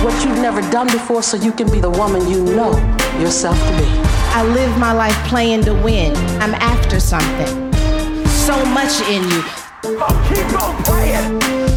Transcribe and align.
Do 0.00 0.06
what 0.06 0.24
you've 0.24 0.38
never 0.38 0.62
done 0.70 0.86
before 0.86 1.22
so 1.22 1.36
you 1.36 1.52
can 1.52 1.70
be 1.70 1.78
the 1.78 1.90
woman 1.90 2.26
you 2.26 2.42
know 2.42 2.72
yourself 3.20 3.58
to 3.58 3.72
be. 3.76 3.84
I 4.32 4.42
live 4.44 4.78
my 4.78 4.92
life 4.92 5.14
playing 5.28 5.64
to 5.64 5.74
win. 5.74 6.16
I'm 6.40 6.54
after 6.54 6.98
something. 6.98 7.70
So 8.26 8.64
much 8.64 8.98
in 9.10 9.22
you. 9.28 9.42
keep 9.82 10.62
on 10.62 10.82
playing. 10.84 11.69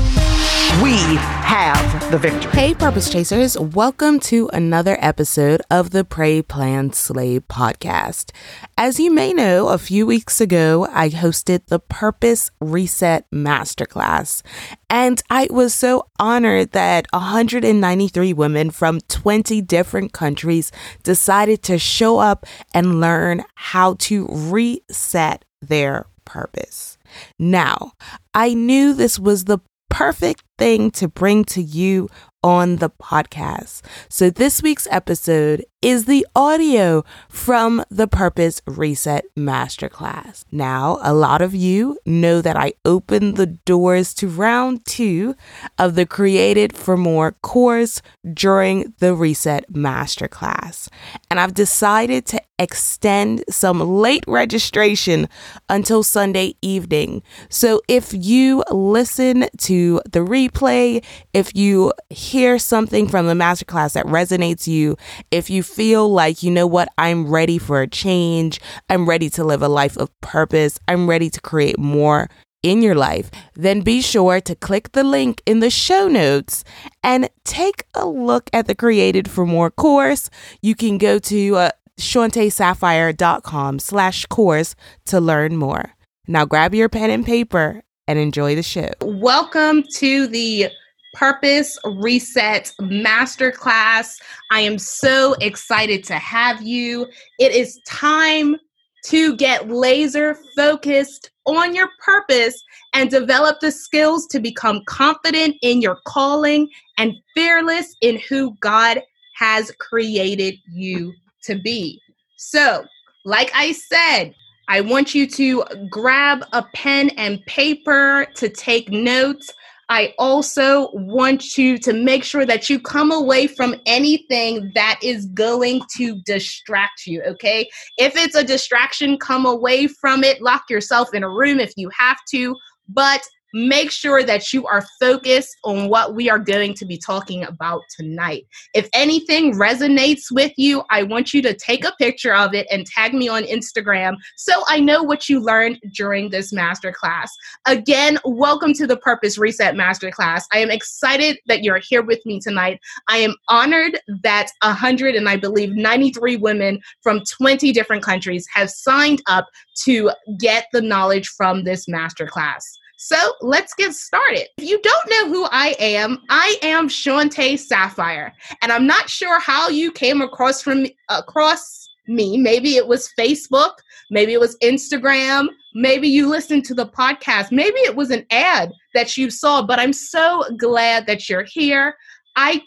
We 0.93 0.99
have 0.99 2.11
the 2.11 2.19
victory. 2.19 2.51
Hey, 2.51 2.75
Purpose 2.75 3.09
Chasers, 3.09 3.57
welcome 3.59 4.19
to 4.19 4.47
another 4.53 4.95
episode 5.01 5.59
of 5.71 5.89
the 5.89 6.05
Pray, 6.05 6.43
Plan, 6.43 6.93
Slay 6.93 7.39
podcast. 7.39 8.29
As 8.77 8.99
you 8.99 9.11
may 9.11 9.33
know, 9.33 9.69
a 9.69 9.79
few 9.79 10.05
weeks 10.05 10.39
ago, 10.39 10.87
I 10.91 11.09
hosted 11.09 11.65
the 11.65 11.79
Purpose 11.79 12.51
Reset 12.61 13.25
Masterclass, 13.31 14.43
and 14.87 15.19
I 15.31 15.47
was 15.49 15.73
so 15.73 16.05
honored 16.19 16.73
that 16.73 17.07
193 17.11 18.31
women 18.33 18.69
from 18.69 19.01
20 19.01 19.63
different 19.63 20.13
countries 20.13 20.71
decided 21.01 21.63
to 21.63 21.79
show 21.79 22.19
up 22.19 22.45
and 22.71 23.01
learn 23.01 23.45
how 23.55 23.95
to 23.95 24.27
reset 24.29 25.43
their 25.59 26.05
purpose. 26.23 26.99
Now, 27.39 27.93
I 28.35 28.53
knew 28.53 28.93
this 28.93 29.17
was 29.17 29.45
the 29.45 29.57
perfect 29.93 30.43
thing 30.57 30.89
to 30.89 31.07
bring 31.07 31.45
to 31.45 31.61
you 31.61 32.09
on 32.41 32.77
the 32.77 32.89
podcast. 32.89 33.83
So, 34.09 34.31
this 34.31 34.63
week's 34.63 34.87
episode 34.89 35.63
is 35.83 36.05
the 36.05 36.25
audio 36.33 37.03
from 37.27 37.83
the 37.91 38.07
Purpose 38.07 38.61
Reset 38.65 39.25
Masterclass. 39.35 40.45
Now, 40.49 40.97
a 41.01 41.13
lot 41.13 41.41
of 41.41 41.53
you 41.53 41.99
know 42.05 42.41
that 42.41 42.55
I 42.55 42.73
opened 42.85 43.35
the 43.35 43.47
doors 43.47 44.13
to 44.15 44.29
round 44.29 44.85
two 44.85 45.35
of 45.77 45.95
the 45.95 46.05
Created 46.05 46.73
for 46.73 46.95
More 46.95 47.33
course 47.33 48.01
during 48.33 48.93
the 48.99 49.13
Reset 49.13 49.73
Masterclass. 49.73 50.87
And 51.29 51.37
I've 51.37 51.53
decided 51.53 52.25
to 52.27 52.41
extend 52.59 53.43
some 53.49 53.79
late 53.81 54.23
registration 54.27 55.27
until 55.67 56.01
Sunday 56.01 56.55
evening. 56.61 57.23
So, 57.49 57.81
if 57.89 58.13
you 58.13 58.63
listen 58.71 59.47
to 59.57 60.01
the 60.09 60.19
replay, 60.19 61.03
if 61.33 61.53
you 61.55 61.91
hear 62.09 62.57
something 62.57 63.09
from 63.09 63.27
the 63.27 63.33
masterclass 63.33 63.93
that 63.93 64.05
resonates 64.05 64.67
you, 64.67 64.95
if 65.29 65.49
you 65.49 65.63
feel 65.73 66.09
like, 66.11 66.43
you 66.43 66.51
know 66.51 66.67
what, 66.67 66.87
I'm 66.97 67.27
ready 67.27 67.57
for 67.57 67.81
a 67.81 67.87
change, 67.87 68.59
I'm 68.89 69.09
ready 69.09 69.29
to 69.31 69.43
live 69.43 69.61
a 69.61 69.67
life 69.67 69.97
of 69.97 70.09
purpose, 70.21 70.79
I'm 70.87 71.09
ready 71.09 71.29
to 71.31 71.41
create 71.41 71.79
more 71.79 72.29
in 72.61 72.81
your 72.81 72.95
life, 72.95 73.29
then 73.55 73.81
be 73.81 74.01
sure 74.01 74.39
to 74.39 74.55
click 74.55 74.91
the 74.93 75.03
link 75.03 75.41
in 75.45 75.59
the 75.59 75.69
show 75.69 76.07
notes 76.07 76.63
and 77.03 77.29
take 77.43 77.85
a 77.93 78.05
look 78.05 78.49
at 78.53 78.67
the 78.67 78.75
Created 78.75 79.29
for 79.29 79.45
More 79.45 79.69
course. 79.69 80.29
You 80.61 80.75
can 80.75 80.97
go 80.97 81.19
to 81.19 81.55
uh, 81.55 81.71
shantesapphire.com 81.99 83.79
slash 83.79 84.25
course 84.27 84.75
to 85.07 85.19
learn 85.19 85.57
more. 85.57 85.93
Now 86.27 86.45
grab 86.45 86.73
your 86.73 86.87
pen 86.87 87.09
and 87.09 87.25
paper 87.25 87.81
and 88.07 88.17
enjoy 88.17 88.55
the 88.55 88.63
show. 88.63 88.91
Welcome 89.01 89.83
to 89.95 90.27
the 90.27 90.69
Purpose 91.13 91.77
Reset 91.85 92.73
Masterclass. 92.81 94.15
I 94.51 94.61
am 94.61 94.77
so 94.77 95.33
excited 95.41 96.03
to 96.05 96.15
have 96.15 96.61
you. 96.61 97.07
It 97.39 97.51
is 97.53 97.79
time 97.87 98.57
to 99.05 99.35
get 99.35 99.69
laser 99.69 100.37
focused 100.55 101.31
on 101.45 101.75
your 101.75 101.89
purpose 102.03 102.61
and 102.93 103.09
develop 103.09 103.59
the 103.59 103.71
skills 103.71 104.27
to 104.27 104.39
become 104.39 104.81
confident 104.87 105.55
in 105.61 105.81
your 105.81 105.99
calling 106.07 106.69
and 106.97 107.13
fearless 107.35 107.95
in 108.01 108.19
who 108.29 108.55
God 108.61 109.01
has 109.35 109.71
created 109.79 110.55
you 110.71 111.13
to 111.43 111.59
be. 111.59 112.01
So, 112.37 112.85
like 113.25 113.51
I 113.53 113.73
said, 113.73 114.33
I 114.69 114.81
want 114.81 115.13
you 115.13 115.27
to 115.27 115.63
grab 115.89 116.45
a 116.53 116.63
pen 116.73 117.09
and 117.17 117.45
paper 117.45 118.27
to 118.35 118.49
take 118.49 118.89
notes. 118.89 119.51
I 119.89 120.13
also 120.17 120.89
want 120.93 121.57
you 121.57 121.77
to 121.79 121.93
make 121.93 122.23
sure 122.23 122.45
that 122.45 122.69
you 122.69 122.79
come 122.79 123.11
away 123.11 123.47
from 123.47 123.75
anything 123.85 124.71
that 124.75 124.99
is 125.03 125.25
going 125.27 125.81
to 125.97 126.21
distract 126.25 127.05
you, 127.05 127.21
okay? 127.23 127.69
If 127.97 128.15
it's 128.15 128.35
a 128.35 128.43
distraction, 128.43 129.17
come 129.17 129.45
away 129.45 129.87
from 129.87 130.23
it. 130.23 130.41
Lock 130.41 130.69
yourself 130.69 131.13
in 131.13 131.23
a 131.23 131.29
room 131.29 131.59
if 131.59 131.73
you 131.75 131.89
have 131.97 132.17
to, 132.31 132.55
but 132.87 133.21
make 133.53 133.91
sure 133.91 134.23
that 134.23 134.51
you 134.51 134.65
are 134.65 134.83
focused 134.99 135.57
on 135.63 135.87
what 135.87 136.15
we 136.15 136.29
are 136.29 136.39
going 136.39 136.73
to 136.73 136.85
be 136.85 136.97
talking 136.97 137.43
about 137.43 137.81
tonight. 137.95 138.47
If 138.73 138.89
anything 138.93 139.53
resonates 139.53 140.31
with 140.31 140.51
you, 140.57 140.83
I 140.89 141.03
want 141.03 141.33
you 141.33 141.41
to 141.43 141.53
take 141.53 141.85
a 141.85 141.93
picture 141.99 142.33
of 142.33 142.55
it 142.55 142.65
and 142.71 142.85
tag 142.85 143.13
me 143.13 143.29
on 143.29 143.43
Instagram 143.43 144.15
so 144.35 144.63
I 144.67 144.79
know 144.79 145.03
what 145.03 145.29
you 145.29 145.39
learned 145.39 145.79
during 145.93 146.29
this 146.29 146.51
masterclass. 146.51 147.29
Again, 147.67 148.17
welcome 148.25 148.73
to 148.73 148.87
the 148.87 148.97
Purpose 148.97 149.37
Reset 149.37 149.75
Masterclass. 149.75 150.43
I 150.51 150.57
am 150.57 150.71
excited 150.71 151.37
that 151.47 151.63
you're 151.63 151.79
here 151.79 152.01
with 152.01 152.25
me 152.25 152.39
tonight. 152.39 152.79
I 153.07 153.17
am 153.17 153.35
honored 153.49 153.99
that 154.23 154.49
100 154.63 155.15
and 155.15 155.29
I 155.29 155.37
believe 155.37 155.75
93 155.75 156.37
women 156.37 156.81
from 157.01 157.21
20 157.31 157.71
different 157.71 158.03
countries 158.03 158.47
have 158.53 158.71
signed 158.71 159.21
up 159.27 159.47
to 159.83 160.11
get 160.39 160.65
the 160.73 160.81
knowledge 160.81 161.27
from 161.27 161.63
this 161.63 161.85
masterclass. 161.85 162.63
So 162.97 163.17
let's 163.41 163.73
get 163.73 163.93
started. 163.93 164.47
If 164.57 164.69
you 164.69 164.79
don't 164.81 165.09
know 165.09 165.27
who 165.27 165.47
I 165.51 165.75
am, 165.79 166.19
I 166.29 166.57
am 166.61 166.87
Shante 166.87 167.59
Sapphire, 167.59 168.33
and 168.61 168.71
I'm 168.71 168.87
not 168.87 169.09
sure 169.09 169.39
how 169.39 169.69
you 169.69 169.91
came 169.91 170.21
across 170.21 170.61
from 170.61 170.85
across 171.09 171.89
me. 172.07 172.37
Maybe 172.37 172.75
it 172.75 172.87
was 172.87 173.11
Facebook, 173.19 173.73
maybe 174.09 174.33
it 174.33 174.39
was 174.39 174.57
Instagram, 174.59 175.47
maybe 175.73 176.07
you 176.07 176.29
listened 176.29 176.65
to 176.65 176.73
the 176.73 176.87
podcast, 176.87 177.51
maybe 177.51 177.79
it 177.79 177.95
was 177.95 178.09
an 178.09 178.25
ad 178.29 178.71
that 178.93 179.17
you 179.17 179.29
saw, 179.29 179.61
but 179.61 179.79
I'm 179.79 179.93
so 179.93 180.45
glad 180.57 181.07
that 181.07 181.29
you're 181.29 181.45
here. 181.45 181.95
I 182.35 182.61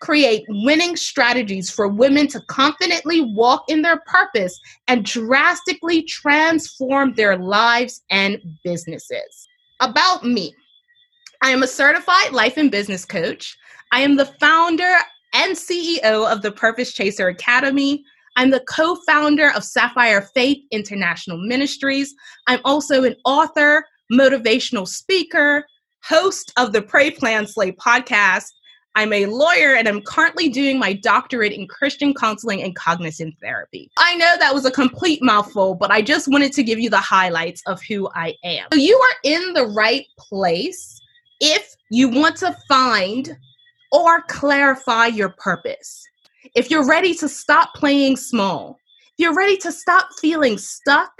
create 0.00 0.44
winning 0.48 0.96
strategies 0.96 1.70
for 1.70 1.88
women 1.88 2.26
to 2.28 2.40
confidently 2.48 3.22
walk 3.22 3.64
in 3.68 3.82
their 3.82 4.00
purpose 4.06 4.60
and 4.86 5.04
drastically 5.04 6.02
transform 6.02 7.14
their 7.14 7.38
lives 7.38 8.02
and 8.10 8.38
businesses 8.62 9.48
about 9.80 10.24
me. 10.24 10.54
I 11.42 11.50
am 11.50 11.62
a 11.62 11.68
certified 11.68 12.32
life 12.32 12.56
and 12.56 12.70
business 12.70 13.04
coach. 13.04 13.56
I 13.92 14.00
am 14.00 14.16
the 14.16 14.26
founder 14.40 14.96
and 15.34 15.56
CEO 15.56 16.30
of 16.30 16.42
the 16.42 16.52
Purpose 16.52 16.92
Chaser 16.92 17.28
Academy. 17.28 18.04
I'm 18.36 18.50
the 18.50 18.64
co 18.68 18.96
founder 19.06 19.50
of 19.54 19.64
Sapphire 19.64 20.22
Faith 20.34 20.64
International 20.70 21.38
Ministries. 21.38 22.14
I'm 22.46 22.60
also 22.64 23.04
an 23.04 23.16
author, 23.24 23.84
motivational 24.12 24.88
speaker, 24.88 25.66
host 26.02 26.52
of 26.56 26.72
the 26.72 26.82
Pray 26.82 27.10
Plan 27.10 27.46
Slay 27.46 27.72
podcast, 27.72 28.50
I'm 28.96 29.12
a 29.12 29.26
lawyer 29.26 29.74
and 29.74 29.88
I'm 29.88 30.02
currently 30.02 30.48
doing 30.48 30.78
my 30.78 30.92
doctorate 30.92 31.52
in 31.52 31.66
Christian 31.66 32.14
counseling 32.14 32.62
and 32.62 32.76
cognitive 32.76 33.32
therapy. 33.40 33.90
I 33.96 34.14
know 34.16 34.36
that 34.38 34.54
was 34.54 34.64
a 34.64 34.70
complete 34.70 35.22
mouthful, 35.22 35.74
but 35.74 35.90
I 35.90 36.00
just 36.00 36.28
wanted 36.28 36.52
to 36.52 36.62
give 36.62 36.78
you 36.78 36.90
the 36.90 36.98
highlights 36.98 37.62
of 37.66 37.82
who 37.82 38.08
I 38.14 38.34
am. 38.44 38.68
So 38.72 38.78
you 38.78 38.96
are 38.96 39.16
in 39.24 39.52
the 39.52 39.66
right 39.66 40.06
place 40.18 41.00
if 41.40 41.74
you 41.90 42.08
want 42.08 42.36
to 42.38 42.56
find 42.68 43.36
or 43.90 44.22
clarify 44.22 45.06
your 45.06 45.30
purpose. 45.30 46.04
If 46.54 46.70
you're 46.70 46.86
ready 46.86 47.14
to 47.14 47.28
stop 47.28 47.74
playing 47.74 48.16
small, 48.16 48.78
if 49.12 49.14
you're 49.18 49.34
ready 49.34 49.56
to 49.58 49.72
stop 49.72 50.08
feeling 50.20 50.58
stuck, 50.58 51.12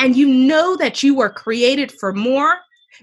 and 0.00 0.16
you 0.16 0.26
know 0.26 0.76
that 0.76 1.02
you 1.02 1.14
were 1.14 1.28
created 1.28 1.92
for 1.92 2.12
more, 2.12 2.56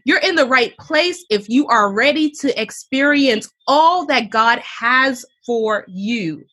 you're 0.03 0.19
in 0.19 0.35
the 0.35 0.45
right 0.45 0.75
place 0.77 1.25
if 1.29 1.49
you 1.49 1.67
are 1.67 1.93
ready 1.93 2.29
to 2.39 2.61
experience 2.61 3.49
all 3.67 4.05
that 4.05 4.29
God 4.29 4.59
has 4.59 5.25
for 5.45 5.85
you. 5.87 6.43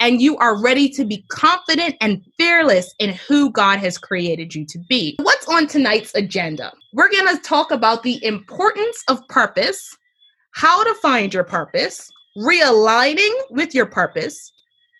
And 0.00 0.20
you 0.20 0.36
are 0.38 0.60
ready 0.60 0.88
to 0.90 1.04
be 1.04 1.24
confident 1.28 1.94
and 2.00 2.24
fearless 2.36 2.92
in 2.98 3.10
who 3.10 3.52
God 3.52 3.78
has 3.78 3.98
created 3.98 4.52
you 4.52 4.66
to 4.66 4.78
be. 4.88 5.16
What's 5.22 5.46
on 5.46 5.68
tonight's 5.68 6.12
agenda? 6.16 6.72
We're 6.92 7.08
to 7.08 7.38
talk 7.44 7.70
about 7.70 8.02
the 8.02 8.22
importance 8.24 9.04
of 9.08 9.26
purpose, 9.28 9.96
how 10.54 10.82
to 10.82 10.94
find 10.94 11.32
your 11.32 11.44
purpose, 11.44 12.10
realigning 12.36 13.32
with 13.50 13.74
your 13.74 13.86
purpose, 13.86 14.52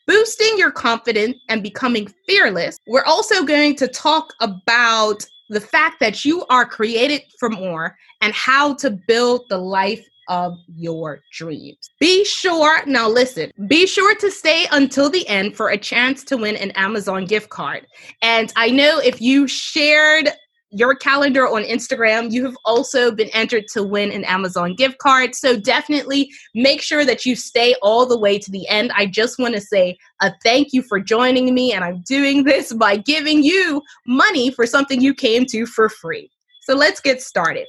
boosting 0.07 0.57
your 0.57 0.71
confidence 0.71 1.37
and 1.49 1.63
becoming 1.63 2.13
fearless. 2.27 2.79
We're 2.87 3.05
also 3.05 3.45
going 3.45 3.77
to 3.77 3.89
talk 3.89 4.33
about 4.41 5.25
the 5.53 5.61
fact 5.61 6.01
that 6.01 6.25
you 6.25 6.45
are 6.47 6.65
created 6.65 7.23
for 7.39 7.51
more 7.51 7.97
and 8.23 8.33
how 8.33 8.75
to 8.75 8.91
build 8.91 9.43
the 9.51 9.59
life 9.59 10.05
of 10.29 10.57
your 10.77 11.21
dreams. 11.33 11.91
Be 12.01 12.25
sure, 12.25 12.85
now 12.87 13.09
listen, 13.09 13.53
be 13.67 13.87
sure 13.87 14.15
to 14.15 14.31
stay 14.31 14.67
until 14.73 15.11
the 15.11 15.29
end 15.29 15.57
for 15.57 15.69
a 15.71 15.77
chance 15.77 16.25
to 16.25 16.37
win 16.39 16.57
an 16.57 16.71
Amazon 16.73 17.27
gift 17.27 17.51
card. 17.51 17.87
And 18.23 18.51
I 18.57 18.71
know 18.71 18.99
if 18.99 19.21
you 19.21 19.47
shared 19.47 20.31
your 20.73 20.95
calendar 20.95 21.47
on 21.47 21.65
Instagram, 21.65 22.33
you 22.33 22.45
have 22.47 22.57
also 22.65 23.13
been 23.13 23.29
entered 23.35 23.65
to 23.73 23.83
win 23.83 24.11
an 24.11 24.25
Amazon 24.25 24.75
gift 24.75 24.99
card. 24.99 25.35
So 25.35 25.59
definitely 25.59 26.31
make 26.55 26.81
sure 26.81 27.05
that 27.05 27.27
you 27.27 27.37
stay 27.37 27.75
all 27.83 28.07
the 28.07 28.19
way 28.19 28.39
to 28.39 28.51
the 28.51 28.67
end. 28.69 28.91
I 28.95 29.07
just 29.07 29.39
want 29.39 29.55
to 29.55 29.61
say 29.61 29.99
a 30.23 30.33
thank 30.43 30.73
you 30.73 30.83
for 30.83 30.99
joining 30.99 31.55
me, 31.55 31.73
and 31.73 31.85
I'm 31.85 32.03
doing 32.03 32.45
this 32.45 32.73
by 32.73 32.97
giving 32.97 33.43
you 33.43 33.83
money 34.07 34.51
for 34.51 34.67
something 34.67 35.01
you 35.01 35.15
came 35.15 35.45
to 35.47 35.67
for 35.67 35.89
free. 35.89 36.31
So 36.63 36.75
let's 36.75 37.01
get 37.01 37.21
started. 37.21 37.67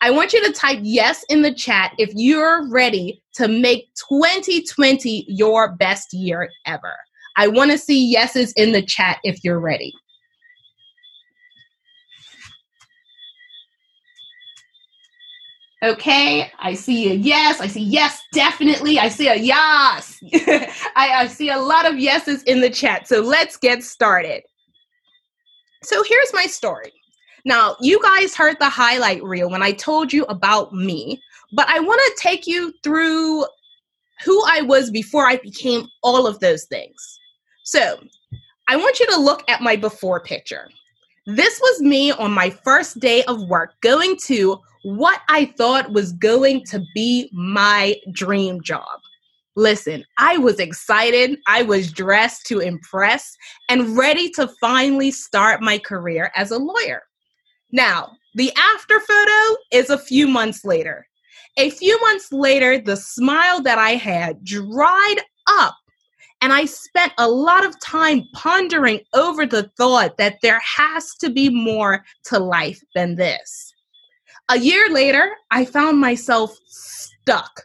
I 0.00 0.10
want 0.10 0.32
you 0.32 0.44
to 0.44 0.52
type 0.52 0.78
yes 0.82 1.24
in 1.28 1.42
the 1.42 1.54
chat 1.54 1.92
if 1.98 2.10
you're 2.14 2.70
ready 2.70 3.22
to 3.34 3.48
make 3.48 3.88
2020 4.10 5.24
your 5.28 5.72
best 5.72 6.12
year 6.12 6.48
ever. 6.66 6.94
I 7.36 7.48
want 7.48 7.72
to 7.72 7.78
see 7.78 8.12
yeses 8.12 8.52
in 8.52 8.72
the 8.72 8.82
chat 8.82 9.18
if 9.24 9.42
you're 9.42 9.60
ready. 9.60 9.92
Okay, 15.84 16.50
I 16.60 16.72
see 16.72 17.10
a 17.10 17.14
yes. 17.14 17.60
I 17.60 17.66
see 17.66 17.82
yes, 17.82 18.22
definitely. 18.32 18.98
I 18.98 19.10
see 19.10 19.28
a 19.28 19.34
yes. 19.34 20.18
I, 20.96 21.10
I 21.12 21.26
see 21.26 21.50
a 21.50 21.58
lot 21.58 21.84
of 21.84 21.98
yeses 21.98 22.42
in 22.44 22.62
the 22.62 22.70
chat. 22.70 23.06
So 23.06 23.20
let's 23.20 23.58
get 23.58 23.82
started. 23.82 24.42
So 25.82 26.02
here's 26.02 26.32
my 26.32 26.46
story. 26.46 26.90
Now, 27.44 27.76
you 27.82 28.00
guys 28.02 28.34
heard 28.34 28.56
the 28.58 28.70
highlight 28.70 29.22
reel 29.22 29.50
when 29.50 29.62
I 29.62 29.72
told 29.72 30.10
you 30.10 30.24
about 30.24 30.72
me, 30.72 31.20
but 31.52 31.68
I 31.68 31.80
want 31.80 32.00
to 32.00 32.22
take 32.22 32.46
you 32.46 32.72
through 32.82 33.44
who 34.24 34.42
I 34.46 34.62
was 34.62 34.90
before 34.90 35.26
I 35.26 35.36
became 35.36 35.86
all 36.02 36.26
of 36.26 36.40
those 36.40 36.64
things. 36.64 37.20
So 37.64 38.00
I 38.68 38.76
want 38.76 39.00
you 39.00 39.06
to 39.08 39.20
look 39.20 39.42
at 39.50 39.60
my 39.60 39.76
before 39.76 40.20
picture. 40.20 40.70
This 41.26 41.58
was 41.58 41.80
me 41.80 42.12
on 42.12 42.32
my 42.32 42.50
first 42.50 43.00
day 43.00 43.22
of 43.24 43.48
work 43.48 43.80
going 43.80 44.16
to 44.24 44.60
what 44.82 45.22
I 45.30 45.46
thought 45.56 45.92
was 45.92 46.12
going 46.12 46.64
to 46.66 46.84
be 46.94 47.30
my 47.32 47.96
dream 48.12 48.62
job. 48.62 49.00
Listen, 49.56 50.04
I 50.18 50.36
was 50.36 50.58
excited, 50.58 51.38
I 51.46 51.62
was 51.62 51.90
dressed 51.90 52.44
to 52.46 52.58
impress, 52.58 53.34
and 53.70 53.96
ready 53.96 54.28
to 54.32 54.48
finally 54.60 55.10
start 55.10 55.62
my 55.62 55.78
career 55.78 56.30
as 56.36 56.50
a 56.50 56.58
lawyer. 56.58 57.02
Now, 57.72 58.10
the 58.34 58.52
after 58.74 59.00
photo 59.00 59.56
is 59.72 59.88
a 59.88 59.98
few 59.98 60.28
months 60.28 60.64
later. 60.64 61.06
A 61.56 61.70
few 61.70 61.98
months 62.02 62.32
later, 62.32 62.78
the 62.78 62.96
smile 62.96 63.62
that 63.62 63.78
I 63.78 63.90
had 63.90 64.44
dried 64.44 65.20
up 65.46 65.76
and 66.40 66.52
I 66.52 66.66
spent 66.66 67.12
a 67.16 67.28
lot 67.28 67.64
of 67.64 67.80
time 67.80 68.28
pondering 68.34 69.00
over 69.14 69.46
the 69.46 69.70
thought 69.78 70.18
that 70.18 70.36
there 70.42 70.60
has 70.60 71.14
to 71.20 71.30
be 71.30 71.48
more 71.48 72.04
to 72.24 72.38
life 72.38 72.80
than 72.94 73.16
this. 73.16 73.72
A 74.50 74.58
year 74.58 74.90
later, 74.90 75.36
I 75.50 75.64
found 75.64 75.98
myself 75.98 76.54
stuck. 76.66 77.62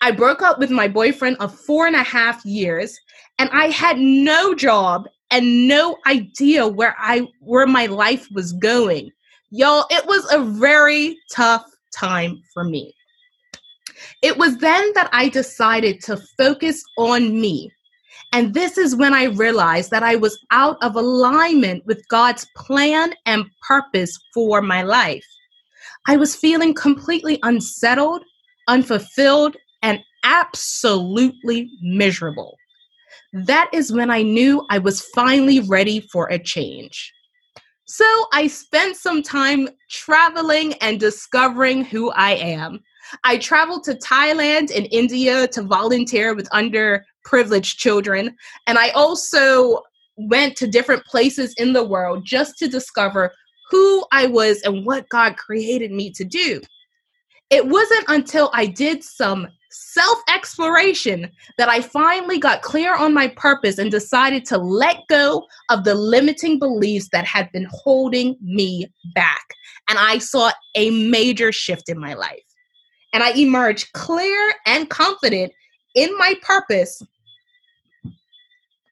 I 0.00 0.12
broke 0.12 0.42
up 0.42 0.60
with 0.60 0.70
my 0.70 0.86
boyfriend 0.86 1.38
of 1.40 1.52
four 1.52 1.88
and 1.88 1.96
a 1.96 2.04
half 2.04 2.44
years, 2.44 2.96
and 3.38 3.50
I 3.52 3.66
had 3.66 3.98
no 3.98 4.54
job 4.54 5.08
and 5.32 5.66
no 5.66 5.96
idea 6.06 6.68
where 6.68 6.94
I 6.98 7.26
where 7.40 7.66
my 7.66 7.86
life 7.86 8.28
was 8.30 8.52
going. 8.52 9.10
Y'all, 9.50 9.86
it 9.90 10.06
was 10.06 10.24
a 10.32 10.44
very 10.44 11.18
tough 11.32 11.64
time 11.92 12.40
for 12.54 12.62
me. 12.62 12.94
It 14.22 14.38
was 14.38 14.58
then 14.58 14.92
that 14.94 15.10
I 15.12 15.28
decided 15.28 16.00
to 16.02 16.22
focus 16.36 16.84
on 16.96 17.40
me 17.40 17.72
and 18.32 18.52
this 18.54 18.76
is 18.76 18.94
when 18.94 19.14
I 19.14 19.24
realized 19.24 19.90
that 19.90 20.02
I 20.02 20.16
was 20.16 20.38
out 20.50 20.76
of 20.82 20.96
alignment 20.96 21.86
with 21.86 22.06
God's 22.08 22.46
plan 22.56 23.14
and 23.24 23.46
purpose 23.66 24.18
for 24.34 24.60
my 24.60 24.82
life. 24.82 25.24
I 26.06 26.16
was 26.16 26.36
feeling 26.36 26.74
completely 26.74 27.38
unsettled, 27.42 28.22
unfulfilled, 28.68 29.56
and 29.82 30.00
absolutely 30.24 31.70
miserable. 31.80 32.56
That 33.32 33.70
is 33.72 33.92
when 33.92 34.10
I 34.10 34.22
knew 34.22 34.66
I 34.70 34.78
was 34.78 35.02
finally 35.14 35.60
ready 35.60 36.00
for 36.12 36.28
a 36.28 36.38
change. 36.38 37.12
So 37.88 38.04
I 38.34 38.48
spent 38.48 38.96
some 38.96 39.22
time 39.22 39.66
traveling 39.88 40.74
and 40.74 41.00
discovering 41.00 41.84
who 41.84 42.10
I 42.10 42.32
am. 42.32 42.80
I 43.24 43.38
traveled 43.38 43.84
to 43.84 43.94
Thailand 43.94 44.70
and 44.76 44.86
India 44.90 45.48
to 45.48 45.62
volunteer 45.62 46.34
with 46.34 46.50
underprivileged 46.50 47.78
children. 47.78 48.36
And 48.66 48.76
I 48.76 48.90
also 48.90 49.80
went 50.18 50.54
to 50.56 50.66
different 50.66 51.06
places 51.06 51.54
in 51.54 51.72
the 51.72 51.84
world 51.84 52.26
just 52.26 52.58
to 52.58 52.68
discover 52.68 53.32
who 53.70 54.04
I 54.12 54.26
was 54.26 54.60
and 54.62 54.84
what 54.84 55.08
God 55.08 55.38
created 55.38 55.90
me 55.90 56.10
to 56.12 56.24
do. 56.24 56.60
It 57.48 57.66
wasn't 57.66 58.04
until 58.08 58.50
I 58.52 58.66
did 58.66 59.02
some 59.02 59.48
self 59.78 60.18
exploration 60.28 61.30
that 61.56 61.68
I 61.68 61.80
finally 61.80 62.38
got 62.38 62.62
clear 62.62 62.96
on 62.96 63.14
my 63.14 63.28
purpose 63.28 63.78
and 63.78 63.90
decided 63.90 64.44
to 64.46 64.58
let 64.58 65.06
go 65.08 65.46
of 65.70 65.84
the 65.84 65.94
limiting 65.94 66.58
beliefs 66.58 67.08
that 67.12 67.24
had 67.24 67.50
been 67.52 67.66
holding 67.70 68.36
me 68.42 68.86
back. 69.14 69.54
And 69.88 69.98
I 69.98 70.18
saw 70.18 70.50
a 70.74 70.90
major 70.90 71.52
shift 71.52 71.88
in 71.88 71.98
my 71.98 72.14
life 72.14 72.42
and 73.12 73.22
I 73.22 73.30
emerged 73.32 73.92
clear 73.92 74.52
and 74.66 74.90
confident 74.90 75.52
in 75.94 76.16
my 76.18 76.34
purpose. 76.42 77.00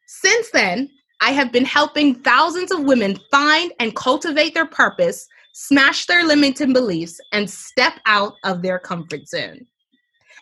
Since 0.07 0.51
then, 0.53 0.89
I 1.21 1.33
have 1.33 1.53
been 1.53 1.65
helping 1.65 2.15
thousands 2.15 2.71
of 2.71 2.85
women 2.85 3.19
find 3.31 3.73
and 3.81 3.97
cultivate 3.97 4.55
their 4.55 4.67
purpose, 4.67 5.27
smash 5.53 6.07
their 6.07 6.25
limiting 6.25 6.73
beliefs, 6.73 7.21
and 7.33 7.49
step 7.49 7.95
out 8.07 8.35
of 8.45 8.63
their 8.63 8.79
comfort 8.79 9.27
zone. 9.27 9.67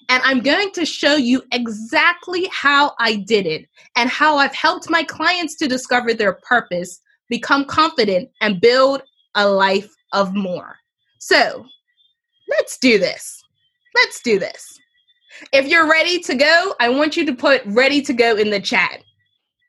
And 0.09 0.23
I'm 0.25 0.41
going 0.41 0.71
to 0.73 0.85
show 0.85 1.17
you 1.17 1.43
exactly 1.53 2.49
how 2.53 2.93
I 2.99 3.17
did 3.17 3.47
it 3.47 3.67
and 3.97 4.11
how 4.11 4.37
I've 4.37 4.55
helped 4.55 4.91
my 4.91 5.03
clients 5.03 5.57
to 5.57 5.69
discover 5.69 6.15
their 6.15 6.35
purpose, 6.35 7.01
become 7.29 7.65
confident, 7.65 8.31
and 8.41 8.61
build 8.61 9.03
a 9.35 9.49
life 9.49 9.93
of 10.13 10.35
more. 10.35 10.77
So 11.19 11.65
let's 12.49 12.79
do 12.79 12.99
this. 12.99 13.43
Let's 13.95 14.21
do 14.23 14.39
this. 14.39 14.79
If 15.53 15.67
you're 15.67 15.91
ready 15.91 16.21
to 16.21 16.35
go, 16.35 16.75
I 16.81 16.89
want 16.89 17.17
you 17.17 17.25
to 17.27 17.35
put 17.35 17.63
ready 17.67 18.03
to 18.03 18.13
go 18.13 18.37
in 18.37 18.51
the 18.51 18.61
chat. 18.61 19.03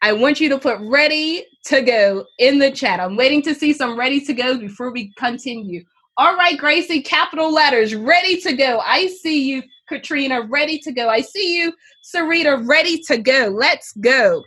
I 0.02 0.14
want 0.14 0.40
you 0.40 0.50
to 0.50 0.60
put 0.60 0.78
ready 0.82 1.46
to 1.66 1.82
go 1.82 2.26
in 2.38 2.60
the 2.60 2.72
chat. 2.72 3.00
I'm 3.00 3.16
waiting 3.16 3.42
to 3.44 3.56
see 3.56 3.74
some 3.74 3.98
ready 3.98 4.22
to 4.22 4.34
go 4.34 4.58
before 4.58 4.92
we 4.92 5.12
continue. 5.18 5.84
All 6.18 6.36
right, 6.36 6.58
Gracie, 6.58 7.02
capital 7.02 7.54
letters, 7.54 7.94
ready 7.94 8.40
to 8.42 8.54
go. 8.54 8.80
I 8.80 9.08
see 9.08 9.50
you, 9.50 9.64
Katrina, 9.90 10.44
ready 10.44 10.80
to 10.80 10.92
go. 10.92 11.10
I 11.10 11.22
see 11.22 11.58
you, 11.58 11.74
Sarita, 12.04 12.68
ready 12.68 13.00
to 13.08 13.18
go. 13.18 13.54
Let's 13.54 13.92
go. 13.94 14.44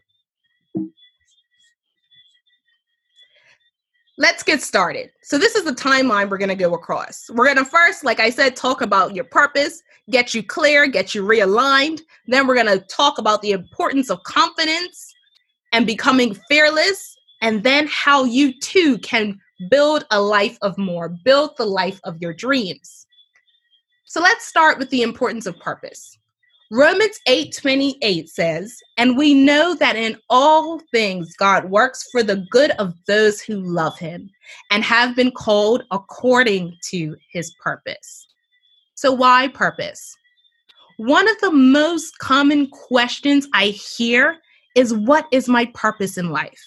let's 4.18 4.42
get 4.42 4.60
started. 4.60 5.10
So, 5.22 5.38
this 5.38 5.54
is 5.54 5.64
the 5.64 5.72
timeline 5.72 6.28
we're 6.28 6.38
going 6.38 6.48
to 6.50 6.54
go 6.54 6.74
across. 6.74 7.30
We're 7.30 7.46
going 7.46 7.56
to 7.56 7.64
first, 7.64 8.04
like 8.04 8.20
I 8.20 8.28
said, 8.28 8.56
talk 8.56 8.82
about 8.82 9.14
your 9.14 9.24
purpose, 9.24 9.82
get 10.10 10.34
you 10.34 10.42
clear, 10.42 10.86
get 10.86 11.14
you 11.14 11.22
realigned. 11.22 12.00
Then, 12.26 12.46
we're 12.46 12.54
going 12.54 12.66
to 12.66 12.84
talk 12.86 13.18
about 13.18 13.40
the 13.40 13.52
importance 13.52 14.10
of 14.10 14.22
confidence 14.24 15.14
and 15.72 15.86
becoming 15.86 16.36
fearless. 16.48 17.16
And 17.40 17.62
then, 17.62 17.88
how 17.90 18.24
you 18.24 18.58
too 18.60 18.98
can 18.98 19.40
build 19.70 20.04
a 20.10 20.20
life 20.20 20.58
of 20.62 20.78
more, 20.78 21.08
build 21.08 21.56
the 21.56 21.66
life 21.66 22.00
of 22.04 22.20
your 22.20 22.32
dreams. 22.32 23.06
So, 24.04 24.20
let's 24.20 24.46
start 24.46 24.78
with 24.78 24.90
the 24.90 25.02
importance 25.02 25.46
of 25.46 25.58
purpose. 25.58 26.18
Romans 26.70 27.18
8:28 27.26 28.28
says, 28.28 28.78
"And 28.98 29.16
we 29.16 29.32
know 29.32 29.74
that 29.74 29.96
in 29.96 30.18
all 30.28 30.80
things 30.92 31.34
God 31.34 31.70
works 31.70 32.06
for 32.12 32.22
the 32.22 32.46
good 32.50 32.72
of 32.72 32.92
those 33.06 33.40
who 33.40 33.60
love 33.60 33.98
him 33.98 34.30
and 34.70 34.84
have 34.84 35.16
been 35.16 35.30
called 35.30 35.84
according 35.90 36.76
to 36.90 37.16
his 37.32 37.54
purpose." 37.62 38.26
So 38.94 39.12
why 39.12 39.48
purpose? 39.48 40.14
One 40.98 41.28
of 41.28 41.38
the 41.40 41.52
most 41.52 42.18
common 42.18 42.66
questions 42.66 43.46
I 43.54 43.66
hear 43.68 44.38
is 44.74 44.92
what 44.92 45.26
is 45.32 45.48
my 45.48 45.66
purpose 45.66 46.18
in 46.18 46.30
life? 46.30 46.60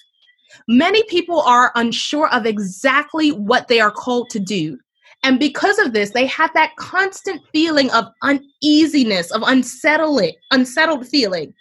Many 0.68 1.04
people 1.04 1.42
are 1.42 1.72
unsure 1.76 2.30
of 2.30 2.46
exactly 2.46 3.32
what 3.32 3.68
they 3.68 3.80
are 3.80 3.92
called 3.92 4.30
to 4.32 4.40
do 4.40 4.78
and 5.24 5.40
because 5.40 5.78
of 5.78 5.94
this, 5.94 6.12
they 6.12 6.26
have 6.28 6.52
that 6.56 6.76
constant 6.78 7.42
feeling 7.54 7.92
of 7.92 8.06
uneasiness, 8.24 9.32
of 9.32 9.44
unsettling, 9.46 10.34
unsettled 10.52 11.08
feeling. 11.08 11.54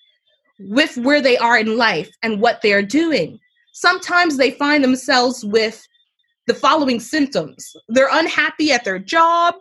with 0.69 0.99
where 0.99 1.23
they 1.23 1.39
are 1.39 1.59
in 1.59 1.79
life 1.79 2.11
and 2.23 2.39
what 2.39 2.61
they're 2.61 2.83
doing. 2.83 3.39
Sometimes 3.73 4.37
they 4.37 4.51
find 4.51 4.85
themselves 4.85 5.43
with 5.43 5.83
the 6.47 6.53
following 6.53 7.01
symptoms 7.01 7.75
they're 7.89 8.11
unhappy 8.13 8.71
at 8.71 8.85
their 8.85 8.99
job, 8.99 9.55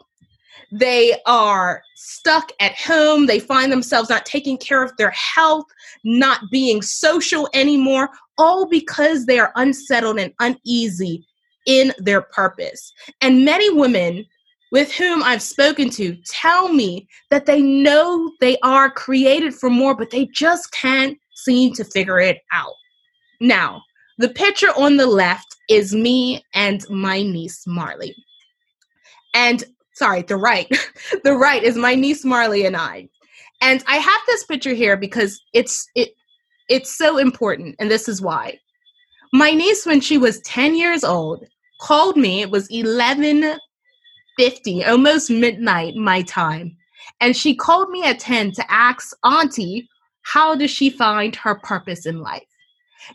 they 0.71 1.15
are 1.25 1.81
stuck 1.95 2.51
at 2.59 2.75
home, 2.75 3.25
they 3.25 3.39
find 3.39 3.71
themselves 3.71 4.09
not 4.09 4.25
taking 4.25 4.57
care 4.57 4.83
of 4.83 4.95
their 4.97 5.11
health, 5.11 5.65
not 6.03 6.41
being 6.51 6.81
social 6.81 7.49
anymore, 7.53 8.09
all 8.37 8.67
because 8.67 9.25
they 9.25 9.39
are 9.39 9.51
unsettled 9.55 10.19
and 10.19 10.33
uneasy 10.39 11.25
in 11.65 11.93
their 11.97 12.21
purpose. 12.21 12.93
And 13.21 13.45
many 13.45 13.69
women 13.71 14.25
with 14.71 14.91
whom 14.91 15.23
I've 15.23 15.41
spoken 15.41 15.89
to 15.91 16.15
tell 16.25 16.71
me 16.71 17.07
that 17.31 17.45
they 17.45 17.61
know 17.61 18.31
they 18.39 18.57
are 18.59 18.89
created 18.89 19.53
for 19.55 19.69
more, 19.69 19.95
but 19.95 20.11
they 20.11 20.27
just 20.27 20.71
can't 20.71 21.17
seem 21.33 21.73
to 21.73 21.83
figure 21.83 22.19
it 22.19 22.39
out. 22.51 22.73
Now, 23.41 23.81
the 24.17 24.29
picture 24.29 24.71
on 24.77 24.97
the 24.97 25.07
left 25.07 25.55
is 25.69 25.93
me 25.93 26.43
and 26.53 26.87
my 26.89 27.23
niece 27.23 27.63
Marley. 27.65 28.15
And 29.33 29.63
sorry, 29.99 30.23
the 30.23 30.37
right. 30.37 30.67
the 31.23 31.33
right 31.33 31.61
is 31.61 31.75
my 31.75 31.93
niece 31.93 32.25
Marley 32.25 32.65
and 32.65 32.75
I. 32.75 33.07
And 33.61 33.83
I 33.87 33.97
have 33.97 34.21
this 34.25 34.45
picture 34.45 34.73
here 34.73 34.97
because 34.97 35.39
it's 35.53 35.87
it 35.95 36.09
it's 36.69 36.97
so 36.97 37.17
important 37.17 37.75
and 37.79 37.91
this 37.91 38.07
is 38.07 38.21
why. 38.21 38.57
My 39.33 39.51
niece 39.51 39.85
when 39.85 40.01
she 40.01 40.17
was 40.17 40.39
10 40.41 40.75
years 40.75 41.03
old 41.03 41.45
called 41.79 42.17
me. 42.17 42.41
It 42.41 42.49
was 42.49 42.67
11:50, 42.69 43.59
almost 44.87 45.29
midnight 45.29 45.95
my 45.95 46.23
time. 46.23 46.75
And 47.21 47.35
she 47.35 47.55
called 47.55 47.89
me 47.89 48.03
at 48.03 48.19
10 48.19 48.53
to 48.53 48.71
ask 48.71 49.15
Auntie, 49.23 49.87
how 50.21 50.55
does 50.55 50.71
she 50.71 50.89
find 50.89 51.35
her 51.35 51.55
purpose 51.55 52.05
in 52.05 52.19
life? 52.19 52.43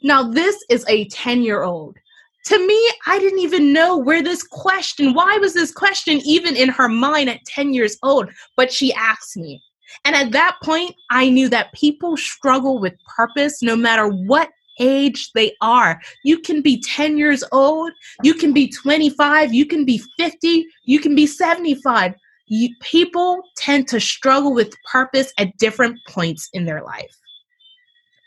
Now, 0.03 0.23
this 0.23 0.63
is 0.69 0.85
a 0.89 1.09
10 1.09 1.43
year 1.43 1.63
old. 1.63 1.97
To 2.45 2.67
me, 2.67 2.91
I 3.07 3.19
didn't 3.19 3.39
even 3.39 3.73
know 3.73 3.97
where 3.97 4.23
this 4.23 4.43
question, 4.43 5.15
why 5.15 5.39
was 5.39 5.55
this 5.55 5.73
question 5.73 6.21
even 6.25 6.57
in 6.57 6.69
her 6.69 6.89
mind 6.89 7.31
at 7.31 7.45
10 7.47 7.73
years 7.73 7.97
old? 8.03 8.29
But 8.57 8.73
she 8.73 8.93
asked 8.93 9.37
me. 9.37 9.63
And 10.05 10.15
at 10.15 10.33
that 10.33 10.57
point, 10.63 10.95
I 11.11 11.31
knew 11.31 11.49
that 11.49 11.73
people 11.73 12.17
struggle 12.17 12.79
with 12.79 12.95
purpose 13.17 13.63
no 13.63 13.77
matter 13.77 14.09
what 14.09 14.51
age 14.81 15.31
they 15.35 15.55
are. 15.61 16.01
You 16.25 16.39
can 16.39 16.61
be 16.61 16.81
10 16.81 17.17
years 17.17 17.45
old, 17.53 17.93
you 18.23 18.35
can 18.35 18.53
be 18.53 18.69
25, 18.69 19.55
you 19.55 19.67
can 19.67 19.85
be 19.85 20.03
50, 20.19 20.67
you 20.85 21.01
can 21.01 21.15
be 21.15 21.27
75. 21.27 22.15
You, 22.47 22.69
people 22.81 23.43
tend 23.57 23.89
to 23.89 24.01
struggle 24.01 24.53
with 24.53 24.75
purpose 24.91 25.33
at 25.39 25.57
different 25.59 25.99
points 26.09 26.49
in 26.53 26.67
their 26.67 26.83
life. 26.83 27.17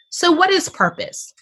So, 0.09 0.31
what 0.31 0.49
is 0.49 0.69
purpose? 0.69 1.33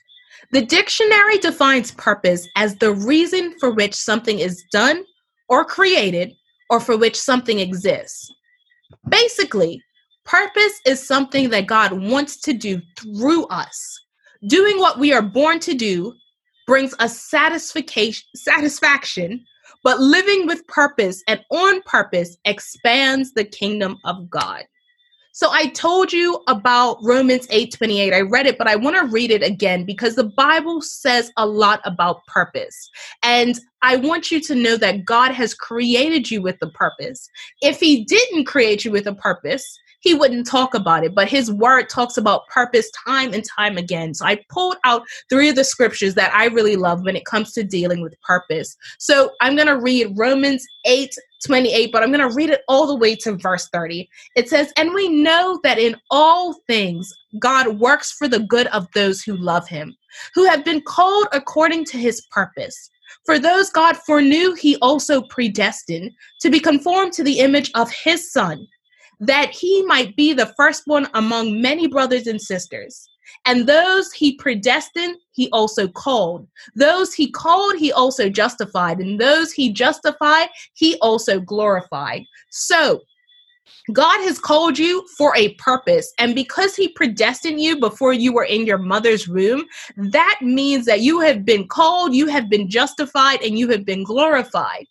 The 0.52 0.66
dictionary 0.66 1.38
defines 1.38 1.92
purpose 1.92 2.48
as 2.56 2.76
the 2.76 2.94
reason 2.94 3.56
for 3.60 3.72
which 3.72 3.94
something 3.94 4.40
is 4.40 4.64
done 4.72 5.04
or 5.50 5.66
created 5.66 6.34
or 6.70 6.80
for 6.80 6.98
which 6.98 7.20
something 7.20 7.60
exists. 7.60 8.32
Basically, 9.10 9.82
purpose 10.24 10.80
is 10.86 11.06
something 11.06 11.50
that 11.50 11.68
God 11.68 11.92
wants 11.94 12.40
to 12.42 12.54
do 12.54 12.82
through 12.98 13.46
us. 13.48 14.00
Doing 14.48 14.80
what 14.80 15.00
we 15.00 15.14
are 15.14 15.22
born 15.22 15.60
to 15.62 15.74
do 15.74 16.14
brings 16.68 16.94
us 17.00 17.20
satisfaction, 17.20 18.24
satisfaction, 18.36 19.46
but 19.84 20.00
living 20.00 20.48
with 20.48 20.66
purpose 20.68 21.24
and 21.28 21.40
on 21.52 21.82
purpose 21.84 22.38
expands 22.46 23.34
the 23.34 23.46
kingdom 23.46 23.98
of 24.04 24.30
God. 24.30 24.64
So 25.36 25.50
I 25.52 25.68
told 25.68 26.14
you 26.14 26.42
about 26.48 26.98
Romans 27.04 27.46
8:28. 27.50 28.14
I 28.14 28.22
read 28.22 28.46
it, 28.46 28.58
but 28.58 28.70
I 28.70 28.78
want 28.78 28.96
to 28.96 29.04
read 29.12 29.32
it 29.32 29.44
again 29.44 29.84
because 29.84 30.16
the 30.16 30.32
Bible 30.38 30.82
says 30.82 31.30
a 31.36 31.46
lot 31.46 31.82
about 31.84 32.26
purpose. 32.28 32.90
And 33.22 33.60
I 33.82 33.98
want 33.98 34.32
you 34.32 34.40
to 34.40 34.56
know 34.56 34.78
that 34.78 35.04
God 35.04 35.32
has 35.32 35.54
created 35.54 36.32
you 36.32 36.42
with 36.42 36.56
a 36.62 36.70
purpose. 36.70 37.28
If 37.62 37.82
he 37.82 38.06
didn't 38.06 38.46
create 38.46 38.86
you 38.86 38.92
with 38.92 39.08
a 39.08 39.14
purpose, 39.14 39.78
he 40.06 40.14
wouldn't 40.14 40.46
talk 40.46 40.76
about 40.76 41.04
it. 41.04 41.14
But 41.14 41.28
his 41.28 41.52
word 41.52 41.90
talks 41.90 42.16
about 42.16 42.48
purpose 42.48 42.90
time 42.92 43.34
and 43.34 43.44
time 43.44 43.76
again. 43.76 44.14
So 44.14 44.26
I 44.26 44.40
pulled 44.50 44.78
out 44.86 45.04
three 45.30 45.50
of 45.50 45.56
the 45.56 45.64
scriptures 45.64 46.14
that 46.14 46.34
I 46.34 46.46
really 46.46 46.76
love 46.76 47.04
when 47.04 47.16
it 47.16 47.26
comes 47.26 47.52
to 47.54 47.64
dealing 47.64 48.02
with 48.02 48.16
purpose. 48.22 48.78
So 49.00 49.32
I'm 49.42 49.56
going 49.56 49.68
to 49.68 49.80
read 49.80 50.14
Romans 50.16 50.66
8 50.86 51.14
28, 51.46 51.92
but 51.92 52.02
I'm 52.02 52.12
going 52.12 52.28
to 52.28 52.36
read 52.36 52.50
it 52.50 52.62
all 52.68 52.88
the 52.88 52.96
way 52.96 53.16
to 53.18 53.34
verse 53.34 53.68
30. 53.72 54.08
It 54.36 54.48
says, 54.48 54.72
And 54.78 54.94
we 54.94 55.10
know 55.10 55.60
that 55.64 55.78
in 55.78 55.96
all 56.10 56.54
things 56.68 57.12
God 57.40 57.80
works 57.80 58.12
for 58.12 58.28
the 58.28 58.40
good 58.40 58.68
of 58.68 58.88
those 58.94 59.22
who 59.22 59.36
love 59.36 59.68
him, 59.68 59.96
who 60.34 60.46
have 60.46 60.64
been 60.64 60.82
called 60.82 61.28
according 61.34 61.86
to 61.86 61.98
his 61.98 62.26
purpose. 62.32 62.90
For 63.26 63.38
those 63.40 63.70
God 63.70 63.98
foreknew, 63.98 64.54
he 64.54 64.78
also 64.78 65.24
predestined 65.24 66.12
to 66.42 66.50
be 66.50 66.60
conformed 66.60 67.14
to 67.14 67.24
the 67.24 67.40
image 67.40 67.72
of 67.76 67.92
his 67.92 68.32
son 68.32 68.68
that 69.20 69.52
he 69.52 69.84
might 69.84 70.16
be 70.16 70.34
the 70.34 70.54
firstborn 70.58 71.08
among 71.14 71.62
many 71.62 71.88
brothers 71.88 72.28
and 72.28 72.42
sisters. 72.42 73.10
And 73.46 73.68
those 73.68 74.12
he 74.12 74.36
predestined, 74.36 75.18
he 75.32 75.50
also 75.52 75.88
called. 75.88 76.48
Those 76.76 77.14
he 77.14 77.30
called, 77.30 77.78
he 77.78 77.92
also 77.92 78.30
justified. 78.30 79.00
And 79.00 79.20
those 79.20 79.52
he 79.52 79.72
justified, 79.72 80.50
he 80.74 80.96
also 81.02 81.40
glorified. 81.40 82.24
So, 82.50 83.02
God 83.94 84.20
has 84.22 84.40
called 84.40 84.80
you 84.80 85.06
for 85.18 85.36
a 85.36 85.54
purpose. 85.56 86.12
And 86.18 86.34
because 86.34 86.76
He 86.76 86.88
predestined 86.90 87.60
you 87.60 87.80
before 87.80 88.14
you 88.14 88.34
were 88.34 88.46
in 88.46 88.66
your 88.66 88.78
mother's 88.78 89.28
womb, 89.28 89.66
that 89.98 90.40
means 90.42 90.86
that 90.86 91.02
you 91.02 91.20
have 91.20 91.46
been 91.46 91.68
called, 91.68 92.16
you 92.16 92.28
have 92.28 92.50
been 92.50 92.70
justified, 92.70 93.42
and 93.42 93.60
you 93.60 93.70
have 93.70 93.86
been 93.86 94.04
glorified. 94.04 94.88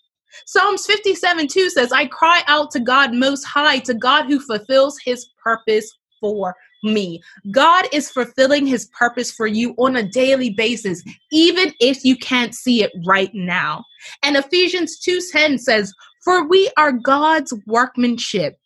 Psalms 0.47 0.87
57 0.87 1.49
2 1.49 1.71
says, 1.71 1.93
I 1.93 2.07
cry 2.07 2.43
out 2.47 2.71
to 2.73 2.81
God 2.81 3.15
most 3.15 3.45
high, 3.45 3.79
to 3.81 3.95
God 3.95 4.27
who 4.27 4.41
fulfills 4.41 4.99
his 5.05 5.27
purpose 5.43 5.91
for 6.21 6.55
me. 6.83 7.23
God 7.51 7.87
is 7.93 8.11
fulfilling 8.11 8.67
his 8.67 8.87
purpose 8.87 9.31
for 9.33 9.47
you 9.47 9.75
on 9.79 9.97
a 9.97 10.03
daily 10.03 10.51
basis, 10.51 11.03
even 11.33 11.73
if 11.81 12.05
you 12.05 12.17
can't 12.17 12.55
see 12.55 12.83
it 12.83 12.93
right 13.07 13.31
now. 13.35 13.85
And 14.23 14.37
Ephesians 14.37 15.01
2:10 15.01 15.59
says, 15.59 15.93
For 16.25 16.47
we 16.47 16.71
are 16.77 16.93
God's 16.93 17.53
workmanship, 17.67 18.59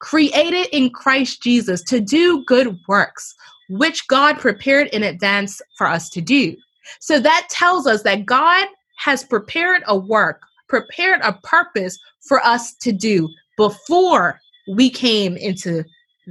created 0.00 0.68
in 0.72 0.90
Christ 0.90 1.42
Jesus 1.42 1.82
to 1.84 2.00
do 2.00 2.44
good 2.46 2.78
works, 2.88 3.34
which 3.68 4.06
God 4.08 4.38
prepared 4.38 4.88
in 4.88 5.02
advance 5.02 5.60
for 5.76 5.86
us 5.86 6.08
to 6.10 6.20
do. 6.20 6.56
So 6.98 7.20
that 7.20 7.46
tells 7.50 7.86
us 7.86 8.02
that 8.02 8.26
God 8.26 8.66
has 8.98 9.24
prepared 9.24 9.82
a 9.86 9.96
work 9.96 10.42
prepared 10.70 11.20
a 11.22 11.34
purpose 11.42 11.98
for 12.26 12.44
us 12.46 12.74
to 12.76 12.92
do 12.92 13.28
before 13.58 14.40
we 14.72 14.88
came 14.88 15.36
into 15.36 15.84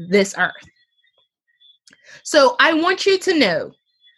this 0.10 0.34
earth. 0.38 0.53
So 2.24 2.55
I 2.60 2.74
want 2.74 3.05
you 3.05 3.19
to 3.19 3.38
know 3.38 3.72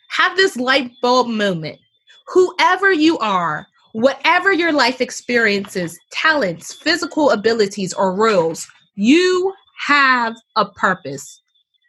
have 0.09 0.37
this 0.37 0.55
light 0.55 0.91
bulb 1.01 1.27
moment. 1.27 1.79
Whoever 2.27 2.91
you 2.91 3.17
are, 3.19 3.65
whatever 3.93 4.53
your 4.53 4.71
life 4.71 5.01
experiences, 5.01 5.97
talents, 6.11 6.73
physical 6.73 7.31
abilities, 7.31 7.93
or 7.93 8.15
roles, 8.15 8.67
you 8.95 9.53
have 9.87 10.35
a 10.55 10.65
purpose. 10.65 11.41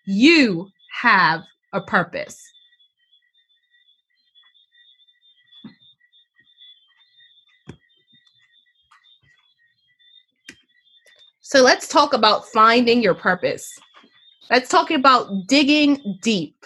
You 0.07 0.69
have 1.01 1.43
a 1.73 1.81
purpose. 1.81 2.41
So 11.52 11.61
let's 11.61 11.87
talk 11.87 12.14
about 12.14 12.49
finding 12.49 13.02
your 13.02 13.12
purpose. 13.12 13.71
Let's 14.50 14.71
talk 14.71 14.90
about 14.90 15.28
digging 15.49 16.18
deep. 16.23 16.64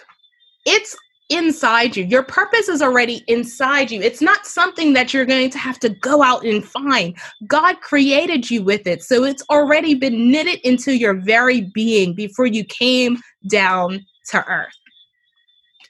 It's 0.65 0.95
inside 1.29 1.97
you. 1.97 2.05
Your 2.05 2.23
purpose 2.23 2.69
is 2.69 2.81
already 2.81 3.21
inside 3.27 3.91
you. 3.91 4.01
It's 4.01 4.21
not 4.21 4.45
something 4.45 4.93
that 4.93 5.13
you're 5.13 5.25
going 5.25 5.49
to 5.49 5.57
have 5.57 5.77
to 5.79 5.89
go 5.89 6.23
out 6.23 6.45
and 6.45 6.63
find. 6.63 7.17
God 7.47 7.81
created 7.81 8.49
you 8.49 8.63
with 8.63 8.87
it. 8.87 9.03
So 9.03 9.25
it's 9.25 9.43
already 9.49 9.93
been 9.93 10.31
knitted 10.31 10.61
into 10.63 10.93
your 10.93 11.15
very 11.15 11.69
being 11.73 12.13
before 12.13 12.45
you 12.45 12.63
came 12.63 13.17
down 13.49 14.05
to 14.29 14.45
earth. 14.47 14.71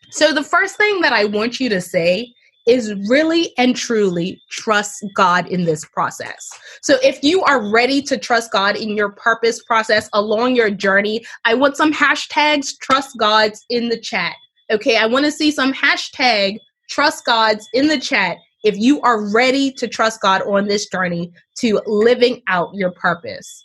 So 0.09 0.33
the 0.33 0.43
first 0.43 0.75
thing 0.75 1.01
that 1.01 1.13
I 1.13 1.25
want 1.25 1.59
you 1.59 1.69
to 1.69 1.81
say 1.81 2.33
is 2.67 2.93
really 3.07 3.53
and 3.57 3.75
truly 3.75 4.41
trust 4.49 5.03
God 5.15 5.47
in 5.47 5.63
this 5.63 5.85
process. 5.85 6.49
So 6.81 6.97
if 7.01 7.23
you 7.23 7.41
are 7.43 7.71
ready 7.71 8.01
to 8.03 8.17
trust 8.17 8.51
God 8.51 8.75
in 8.75 8.95
your 8.95 9.09
purpose 9.09 9.63
process 9.63 10.09
along 10.13 10.55
your 10.55 10.69
journey, 10.69 11.25
I 11.45 11.53
want 11.53 11.77
some 11.77 11.93
hashtags 11.93 12.77
trust 12.79 13.17
God's 13.17 13.65
in 13.69 13.89
the 13.89 13.99
chat. 13.99 14.35
Okay, 14.69 14.97
I 14.97 15.05
want 15.05 15.25
to 15.25 15.31
see 15.31 15.49
some 15.49 15.73
hashtag 15.73 16.59
trust 16.89 17.25
God's 17.25 17.67
in 17.73 17.87
the 17.87 17.99
chat 17.99 18.37
if 18.63 18.75
you 18.77 19.01
are 19.01 19.33
ready 19.33 19.71
to 19.71 19.87
trust 19.87 20.21
God 20.21 20.41
on 20.41 20.67
this 20.67 20.87
journey 20.89 21.31
to 21.59 21.81
living 21.85 22.41
out 22.47 22.69
your 22.73 22.91
purpose. 22.91 23.63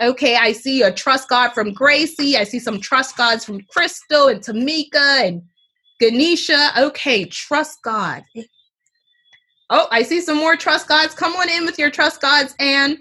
Okay, 0.00 0.34
I 0.34 0.50
see 0.50 0.82
a 0.82 0.90
trust 0.90 1.28
God 1.28 1.50
from 1.50 1.72
Gracie. 1.72 2.36
I 2.36 2.42
see 2.42 2.58
some 2.58 2.80
trust 2.80 3.16
gods 3.16 3.44
from 3.44 3.60
Crystal 3.70 4.26
and 4.26 4.40
Tamika 4.40 5.28
and 5.28 5.42
Ganesha. 6.02 6.72
Okay, 6.76 7.24
trust 7.26 7.80
God. 7.84 8.24
Oh, 9.70 9.86
I 9.92 10.02
see 10.02 10.20
some 10.20 10.36
more 10.36 10.56
trust 10.56 10.88
gods. 10.88 11.14
Come 11.14 11.32
on 11.34 11.48
in 11.48 11.64
with 11.64 11.78
your 11.78 11.92
trust 11.92 12.20
gods. 12.20 12.56
And 12.58 12.98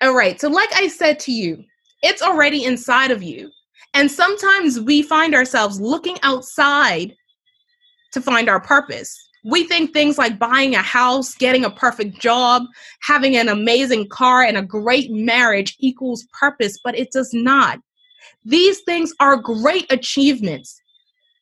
all 0.00 0.14
right, 0.14 0.40
so 0.40 0.48
like 0.48 0.70
I 0.74 0.88
said 0.88 1.20
to 1.20 1.32
you, 1.32 1.62
it's 2.02 2.22
already 2.22 2.64
inside 2.64 3.10
of 3.10 3.22
you. 3.22 3.50
And 3.92 4.10
sometimes 4.10 4.80
we 4.80 5.02
find 5.02 5.34
ourselves 5.34 5.78
looking 5.78 6.16
outside 6.22 7.14
to 8.12 8.22
find 8.22 8.48
our 8.48 8.60
purpose. 8.60 9.14
We 9.44 9.64
think 9.64 9.92
things 9.92 10.16
like 10.16 10.38
buying 10.38 10.74
a 10.74 10.82
house, 10.82 11.34
getting 11.34 11.66
a 11.66 11.70
perfect 11.70 12.18
job, 12.18 12.62
having 13.02 13.36
an 13.36 13.50
amazing 13.50 14.08
car, 14.08 14.42
and 14.42 14.56
a 14.56 14.62
great 14.62 15.10
marriage 15.10 15.76
equals 15.80 16.26
purpose, 16.38 16.78
but 16.82 16.98
it 16.98 17.12
does 17.12 17.34
not. 17.34 17.78
These 18.46 18.80
things 18.80 19.12
are 19.20 19.36
great 19.36 19.84
achievements 19.92 20.79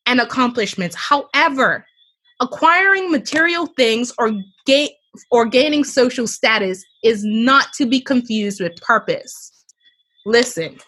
and 0.09 0.21
accomplishments. 0.21 0.97
However, 0.97 1.87
acquiring 2.41 3.11
material 3.11 3.67
things 3.67 4.13
or 4.19 4.33
gain 4.67 4.89
or 5.31 5.47
gaining 5.47 5.85
social 5.85 6.27
status 6.27 6.85
is 7.03 7.25
not 7.25 7.73
to 7.75 7.87
be 7.87 8.01
confused 8.01 8.61
with 8.61 8.77
purpose. 8.81 9.65
Listen, 10.27 10.79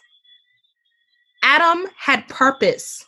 Adam 1.43 1.87
had 1.99 2.29
purpose. 2.29 3.05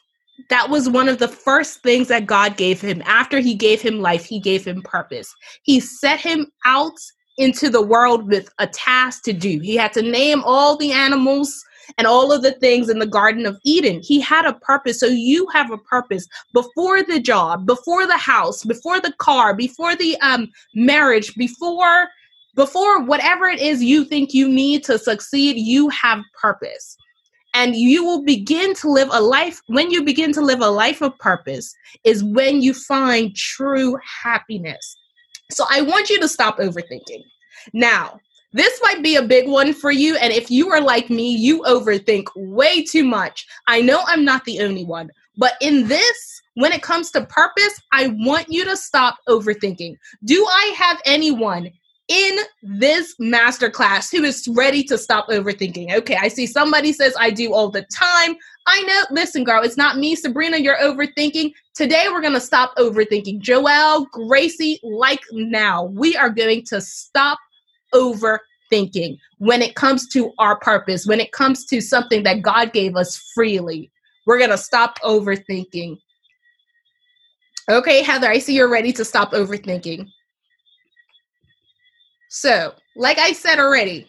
That 0.51 0.69
was 0.71 0.89
one 0.89 1.09
of 1.09 1.19
the 1.19 1.29
first 1.29 1.83
things 1.83 2.09
that 2.09 2.27
God 2.27 2.57
gave 2.57 2.81
him. 2.81 3.03
After 3.07 3.39
he 3.39 3.55
gave 3.55 3.81
him 3.81 4.01
life, 4.01 4.25
he 4.25 4.41
gave 4.41 4.65
him 4.65 4.83
purpose. 4.83 5.33
He 5.63 5.81
set 5.81 6.21
him 6.21 6.47
out 6.65 6.99
into 7.39 7.71
the 7.71 7.83
world 7.83 8.29
with 8.29 8.49
a 8.59 8.67
task 8.67 9.23
to 9.25 9.33
do. 9.33 9.61
He 9.61 9.77
had 9.77 9.93
to 9.95 10.03
name 10.03 10.43
all 10.45 10.77
the 10.77 10.93
animals 10.93 11.63
and 11.99 12.07
all 12.07 12.33
of 12.33 12.43
the 12.43 12.53
things 12.53 12.89
in 12.89 12.99
the 12.99 13.07
Garden 13.07 13.47
of 13.47 13.59
Eden. 13.65 14.01
He 14.03 14.21
had 14.21 14.45
a 14.45 14.55
purpose. 14.55 15.01
So 15.01 15.07
you 15.07 15.47
have 15.53 15.71
a 15.71 15.79
purpose 15.79 16.27
before 16.53 17.03
the 17.03 17.21
job, 17.21 17.67
before 17.67 18.07
the 18.07 18.17
house, 18.17 18.65
before 18.65 19.01
the 19.01 19.13
car, 19.19 19.55
before 19.55 19.97
the 19.97 20.19
um, 20.21 20.51
marriage, 20.75 21.35
before 21.35 22.09
before 22.55 23.03
whatever 23.03 23.47
it 23.47 23.61
is 23.61 23.83
you 23.83 24.05
think 24.05 24.35
you 24.35 24.47
need 24.49 24.85
to 24.85 24.99
succeed, 24.99 25.57
you 25.57 25.89
have 25.89 26.21
purpose. 26.39 26.97
And 27.55 27.77
you 27.77 28.05
will 28.05 28.23
begin 28.25 28.75
to 28.77 28.91
live 28.91 29.09
a 29.11 29.21
life, 29.21 29.61
when 29.67 29.91
you 29.91 30.03
begin 30.03 30.33
to 30.33 30.41
live 30.41 30.61
a 30.61 30.69
life 30.69 31.03
of 31.03 31.19
purpose, 31.19 31.75
is 32.05 32.25
when 32.25 32.63
you 32.63 32.73
find 32.73 33.35
true 33.37 33.99
happiness. 34.23 34.97
So 35.51 35.65
I 35.71 35.83
want 35.83 36.09
you 36.09 36.19
to 36.21 36.29
stop 36.29 36.59
overthinking. 36.59 37.25
Now, 37.75 38.21
this 38.53 38.81
might 38.83 39.03
be 39.03 39.17
a 39.17 39.23
big 39.23 39.49
one 39.49 39.73
for 39.73 39.91
you. 39.91 40.17
And 40.17 40.33
if 40.33 40.51
you 40.51 40.71
are 40.71 40.81
like 40.81 41.11
me, 41.11 41.35
you 41.35 41.63
overthink 41.63 42.27
way 42.37 42.83
too 42.85 43.05
much. 43.05 43.47
I 43.67 43.81
know 43.81 44.03
I'm 44.07 44.25
not 44.25 44.45
the 44.45 44.61
only 44.61 44.85
one. 44.85 45.11
But 45.37 45.55
in 45.61 45.89
this, 45.89 46.43
when 46.55 46.73
it 46.73 46.83
comes 46.83 47.11
to 47.13 47.25
purpose, 47.27 47.81
I 47.93 48.09
want 48.19 48.47
you 48.51 48.65
to 48.67 48.77
stop 48.77 49.17
overthinking. 49.29 49.97
Do 50.25 50.47
I 50.47 50.75
have 50.77 51.01
anyone 51.07 51.71
in 52.09 52.39
this 52.63 53.15
masterclass 53.19 54.11
who 54.11 54.23
is 54.25 54.47
ready 54.49 54.85
to 54.85 54.99
stop 54.99 55.29
overthinking? 55.29 55.95
Okay, 55.95 56.17
I 56.21 56.29
see 56.29 56.47
somebody 56.47 56.93
says 56.93 57.15
I 57.19 57.31
do 57.31 57.55
all 57.55 57.71
the 57.71 57.87
time. 57.95 58.37
I 58.67 58.83
know, 58.83 59.05
listen, 59.11 59.45
girl, 59.45 59.63
it's 59.63 59.79
not 59.79 59.97
me, 59.97 60.15
Sabrina, 60.15 60.59
you're 60.59 60.79
overthinking. 60.79 61.53
Today, 61.75 62.09
we're 62.11 62.21
going 62.21 62.35
to 62.35 62.41
stop 62.41 62.77
overthinking. 62.77 63.41
Joelle, 63.41 64.07
Gracie, 64.11 64.79
like 64.83 65.23
now, 65.33 65.85
we 65.85 66.15
are 66.17 66.29
going 66.29 66.65
to 66.67 66.83
stop 66.83 67.39
overthinking 67.95 69.19
when 69.39 69.63
it 69.63 69.75
comes 69.75 70.09
to 70.09 70.33
our 70.39 70.59
purpose, 70.59 71.07
when 71.07 71.21
it 71.21 71.33
comes 71.33 71.65
to 71.67 71.81
something 71.81 72.23
that 72.25 72.43
God 72.43 72.73
gave 72.73 72.97
us 72.97 73.17
freely. 73.35 73.91
We're 74.27 74.39
going 74.39 74.51
to 74.51 74.59
stop 74.59 74.99
overthinking. 75.01 75.99
Okay, 77.69 78.03
Heather, 78.03 78.29
I 78.29 78.39
see 78.39 78.55
you're 78.55 78.69
ready 78.69 78.93
to 78.93 79.05
stop 79.05 79.33
overthinking. 79.33 80.09
So, 82.29 82.75
like 82.97 83.19
I 83.19 83.33
said 83.33 83.59
already, 83.59 84.09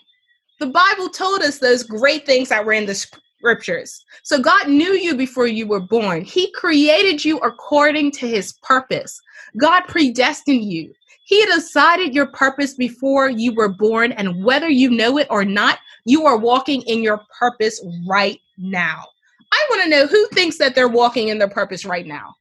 the 0.60 0.68
Bible 0.68 1.10
told 1.10 1.42
us 1.42 1.60
those 1.60 1.84
great 1.84 2.26
things 2.26 2.50
that 2.50 2.66
were 2.66 2.74
in 2.74 2.86
the 2.86 2.96
scriptures. 2.96 4.04
So, 4.24 4.40
God 4.40 4.70
knew 4.70 4.94
you 4.94 5.16
before 5.16 5.48
you 5.48 5.68
were 5.68 5.82
born, 5.82 6.24
He 6.24 6.52
created 6.54 7.24
you 7.24 7.38
according 7.40 8.12
to 8.12 8.28
His 8.28 8.54
purpose. 8.64 9.20
God 9.58 9.82
predestined 9.88 10.64
you. 10.64 10.94
He 11.26 11.46
decided 11.46 12.14
your 12.14 12.28
purpose 12.28 12.74
before 12.74 13.30
you 13.30 13.54
were 13.54 13.70
born, 13.70 14.12
and 14.12 14.44
whether 14.44 14.70
you 14.70 14.90
know 14.90 15.18
it 15.18 15.28
or 15.30 15.46
not, 15.46 15.80
you 16.06 16.26
are 16.26 16.38
walking 16.38 16.82
in 16.84 17.02
your 17.02 17.22
purpose 17.40 17.84
right 18.08 18.40
now. 18.58 19.06
I 19.52 19.68
want 19.70 19.84
to 19.84 19.90
know 19.90 20.08
who 20.08 20.28
thinks 20.30 20.58
that 20.58 20.76
they're 20.76 20.88
walking 20.88 21.30
in 21.30 21.38
their 21.38 21.50
purpose 21.50 21.86
right 21.86 22.06
now. 22.06 22.36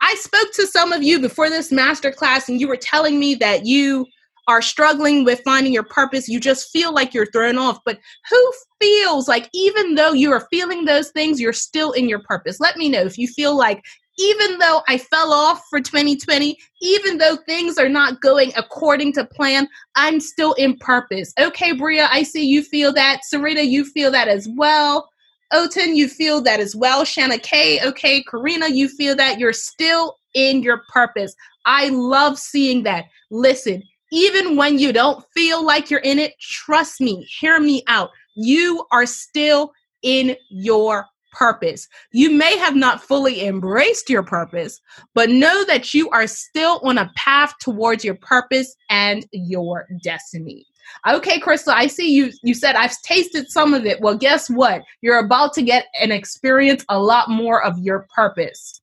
I 0.00 0.14
spoke 0.16 0.52
to 0.54 0.66
some 0.66 0.92
of 0.92 1.02
you 1.02 1.20
before 1.20 1.48
this 1.48 1.70
masterclass, 1.70 2.48
and 2.48 2.60
you 2.60 2.68
were 2.68 2.76
telling 2.76 3.18
me 3.18 3.34
that 3.36 3.64
you 3.64 4.06
are 4.48 4.60
struggling 4.60 5.24
with 5.24 5.40
finding 5.44 5.72
your 5.72 5.84
purpose. 5.84 6.28
You 6.28 6.40
just 6.40 6.70
feel 6.70 6.92
like 6.92 7.14
you're 7.14 7.30
thrown 7.30 7.56
off. 7.56 7.78
But 7.84 7.98
who 8.28 8.52
feels 8.80 9.28
like 9.28 9.48
even 9.54 9.94
though 9.94 10.12
you 10.12 10.32
are 10.32 10.48
feeling 10.50 10.84
those 10.84 11.10
things, 11.10 11.40
you're 11.40 11.52
still 11.52 11.92
in 11.92 12.08
your 12.08 12.22
purpose? 12.24 12.58
Let 12.58 12.76
me 12.76 12.88
know 12.88 13.02
if 13.02 13.16
you 13.16 13.28
feel 13.28 13.56
like 13.56 13.82
even 14.18 14.58
though 14.58 14.82
I 14.88 14.98
fell 14.98 15.32
off 15.32 15.62
for 15.70 15.80
2020, 15.80 16.56
even 16.80 17.18
though 17.18 17.36
things 17.46 17.78
are 17.78 17.88
not 17.88 18.20
going 18.20 18.52
according 18.56 19.12
to 19.14 19.24
plan, 19.24 19.66
I'm 19.96 20.20
still 20.20 20.52
in 20.54 20.76
purpose. 20.78 21.32
Okay, 21.40 21.72
Bria, 21.72 22.08
I 22.10 22.22
see 22.22 22.44
you 22.44 22.62
feel 22.62 22.92
that. 22.94 23.20
Sarita, 23.32 23.66
you 23.66 23.84
feel 23.84 24.10
that 24.12 24.28
as 24.28 24.48
well. 24.56 25.08
Oten, 25.52 25.94
you 25.94 26.08
feel 26.08 26.40
that 26.42 26.60
as 26.60 26.74
well. 26.74 27.04
Shanna 27.04 27.38
K, 27.38 27.78
okay. 27.86 28.22
Karina, 28.24 28.68
you 28.68 28.88
feel 28.88 29.14
that. 29.16 29.38
You're 29.38 29.52
still 29.52 30.16
in 30.34 30.62
your 30.62 30.82
purpose. 30.92 31.34
I 31.66 31.88
love 31.88 32.38
seeing 32.38 32.82
that. 32.84 33.04
Listen, 33.30 33.82
even 34.12 34.56
when 34.56 34.78
you 34.78 34.92
don't 34.92 35.24
feel 35.34 35.64
like 35.64 35.90
you're 35.90 36.00
in 36.00 36.18
it, 36.18 36.34
trust 36.40 37.00
me, 37.00 37.26
hear 37.40 37.60
me 37.60 37.82
out. 37.86 38.10
You 38.34 38.86
are 38.92 39.06
still 39.06 39.72
in 40.02 40.36
your 40.50 41.06
purpose. 41.32 41.88
You 42.12 42.30
may 42.30 42.56
have 42.58 42.76
not 42.76 43.02
fully 43.02 43.44
embraced 43.44 44.08
your 44.08 44.22
purpose, 44.22 44.80
but 45.14 45.30
know 45.30 45.64
that 45.64 45.92
you 45.94 46.08
are 46.10 46.26
still 46.26 46.80
on 46.84 46.98
a 46.98 47.10
path 47.16 47.54
towards 47.60 48.04
your 48.04 48.16
purpose 48.16 48.74
and 48.90 49.26
your 49.32 49.86
destiny. 50.02 50.66
Okay, 51.08 51.38
Crystal, 51.38 51.72
I 51.74 51.86
see 51.86 52.12
you 52.12 52.32
you 52.42 52.54
said 52.54 52.76
I've 52.76 53.00
tasted 53.02 53.50
some 53.50 53.72
of 53.72 53.86
it. 53.86 54.00
Well, 54.00 54.16
guess 54.16 54.50
what? 54.50 54.82
You're 55.00 55.18
about 55.18 55.54
to 55.54 55.62
get 55.62 55.86
and 56.00 56.12
experience 56.12 56.84
a 56.88 56.98
lot 56.98 57.30
more 57.30 57.64
of 57.64 57.78
your 57.78 58.06
purpose. 58.14 58.81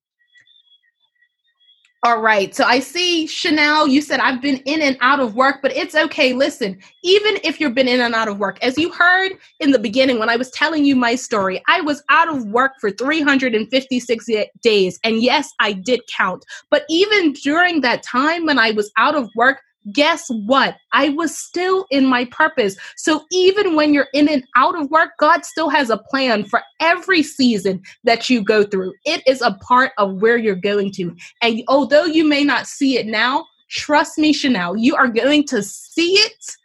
All 2.02 2.22
right. 2.22 2.56
So 2.56 2.64
I 2.64 2.80
see 2.80 3.28
Chanel, 3.28 3.86
you 3.86 4.02
said 4.02 4.22
I've 4.22 4.42
been 4.42 4.60
in 4.60 4.82
and 4.82 4.96
out 5.02 5.20
of 5.20 5.36
work, 5.36 5.58
but 5.62 5.76
it's 5.76 5.96
okay. 5.96 6.32
Listen, 6.32 6.80
even 7.04 7.38
if 7.44 7.60
you've 7.60 7.76
been 7.76 7.90
in 7.90 8.00
and 8.00 8.16
out 8.16 8.30
of 8.30 8.40
work, 8.40 8.58
as 8.64 8.78
you 8.78 8.90
heard 8.94 9.34
in 9.60 9.72
the 9.72 9.80
beginning 9.80 10.18
when 10.18 10.30
I 10.30 10.38
was 10.38 10.50
telling 10.52 10.86
you 10.86 10.96
my 10.96 11.16
story, 11.16 11.62
I 11.68 11.82
was 11.82 12.02
out 12.08 12.30
of 12.30 12.46
work 12.46 12.72
for 12.80 12.90
356 12.90 14.30
days. 14.62 14.98
And 15.04 15.22
yes, 15.22 15.52
I 15.60 15.74
did 15.74 16.00
count. 16.08 16.46
But 16.70 16.84
even 16.90 17.34
during 17.34 17.82
that 17.82 18.02
time 18.02 18.46
when 18.46 18.60
I 18.60 18.72
was 18.72 18.90
out 18.96 19.16
of 19.16 19.30
work, 19.36 19.60
guess 19.92 20.26
what? 20.30 20.76
I 20.94 21.10
was 21.10 21.38
still 21.38 21.86
in 21.90 22.06
my 22.06 22.26
purpose. 22.26 22.76
So 22.98 23.26
even 23.32 23.76
when 23.76 23.94
you're 23.94 24.10
in 24.14 24.28
and 24.30 24.44
out 24.56 24.80
of 24.80 24.90
work, 24.90 25.12
God 25.20 25.46
still 25.46 25.70
has 25.70 25.90
a 25.90 25.98
plan 25.98 26.44
for 26.44 26.62
every 26.80 27.24
season 27.24 27.82
that 28.04 28.30
you 28.30 28.44
go 28.44 28.64
through. 28.64 28.94
It 29.06 29.24
is 29.28 29.42
a 29.42 29.54
part 29.68 29.92
of 29.98 30.22
where 30.22 30.38
you're 30.38 30.56
going 30.56 30.92
to. 30.94 31.16
And 31.42 31.64
although 31.68 32.06
you 32.06 32.26
may 32.26 32.44
not 32.44 32.68
see 32.68 32.98
it 32.98 33.08
now, 33.08 33.46
trust 33.70 34.18
me, 34.18 34.34
Chanel, 34.34 34.78
you 34.78 34.96
are 34.96 35.08
going 35.08 35.46
to 35.48 35.64
see 35.64 36.14
it 36.14 36.56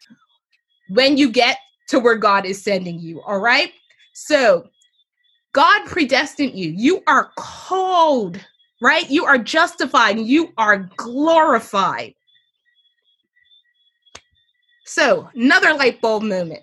when 0.88 1.16
you 1.16 1.31
get 1.31 1.59
to 1.88 1.98
where 1.98 2.16
God 2.16 2.46
is 2.46 2.62
sending 2.62 2.98
you. 2.98 3.20
All 3.22 3.40
right. 3.40 3.72
So 4.12 4.68
God 5.53 5.87
predestined 5.87 6.59
you. 6.59 6.70
You 6.77 7.03
are 7.07 7.31
called, 7.37 8.40
right? 8.83 9.09
You 9.09 9.24
are 9.24 9.38
justified. 9.38 10.18
You 10.18 10.53
are 10.59 10.90
glorified. 10.96 12.14
So, 14.85 15.29
another 15.35 15.75
light 15.75 16.01
bulb 16.01 16.23
moment. 16.23 16.62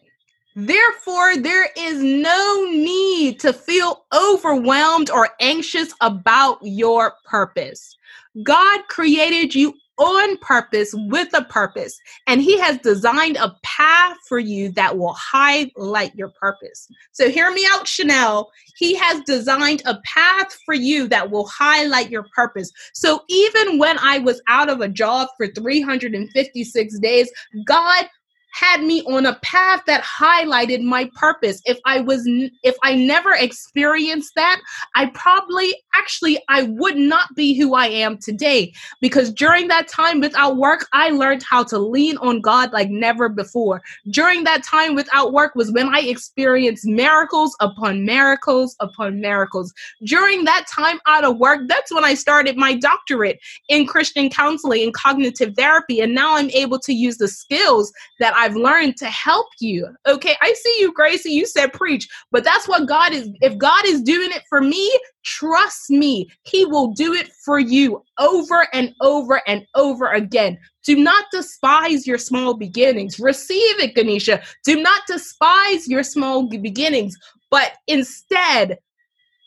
Therefore, 0.55 1.37
there 1.37 1.69
is 1.77 2.03
no 2.03 2.65
need 2.69 3.39
to 3.39 3.53
feel 3.53 4.05
overwhelmed 4.13 5.09
or 5.09 5.29
anxious 5.39 5.93
about 6.01 6.59
your 6.61 7.13
purpose. 7.25 7.95
God 8.43 8.81
created 8.87 9.55
you 9.55 9.73
on 10.01 10.37
purpose 10.37 10.91
with 10.95 11.29
a 11.33 11.43
purpose, 11.45 11.97
and 12.27 12.41
He 12.41 12.59
has 12.59 12.77
designed 12.79 13.37
a 13.37 13.55
path 13.63 14.17
for 14.27 14.39
you 14.39 14.71
that 14.71 14.97
will 14.97 15.13
highlight 15.13 16.15
your 16.15 16.29
purpose. 16.29 16.87
So, 17.11 17.29
hear 17.29 17.51
me 17.51 17.65
out, 17.71 17.87
Chanel. 17.87 18.51
He 18.77 18.95
has 18.95 19.21
designed 19.25 19.83
a 19.85 19.99
path 20.03 20.57
for 20.65 20.73
you 20.73 21.07
that 21.09 21.29
will 21.29 21.47
highlight 21.47 22.09
your 22.09 22.25
purpose. 22.35 22.71
So, 22.93 23.21
even 23.29 23.77
when 23.77 23.97
I 23.99 24.17
was 24.19 24.41
out 24.47 24.69
of 24.69 24.81
a 24.81 24.89
job 24.89 25.29
for 25.37 25.47
356 25.47 26.99
days, 26.99 27.29
God 27.65 28.07
had 28.51 28.83
me 28.83 29.01
on 29.03 29.25
a 29.25 29.35
path 29.39 29.81
that 29.87 30.03
highlighted 30.03 30.83
my 30.83 31.09
purpose. 31.15 31.61
If 31.65 31.79
I 31.85 32.01
was 32.01 32.21
if 32.63 32.75
I 32.83 32.95
never 32.95 33.33
experienced 33.33 34.33
that, 34.35 34.61
I 34.95 35.07
probably 35.07 35.75
actually 35.93 36.41
I 36.49 36.63
would 36.63 36.97
not 36.97 37.35
be 37.35 37.53
who 37.53 37.75
I 37.75 37.87
am 37.87 38.17
today 38.17 38.73
because 38.99 39.31
during 39.31 39.67
that 39.69 39.87
time 39.87 40.19
without 40.19 40.57
work, 40.57 40.87
I 40.93 41.09
learned 41.09 41.43
how 41.43 41.63
to 41.65 41.79
lean 41.79 42.17
on 42.17 42.41
God 42.41 42.71
like 42.73 42.89
never 42.89 43.29
before. 43.29 43.81
During 44.09 44.43
that 44.43 44.63
time 44.63 44.95
without 44.95 45.33
work 45.33 45.55
was 45.55 45.71
when 45.71 45.93
I 45.93 46.01
experienced 46.01 46.85
miracles 46.85 47.55
upon 47.59 48.05
miracles 48.05 48.75
upon 48.79 49.21
miracles. 49.21 49.73
During 50.03 50.43
that 50.45 50.65
time 50.67 50.99
out 51.07 51.23
of 51.23 51.37
work, 51.37 51.61
that's 51.67 51.93
when 51.93 52.03
I 52.03 52.13
started 52.13 52.57
my 52.57 52.75
doctorate 52.75 53.39
in 53.69 53.85
Christian 53.87 54.29
counseling 54.29 54.83
and 54.83 54.93
cognitive 54.93 55.55
therapy 55.55 56.01
and 56.01 56.13
now 56.13 56.35
I'm 56.35 56.49
able 56.51 56.79
to 56.79 56.93
use 56.93 57.17
the 57.17 57.27
skills 57.27 57.91
that 58.19 58.35
I've 58.41 58.55
learned 58.55 58.97
to 58.97 59.05
help 59.05 59.45
you. 59.59 59.87
Okay, 60.07 60.35
I 60.41 60.53
see 60.53 60.77
you, 60.79 60.91
Gracie. 60.93 61.29
You 61.29 61.45
said 61.45 61.73
preach, 61.73 62.09
but 62.31 62.43
that's 62.43 62.67
what 62.67 62.87
God 62.87 63.13
is. 63.13 63.29
If 63.41 63.55
God 63.59 63.85
is 63.85 64.01
doing 64.01 64.31
it 64.31 64.41
for 64.49 64.61
me, 64.61 64.91
trust 65.23 65.91
me, 65.91 66.27
He 66.41 66.65
will 66.65 66.91
do 66.93 67.13
it 67.13 67.29
for 67.45 67.59
you 67.59 68.03
over 68.17 68.67
and 68.73 68.95
over 68.99 69.47
and 69.47 69.63
over 69.75 70.13
again. 70.13 70.57
Do 70.83 70.95
not 70.95 71.25
despise 71.31 72.07
your 72.07 72.17
small 72.17 72.55
beginnings. 72.55 73.19
Receive 73.19 73.79
it, 73.79 73.93
Ganesha. 73.93 74.41
Do 74.65 74.81
not 74.81 75.03
despise 75.05 75.87
your 75.87 76.01
small 76.01 76.47
beginnings, 76.49 77.15
but 77.51 77.73
instead, 77.85 78.79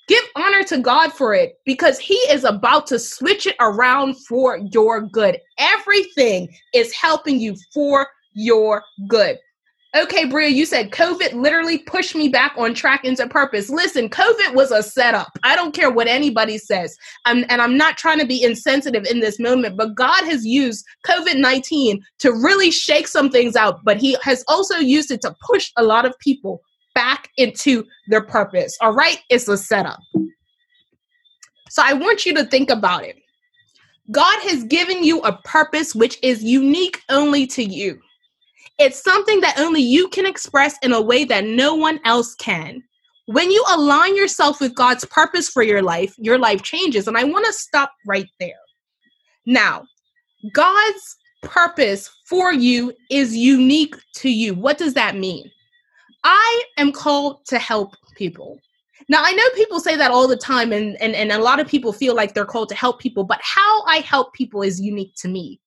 Give 0.06 0.22
honor 0.36 0.62
to 0.64 0.78
God 0.78 1.14
for 1.14 1.32
it 1.32 1.54
because 1.64 1.98
He 1.98 2.16
is 2.28 2.44
about 2.44 2.86
to 2.88 2.98
switch 2.98 3.46
it 3.46 3.56
around 3.58 4.16
for 4.26 4.58
your 4.70 5.00
good. 5.00 5.38
Everything 5.56 6.54
is 6.74 6.92
helping 6.92 7.40
you 7.40 7.56
for 7.72 8.06
your 8.34 8.82
good. 9.08 9.38
Okay, 9.96 10.24
Bria, 10.24 10.48
you 10.48 10.66
said 10.66 10.90
COVID 10.90 11.34
literally 11.34 11.78
pushed 11.78 12.16
me 12.16 12.28
back 12.28 12.54
on 12.56 12.74
track 12.74 13.04
into 13.04 13.28
purpose. 13.28 13.70
Listen, 13.70 14.08
COVID 14.08 14.52
was 14.52 14.72
a 14.72 14.82
setup. 14.82 15.38
I 15.44 15.54
don't 15.54 15.72
care 15.72 15.88
what 15.88 16.08
anybody 16.08 16.58
says. 16.58 16.96
I'm, 17.26 17.44
and 17.48 17.62
I'm 17.62 17.76
not 17.76 17.96
trying 17.96 18.18
to 18.18 18.26
be 18.26 18.42
insensitive 18.42 19.06
in 19.08 19.20
this 19.20 19.38
moment, 19.38 19.76
but 19.76 19.94
God 19.94 20.24
has 20.24 20.44
used 20.44 20.84
COVID 21.06 21.38
19 21.38 22.02
to 22.18 22.32
really 22.32 22.72
shake 22.72 23.06
some 23.06 23.30
things 23.30 23.54
out, 23.54 23.84
but 23.84 23.96
He 23.96 24.16
has 24.22 24.44
also 24.48 24.78
used 24.78 25.12
it 25.12 25.20
to 25.22 25.34
push 25.48 25.70
a 25.76 25.84
lot 25.84 26.04
of 26.04 26.18
people 26.18 26.60
back 26.96 27.28
into 27.36 27.84
their 28.08 28.22
purpose. 28.22 28.76
All 28.80 28.94
right, 28.94 29.20
it's 29.30 29.46
a 29.46 29.56
setup. 29.56 30.00
So 31.70 31.82
I 31.84 31.92
want 31.92 32.26
you 32.26 32.34
to 32.34 32.44
think 32.44 32.68
about 32.68 33.04
it. 33.04 33.16
God 34.10 34.40
has 34.42 34.64
given 34.64 35.04
you 35.04 35.20
a 35.20 35.38
purpose 35.44 35.94
which 35.94 36.18
is 36.22 36.42
unique 36.42 37.00
only 37.08 37.46
to 37.48 37.62
you. 37.62 38.00
It's 38.78 39.02
something 39.02 39.40
that 39.40 39.58
only 39.58 39.82
you 39.82 40.08
can 40.08 40.26
express 40.26 40.76
in 40.82 40.92
a 40.92 41.00
way 41.00 41.24
that 41.24 41.44
no 41.44 41.74
one 41.74 42.00
else 42.04 42.34
can. 42.34 42.82
When 43.26 43.50
you 43.50 43.64
align 43.72 44.16
yourself 44.16 44.60
with 44.60 44.74
God's 44.74 45.04
purpose 45.06 45.48
for 45.48 45.62
your 45.62 45.80
life, 45.80 46.14
your 46.18 46.38
life 46.38 46.62
changes. 46.62 47.08
And 47.08 47.16
I 47.16 47.24
want 47.24 47.46
to 47.46 47.52
stop 47.52 47.92
right 48.06 48.28
there. 48.40 48.52
Now, 49.46 49.84
God's 50.52 51.16
purpose 51.42 52.10
for 52.26 52.52
you 52.52 52.92
is 53.10 53.36
unique 53.36 53.94
to 54.16 54.30
you. 54.30 54.54
What 54.54 54.78
does 54.78 54.94
that 54.94 55.16
mean? 55.16 55.50
I 56.24 56.64
am 56.78 56.90
called 56.90 57.44
to 57.46 57.58
help 57.58 57.94
people. 58.16 58.58
Now, 59.08 59.22
I 59.22 59.32
know 59.32 59.44
people 59.54 59.80
say 59.80 59.96
that 59.96 60.10
all 60.10 60.26
the 60.26 60.36
time, 60.36 60.72
and, 60.72 61.00
and, 61.00 61.14
and 61.14 61.30
a 61.30 61.38
lot 61.38 61.60
of 61.60 61.68
people 61.68 61.92
feel 61.92 62.14
like 62.14 62.32
they're 62.32 62.46
called 62.46 62.70
to 62.70 62.74
help 62.74 62.98
people, 62.98 63.24
but 63.24 63.40
how 63.42 63.84
I 63.84 63.98
help 63.98 64.32
people 64.32 64.62
is 64.62 64.80
unique 64.80 65.14
to 65.16 65.28
me 65.28 65.60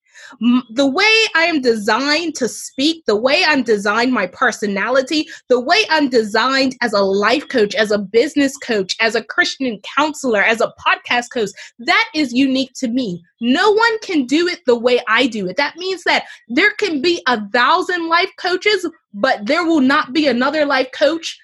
the 0.72 0.88
way 0.88 1.14
I 1.36 1.44
am 1.44 1.62
designed 1.62 2.36
to 2.36 2.48
speak, 2.48 3.06
the 3.06 3.16
way 3.16 3.44
I'm 3.46 3.64
designed 3.64 4.14
my 4.14 4.28
personality, 4.28 5.28
the 5.48 5.60
way 5.60 5.84
I'm 5.90 6.10
designed 6.10 6.76
as 6.82 6.94
a 6.94 7.02
life 7.02 7.48
coach, 7.48 7.76
as 7.76 7.92
a 7.92 7.98
business 7.98 8.58
coach, 8.58 8.96
as 9.00 9.16
a 9.16 9.24
Christian 9.24 9.80
counselor, 9.96 10.42
as 10.42 10.62
a 10.62 10.74
podcast 10.80 11.34
host, 11.34 11.56
that 11.80 12.10
is 12.14 12.34
unique 12.34 12.74
to 12.76 12.88
me. 12.88 13.24
No 13.40 13.72
one 13.72 14.00
can 14.00 14.26
do 14.26 14.48
it 14.48 14.62
the 14.66 14.78
way 14.78 15.00
I 15.08 15.28
do 15.28 15.48
it. 15.48 15.58
That 15.58 15.78
means 15.78 16.04
that 16.04 16.26
there 16.48 16.72
can 16.72 17.02
be 17.02 17.22
a 17.28 17.48
thousand 17.50 18.10
life 18.10 18.32
coaches, 18.38 18.88
but 19.14 19.46
there 19.46 19.66
will 19.66 19.82
not 19.82 20.14
be 20.14 20.28
another 20.28 20.66
life 20.66 20.90
coach 20.92 21.40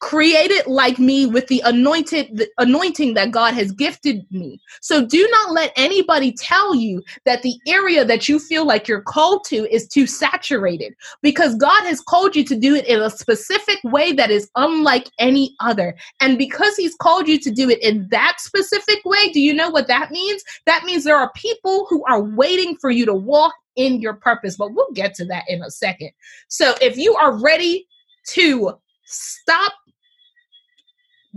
created 0.00 0.66
like 0.66 0.98
me 0.98 1.26
with 1.26 1.46
the 1.46 1.62
anointed 1.64 2.28
the 2.36 2.48
anointing 2.58 3.14
that 3.14 3.30
God 3.30 3.54
has 3.54 3.72
gifted 3.72 4.24
me. 4.30 4.60
So 4.80 5.06
do 5.06 5.26
not 5.30 5.52
let 5.52 5.72
anybody 5.76 6.32
tell 6.32 6.74
you 6.74 7.02
that 7.24 7.42
the 7.42 7.56
area 7.66 8.04
that 8.04 8.28
you 8.28 8.38
feel 8.38 8.66
like 8.66 8.86
you're 8.86 9.02
called 9.02 9.44
to 9.46 9.72
is 9.72 9.88
too 9.88 10.06
saturated 10.06 10.94
because 11.22 11.54
God 11.54 11.84
has 11.84 12.00
called 12.00 12.36
you 12.36 12.44
to 12.44 12.56
do 12.56 12.74
it 12.74 12.86
in 12.86 13.00
a 13.00 13.10
specific 13.10 13.78
way 13.84 14.12
that 14.12 14.30
is 14.30 14.50
unlike 14.56 15.08
any 15.18 15.54
other. 15.60 15.96
And 16.20 16.36
because 16.36 16.76
he's 16.76 16.94
called 16.96 17.28
you 17.28 17.38
to 17.40 17.50
do 17.50 17.70
it 17.70 17.82
in 17.82 18.08
that 18.10 18.40
specific 18.40 19.00
way, 19.04 19.30
do 19.32 19.40
you 19.40 19.54
know 19.54 19.70
what 19.70 19.88
that 19.88 20.10
means? 20.10 20.42
That 20.66 20.84
means 20.84 21.04
there 21.04 21.16
are 21.16 21.32
people 21.34 21.86
who 21.88 22.04
are 22.04 22.22
waiting 22.22 22.76
for 22.76 22.90
you 22.90 23.06
to 23.06 23.14
walk 23.14 23.54
in 23.76 24.00
your 24.00 24.14
purpose, 24.14 24.56
but 24.56 24.74
we'll 24.74 24.92
get 24.92 25.14
to 25.14 25.24
that 25.26 25.44
in 25.48 25.62
a 25.62 25.70
second. 25.70 26.10
So 26.48 26.74
if 26.80 26.96
you 26.96 27.14
are 27.14 27.40
ready 27.40 27.86
to 28.28 28.74
stop 29.04 29.72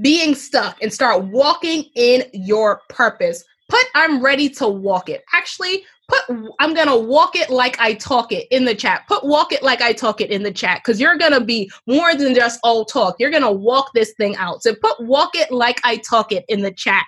being 0.02 0.36
stuck 0.36 0.82
and 0.82 0.94
start 0.94 1.24
walking 1.26 1.86
in 1.96 2.24
your 2.34 2.82
purpose. 2.90 3.44
Put 3.70 3.84
I'm 3.96 4.24
ready 4.24 4.50
to 4.52 4.68
walk 4.68 5.10
it. 5.10 5.24
Actually, 5.34 5.84
put 6.08 6.22
I'm 6.60 6.74
going 6.74 6.88
to 6.88 6.96
walk 6.96 7.36
it 7.36 7.50
like 7.50 7.80
I 7.80 7.96
talk 7.96 8.32
it 8.32 8.48
in 8.50 8.66
the 8.66 8.76
chat. 8.76 9.04
Put 9.08 9.26
walk 9.26 9.52
it 9.52 9.64
like 9.64 9.82
I 9.82 9.94
talk 9.94 10.22
it 10.22 10.32
in 10.32 10.44
the 10.44 10.52
chat 10.52 10.84
cuz 10.84 11.02
you're 11.02 11.18
going 11.18 11.34
to 11.34 11.42
be 11.42 11.70
more 11.86 12.16
than 12.16 12.34
just 12.34 12.60
all 12.64 12.86
talk. 12.86 13.16
You're 13.20 13.32
going 13.32 13.44
to 13.44 13.52
walk 13.52 13.92
this 13.94 14.14
thing 14.14 14.36
out. 14.38 14.64
So 14.64 14.74
put 14.76 15.00
walk 15.02 15.36
it 15.36 15.52
like 15.52 15.82
I 15.84 15.98
talk 15.98 16.32
it 16.32 16.46
in 16.48 16.62
the 16.62 16.72
chat. 16.72 17.06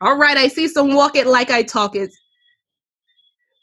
All 0.00 0.16
right, 0.16 0.36
I 0.36 0.46
see 0.46 0.68
some 0.68 0.94
walk 0.94 1.16
it 1.16 1.26
like 1.26 1.50
I 1.50 1.64
talk 1.64 1.96
it. 1.96 2.10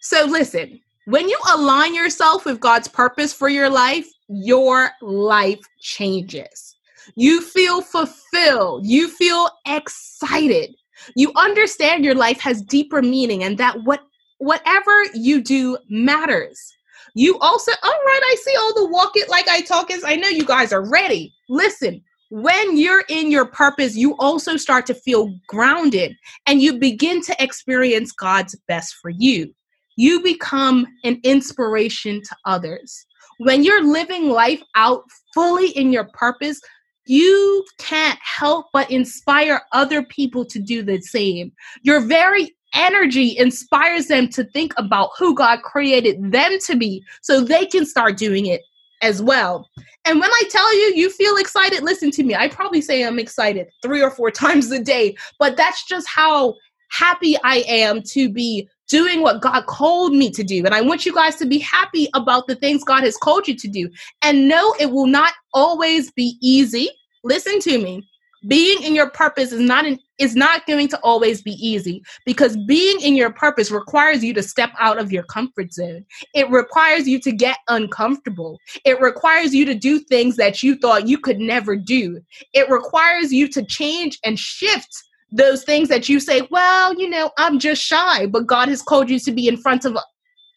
So 0.01 0.25
listen, 0.25 0.81
when 1.05 1.29
you 1.29 1.39
align 1.53 1.95
yourself 1.95 2.45
with 2.45 2.59
God's 2.59 2.89
purpose 2.89 3.31
for 3.31 3.47
your 3.47 3.69
life, 3.69 4.07
your 4.27 4.91
life 5.01 5.61
changes. 5.79 6.74
You 7.15 7.41
feel 7.41 7.81
fulfilled. 7.81 8.85
You 8.85 9.07
feel 9.07 9.49
excited. 9.67 10.75
You 11.15 11.31
understand 11.35 12.03
your 12.03 12.15
life 12.15 12.39
has 12.41 12.61
deeper 12.61 13.01
meaning 13.01 13.43
and 13.43 13.57
that 13.57 13.83
what 13.83 14.01
whatever 14.39 14.91
you 15.13 15.41
do 15.41 15.77
matters. 15.89 16.73
You 17.13 17.37
also, 17.39 17.71
all 17.83 17.99
right, 18.05 18.21
I 18.23 18.35
see 18.43 18.55
all 18.57 18.73
the 18.73 18.89
walk 18.89 19.11
it 19.15 19.29
like 19.29 19.47
I 19.47 19.61
talk 19.61 19.91
is. 19.91 20.03
I 20.05 20.15
know 20.15 20.27
you 20.27 20.43
guys 20.43 20.73
are 20.73 20.89
ready. 20.89 21.33
Listen, 21.47 22.01
when 22.29 22.77
you're 22.77 23.05
in 23.07 23.31
your 23.31 23.45
purpose, 23.45 23.95
you 23.95 24.17
also 24.17 24.57
start 24.57 24.85
to 24.87 24.93
feel 24.93 25.33
grounded 25.47 26.15
and 26.47 26.61
you 26.61 26.77
begin 26.77 27.21
to 27.21 27.43
experience 27.43 28.11
God's 28.11 28.55
best 28.67 28.95
for 28.95 29.09
you. 29.09 29.53
You 29.95 30.21
become 30.21 30.85
an 31.03 31.21
inspiration 31.23 32.21
to 32.21 32.35
others. 32.45 33.05
When 33.37 33.63
you're 33.63 33.83
living 33.83 34.29
life 34.29 34.61
out 34.75 35.03
fully 35.33 35.69
in 35.69 35.91
your 35.91 36.09
purpose, 36.13 36.59
you 37.05 37.65
can't 37.77 38.19
help 38.21 38.67
but 38.73 38.89
inspire 38.89 39.61
other 39.71 40.03
people 40.03 40.45
to 40.45 40.59
do 40.59 40.83
the 40.83 40.99
same. 41.01 41.51
Your 41.83 42.01
very 42.01 42.55
energy 42.73 43.37
inspires 43.37 44.07
them 44.07 44.27
to 44.29 44.43
think 44.43 44.73
about 44.77 45.11
who 45.17 45.33
God 45.33 45.61
created 45.61 46.31
them 46.31 46.57
to 46.65 46.75
be 46.75 47.03
so 47.21 47.41
they 47.41 47.65
can 47.65 47.85
start 47.85 48.17
doing 48.17 48.47
it 48.47 48.61
as 49.01 49.21
well. 49.21 49.69
And 50.05 50.19
when 50.19 50.29
I 50.29 50.43
tell 50.49 50.75
you, 50.75 50.93
you 50.95 51.09
feel 51.09 51.37
excited, 51.37 51.83
listen 51.83 52.11
to 52.11 52.23
me. 52.23 52.35
I 52.35 52.47
probably 52.47 52.81
say 52.81 53.03
I'm 53.03 53.19
excited 53.19 53.67
three 53.81 54.01
or 54.01 54.11
four 54.11 54.31
times 54.43 54.71
a 54.71 54.79
day, 54.79 55.15
but 55.39 55.57
that's 55.57 55.85
just 55.85 56.07
how 56.07 56.55
happy 56.89 57.35
I 57.43 57.63
am 57.67 58.01
to 58.03 58.29
be 58.29 58.69
doing 58.87 59.21
what 59.21 59.41
God 59.41 59.65
called 59.65 60.13
me 60.13 60.29
to 60.31 60.43
do. 60.43 60.65
And 60.65 60.73
I 60.73 60.81
want 60.81 61.05
you 61.05 61.13
guys 61.13 61.35
to 61.37 61.45
be 61.45 61.59
happy 61.59 62.07
about 62.13 62.47
the 62.47 62.55
things 62.55 62.83
God 62.83 63.03
has 63.03 63.17
called 63.17 63.47
you 63.47 63.55
to 63.55 63.67
do. 63.67 63.89
And 64.21 64.47
no, 64.47 64.75
it 64.79 64.91
will 64.91 65.07
not 65.07 65.33
always 65.53 66.11
be 66.11 66.37
easy. 66.41 66.89
Listen 67.23 67.59
to 67.61 67.77
me. 67.77 68.07
Being 68.47 68.83
in 68.83 68.93
your 68.93 69.09
purpose 69.09 69.51
is 69.51 69.59
not 69.59 69.85
an 69.85 69.97
is 70.17 70.35
not 70.35 70.65
going 70.65 70.87
to 70.89 70.99
always 70.99 71.41
be 71.41 71.53
easy 71.53 72.01
because 72.25 72.55
being 72.67 73.01
in 73.01 73.15
your 73.15 73.31
purpose 73.31 73.71
requires 73.71 74.23
you 74.23 74.33
to 74.33 74.43
step 74.43 74.69
out 74.79 74.97
of 74.97 75.11
your 75.11 75.23
comfort 75.23 75.73
zone. 75.73 76.05
It 76.33 76.49
requires 76.49 77.07
you 77.07 77.19
to 77.21 77.31
get 77.31 77.57
uncomfortable. 77.67 78.59
It 78.85 79.01
requires 79.01 79.53
you 79.53 79.65
to 79.65 79.75
do 79.75 79.99
things 79.99 80.37
that 80.37 80.63
you 80.63 80.75
thought 80.77 81.07
you 81.07 81.17
could 81.17 81.39
never 81.39 81.75
do. 81.75 82.21
It 82.53 82.69
requires 82.69 83.33
you 83.33 83.47
to 83.49 83.63
change 83.65 84.19
and 84.23 84.39
shift 84.39 85.03
those 85.35 85.63
things 85.63 85.89
that 85.89 86.07
you 86.07 86.19
say, 86.19 86.47
well, 86.49 86.93
you 86.95 87.09
know, 87.09 87.29
I'm 87.37 87.59
just 87.59 87.81
shy, 87.81 88.25
but 88.25 88.47
God 88.47 88.69
has 88.69 88.81
called 88.81 89.09
you 89.09 89.19
to 89.19 89.31
be 89.31 89.47
in 89.47 89.57
front 89.57 89.83
of 89.83 89.97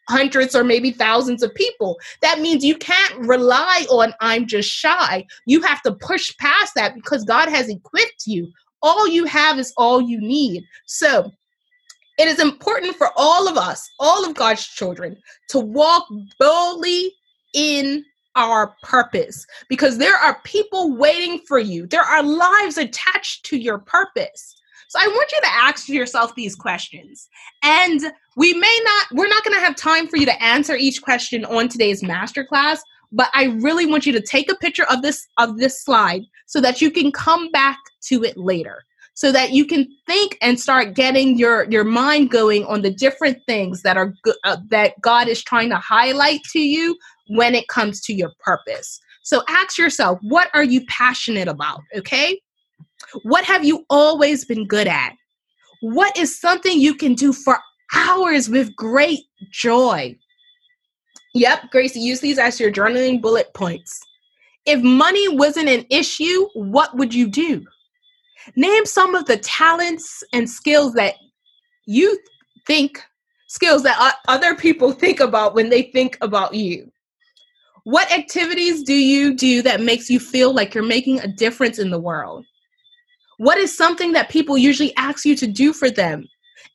hundreds 0.08 0.54
or 0.54 0.64
maybe 0.64 0.92
thousands 0.92 1.42
of 1.42 1.54
people. 1.54 1.98
That 2.22 2.40
means 2.40 2.64
you 2.64 2.76
can't 2.76 3.26
rely 3.26 3.86
on 3.90 4.14
I'm 4.20 4.46
just 4.46 4.70
shy. 4.70 5.26
You 5.46 5.60
have 5.62 5.82
to 5.82 5.94
push 5.94 6.34
past 6.38 6.74
that 6.76 6.94
because 6.94 7.24
God 7.24 7.48
has 7.48 7.68
equipped 7.68 8.24
you. 8.26 8.50
All 8.80 9.08
you 9.08 9.24
have 9.24 9.58
is 9.58 9.72
all 9.76 10.00
you 10.00 10.20
need. 10.20 10.64
So, 10.86 11.32
it 12.16 12.26
is 12.26 12.40
important 12.40 12.96
for 12.96 13.10
all 13.16 13.48
of 13.48 13.56
us, 13.56 13.88
all 14.00 14.28
of 14.28 14.34
God's 14.34 14.66
children, 14.66 15.16
to 15.50 15.60
walk 15.60 16.06
boldly 16.38 17.12
in 17.54 18.04
our 18.34 18.74
purpose 18.82 19.46
because 19.68 19.98
there 19.98 20.16
are 20.16 20.40
people 20.44 20.96
waiting 20.96 21.40
for 21.46 21.58
you. 21.58 21.86
There 21.86 22.02
are 22.02 22.22
lives 22.22 22.76
attached 22.76 23.44
to 23.46 23.56
your 23.56 23.78
purpose. 23.78 24.56
So 24.88 24.98
I 25.00 25.06
want 25.06 25.30
you 25.32 25.40
to 25.42 25.54
ask 25.54 25.88
yourself 25.88 26.34
these 26.34 26.54
questions. 26.54 27.28
And 27.62 28.00
we 28.36 28.54
may 28.54 28.78
not, 28.84 29.06
we're 29.12 29.28
not 29.28 29.44
going 29.44 29.54
to 29.54 29.60
have 29.60 29.76
time 29.76 30.08
for 30.08 30.16
you 30.16 30.24
to 30.24 30.42
answer 30.42 30.76
each 30.76 31.02
question 31.02 31.44
on 31.44 31.68
today's 31.68 32.02
masterclass, 32.02 32.78
but 33.12 33.28
I 33.34 33.44
really 33.60 33.84
want 33.84 34.06
you 34.06 34.12
to 34.12 34.20
take 34.20 34.50
a 34.50 34.56
picture 34.56 34.86
of 34.90 35.02
this 35.02 35.26
of 35.36 35.58
this 35.58 35.82
slide 35.82 36.22
so 36.46 36.60
that 36.60 36.80
you 36.80 36.90
can 36.90 37.12
come 37.12 37.50
back 37.50 37.78
to 38.04 38.24
it 38.24 38.36
later. 38.36 38.82
So 39.14 39.32
that 39.32 39.50
you 39.50 39.66
can 39.66 39.88
think 40.06 40.38
and 40.40 40.60
start 40.60 40.94
getting 40.94 41.36
your 41.36 41.68
your 41.70 41.84
mind 41.84 42.30
going 42.30 42.64
on 42.64 42.82
the 42.82 42.90
different 42.90 43.38
things 43.46 43.82
that 43.82 43.96
are 43.96 44.14
good 44.22 44.36
uh, 44.44 44.58
that 44.70 44.94
God 45.00 45.28
is 45.28 45.42
trying 45.42 45.70
to 45.70 45.76
highlight 45.76 46.40
to 46.52 46.60
you 46.60 46.96
when 47.26 47.54
it 47.54 47.68
comes 47.68 48.00
to 48.02 48.14
your 48.14 48.32
purpose. 48.40 49.00
So 49.22 49.42
ask 49.48 49.76
yourself, 49.76 50.18
what 50.22 50.48
are 50.54 50.64
you 50.64 50.86
passionate 50.86 51.48
about? 51.48 51.80
Okay? 51.94 52.40
What 53.22 53.44
have 53.44 53.64
you 53.64 53.84
always 53.88 54.44
been 54.44 54.66
good 54.66 54.86
at? 54.86 55.12
What 55.80 56.16
is 56.16 56.40
something 56.40 56.78
you 56.78 56.94
can 56.94 57.14
do 57.14 57.32
for 57.32 57.58
hours 57.94 58.48
with 58.48 58.74
great 58.76 59.20
joy? 59.50 60.16
Yep, 61.34 61.70
Gracie, 61.70 62.00
use 62.00 62.20
these 62.20 62.38
as 62.38 62.58
your 62.58 62.72
journaling 62.72 63.20
bullet 63.22 63.52
points. 63.54 64.00
If 64.66 64.82
money 64.82 65.28
wasn't 65.28 65.68
an 65.68 65.86
issue, 65.88 66.48
what 66.54 66.96
would 66.96 67.14
you 67.14 67.28
do? 67.28 67.64
Name 68.56 68.84
some 68.86 69.14
of 69.14 69.26
the 69.26 69.36
talents 69.36 70.22
and 70.32 70.48
skills 70.48 70.94
that 70.94 71.14
you 71.86 72.18
think, 72.66 73.02
skills 73.46 73.82
that 73.84 74.16
other 74.26 74.54
people 74.54 74.92
think 74.92 75.20
about 75.20 75.54
when 75.54 75.68
they 75.68 75.82
think 75.82 76.18
about 76.20 76.54
you. 76.54 76.90
What 77.84 78.12
activities 78.12 78.82
do 78.82 78.94
you 78.94 79.34
do 79.34 79.62
that 79.62 79.80
makes 79.80 80.10
you 80.10 80.20
feel 80.20 80.52
like 80.52 80.74
you're 80.74 80.84
making 80.84 81.20
a 81.20 81.28
difference 81.28 81.78
in 81.78 81.90
the 81.90 82.00
world? 82.00 82.44
What 83.38 83.58
is 83.58 83.76
something 83.76 84.12
that 84.12 84.28
people 84.28 84.58
usually 84.58 84.94
ask 84.96 85.24
you 85.24 85.34
to 85.36 85.46
do 85.46 85.72
for 85.72 85.90
them? 85.90 86.24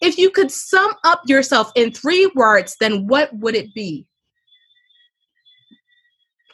If 0.02 0.18
you 0.18 0.30
could 0.30 0.52
sum 0.52 0.94
up 1.04 1.22
yourself 1.28 1.72
in 1.76 1.92
three 1.92 2.30
words, 2.36 2.76
then 2.80 3.06
what 3.08 3.34
would 3.38 3.56
it 3.56 3.74
be? 3.74 4.08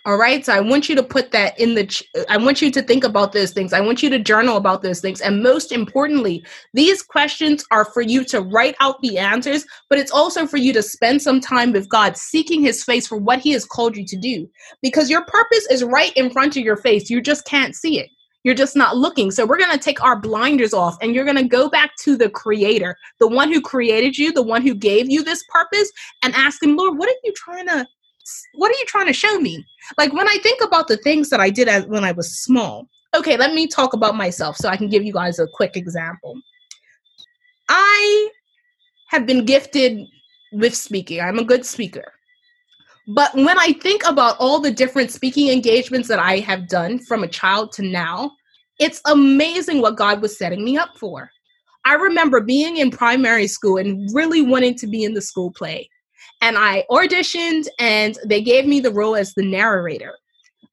All 0.06 0.18
right. 0.18 0.44
So 0.44 0.54
I 0.54 0.62
want 0.62 0.90
you 0.90 0.96
to 0.96 1.04
put 1.04 1.32
that 1.32 1.60
in 1.60 1.76
the, 1.76 1.86
ch- 1.86 2.04
I 2.30 2.38
want 2.38 2.62
you 2.62 2.72
to 2.72 2.82
think 2.82 3.04
about 3.04 3.34
those 3.34 3.52
things. 3.52 3.74
I 3.74 3.82
want 3.82 4.02
you 4.02 4.10
to 4.10 4.18
journal 4.18 4.58
about 4.58 4.82
those 4.82 5.02
things. 5.02 5.22
And 5.22 5.44
most 5.44 5.72
importantly, 5.72 6.44
these 6.74 7.04
questions 7.04 7.64
are 7.70 7.86
for 7.86 8.02
you 8.02 8.24
to 8.26 8.42
write 8.42 8.76
out 8.80 9.00
the 9.02 9.20
answers, 9.20 9.66
but 9.90 10.00
it's 10.00 10.12
also 10.12 10.48
for 10.48 10.58
you 10.58 10.74
to 10.74 10.82
spend 10.82 11.22
some 11.22 11.40
time 11.40 11.72
with 11.72 11.90
God, 11.90 12.18
seeking 12.18 12.62
his 12.62 12.84
face 12.84 13.06
for 13.06 13.18
what 13.18 13.40
he 13.40 13.52
has 13.52 13.66
called 13.66 13.96
you 13.96 14.06
to 14.06 14.18
do. 14.18 14.50
Because 14.82 15.10
your 15.10 15.26
purpose 15.26 15.68
is 15.70 15.84
right 15.84 16.14
in 16.16 16.32
front 16.32 16.58
of 16.58 16.64
your 16.64 16.78
face. 16.78 17.10
You 17.10 17.22
just 17.22 17.46
can't 17.46 17.76
see 17.76 18.00
it. 18.00 18.10
You're 18.44 18.56
just 18.56 18.76
not 18.76 18.96
looking. 18.96 19.32
So 19.32 19.46
we're 19.46 19.58
going 19.58 19.72
to 19.72 19.78
take 19.78 20.02
our 20.02 20.16
blinders 20.16 20.74
off 20.74 20.98
and 21.02 21.14
you're 21.14 21.26
going 21.26 21.38
to 21.38 21.44
go 21.44 21.70
back 21.70 21.92
to 22.04 22.16
the 22.16 22.30
creator, 22.30 22.96
the 23.20 23.28
one 23.28 23.52
who 23.52 23.62
created 23.62 24.18
you, 24.18 24.32
the 24.32 24.44
one 24.44 24.62
who 24.62 24.74
gave 24.74 25.10
you 25.10 25.24
this 25.24 25.44
purpose 25.50 25.92
and 26.24 26.34
ask 26.36 26.64
him, 26.64 26.78
Lord, 26.78 26.98
what 26.98 27.10
are 27.10 27.20
you 27.24 27.34
trying 27.36 27.68
to 27.68 27.86
what 28.54 28.70
are 28.70 28.78
you 28.78 28.86
trying 28.86 29.08
to 29.08 29.14
show 29.14 29.40
me? 29.40 29.66
Like 29.98 30.14
when 30.14 30.28
I 30.28 30.38
think 30.44 30.64
about 30.64 30.88
the 30.88 30.98
things 30.98 31.30
that 31.30 31.40
I 31.40 31.50
did 31.50 31.68
as 31.68 31.86
when 31.88 32.04
I 32.04 32.12
was 32.12 32.40
small. 32.40 32.88
Okay, 33.16 33.38
let 33.38 33.56
me 33.56 33.66
talk 33.66 33.94
about 33.94 34.16
myself 34.16 34.56
so 34.56 34.70
I 34.70 34.78
can 34.78 34.88
give 34.88 35.04
you 35.04 35.14
guys 35.14 35.40
a 35.40 35.48
quick 35.56 35.76
example. 35.76 36.40
I 37.70 38.30
have 39.08 39.26
been 39.26 39.46
gifted 39.46 40.06
with 40.52 40.76
speaking. 40.76 41.20
I'm 41.20 41.40
a 41.40 41.44
good 41.44 41.66
speaker. 41.66 42.14
But 43.08 43.34
when 43.34 43.58
I 43.58 43.74
think 43.74 44.04
about 44.06 44.38
all 44.40 44.60
the 44.60 44.72
different 44.72 45.12
speaking 45.12 45.50
engagements 45.50 46.08
that 46.10 46.20
I 46.20 46.40
have 46.40 46.68
done 46.68 47.00
from 47.00 47.24
a 47.24 47.28
child 47.28 47.72
to 47.74 47.82
now, 47.82 48.32
it's 48.80 49.02
amazing 49.06 49.82
what 49.82 49.98
God 49.98 50.22
was 50.22 50.38
setting 50.38 50.64
me 50.64 50.78
up 50.78 50.98
for. 50.98 51.30
I 51.86 51.96
remember 51.96 52.42
being 52.42 52.78
in 52.78 52.92
primary 52.92 53.48
school 53.48 53.78
and 53.78 54.10
really 54.14 54.42
wanting 54.42 54.76
to 54.76 54.88
be 54.88 55.04
in 55.04 55.14
the 55.14 55.22
school 55.22 55.52
play. 55.52 55.90
And 56.42 56.58
I 56.58 56.86
auditioned 56.90 57.68
and 57.80 58.18
they 58.26 58.42
gave 58.42 58.66
me 58.66 58.80
the 58.80 58.92
role 58.92 59.16
as 59.16 59.34
the 59.34 59.44
narrator. 59.44 60.16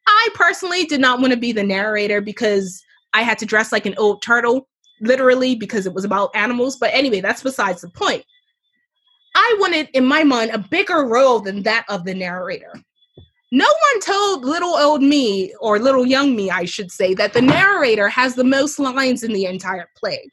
I 0.06 0.28
personally 0.34 0.84
did 0.84 1.00
not 1.00 1.20
want 1.20 1.32
to 1.32 1.38
be 1.38 1.52
the 1.52 1.64
narrator 1.64 2.20
because 2.20 2.82
I 3.12 3.22
had 3.22 3.38
to 3.38 3.46
dress 3.46 3.72
like 3.72 3.86
an 3.86 3.94
old 3.98 4.22
turtle, 4.22 4.68
literally, 5.00 5.54
because 5.54 5.86
it 5.86 5.94
was 5.94 6.04
about 6.04 6.30
animals. 6.34 6.76
But 6.76 6.90
anyway, 6.92 7.20
that's 7.20 7.42
besides 7.42 7.80
the 7.80 7.88
point. 7.88 8.24
I 9.38 9.56
wanted, 9.60 9.90
in 9.92 10.06
my 10.06 10.24
mind, 10.24 10.50
a 10.52 10.58
bigger 10.58 11.06
role 11.06 11.40
than 11.40 11.62
that 11.64 11.84
of 11.90 12.04
the 12.04 12.14
narrator. 12.14 12.72
No 13.52 13.66
one 13.66 14.00
told 14.00 14.46
little 14.46 14.74
old 14.74 15.02
me, 15.02 15.54
or 15.60 15.78
little 15.78 16.06
young 16.06 16.34
me, 16.34 16.50
I 16.50 16.64
should 16.64 16.90
say, 16.90 17.12
that 17.14 17.34
the 17.34 17.42
narrator 17.42 18.08
has 18.08 18.34
the 18.34 18.44
most 18.44 18.78
lines 18.78 19.22
in 19.22 19.34
the 19.34 19.44
entire 19.44 19.90
play. 19.94 20.28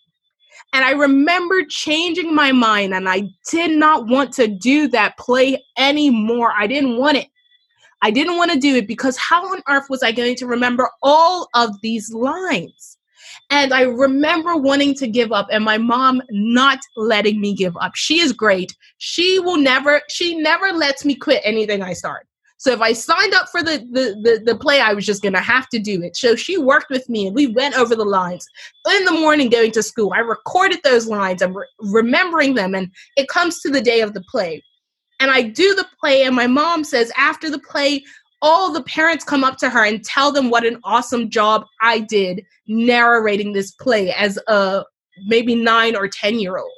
And 0.71 0.85
I 0.85 0.91
remember 0.91 1.63
changing 1.67 2.33
my 2.33 2.53
mind, 2.53 2.93
and 2.93 3.09
I 3.09 3.29
did 3.51 3.77
not 3.77 4.07
want 4.07 4.31
to 4.35 4.47
do 4.47 4.87
that 4.87 5.17
play 5.17 5.61
anymore. 5.77 6.53
I 6.57 6.65
didn't 6.65 6.97
want 6.97 7.17
it. 7.17 7.27
I 8.01 8.09
didn't 8.09 8.37
want 8.37 8.51
to 8.51 8.59
do 8.59 8.77
it 8.77 8.87
because 8.87 9.17
how 9.17 9.45
on 9.45 9.61
earth 9.67 9.87
was 9.89 10.01
I 10.01 10.13
going 10.13 10.37
to 10.37 10.47
remember 10.47 10.89
all 11.01 11.49
of 11.53 11.79
these 11.81 12.13
lines? 12.13 12.97
And 13.53 13.71
I 13.71 13.83
remember 13.83 14.57
wanting 14.57 14.95
to 14.95 15.07
give 15.07 15.31
up 15.31 15.47
and 15.51 15.63
my 15.63 15.77
mom 15.77 16.23
not 16.31 16.79
letting 16.97 17.39
me 17.39 17.53
give 17.53 17.77
up. 17.77 17.93
She 17.93 18.19
is 18.19 18.33
great. 18.33 18.75
She 18.97 19.37
will 19.37 19.57
never, 19.57 20.01
she 20.09 20.35
never 20.35 20.71
lets 20.71 21.05
me 21.05 21.13
quit 21.13 21.39
anything 21.45 21.83
I 21.83 21.93
start. 21.93 22.25
So 22.57 22.71
if 22.71 22.81
I 22.81 22.93
signed 22.93 23.35
up 23.35 23.49
for 23.49 23.61
the, 23.61 23.77
the, 23.91 24.19
the, 24.23 24.41
the, 24.43 24.57
play, 24.57 24.79
I 24.79 24.93
was 24.93 25.05
just 25.05 25.21
going 25.21 25.33
to 25.33 25.39
have 25.39 25.69
to 25.69 25.77
do 25.77 26.01
it. 26.01 26.15
So 26.15 26.35
she 26.35 26.57
worked 26.57 26.89
with 26.89 27.07
me 27.09 27.27
and 27.27 27.35
we 27.35 27.45
went 27.45 27.77
over 27.77 27.95
the 27.95 28.03
lines 28.03 28.43
in 28.89 29.05
the 29.05 29.11
morning 29.11 29.49
going 29.51 29.71
to 29.73 29.83
school. 29.83 30.13
I 30.15 30.21
recorded 30.21 30.79
those 30.83 31.05
lines. 31.05 31.43
I'm 31.43 31.55
re- 31.55 31.67
remembering 31.77 32.55
them. 32.55 32.73
And 32.73 32.89
it 33.17 33.27
comes 33.27 33.59
to 33.61 33.69
the 33.69 33.81
day 33.81 34.01
of 34.01 34.15
the 34.15 34.23
play. 34.31 34.63
And 35.19 35.29
I 35.29 35.43
do 35.43 35.75
the 35.75 35.85
play, 36.01 36.23
and 36.23 36.35
my 36.35 36.47
mom 36.47 36.83
says 36.83 37.09
after 37.15 37.49
the 37.49 37.59
play, 37.59 38.03
all 38.43 38.73
the 38.73 38.83
parents 38.83 39.23
come 39.23 39.43
up 39.43 39.57
to 39.57 39.69
her 39.69 39.85
and 39.85 40.03
tell 40.03 40.31
them 40.31 40.49
what 40.49 40.65
an 40.65 40.77
awesome 40.83 41.29
job 41.29 41.65
I 41.81 42.01
did 42.01 42.43
narrating 42.67 43.53
this 43.53 43.71
play 43.71 44.11
as 44.11 44.37
a 44.47 44.83
maybe 45.27 45.55
nine 45.55 45.95
or 45.95 46.09
10 46.09 46.39
year 46.39 46.57
old. 46.57 46.71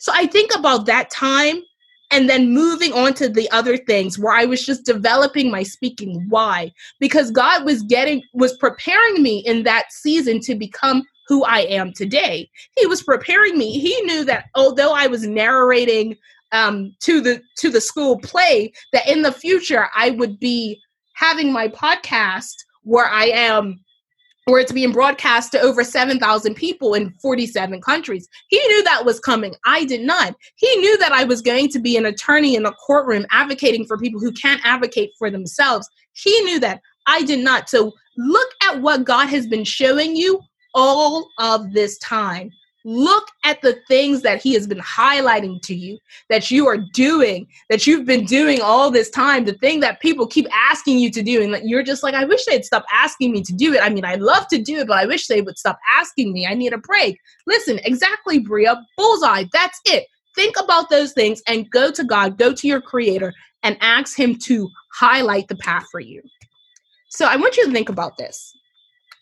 So 0.00 0.12
I 0.14 0.26
think 0.26 0.54
about 0.54 0.86
that 0.86 1.10
time 1.10 1.62
and 2.10 2.28
then 2.28 2.52
moving 2.52 2.92
on 2.92 3.14
to 3.14 3.28
the 3.28 3.48
other 3.52 3.76
things 3.76 4.18
where 4.18 4.34
I 4.34 4.44
was 4.44 4.66
just 4.66 4.84
developing 4.84 5.50
my 5.50 5.62
speaking. 5.62 6.26
Why? 6.28 6.72
Because 6.98 7.30
God 7.30 7.64
was 7.64 7.82
getting, 7.82 8.20
was 8.34 8.56
preparing 8.56 9.22
me 9.22 9.38
in 9.46 9.62
that 9.62 9.92
season 9.92 10.40
to 10.40 10.56
become 10.56 11.04
who 11.28 11.44
I 11.44 11.60
am 11.60 11.92
today. 11.92 12.50
He 12.76 12.86
was 12.86 13.02
preparing 13.04 13.56
me. 13.56 13.78
He 13.78 13.98
knew 14.02 14.24
that 14.24 14.46
although 14.56 14.92
I 14.92 15.06
was 15.06 15.26
narrating 15.26 16.16
um, 16.52 16.94
to 17.00 17.20
the 17.20 17.40
to 17.58 17.70
the 17.70 17.80
school 17.80 18.18
play, 18.20 18.72
that 18.92 19.08
in 19.08 19.22
the 19.22 19.32
future 19.32 19.88
I 19.94 20.10
would 20.10 20.38
be 20.38 20.80
having 21.14 21.52
my 21.52 21.68
podcast 21.68 22.54
where 22.82 23.06
I 23.06 23.26
am 23.26 23.80
where 24.46 24.60
it's 24.60 24.72
being 24.72 24.92
broadcast 24.92 25.52
to 25.52 25.60
over 25.60 25.82
7,000 25.82 26.54
people 26.54 26.94
in 26.94 27.14
47 27.22 27.80
countries. 27.80 28.28
He 28.48 28.58
knew 28.58 28.84
that 28.84 29.04
was 29.04 29.18
coming. 29.18 29.54
I 29.64 29.84
did 29.84 30.02
not. 30.02 30.34
He 30.56 30.76
knew 30.76 30.98
that 30.98 31.12
I 31.12 31.24
was 31.24 31.40
going 31.40 31.70
to 31.70 31.78
be 31.78 31.96
an 31.96 32.06
attorney 32.06 32.54
in 32.54 32.66
a 32.66 32.72
courtroom 32.72 33.24
advocating 33.30 33.86
for 33.86 33.96
people 33.96 34.20
who 34.20 34.32
can't 34.32 34.60
advocate 34.64 35.12
for 35.18 35.30
themselves. 35.30 35.88
He 36.12 36.38
knew 36.42 36.60
that. 36.60 36.80
I 37.06 37.22
did 37.22 37.40
not. 37.40 37.68
So 37.68 37.92
look 38.16 38.48
at 38.62 38.80
what 38.80 39.04
God 39.04 39.28
has 39.28 39.46
been 39.46 39.64
showing 39.64 40.14
you 40.14 40.40
all 40.74 41.28
of 41.38 41.72
this 41.72 41.96
time. 41.98 42.50
Look 42.86 43.28
at 43.44 43.62
the 43.62 43.78
things 43.88 44.20
that 44.22 44.42
he 44.42 44.52
has 44.52 44.66
been 44.66 44.80
highlighting 44.80 45.62
to 45.62 45.74
you 45.74 45.98
that 46.28 46.50
you 46.50 46.66
are 46.66 46.76
doing, 46.92 47.48
that 47.70 47.86
you've 47.86 48.04
been 48.04 48.26
doing 48.26 48.60
all 48.60 48.90
this 48.90 49.08
time, 49.08 49.46
the 49.46 49.54
thing 49.54 49.80
that 49.80 50.00
people 50.00 50.26
keep 50.26 50.46
asking 50.52 50.98
you 50.98 51.10
to 51.12 51.22
do. 51.22 51.42
And 51.42 51.68
you're 51.68 51.82
just 51.82 52.02
like, 52.02 52.14
I 52.14 52.24
wish 52.24 52.44
they'd 52.44 52.64
stop 52.64 52.84
asking 52.92 53.32
me 53.32 53.42
to 53.42 53.54
do 53.54 53.72
it. 53.72 53.82
I 53.82 53.88
mean, 53.88 54.04
I 54.04 54.16
love 54.16 54.48
to 54.48 54.60
do 54.60 54.80
it, 54.80 54.86
but 54.86 54.98
I 54.98 55.06
wish 55.06 55.26
they 55.26 55.40
would 55.40 55.58
stop 55.58 55.78
asking 55.98 56.34
me. 56.34 56.46
I 56.46 56.52
need 56.52 56.74
a 56.74 56.78
break. 56.78 57.18
Listen, 57.46 57.80
exactly, 57.84 58.38
Bria, 58.38 58.84
bullseye. 58.98 59.44
That's 59.52 59.80
it. 59.86 60.06
Think 60.34 60.56
about 60.58 60.90
those 60.90 61.12
things 61.12 61.40
and 61.46 61.70
go 61.70 61.90
to 61.90 62.04
God, 62.04 62.36
go 62.36 62.52
to 62.52 62.68
your 62.68 62.82
creator, 62.82 63.32
and 63.62 63.78
ask 63.80 64.18
him 64.18 64.36
to 64.40 64.68
highlight 64.92 65.48
the 65.48 65.56
path 65.56 65.86
for 65.90 66.00
you. 66.00 66.20
So 67.08 67.24
I 67.26 67.36
want 67.36 67.56
you 67.56 67.64
to 67.64 67.72
think 67.72 67.88
about 67.88 68.18
this. 68.18 68.52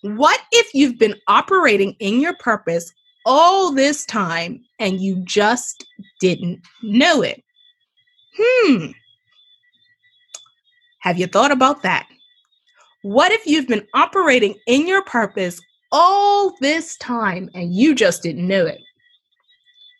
What 0.00 0.40
if 0.50 0.74
you've 0.74 0.98
been 0.98 1.14
operating 1.28 1.94
in 2.00 2.20
your 2.20 2.34
purpose 2.34 2.92
all 3.24 3.72
this 3.72 4.04
time 4.04 4.64
and 4.78 5.00
you 5.00 5.22
just 5.24 5.86
didn't 6.20 6.60
know 6.82 7.22
it. 7.22 7.42
Hmm. 8.36 8.86
Have 11.00 11.18
you 11.18 11.26
thought 11.26 11.50
about 11.50 11.82
that? 11.82 12.06
What 13.02 13.32
if 13.32 13.46
you've 13.46 13.66
been 13.66 13.86
operating 13.94 14.54
in 14.66 14.86
your 14.86 15.02
purpose 15.02 15.60
all 15.90 16.54
this 16.60 16.96
time 16.98 17.50
and 17.54 17.74
you 17.74 17.94
just 17.94 18.22
didn't 18.22 18.46
know 18.46 18.64
it? 18.64 18.80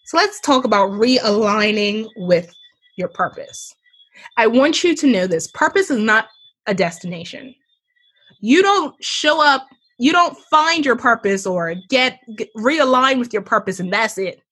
So 0.06 0.16
let's 0.16 0.40
talk 0.40 0.64
about 0.64 0.90
realigning 0.90 2.08
with 2.16 2.52
your 2.96 3.08
purpose. 3.08 3.74
I 4.36 4.46
want 4.46 4.84
you 4.84 4.94
to 4.94 5.06
know 5.06 5.26
this 5.26 5.48
purpose 5.48 5.90
is 5.90 5.98
not 5.98 6.28
a 6.66 6.74
destination. 6.74 7.54
You 8.40 8.62
don't 8.62 8.94
show 9.02 9.44
up, 9.44 9.66
you 10.02 10.10
don't 10.10 10.36
find 10.50 10.84
your 10.84 10.96
purpose 10.96 11.46
or 11.46 11.76
get, 11.88 12.18
get 12.34 12.52
realign 12.56 13.20
with 13.20 13.32
your 13.32 13.40
purpose, 13.42 13.78
and 13.78 13.92
that's 13.92 14.18
it. 14.18 14.42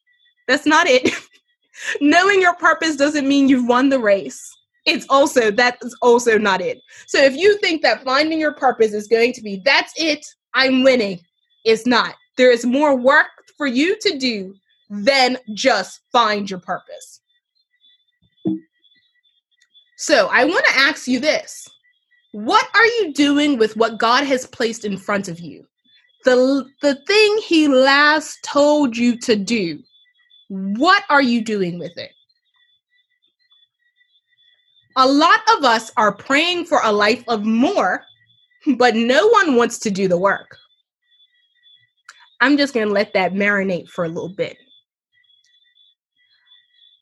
That's 0.46 0.64
not 0.64 0.86
it. 0.86 1.12
Knowing 2.00 2.40
your 2.40 2.54
purpose 2.54 2.94
doesn't 2.94 3.26
mean 3.26 3.48
you've 3.48 3.66
won 3.66 3.88
the 3.88 3.98
race. 3.98 4.40
It's 4.86 5.04
also 5.10 5.50
that's 5.50 5.92
also 6.02 6.38
not 6.38 6.60
it. 6.60 6.78
So 7.08 7.20
if 7.20 7.34
you 7.34 7.58
think 7.58 7.82
that 7.82 8.04
finding 8.04 8.38
your 8.38 8.54
purpose 8.54 8.92
is 8.92 9.08
going 9.08 9.32
to 9.32 9.42
be 9.42 9.60
that's 9.64 9.92
it, 9.96 10.24
I'm 10.54 10.84
winning, 10.84 11.18
it's 11.64 11.84
not. 11.84 12.14
There 12.36 12.52
is 12.52 12.64
more 12.64 12.96
work 12.96 13.26
for 13.58 13.66
you 13.66 13.98
to 14.02 14.18
do 14.18 14.54
than 14.88 15.36
just 15.54 16.00
find 16.12 16.48
your 16.48 16.60
purpose. 16.60 17.22
So 19.96 20.28
I 20.30 20.44
want 20.44 20.64
to 20.66 20.78
ask 20.78 21.08
you 21.08 21.18
this 21.18 21.68
What 22.33 22.66
are 22.75 22.87
you 22.87 23.12
doing 23.12 23.59
with 23.59 23.77
what 23.77 23.99
God 23.99 24.25
has 24.25 24.47
placed 24.47 24.85
in 24.85 24.97
front 24.97 25.29
of 25.29 25.40
you? 25.40 25.66
The, 26.25 26.64
the 26.83 26.95
thing 27.07 27.38
He 27.45 27.66
last 27.66 28.38
told 28.45 28.97
you 28.97 29.19
to 29.21 29.37
do, 29.37 29.81
what 30.49 31.03
are 31.09 31.23
you 31.23 31.43
doing 31.43 31.79
with 31.79 31.97
it? 31.97 32.12
A 34.97 35.07
lot 35.07 35.40
of 35.57 35.64
us 35.64 35.90
are 35.97 36.12
praying 36.12 36.66
for 36.66 36.81
a 36.85 36.93
life 36.93 37.25
of 37.29 37.45
more, 37.45 38.03
but 38.77 38.95
no 38.95 39.29
one 39.29 39.57
wants 39.57 39.79
to 39.81 39.90
do 39.90 40.09
the 40.09 40.19
work. 40.19 40.57
I'm 42.40 42.57
just 42.57 42.75
going 42.75 42.87
to 42.87 42.93
let 42.93 43.12
that 43.14 43.33
marinate 43.33 43.88
for 43.88 44.05
a 44.05 44.09
little 44.09 44.35
bit. 44.35 44.57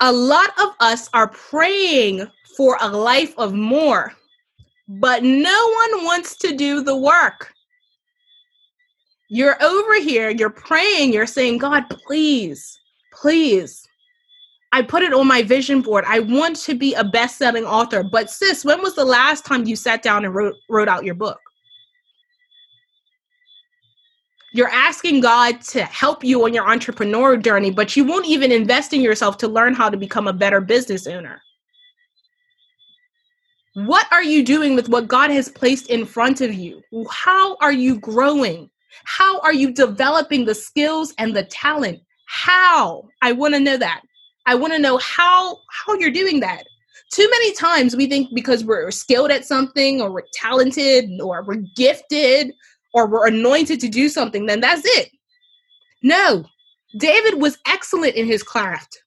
A 0.00 0.12
lot 0.12 0.50
of 0.60 0.74
us 0.80 1.08
are 1.12 1.28
praying 1.28 2.26
for 2.56 2.76
a 2.80 2.88
life 2.88 3.34
of 3.38 3.52
more, 3.52 4.12
but 4.88 5.22
no 5.22 5.74
one 5.74 6.04
wants 6.04 6.36
to 6.38 6.56
do 6.56 6.82
the 6.82 6.96
work. 6.96 7.52
You're 9.28 9.62
over 9.62 10.00
here, 10.00 10.30
you're 10.30 10.48
praying, 10.48 11.12
you're 11.12 11.26
saying, 11.26 11.58
God, 11.58 11.84
please, 11.90 12.78
please. 13.12 13.86
I 14.72 14.82
put 14.82 15.02
it 15.02 15.12
on 15.12 15.26
my 15.26 15.42
vision 15.42 15.82
board. 15.82 16.04
I 16.06 16.20
want 16.20 16.56
to 16.56 16.74
be 16.74 16.94
a 16.94 17.04
best 17.04 17.36
selling 17.36 17.64
author. 17.64 18.02
But, 18.02 18.30
sis, 18.30 18.64
when 18.64 18.82
was 18.82 18.94
the 18.94 19.04
last 19.04 19.44
time 19.44 19.66
you 19.66 19.76
sat 19.76 20.02
down 20.02 20.24
and 20.24 20.34
wrote, 20.34 20.54
wrote 20.68 20.88
out 20.88 21.04
your 21.04 21.14
book? 21.14 21.38
You're 24.54 24.70
asking 24.70 25.20
God 25.20 25.60
to 25.62 25.84
help 25.84 26.24
you 26.24 26.44
on 26.44 26.54
your 26.54 26.68
entrepreneur 26.68 27.36
journey, 27.36 27.70
but 27.70 27.96
you 27.96 28.04
won't 28.04 28.26
even 28.26 28.50
invest 28.50 28.94
in 28.94 29.02
yourself 29.02 29.36
to 29.38 29.48
learn 29.48 29.74
how 29.74 29.90
to 29.90 29.96
become 29.96 30.26
a 30.26 30.32
better 30.32 30.60
business 30.60 31.06
owner. 31.06 31.40
What 33.86 34.08
are 34.10 34.24
you 34.24 34.42
doing 34.42 34.74
with 34.74 34.88
what 34.88 35.06
God 35.06 35.30
has 35.30 35.48
placed 35.48 35.88
in 35.88 36.04
front 36.04 36.40
of 36.40 36.52
you? 36.52 36.82
How 37.08 37.56
are 37.58 37.72
you 37.72 38.00
growing? 38.00 38.68
How 39.04 39.38
are 39.40 39.52
you 39.52 39.72
developing 39.72 40.44
the 40.44 40.54
skills 40.54 41.14
and 41.16 41.36
the 41.36 41.44
talent? 41.44 42.00
How? 42.26 43.08
I 43.22 43.30
want 43.30 43.54
to 43.54 43.60
know 43.60 43.76
that. 43.76 44.00
I 44.46 44.56
want 44.56 44.72
to 44.72 44.80
know 44.80 44.96
how 44.98 45.58
how 45.70 45.94
you're 45.94 46.10
doing 46.10 46.40
that. 46.40 46.64
Too 47.12 47.28
many 47.30 47.54
times 47.54 47.94
we 47.94 48.08
think 48.08 48.34
because 48.34 48.64
we're 48.64 48.90
skilled 48.90 49.30
at 49.30 49.44
something 49.44 50.00
or 50.00 50.10
we're 50.10 50.26
talented 50.32 51.08
or 51.22 51.44
we're 51.44 51.62
gifted 51.76 52.52
or 52.94 53.06
we're 53.06 53.28
anointed 53.28 53.78
to 53.78 53.88
do 53.88 54.08
something, 54.08 54.46
then 54.46 54.58
that's 54.58 54.82
it. 54.84 55.08
No, 56.02 56.44
David 56.98 57.40
was 57.40 57.58
excellent 57.64 58.16
in 58.16 58.26
his 58.26 58.42
craft. 58.42 59.04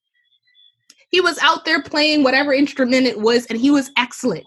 He 1.10 1.20
was 1.20 1.38
out 1.40 1.66
there 1.66 1.84
playing 1.84 2.24
whatever 2.24 2.54
instrument 2.54 3.06
it 3.06 3.20
was, 3.20 3.46
and 3.48 3.60
he 3.60 3.70
was 3.70 3.92
excellent. 3.98 4.46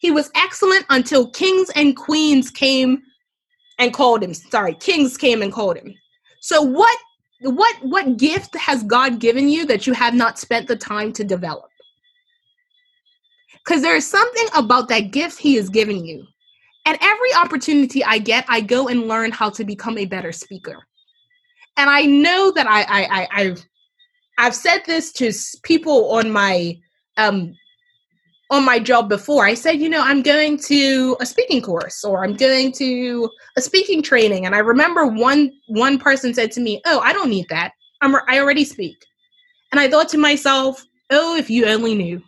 He 0.00 0.10
was 0.10 0.30
excellent 0.34 0.86
until 0.90 1.30
kings 1.30 1.70
and 1.76 1.96
queens 1.96 2.50
came 2.50 3.02
and 3.78 3.92
called 3.92 4.22
him. 4.22 4.34
Sorry, 4.34 4.74
kings 4.74 5.16
came 5.16 5.42
and 5.42 5.52
called 5.52 5.76
him. 5.76 5.94
So 6.40 6.62
what 6.62 6.98
what 7.42 7.76
what 7.82 8.16
gift 8.16 8.56
has 8.56 8.82
God 8.82 9.20
given 9.20 9.48
you 9.48 9.64
that 9.66 9.86
you 9.86 9.92
have 9.92 10.14
not 10.14 10.38
spent 10.38 10.68
the 10.68 10.76
time 10.76 11.12
to 11.14 11.24
develop? 11.24 11.70
Because 13.64 13.82
there 13.82 13.96
is 13.96 14.08
something 14.08 14.46
about 14.54 14.88
that 14.88 15.10
gift 15.10 15.38
he 15.38 15.54
has 15.56 15.68
given 15.68 16.04
you 16.04 16.26
at 16.86 16.98
every 17.02 17.34
opportunity 17.34 18.02
I 18.02 18.18
get, 18.18 18.44
I 18.48 18.60
go 18.60 18.88
and 18.88 19.06
learn 19.06 19.30
how 19.32 19.50
to 19.50 19.64
become 19.64 19.98
a 19.98 20.06
better 20.06 20.32
speaker. 20.32 20.76
And 21.76 21.88
I 21.90 22.04
know 22.06 22.52
that 22.52 22.66
I, 22.66 22.82
I, 22.82 23.28
I 23.30 23.44
have 23.44 23.64
I've 24.38 24.54
said 24.54 24.80
this 24.86 25.12
to 25.12 25.32
people 25.62 26.10
on 26.12 26.30
my 26.30 26.78
um 27.16 27.54
on 28.50 28.64
my 28.64 28.78
job 28.78 29.08
before. 29.08 29.46
I 29.46 29.54
said, 29.54 29.80
you 29.80 29.88
know, 29.88 30.02
I'm 30.02 30.22
going 30.22 30.58
to 30.64 31.16
a 31.20 31.26
speaking 31.26 31.62
course 31.62 32.02
or 32.04 32.24
I'm 32.24 32.34
going 32.34 32.72
to 32.72 33.30
a 33.56 33.60
speaking 33.60 34.02
training. 34.02 34.44
And 34.44 34.54
I 34.54 34.58
remember 34.58 35.06
one 35.06 35.52
one 35.68 35.98
person 35.98 36.34
said 36.34 36.50
to 36.52 36.60
me, 36.60 36.82
"Oh, 36.84 37.00
I 37.00 37.12
don't 37.12 37.30
need 37.30 37.46
that. 37.48 37.72
I'm 38.00 38.14
I 38.28 38.40
already 38.40 38.64
speak." 38.64 38.96
And 39.70 39.80
I 39.80 39.88
thought 39.88 40.08
to 40.10 40.18
myself, 40.18 40.84
"Oh, 41.10 41.36
if 41.36 41.48
you 41.48 41.66
only 41.66 41.94
knew." 41.94 42.20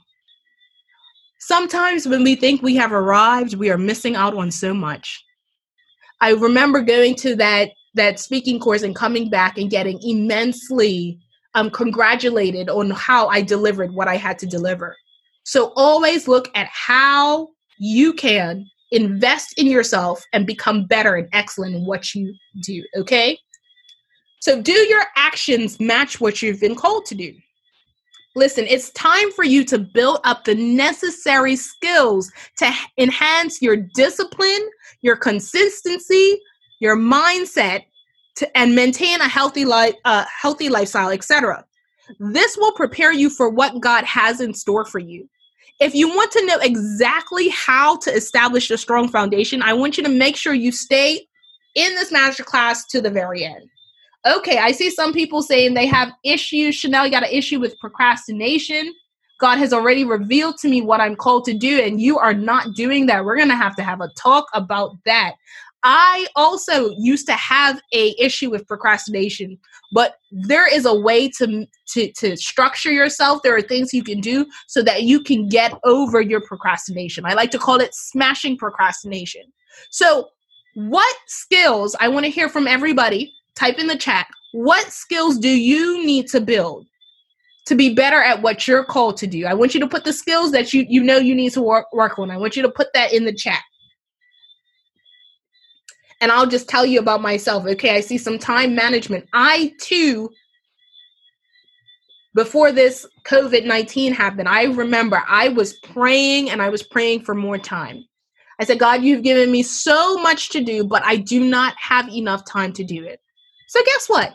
Sometimes 1.41 2.07
when 2.07 2.23
we 2.23 2.37
think 2.37 2.63
we 2.63 2.77
have 2.77 2.93
arrived, 2.93 3.57
we 3.57 3.71
are 3.71 3.79
missing 3.79 4.15
out 4.15 4.35
on 4.35 4.53
so 4.53 4.73
much. 4.73 5.25
I 6.21 6.31
remember 6.31 6.83
going 6.83 7.17
to 7.17 7.35
that 7.37 7.71
that 7.95 8.21
speaking 8.21 8.61
course 8.61 8.83
and 8.83 8.95
coming 8.95 9.29
back 9.29 9.59
and 9.59 9.69
getting 9.69 10.01
immensely 10.03 11.19
um, 11.55 11.69
congratulated 11.69 12.71
on 12.71 12.91
how 12.91 13.27
I 13.27 13.43
delivered 13.43 13.93
what 13.93 14.09
I 14.09 14.17
had 14.17 14.39
to 14.39 14.47
deliver. 14.47 14.97
So 15.45 15.73
always 15.77 16.29
look 16.29 16.49
at 16.55 16.69
how 16.69 17.49
you 17.79 18.13
can 18.13 18.67
invest 18.93 19.59
in 19.59 19.67
yourself 19.67 20.23
and 20.33 20.47
become 20.47 20.87
better 20.87 21.17
and 21.17 21.29
excellent 21.33 21.75
in 21.75 21.87
what 21.87 22.15
you 22.15 22.35
do. 22.63 22.85
Okay. 22.97 23.39
So 24.41 24.61
do 24.61 24.73
your 24.73 25.05
actions 25.17 25.81
match 25.81 26.21
what 26.21 26.43
you've 26.43 26.61
been 26.61 26.75
called 26.75 27.07
to 27.07 27.15
do? 27.15 27.33
Listen, 28.35 28.65
it's 28.67 28.91
time 28.91 29.31
for 29.33 29.45
you 29.45 29.65
to 29.65 29.79
build 29.79 30.19
up 30.25 30.45
the 30.45 30.55
necessary 30.55 31.55
skills 31.55 32.31
to 32.59 32.73
enhance 32.97 33.61
your 33.61 33.77
discipline, 33.77 34.69
your 35.03 35.17
consistency, 35.17 36.41
your 36.81 36.97
mindset, 36.97 37.85
to, 38.37 38.59
and 38.59 38.75
maintain 38.75 39.21
a 39.21 39.29
healthy 39.29 39.67
life, 39.67 39.95
uh, 40.07 40.25
healthy 40.41 40.71
lifestyle, 40.71 41.11
etc. 41.11 41.65
This 42.19 42.57
will 42.57 42.73
prepare 42.73 43.13
you 43.13 43.31
for 43.31 43.49
what 43.49 43.81
God 43.81 44.05
has 44.05 44.41
in 44.41 44.55
store 44.55 44.85
for 44.85 44.99
you. 44.99 45.29
If 45.81 45.95
you 45.95 46.09
want 46.09 46.31
to 46.33 46.47
know 46.47 46.59
exactly 46.61 47.49
how 47.49 47.97
to 47.99 48.13
establish 48.13 48.71
a 48.71 48.79
strong 48.79 49.09
foundation, 49.09 49.63
I 49.63 49.73
want 49.73 49.97
you 49.97 50.05
to 50.05 50.09
make 50.09 50.37
sure 50.37 50.55
you 50.55 50.71
stay 50.71 51.27
in 51.75 51.95
this 51.95 52.13
masterclass 52.13 52.87
to 52.91 53.01
the 53.01 53.11
very 53.11 53.45
end 53.45 53.69
okay, 54.27 54.59
I 54.59 54.73
see 54.73 54.91
some 54.91 55.13
people 55.13 55.43
saying 55.43 55.75
they 55.75 55.87
have 55.87 56.13
issues. 56.25 56.75
Chanel, 56.75 57.07
you 57.07 57.13
got 57.13 57.25
an 57.25 57.33
issue 57.33 57.61
with 57.61 57.79
procrastination. 57.81 58.93
God 59.41 59.59
has 59.59 59.73
already 59.73 60.05
revealed 60.05 60.59
to 60.59 60.69
me 60.69 60.83
what 60.83 61.01
I'm 61.01 61.17
called 61.17 61.45
to 61.47 61.55
do, 61.55 61.81
and 61.81 62.01
you 62.01 62.19
are 62.19 62.35
not 62.35 62.75
doing 62.75 63.07
that. 63.07 63.25
We're 63.25 63.37
gonna 63.37 63.57
have 63.57 63.75
to 63.77 63.83
have 63.83 64.01
a 64.01 64.09
talk 64.17 64.47
about 64.55 64.97
that. 65.05 65.35
I 65.83 66.29
also 66.37 66.91
used 66.99 67.27
to 67.27 67.33
have 67.33 67.81
a 67.93 68.15
issue 68.23 68.51
with 68.51 68.69
procrastination, 68.69 69.59
but 69.93 70.17
there 70.31 70.73
is 70.73 70.87
a 70.87 70.95
way 70.95 71.29
to, 71.39 71.67
to 71.89 72.13
to 72.13 72.37
structure 72.37 72.91
yourself. 72.91 73.43
There 73.43 73.57
are 73.57 73.63
things 73.63 73.93
you 73.93 74.05
can 74.05 74.21
do 74.21 74.47
so 74.69 74.83
that 74.83 75.05
you 75.05 75.23
can 75.23 75.49
get 75.49 75.73
over 75.85 76.21
your 76.21 76.41
procrastination. 76.41 77.25
I 77.27 77.35
like 77.35 77.51
to 77.53 77.59
call 77.59 77.81
it 77.81 77.95
smashing 77.95 78.57
procrastination. 78.57 79.43
So, 79.91 80.29
what 80.75 81.17
skills 81.27 81.95
I 82.01 82.09
want 82.09 82.25
to 82.25 82.31
hear 82.31 82.49
from 82.49 82.67
everybody 82.67 83.33
type 83.55 83.79
in 83.79 83.87
the 83.87 83.97
chat 83.97 84.27
what 84.53 84.93
skills 84.93 85.39
do 85.39 85.49
you 85.49 86.05
need 86.05 86.27
to 86.29 86.41
build 86.41 86.87
to 87.67 87.75
be 87.75 87.95
better 87.95 88.21
at 88.21 88.43
what 88.43 88.67
you're 88.69 88.85
called 88.85 89.17
to 89.17 89.27
do 89.27 89.47
i 89.47 89.55
want 89.55 89.75
you 89.75 89.81
to 89.81 89.89
put 89.89 90.05
the 90.05 90.13
skills 90.13 90.53
that 90.53 90.73
you 90.73 90.85
you 90.89 91.03
know 91.03 91.17
you 91.17 91.35
need 91.35 91.53
to 91.53 91.63
work 91.63 91.87
work 91.93 92.19
on 92.19 92.31
i 92.31 92.37
want 92.37 92.55
you 92.55 92.63
to 92.63 92.71
put 92.71 92.89
that 92.95 93.13
in 93.13 93.25
the 93.25 93.33
chat 93.33 93.63
and 96.23 96.33
i'll 96.33 96.47
just 96.47 96.69
tell 96.69 96.87
you 96.87 96.99
about 96.99 97.21
myself 97.21 97.67
okay 97.67 97.95
i 97.95 98.01
see 98.01 98.17
some 98.17 98.39
time 98.39 98.75
management 98.75 99.29
i 99.35 99.73
too 99.79 100.31
before 102.35 102.73
this 102.73 103.07
covid-19 103.27 104.13
happened 104.13 104.49
i 104.49 104.65
remember 104.65 105.23
i 105.29 105.49
was 105.49 105.75
praying 105.81 106.49
and 106.49 106.63
i 106.63 106.71
was 106.71 106.83
praying 106.83 107.21
for 107.21 107.35
more 107.35 107.59
time 107.59 108.03
i 108.59 108.65
said 108.65 108.79
god 108.79 109.03
you've 109.03 109.23
given 109.23 109.51
me 109.51 109.63
so 109.63 110.17
much 110.19 110.49
to 110.49 110.63
do 110.63 110.83
but 110.83 111.03
i 111.05 111.17
do 111.17 111.45
not 111.45 111.75
have 111.77 112.09
enough 112.09 112.43
time 112.47 112.73
to 112.73 112.83
do 112.83 113.05
it 113.05 113.21
so 113.73 113.81
guess 113.87 114.07
what? 114.07 114.35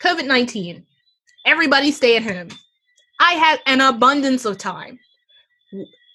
COVID 0.00 0.28
19. 0.28 0.86
Everybody 1.46 1.90
stay 1.90 2.16
at 2.16 2.22
home. 2.22 2.48
I 3.18 3.32
had 3.32 3.58
an 3.66 3.80
abundance 3.80 4.44
of 4.44 4.56
time. 4.56 5.00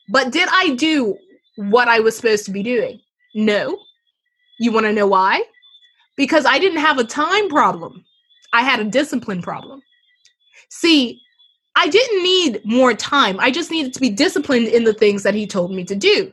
But 0.07 0.31
did 0.31 0.47
I 0.49 0.75
do 0.75 1.17
what 1.57 1.89
I 1.89 1.99
was 1.99 2.15
supposed 2.15 2.45
to 2.45 2.51
be 2.51 2.63
doing? 2.63 3.01
No. 3.35 3.79
You 4.59 4.71
want 4.71 4.85
to 4.85 4.93
know 4.93 5.07
why? 5.07 5.43
Because 6.15 6.45
I 6.45 6.59
didn't 6.59 6.79
have 6.79 6.97
a 6.97 7.03
time 7.03 7.49
problem. 7.49 8.03
I 8.53 8.61
had 8.61 8.79
a 8.79 8.85
discipline 8.85 9.41
problem. 9.41 9.81
See, 10.69 11.21
I 11.75 11.87
didn't 11.87 12.23
need 12.23 12.61
more 12.65 12.93
time. 12.93 13.39
I 13.39 13.51
just 13.51 13.71
needed 13.71 13.93
to 13.93 13.99
be 13.99 14.09
disciplined 14.09 14.67
in 14.67 14.83
the 14.83 14.93
things 14.93 15.23
that 15.23 15.33
he 15.33 15.47
told 15.47 15.71
me 15.71 15.83
to 15.85 15.95
do. 15.95 16.31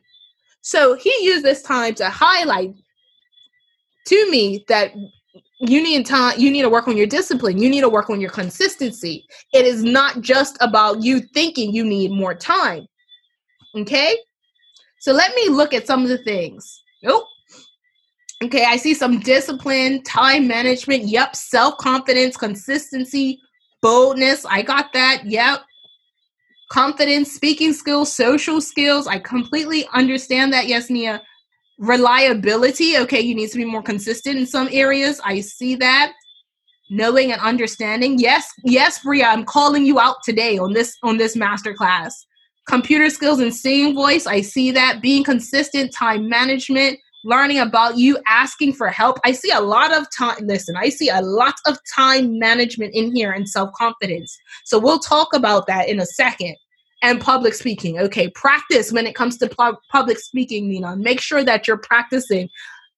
So 0.62 0.94
he 0.94 1.14
used 1.20 1.44
this 1.44 1.62
time 1.62 1.94
to 1.94 2.08
highlight 2.08 2.74
to 4.06 4.30
me 4.30 4.64
that 4.68 4.92
you 5.60 5.82
need 5.82 6.04
time 6.04 6.38
you 6.38 6.50
need 6.50 6.62
to 6.62 6.68
work 6.68 6.86
on 6.86 6.96
your 6.96 7.06
discipline 7.06 7.58
you 7.58 7.70
need 7.70 7.80
to 7.80 7.88
work 7.88 8.10
on 8.10 8.20
your 8.20 8.30
consistency 8.30 9.24
it 9.54 9.64
is 9.64 9.82
not 9.82 10.20
just 10.20 10.56
about 10.60 11.02
you 11.02 11.18
thinking 11.18 11.74
you 11.74 11.82
need 11.82 12.10
more 12.10 12.34
time 12.34 12.86
okay 13.74 14.18
so 14.98 15.12
let 15.12 15.34
me 15.34 15.48
look 15.48 15.72
at 15.72 15.86
some 15.86 16.02
of 16.02 16.08
the 16.08 16.18
things 16.18 16.82
oh 17.06 17.26
okay 18.42 18.64
i 18.64 18.76
see 18.76 18.92
some 18.92 19.18
discipline 19.20 20.02
time 20.02 20.46
management 20.46 21.04
yep 21.04 21.34
self-confidence 21.34 22.36
consistency 22.36 23.40
boldness 23.82 24.44
i 24.46 24.62
got 24.62 24.92
that 24.92 25.22
yep. 25.24 25.60
Confidence 26.68 27.32
speaking 27.32 27.72
skills 27.72 28.12
social 28.12 28.60
skills 28.60 29.06
i 29.06 29.18
completely 29.18 29.86
understand 29.94 30.52
that 30.52 30.66
yes 30.66 30.90
nia. 30.90 31.22
Reliability 31.78 32.96
okay 32.98 33.20
you 33.20 33.34
need 33.34 33.50
to 33.50 33.56
be 33.58 33.64
more 33.64 33.82
consistent 33.82 34.36
in 34.36 34.46
some 34.46 34.68
areas 34.72 35.20
i 35.24 35.40
see 35.40 35.76
that. 35.76 36.12
Knowing 36.90 37.32
and 37.32 37.40
understanding 37.40 38.18
yes 38.18 38.50
yes 38.64 38.98
bria 39.02 39.26
i'm 39.26 39.44
calling 39.44 39.86
you 39.86 40.00
out 40.00 40.16
today 40.24 40.58
on 40.58 40.72
this 40.72 40.96
on 41.04 41.16
this 41.16 41.36
master 41.36 41.72
class 41.72 42.26
computer 42.68 43.10
skills 43.10 43.38
and 43.38 43.54
singing 43.54 43.94
voice 43.94 44.26
i 44.26 44.40
see 44.40 44.72
that. 44.72 45.00
Being 45.00 45.22
consistent 45.22 45.92
time 45.92 46.28
management 46.28 46.98
learning 47.26 47.58
about 47.58 47.98
you 47.98 48.18
asking 48.26 48.72
for 48.72 48.88
help 48.88 49.18
i 49.24 49.32
see 49.32 49.50
a 49.50 49.60
lot 49.60 49.92
of 49.92 50.06
time 50.16 50.36
listen 50.42 50.76
i 50.76 50.88
see 50.88 51.08
a 51.08 51.20
lot 51.20 51.54
of 51.66 51.78
time 51.94 52.38
management 52.38 52.94
in 52.94 53.14
here 53.14 53.32
and 53.32 53.48
self-confidence 53.48 54.38
so 54.64 54.78
we'll 54.78 54.98
talk 54.98 55.28
about 55.34 55.66
that 55.66 55.88
in 55.88 56.00
a 56.00 56.06
second 56.06 56.56
and 57.02 57.20
public 57.20 57.54
speaking. 57.54 57.98
Okay, 57.98 58.28
practice 58.30 58.92
when 58.92 59.06
it 59.06 59.14
comes 59.14 59.38
to 59.38 59.48
pu- 59.48 59.76
public 59.90 60.18
speaking, 60.18 60.68
Nina. 60.68 60.96
Make 60.96 61.20
sure 61.20 61.44
that 61.44 61.66
you're 61.66 61.78
practicing. 61.78 62.48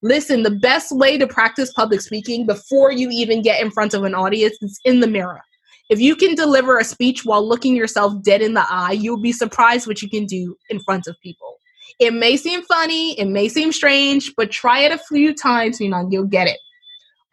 Listen, 0.03 0.43
the 0.45 0.51
best 0.51 0.93
way 0.93 1.19
to 1.19 1.27
practice 1.27 1.73
public 1.73 2.01
speaking 2.01 2.47
before 2.47 2.93
you 2.93 3.11
even 3.11 3.43
get 3.43 3.61
in 3.61 3.71
front 3.71 3.95
of 3.95 4.05
an 4.05 4.15
audience 4.15 4.57
is 4.63 4.81
in 4.85 5.01
the 5.01 5.09
mirror. 5.09 5.43
If 5.91 6.01
you 6.01 6.15
can 6.15 6.35
deliver 6.35 6.79
a 6.79 6.85
speech 6.85 7.25
while 7.25 7.47
looking 7.47 7.75
yourself 7.75 8.23
dead 8.23 8.43
in 8.43 8.55
the 8.55 8.65
eye, 8.69 8.93
you'll 8.93 9.21
be 9.21 9.33
surprised 9.33 9.87
what 9.87 10.03
you 10.03 10.09
can 10.09 10.27
do 10.27 10.57
in 10.69 10.81
front 10.81 11.07
of 11.07 11.17
people. 11.23 11.58
It 11.99 12.15
may 12.15 12.37
seem 12.37 12.63
funny, 12.63 13.19
it 13.19 13.27
may 13.27 13.49
seem 13.49 13.73
strange, 13.73 14.35
but 14.37 14.51
try 14.51 14.81
it 14.81 14.93
a 14.93 14.99
few 14.99 15.35
times, 15.35 15.81
you 15.81 15.89
know, 15.89 16.09
you'll 16.11 16.25
get 16.25 16.47
it. 16.47 16.59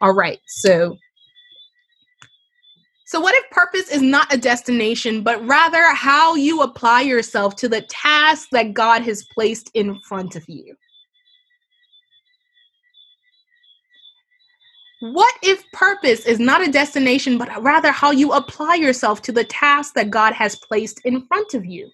All 0.00 0.12
right, 0.12 0.40
so 0.46 0.96
so, 3.08 3.20
what 3.20 3.36
if 3.36 3.48
purpose 3.50 3.88
is 3.88 4.02
not 4.02 4.34
a 4.34 4.36
destination, 4.36 5.22
but 5.22 5.46
rather 5.46 5.94
how 5.94 6.34
you 6.34 6.62
apply 6.62 7.02
yourself 7.02 7.54
to 7.56 7.68
the 7.68 7.82
task 7.82 8.48
that 8.50 8.74
God 8.74 9.02
has 9.02 9.24
placed 9.32 9.70
in 9.74 10.00
front 10.00 10.34
of 10.34 10.44
you? 10.48 10.74
What 15.00 15.32
if 15.40 15.62
purpose 15.72 16.26
is 16.26 16.40
not 16.40 16.66
a 16.66 16.72
destination, 16.72 17.38
but 17.38 17.62
rather 17.62 17.92
how 17.92 18.10
you 18.10 18.32
apply 18.32 18.74
yourself 18.74 19.22
to 19.22 19.32
the 19.32 19.44
task 19.44 19.94
that 19.94 20.10
God 20.10 20.32
has 20.32 20.56
placed 20.56 21.00
in 21.04 21.24
front 21.28 21.54
of 21.54 21.64
you? 21.64 21.88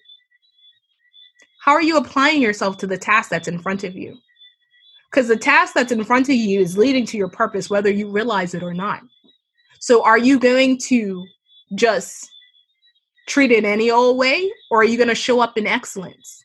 How 1.63 1.71
are 1.71 1.81
you 1.81 1.95
applying 1.95 2.41
yourself 2.41 2.77
to 2.79 2.87
the 2.87 2.97
task 2.97 3.29
that's 3.29 3.47
in 3.47 3.57
front 3.57 3.85
of 3.85 3.95
you? 3.95 4.17
Because 5.09 5.29
the 5.29 5.37
task 5.37 5.73
that's 5.73 5.93
in 5.93 6.03
front 6.03 6.27
of 6.27 6.35
you 6.35 6.59
is 6.59 6.77
leading 6.77 7.05
to 7.05 7.17
your 7.17 7.29
purpose, 7.29 7.69
whether 7.69 7.89
you 7.89 8.09
realize 8.09 8.53
it 8.53 8.63
or 8.63 8.73
not. 8.73 9.01
So 9.79 10.03
are 10.03 10.17
you 10.17 10.39
going 10.39 10.77
to 10.89 11.25
just 11.75 12.29
treat 13.29 13.49
it 13.49 13.63
any 13.63 13.89
old 13.89 14.17
way 14.17 14.51
or 14.71 14.81
are 14.81 14.83
you 14.83 14.97
going 14.97 15.07
to 15.07 15.15
show 15.15 15.39
up 15.39 15.57
in 15.57 15.65
excellence? 15.65 16.43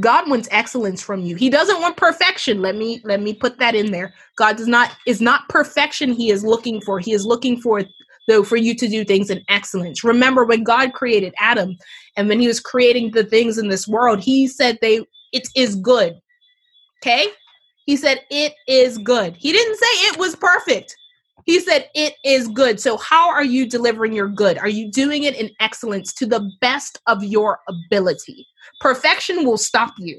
God 0.00 0.28
wants 0.28 0.48
excellence 0.50 1.00
from 1.00 1.20
you. 1.20 1.36
He 1.36 1.48
doesn't 1.48 1.80
want 1.80 1.96
perfection. 1.96 2.60
Let 2.60 2.74
me 2.74 3.00
let 3.04 3.22
me 3.22 3.32
put 3.32 3.60
that 3.60 3.76
in 3.76 3.92
there. 3.92 4.12
God 4.36 4.56
does 4.56 4.66
not 4.66 4.90
is 5.06 5.20
not 5.20 5.48
perfection 5.48 6.10
he 6.10 6.30
is 6.32 6.44
looking 6.44 6.80
for. 6.80 6.98
He 6.98 7.12
is 7.12 7.24
looking 7.24 7.60
for 7.60 7.84
though 8.26 8.42
for 8.42 8.56
you 8.56 8.74
to 8.74 8.88
do 8.88 9.04
things 9.04 9.30
in 9.30 9.42
excellence. 9.48 10.02
Remember 10.04 10.44
when 10.44 10.64
God 10.64 10.92
created 10.92 11.34
Adam 11.38 11.76
and 12.16 12.28
when 12.28 12.40
he 12.40 12.46
was 12.46 12.60
creating 12.60 13.12
the 13.12 13.24
things 13.24 13.58
in 13.58 13.68
this 13.68 13.86
world, 13.86 14.20
he 14.20 14.46
said 14.46 14.78
they 14.80 15.00
it 15.32 15.48
is 15.54 15.76
good. 15.76 16.20
Okay? 17.02 17.28
He 17.84 17.96
said 17.96 18.22
it 18.30 18.54
is 18.66 18.98
good. 18.98 19.36
He 19.36 19.52
didn't 19.52 19.76
say 19.76 19.86
it 20.08 20.18
was 20.18 20.34
perfect. 20.34 20.96
He 21.46 21.60
said, 21.60 21.88
It 21.94 22.14
is 22.24 22.48
good. 22.48 22.80
So, 22.80 22.96
how 22.98 23.30
are 23.30 23.44
you 23.44 23.68
delivering 23.68 24.12
your 24.12 24.28
good? 24.28 24.58
Are 24.58 24.68
you 24.68 24.90
doing 24.90 25.22
it 25.22 25.36
in 25.36 25.50
excellence 25.60 26.12
to 26.14 26.26
the 26.26 26.50
best 26.60 27.00
of 27.06 27.22
your 27.22 27.60
ability? 27.68 28.46
Perfection 28.80 29.44
will 29.44 29.56
stop 29.56 29.94
you. 29.96 30.18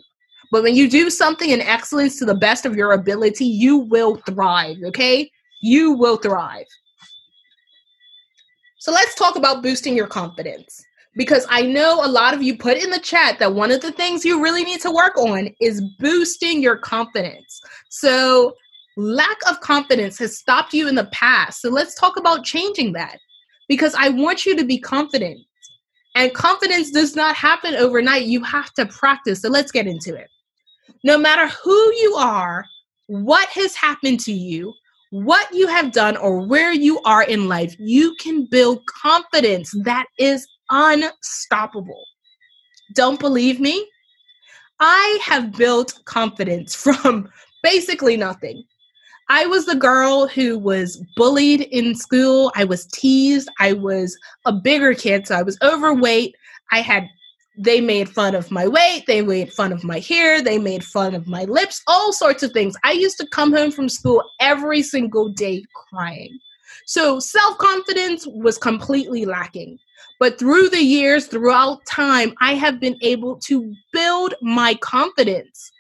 But 0.52 0.64
when 0.64 0.76
you 0.76 0.90
do 0.90 1.10
something 1.10 1.50
in 1.50 1.60
excellence 1.62 2.18
to 2.20 2.26
the 2.26 2.34
best 2.34 2.66
of 2.66 2.78
your 2.78 2.94
ability, 2.94 3.46
you 3.46 3.80
will 3.80 4.16
thrive, 4.16 4.78
okay? 4.86 5.30
You 5.62 5.92
will 5.92 6.16
thrive. 6.16 6.66
So, 8.88 8.94
let's 8.94 9.16
talk 9.16 9.36
about 9.36 9.62
boosting 9.62 9.98
your 9.98 10.08
confidence 10.08 10.82
because 11.18 11.46
I 11.50 11.62
know 11.62 12.00
a 12.06 12.08
lot 12.08 12.34
of 12.34 12.42
you 12.42 12.58
put 12.58 12.82
in 12.82 12.90
the 12.90 13.02
chat 13.02 13.38
that 13.38 13.54
one 13.54 13.70
of 13.70 13.82
the 13.82 13.92
things 13.92 14.24
you 14.24 14.42
really 14.42 14.64
need 14.64 14.80
to 14.80 14.92
work 14.92 15.18
on 15.18 15.50
is 15.60 15.84
boosting 16.00 16.62
your 16.62 16.78
confidence. 16.78 17.60
So, 17.90 18.56
lack 18.96 19.36
of 19.46 19.60
confidence 19.60 20.18
has 20.20 20.38
stopped 20.38 20.74
you 20.74 20.88
in 20.88 20.96
the 20.96 21.10
past. 21.12 21.62
So 21.62 21.70
let's 21.70 21.96
talk 21.96 22.16
about 22.16 22.46
changing 22.46 22.94
that 22.94 23.20
because 23.68 23.94
I 23.94 24.08
want 24.08 24.46
you 24.46 24.56
to 24.56 24.64
be 24.64 24.80
confident. 24.80 25.42
And 26.16 26.34
confidence 26.34 26.90
does 26.90 27.14
not 27.14 27.36
happen 27.36 27.76
overnight. 27.76 28.24
You 28.24 28.42
have 28.46 28.74
to 28.76 28.86
practice. 28.86 29.42
So 29.42 29.50
let's 29.50 29.74
get 29.74 29.88
into 29.88 30.16
it. 30.16 30.30
No 31.04 31.18
matter 31.18 31.54
who 31.62 31.94
you 31.96 32.16
are, 32.18 32.64
what 33.08 33.50
has 33.50 33.76
happened 33.76 34.22
to 34.22 34.32
you, 34.32 34.74
what 35.12 35.48
you 35.54 35.68
have 35.68 35.92
done, 35.92 36.18
or 36.18 36.46
where 36.46 36.74
you 36.74 37.02
are 37.04 37.24
in 37.24 37.48
life, 37.48 37.76
you 37.80 38.16
can 38.20 38.46
build 38.50 38.86
confidence 38.86 39.72
that 39.84 40.06
is 40.18 40.48
unstoppable. 40.70 42.04
Don't 42.94 43.20
believe 43.20 43.60
me? 43.60 43.88
I 44.80 45.20
have 45.24 45.54
built 45.54 46.00
confidence 46.06 46.76
from 46.84 47.30
basically 47.64 48.18
nothing. 48.18 48.64
I 49.30 49.46
was 49.46 49.66
the 49.66 49.76
girl 49.76 50.28
who 50.28 50.58
was 50.58 51.04
bullied 51.18 51.62
in 51.62 51.96
school. 51.96 52.52
I 52.56 52.64
was 52.64 52.86
teased. 52.86 53.50
I 53.60 53.74
was 53.74 54.18
a 54.46 54.54
bigger 54.54 54.94
kid, 54.94 55.28
so 55.28 55.36
I 55.36 55.42
was 55.42 55.58
overweight. 55.62 56.34
I 56.72 56.82
had 56.82 57.10
they 57.58 57.82
made 57.82 58.08
fun 58.08 58.36
of 58.36 58.52
my 58.52 58.68
weight, 58.68 59.06
they 59.08 59.22
made 59.22 59.52
fun 59.52 59.72
of 59.72 59.84
my 59.84 60.00
hair, 60.00 60.42
they 60.42 60.60
made 60.60 60.84
fun 60.84 61.16
of 61.16 61.28
my 61.28 61.44
lips, 61.46 61.82
all 61.88 62.14
sorts 62.14 62.44
of 62.44 62.52
things. 62.52 62.76
I 62.84 62.92
used 62.92 63.18
to 63.18 63.28
come 63.28 63.52
home 63.52 63.72
from 63.72 63.90
school 63.90 64.24
every 64.40 64.84
single 64.84 65.30
day 65.30 65.64
crying. 65.90 66.38
So 66.86 67.20
self-confidence 67.20 68.28
was 68.28 68.58
completely 68.58 69.26
lacking. 69.26 69.80
But 70.20 70.40
through 70.40 70.70
the 70.70 70.84
years, 70.84 71.28
throughout 71.28 71.86
time, 71.86 72.34
I 72.42 72.54
have 72.54 72.80
been 72.80 72.98
able 73.02 73.38
to 73.48 73.74
build 73.92 74.36
my 74.42 74.76
confidence. 74.76 75.72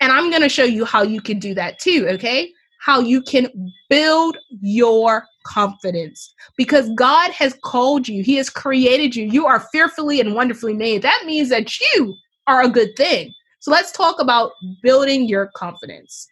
And 0.00 0.12
I'm 0.12 0.30
going 0.30 0.42
to 0.42 0.48
show 0.48 0.64
you 0.64 0.84
how 0.84 1.02
you 1.02 1.20
can 1.20 1.38
do 1.38 1.54
that 1.54 1.78
too, 1.78 2.06
okay? 2.10 2.50
How 2.80 3.00
you 3.00 3.22
can 3.22 3.48
build 3.88 4.36
your 4.60 5.24
confidence 5.44 6.34
because 6.56 6.90
God 6.90 7.30
has 7.30 7.56
called 7.62 8.08
you, 8.08 8.22
He 8.22 8.34
has 8.36 8.50
created 8.50 9.14
you. 9.14 9.26
You 9.26 9.46
are 9.46 9.60
fearfully 9.60 10.20
and 10.20 10.34
wonderfully 10.34 10.74
made. 10.74 11.02
That 11.02 11.24
means 11.26 11.48
that 11.50 11.78
you 11.80 12.14
are 12.46 12.62
a 12.62 12.68
good 12.68 12.96
thing. 12.96 13.32
So 13.60 13.70
let's 13.70 13.92
talk 13.92 14.20
about 14.20 14.52
building 14.82 15.26
your 15.26 15.50
confidence. 15.54 16.28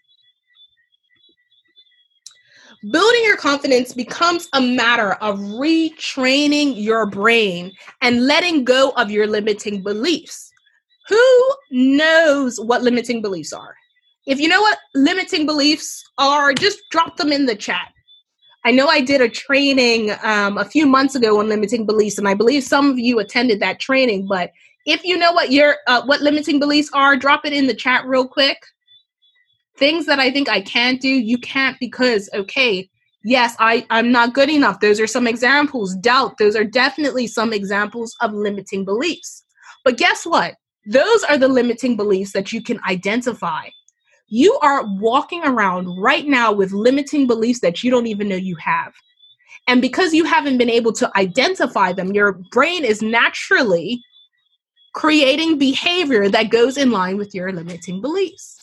Building 2.91 3.23
your 3.25 3.37
confidence 3.37 3.95
becomes 3.95 4.49
a 4.55 4.61
matter 4.61 5.13
of 5.15 5.39
retraining 5.39 6.75
your 6.77 7.07
brain 7.07 7.73
and 8.01 8.27
letting 8.27 8.65
go 8.65 8.91
of 8.97 9.09
your 9.09 9.29
limiting 9.29 9.83
beliefs. 9.83 10.53
Who 11.09 11.51
knows 11.71 12.59
what 12.59 12.83
limiting 12.83 13.23
beliefs 13.23 13.53
are? 13.53 13.77
If 14.27 14.41
you 14.41 14.49
know 14.49 14.61
what 14.61 14.79
limiting 14.95 15.47
beliefs 15.47 16.05
are, 16.19 16.53
just 16.53 16.81
drop 16.91 17.17
them 17.17 17.33
in 17.33 17.47
the 17.47 17.55
chat. 17.55 17.92
I 18.65 18.71
know 18.71 18.87
I 18.87 19.01
did 19.01 19.21
a 19.21 19.29
training 19.29 20.13
um, 20.23 20.57
a 20.57 20.65
few 20.65 20.87
months 20.87 21.15
ago 21.15 21.41
on 21.41 21.49
limiting 21.49 21.85
beliefs, 21.85 22.19
and 22.19 22.29
I 22.29 22.35
believe 22.35 22.63
some 22.63 22.91
of 22.91 22.99
you 22.99 23.19
attended 23.19 23.61
that 23.61 23.81
training. 23.81 24.27
But 24.29 24.53
if 24.87 25.05
you 25.05 25.17
know 25.17 25.33
what 25.33 25.51
your 25.51 25.77
uh, 25.87 26.03
what 26.05 26.21
limiting 26.21 26.61
beliefs 26.61 26.91
are, 26.93 27.17
drop 27.17 27.45
it 27.45 27.53
in 27.53 27.67
the 27.67 27.75
chat 27.75 28.07
real 28.07 28.27
quick. 28.27 28.59
Things 29.77 30.07
that 30.07 30.21
I 30.21 30.31
think 30.31 30.49
I 30.49 30.61
can't 30.61 31.01
do, 31.01 31.09
you 31.09 31.39
can't 31.39 31.77
because 31.81 32.31
okay, 32.35 32.89
yes, 33.25 33.57
I 33.59 33.85
I'm 33.91 34.13
not 34.13 34.35
good 34.35 34.51
enough. 34.51 34.81
Those 34.81 35.01
are 35.01 35.09
some 35.09 35.27
examples. 35.27 35.97
Doubt. 35.97 36.39
Those 36.39 36.55
are 36.55 36.65
definitely 36.65 37.27
some 37.27 37.53
examples 37.53 38.15
of 38.21 38.33
limiting 38.33 38.85
beliefs. 38.85 39.45
But 39.85 39.97
guess 39.97 40.25
what? 40.25 40.55
Those 40.87 41.25
are 41.25 41.39
the 41.39 41.49
limiting 41.49 41.97
beliefs 41.97 42.33
that 42.33 42.53
you 42.53 42.63
can 42.63 42.81
identify. 42.89 43.69
You 44.35 44.59
are 44.63 44.87
walking 44.97 45.45
around 45.45 45.95
right 45.99 46.27
now 46.27 46.53
with 46.53 46.73
limiting 46.73 47.27
beliefs 47.27 47.61
that 47.61 47.85
you 47.85 47.91
don't 47.91 48.07
even 48.07 48.31
know 48.31 48.35
you 48.35 48.57
have. 48.57 48.95
And 49.69 49.83
because 49.83 50.15
you 50.15 50.25
haven't 50.25 50.57
been 50.57 50.71
able 50.71 50.95
to 50.95 51.19
identify 51.19 51.93
them, 51.93 52.15
your 52.15 52.33
brain 52.51 52.83
is 52.83 53.03
naturally 53.03 54.03
creating 54.95 55.59
behavior 55.59 56.31
that 56.31 56.49
goes 56.49 56.79
in 56.79 56.91
line 56.91 57.19
with 57.19 57.35
your 57.35 57.53
limiting 57.53 58.01
beliefs. 58.01 58.57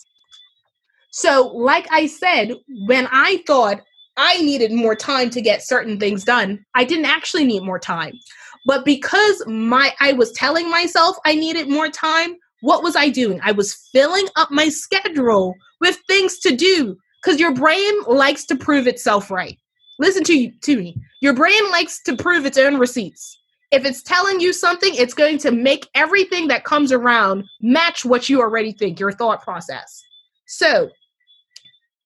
So, 1.11 1.51
like 1.53 1.85
I 1.91 2.07
said, 2.07 2.55
when 2.87 3.07
I 3.11 3.43
thought 3.45 3.79
I 4.17 4.41
needed 4.41 4.71
more 4.71 4.95
time 4.95 5.29
to 5.29 5.39
get 5.39 5.61
certain 5.61 5.99
things 5.99 6.23
done, 6.23 6.65
I 6.73 6.83
didn't 6.83 7.05
actually 7.05 7.45
need 7.45 7.61
more 7.61 7.77
time. 7.77 8.13
But 8.65 8.85
because 8.85 9.43
my 9.45 9.93
I 9.99 10.13
was 10.13 10.31
telling 10.31 10.67
myself 10.67 11.15
I 11.25 11.35
needed 11.35 11.69
more 11.69 11.89
time, 11.89 12.37
what 12.61 12.83
was 12.83 12.95
I 12.95 13.09
doing? 13.09 13.39
I 13.43 13.51
was 13.51 13.89
filling 13.91 14.27
up 14.35 14.51
my 14.51 14.69
schedule 14.69 15.55
with 15.81 15.97
things 16.07 16.39
to 16.39 16.55
do 16.55 16.97
cuz 17.23 17.39
your 17.39 17.53
brain 17.53 18.01
likes 18.07 18.45
to 18.45 18.55
prove 18.55 18.87
itself 18.87 19.31
right. 19.31 19.57
Listen 19.99 20.23
to 20.25 20.33
you, 20.33 20.51
to 20.61 20.77
me. 20.77 20.95
Your 21.21 21.33
brain 21.33 21.69
likes 21.71 22.01
to 22.03 22.15
prove 22.15 22.45
its 22.45 22.57
own 22.57 22.77
receipts. 22.77 23.37
If 23.71 23.85
it's 23.85 24.01
telling 24.01 24.39
you 24.39 24.53
something, 24.53 24.95
it's 24.95 25.13
going 25.13 25.37
to 25.39 25.51
make 25.51 25.87
everything 25.93 26.47
that 26.47 26.63
comes 26.63 26.91
around 26.91 27.43
match 27.61 28.03
what 28.05 28.29
you 28.29 28.41
already 28.41 28.71
think, 28.71 28.99
your 28.99 29.11
thought 29.11 29.43
process. 29.43 30.01
So, 30.47 30.89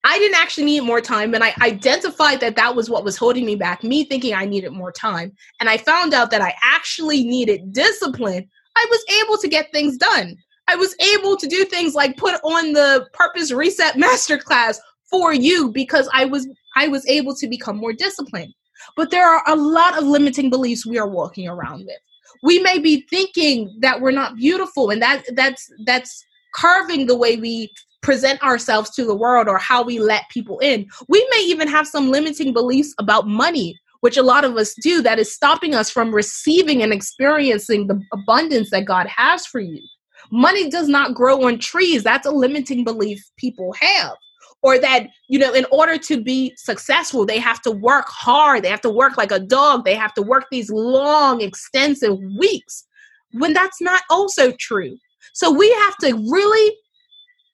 I 0.05 0.19
didn't 0.19 0.37
actually 0.37 0.65
need 0.65 0.81
more 0.81 0.99
time, 0.99 1.33
and 1.33 1.43
I 1.43 1.53
identified 1.61 2.41
that 2.41 2.57
that 2.57 2.75
was 2.75 2.89
what 2.89 3.05
was 3.05 3.15
holding 3.15 3.45
me 3.45 3.55
back, 3.55 3.83
me 3.83 4.03
thinking 4.03 4.33
I 4.33 4.43
needed 4.43 4.71
more 4.71 4.91
time. 4.91 5.31
And 5.61 5.69
I 5.69 5.77
found 5.77 6.13
out 6.13 6.29
that 6.31 6.41
I 6.41 6.53
actually 6.61 7.23
needed 7.23 7.71
discipline. 7.71 8.49
I 8.75 8.87
was 8.89 9.05
able 9.23 9.37
to 9.37 9.47
get 9.47 9.71
things 9.71 9.97
done. 9.97 10.37
I 10.67 10.75
was 10.75 10.95
able 11.15 11.35
to 11.37 11.47
do 11.47 11.65
things 11.65 11.93
like 11.93 12.17
put 12.17 12.35
on 12.43 12.73
the 12.73 13.07
Purpose 13.13 13.51
Reset 13.51 13.95
Masterclass 13.95 14.77
for 15.09 15.33
you 15.33 15.71
because 15.71 16.09
I 16.13 16.25
was 16.25 16.47
I 16.75 16.87
was 16.87 17.05
able 17.07 17.35
to 17.35 17.47
become 17.47 17.77
more 17.77 17.93
disciplined. 17.93 18.53
But 18.95 19.11
there 19.11 19.27
are 19.27 19.43
a 19.47 19.55
lot 19.55 19.97
of 19.97 20.05
limiting 20.05 20.49
beliefs 20.49 20.85
we 20.85 20.97
are 20.97 21.07
walking 21.07 21.47
around 21.47 21.85
with. 21.85 21.97
We 22.41 22.59
may 22.59 22.79
be 22.79 23.05
thinking 23.09 23.75
that 23.79 24.01
we're 24.01 24.11
not 24.11 24.35
beautiful 24.35 24.89
and 24.89 25.01
that 25.01 25.23
that's 25.35 25.69
that's 25.85 26.23
carving 26.55 27.07
the 27.07 27.17
way 27.17 27.37
we 27.37 27.71
present 28.01 28.41
ourselves 28.43 28.89
to 28.91 29.05
the 29.05 29.15
world 29.15 29.47
or 29.47 29.57
how 29.57 29.81
we 29.81 29.99
let 29.99 30.29
people 30.29 30.59
in. 30.59 30.85
We 31.07 31.25
may 31.31 31.43
even 31.45 31.67
have 31.67 31.87
some 31.87 32.11
limiting 32.11 32.53
beliefs 32.53 32.93
about 32.99 33.27
money, 33.27 33.79
which 34.03 34.17
a 34.17 34.21
lot 34.21 34.43
of 34.43 34.57
us 34.57 34.75
do, 34.81 35.01
that 35.01 35.17
is 35.17 35.33
stopping 35.33 35.73
us 35.73 35.89
from 35.89 36.13
receiving 36.13 36.83
and 36.83 36.91
experiencing 36.91 37.87
the 37.87 37.97
abundance 38.11 38.69
that 38.69 38.83
God 38.83 39.07
has 39.07 39.45
for 39.45 39.61
you. 39.61 39.81
Money 40.29 40.69
does 40.69 40.89
not 40.89 41.13
grow 41.13 41.47
on 41.47 41.57
trees. 41.57 42.03
That's 42.03 42.27
a 42.27 42.31
limiting 42.31 42.83
belief 42.83 43.23
people 43.37 43.71
have 43.79 44.11
or 44.61 44.77
that 44.77 45.07
you 45.29 45.39
know 45.39 45.53
in 45.53 45.65
order 45.71 45.97
to 45.97 46.21
be 46.21 46.53
successful 46.57 47.25
they 47.25 47.39
have 47.39 47.61
to 47.61 47.71
work 47.71 48.05
hard 48.07 48.63
they 48.63 48.69
have 48.69 48.81
to 48.81 48.89
work 48.89 49.17
like 49.17 49.31
a 49.31 49.39
dog 49.39 49.83
they 49.83 49.95
have 49.95 50.13
to 50.13 50.21
work 50.21 50.45
these 50.51 50.69
long 50.69 51.41
extensive 51.41 52.17
weeks 52.39 52.85
when 53.33 53.51
that's 53.51 53.81
not 53.81 54.01
also 54.09 54.51
true 54.59 54.95
so 55.33 55.51
we 55.51 55.69
have 55.73 55.97
to 55.97 56.13
really 56.31 56.77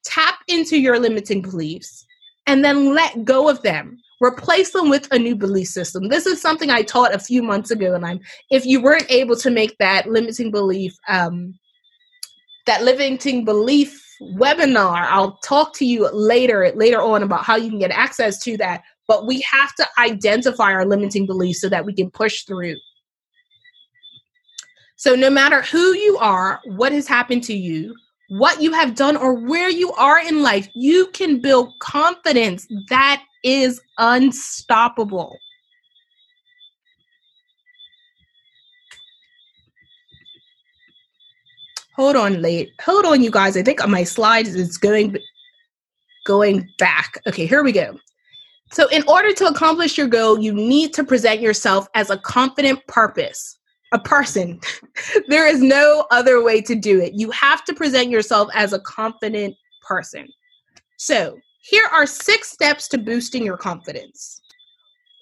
tap 0.04 0.36
into 0.46 0.78
your 0.78 1.00
limiting 1.00 1.42
beliefs 1.42 2.06
and 2.46 2.64
then 2.64 2.94
let 2.94 3.24
go 3.24 3.48
of 3.48 3.62
them 3.62 3.98
replace 4.20 4.72
them 4.72 4.90
with 4.90 5.10
a 5.12 5.18
new 5.18 5.34
belief 5.34 5.68
system 5.68 6.08
this 6.08 6.26
is 6.26 6.40
something 6.40 6.70
i 6.70 6.82
taught 6.82 7.14
a 7.14 7.18
few 7.18 7.42
months 7.42 7.70
ago 7.70 7.94
and 7.94 8.04
i'm 8.04 8.20
if 8.50 8.66
you 8.66 8.82
weren't 8.82 9.10
able 9.10 9.36
to 9.36 9.50
make 9.50 9.76
that 9.78 10.08
limiting 10.08 10.50
belief 10.50 10.94
um 11.08 11.54
that 12.66 12.82
limiting 12.84 13.44
belief 13.44 14.00
webinar. 14.22 15.06
I'll 15.08 15.38
talk 15.38 15.74
to 15.76 15.84
you 15.84 16.10
later 16.12 16.72
later 16.74 17.00
on 17.00 17.22
about 17.22 17.44
how 17.44 17.56
you 17.56 17.70
can 17.70 17.78
get 17.78 17.90
access 17.90 18.38
to 18.44 18.56
that. 18.58 18.82
But 19.08 19.26
we 19.26 19.40
have 19.40 19.74
to 19.76 19.86
identify 19.98 20.72
our 20.72 20.86
limiting 20.86 21.26
beliefs 21.26 21.60
so 21.60 21.68
that 21.68 21.84
we 21.84 21.92
can 21.92 22.10
push 22.10 22.44
through. 22.44 22.76
So 24.96 25.14
no 25.14 25.30
matter 25.30 25.62
who 25.62 25.94
you 25.94 26.18
are, 26.18 26.60
what 26.66 26.92
has 26.92 27.08
happened 27.08 27.42
to 27.44 27.54
you, 27.54 27.94
what 28.30 28.62
you 28.62 28.72
have 28.72 28.94
done 28.94 29.16
or 29.16 29.34
where 29.34 29.70
you 29.70 29.92
are 29.92 30.18
in 30.18 30.42
life, 30.42 30.68
you 30.74 31.06
can 31.12 31.40
build 31.40 31.78
confidence 31.78 32.66
that 32.88 33.22
is 33.44 33.80
unstoppable. 33.98 35.36
hold 42.00 42.16
on 42.16 42.40
late. 42.40 42.72
Hold 42.80 43.04
on 43.04 43.22
you 43.22 43.30
guys. 43.30 43.58
I 43.58 43.62
think 43.62 43.84
on 43.84 43.90
my 43.90 44.04
slides 44.04 44.54
is 44.54 44.78
going 44.78 45.18
going 46.24 46.66
back. 46.78 47.20
Okay 47.26 47.44
here 47.44 47.62
we 47.62 47.72
go. 47.72 47.98
So 48.72 48.88
in 48.88 49.02
order 49.06 49.34
to 49.34 49.46
accomplish 49.48 49.98
your 49.98 50.06
goal 50.06 50.40
you 50.40 50.54
need 50.54 50.94
to 50.94 51.04
present 51.04 51.42
yourself 51.42 51.88
as 51.94 52.08
a 52.08 52.16
confident 52.16 52.86
purpose 52.86 53.58
a 53.92 53.98
person. 53.98 54.60
There 55.28 55.46
is 55.46 55.60
no 55.60 56.06
other 56.10 56.42
way 56.42 56.60
to 56.62 56.74
do 56.74 57.00
it. 57.00 57.14
You 57.14 57.30
have 57.30 57.64
to 57.64 57.74
present 57.74 58.10
yourself 58.10 58.48
as 58.54 58.72
a 58.72 58.80
confident 58.80 59.56
person. 59.82 60.28
So 60.98 61.38
here 61.62 61.86
are 61.92 62.06
six 62.06 62.50
steps 62.50 62.88
to 62.88 62.98
boosting 62.98 63.44
your 63.44 63.56
confidence. 63.56 64.40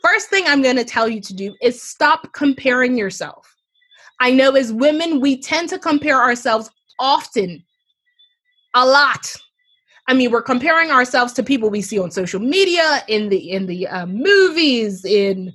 First 0.03 0.31
thing 0.31 0.45
i'm 0.47 0.63
going 0.63 0.77
to 0.77 0.85
tell 0.85 1.09
you 1.09 1.21
to 1.21 1.35
do 1.35 1.55
is 1.63 1.83
stop 1.83 2.33
comparing 2.33 2.97
yourself. 2.97 3.55
I 4.21 4.31
know 4.31 4.53
as 4.53 4.73
women, 4.73 5.21
we 5.21 5.41
tend 5.41 5.69
to 5.71 5.79
compare 5.79 6.21
ourselves 6.21 6.71
often, 6.99 7.63
a 8.75 8.85
lot. 8.85 9.33
I 10.09 10.15
mean, 10.15 10.31
we're 10.31 10.43
comparing 10.43 10.91
ourselves 10.91 11.33
to 11.35 11.43
people 11.43 11.71
we 11.71 11.83
see 11.83 11.99
on 11.99 12.11
social 12.11 12.41
media, 12.41 13.03
in 13.09 13.29
the 13.29 13.51
in 13.51 13.67
the 13.67 13.87
uh, 13.87 14.07
movies, 14.07 15.05
in 15.05 15.53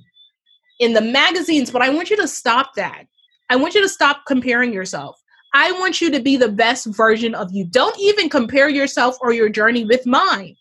in 0.80 0.92
the 0.92 1.00
magazines. 1.00 1.70
But 1.70 1.82
I 1.82 1.90
want 1.90 2.10
you 2.10 2.16
to 2.16 2.28
stop 2.28 2.74
that. 2.76 3.06
I 3.50 3.56
want 3.56 3.74
you 3.74 3.82
to 3.82 3.88
stop 3.88 4.22
comparing 4.26 4.72
yourself. 4.72 5.20
I 5.54 5.70
want 5.72 6.00
you 6.00 6.10
to 6.10 6.20
be 6.20 6.36
the 6.36 6.48
best 6.48 6.86
version 6.86 7.34
of 7.34 7.52
you. 7.52 7.64
Don't 7.64 7.98
even 7.98 8.28
compare 8.28 8.68
yourself 8.68 9.16
or 9.20 9.32
your 9.32 9.48
journey 9.48 9.84
with 9.84 10.04
mine 10.04 10.56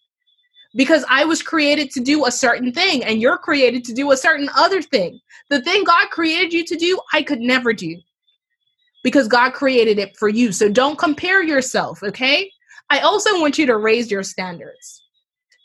because 0.75 1.05
I 1.09 1.25
was 1.25 1.41
created 1.41 1.89
to 1.91 1.99
do 1.99 2.25
a 2.25 2.31
certain 2.31 2.71
thing 2.71 3.03
and 3.03 3.21
you're 3.21 3.37
created 3.37 3.83
to 3.85 3.93
do 3.93 4.11
a 4.11 4.17
certain 4.17 4.49
other 4.55 4.81
thing. 4.81 5.19
The 5.49 5.61
thing 5.61 5.83
God 5.83 6.09
created 6.09 6.53
you 6.53 6.65
to 6.65 6.75
do, 6.75 6.99
I 7.11 7.23
could 7.23 7.39
never 7.39 7.73
do 7.73 7.99
because 9.03 9.27
God 9.27 9.53
created 9.53 9.99
it 9.99 10.15
for 10.17 10.29
you. 10.29 10.51
So 10.51 10.69
don't 10.69 10.97
compare 10.97 11.43
yourself, 11.43 12.01
okay? 12.03 12.49
I 12.89 12.99
also 12.99 13.39
want 13.39 13.57
you 13.57 13.65
to 13.65 13.77
raise 13.77 14.09
your 14.09 14.23
standards. 14.23 15.02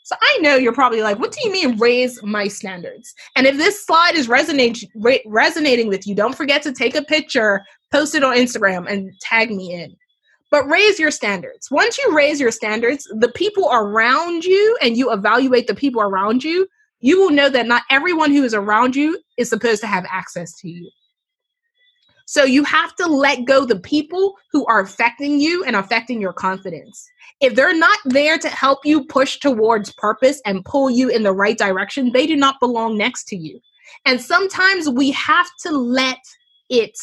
So 0.09 0.15
I 0.19 0.39
know 0.41 0.55
you're 0.55 0.73
probably 0.73 1.03
like, 1.03 1.19
what 1.19 1.31
do 1.31 1.39
you 1.43 1.51
mean 1.51 1.77
raise 1.77 2.19
my 2.23 2.47
standards? 2.47 3.13
And 3.35 3.45
if 3.45 3.57
this 3.57 3.85
slide 3.85 4.15
is 4.15 4.27
resonating 4.27 4.89
re- 4.95 5.23
resonating 5.27 5.87
with 5.87 6.07
you, 6.07 6.15
don't 6.15 6.33
forget 6.33 6.63
to 6.63 6.73
take 6.73 6.95
a 6.95 7.03
picture, 7.03 7.61
post 7.91 8.15
it 8.15 8.23
on 8.23 8.35
Instagram 8.35 8.91
and 8.91 9.11
tag 9.21 9.51
me 9.51 9.71
in 9.71 9.95
but 10.51 10.67
raise 10.67 10.97
your 10.97 11.11
standards. 11.11 11.69
Once 11.69 11.99
you 11.99 12.11
raise 12.15 12.39
your 12.39 12.49
standards, 12.49 13.07
the 13.19 13.31
people 13.35 13.69
around 13.71 14.43
you 14.43 14.77
and 14.81 14.97
you 14.97 15.13
evaluate 15.13 15.67
the 15.67 15.75
people 15.75 16.01
around 16.01 16.43
you, 16.43 16.67
you 17.01 17.21
will 17.21 17.29
know 17.29 17.49
that 17.49 17.67
not 17.67 17.83
everyone 17.91 18.31
who 18.31 18.43
is 18.43 18.55
around 18.55 18.95
you 18.95 19.19
is 19.37 19.47
supposed 19.47 19.81
to 19.81 19.87
have 19.87 20.07
access 20.09 20.55
to 20.55 20.67
you. 20.67 20.89
So 22.29 22.43
you 22.43 22.63
have 22.65 22.95
to 22.97 23.07
let 23.07 23.45
go 23.45 23.65
the 23.65 23.79
people 23.79 24.35
who 24.51 24.63
are 24.67 24.81
affecting 24.81 25.39
you 25.39 25.63
and 25.63 25.75
affecting 25.75 26.21
your 26.21 26.31
confidence. 26.31 27.09
If 27.41 27.55
they're 27.55 27.75
not 27.75 27.97
there 28.05 28.37
to 28.37 28.47
help 28.49 28.85
you 28.85 29.05
push 29.05 29.39
towards 29.39 29.93
purpose 29.93 30.39
and 30.45 30.63
pull 30.63 30.91
you 30.91 31.09
in 31.09 31.23
the 31.23 31.33
right 31.33 31.57
direction, 31.57 32.11
they 32.11 32.27
do 32.27 32.35
not 32.35 32.59
belong 32.59 32.99
next 32.99 33.23
to 33.29 33.35
you. 33.35 33.59
And 34.05 34.21
sometimes 34.21 34.87
we 34.87 35.09
have 35.09 35.49
to 35.61 35.71
let 35.71 36.19
it 36.69 36.95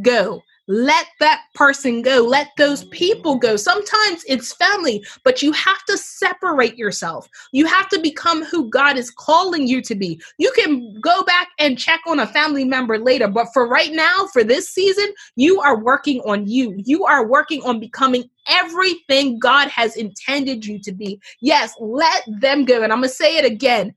go. 0.00 0.42
Let 0.68 1.06
that 1.18 1.42
person 1.54 2.02
go. 2.02 2.20
Let 2.20 2.48
those 2.58 2.84
people 2.86 3.36
go. 3.36 3.56
Sometimes 3.56 4.22
it's 4.28 4.52
family, 4.52 5.02
but 5.24 5.42
you 5.42 5.50
have 5.52 5.82
to 5.86 5.96
separate 5.96 6.76
yourself. 6.76 7.26
You 7.52 7.66
have 7.66 7.88
to 7.88 7.98
become 8.00 8.44
who 8.44 8.68
God 8.68 8.98
is 8.98 9.10
calling 9.10 9.66
you 9.66 9.80
to 9.80 9.94
be. 9.94 10.20
You 10.36 10.52
can 10.54 11.00
go 11.00 11.24
back 11.24 11.48
and 11.58 11.78
check 11.78 12.00
on 12.06 12.20
a 12.20 12.26
family 12.26 12.66
member 12.66 12.98
later, 12.98 13.28
but 13.28 13.48
for 13.54 13.66
right 13.66 13.92
now, 13.92 14.28
for 14.32 14.44
this 14.44 14.68
season, 14.68 15.12
you 15.36 15.58
are 15.62 15.82
working 15.82 16.20
on 16.26 16.46
you. 16.46 16.74
You 16.84 17.06
are 17.06 17.26
working 17.26 17.62
on 17.62 17.80
becoming 17.80 18.24
everything 18.46 19.38
God 19.38 19.68
has 19.68 19.96
intended 19.96 20.66
you 20.66 20.78
to 20.80 20.92
be. 20.92 21.18
Yes, 21.40 21.74
let 21.80 22.24
them 22.40 22.66
go. 22.66 22.82
And 22.82 22.92
I'm 22.92 23.00
going 23.00 23.08
to 23.08 23.14
say 23.14 23.36
it 23.36 23.44
again 23.44 23.94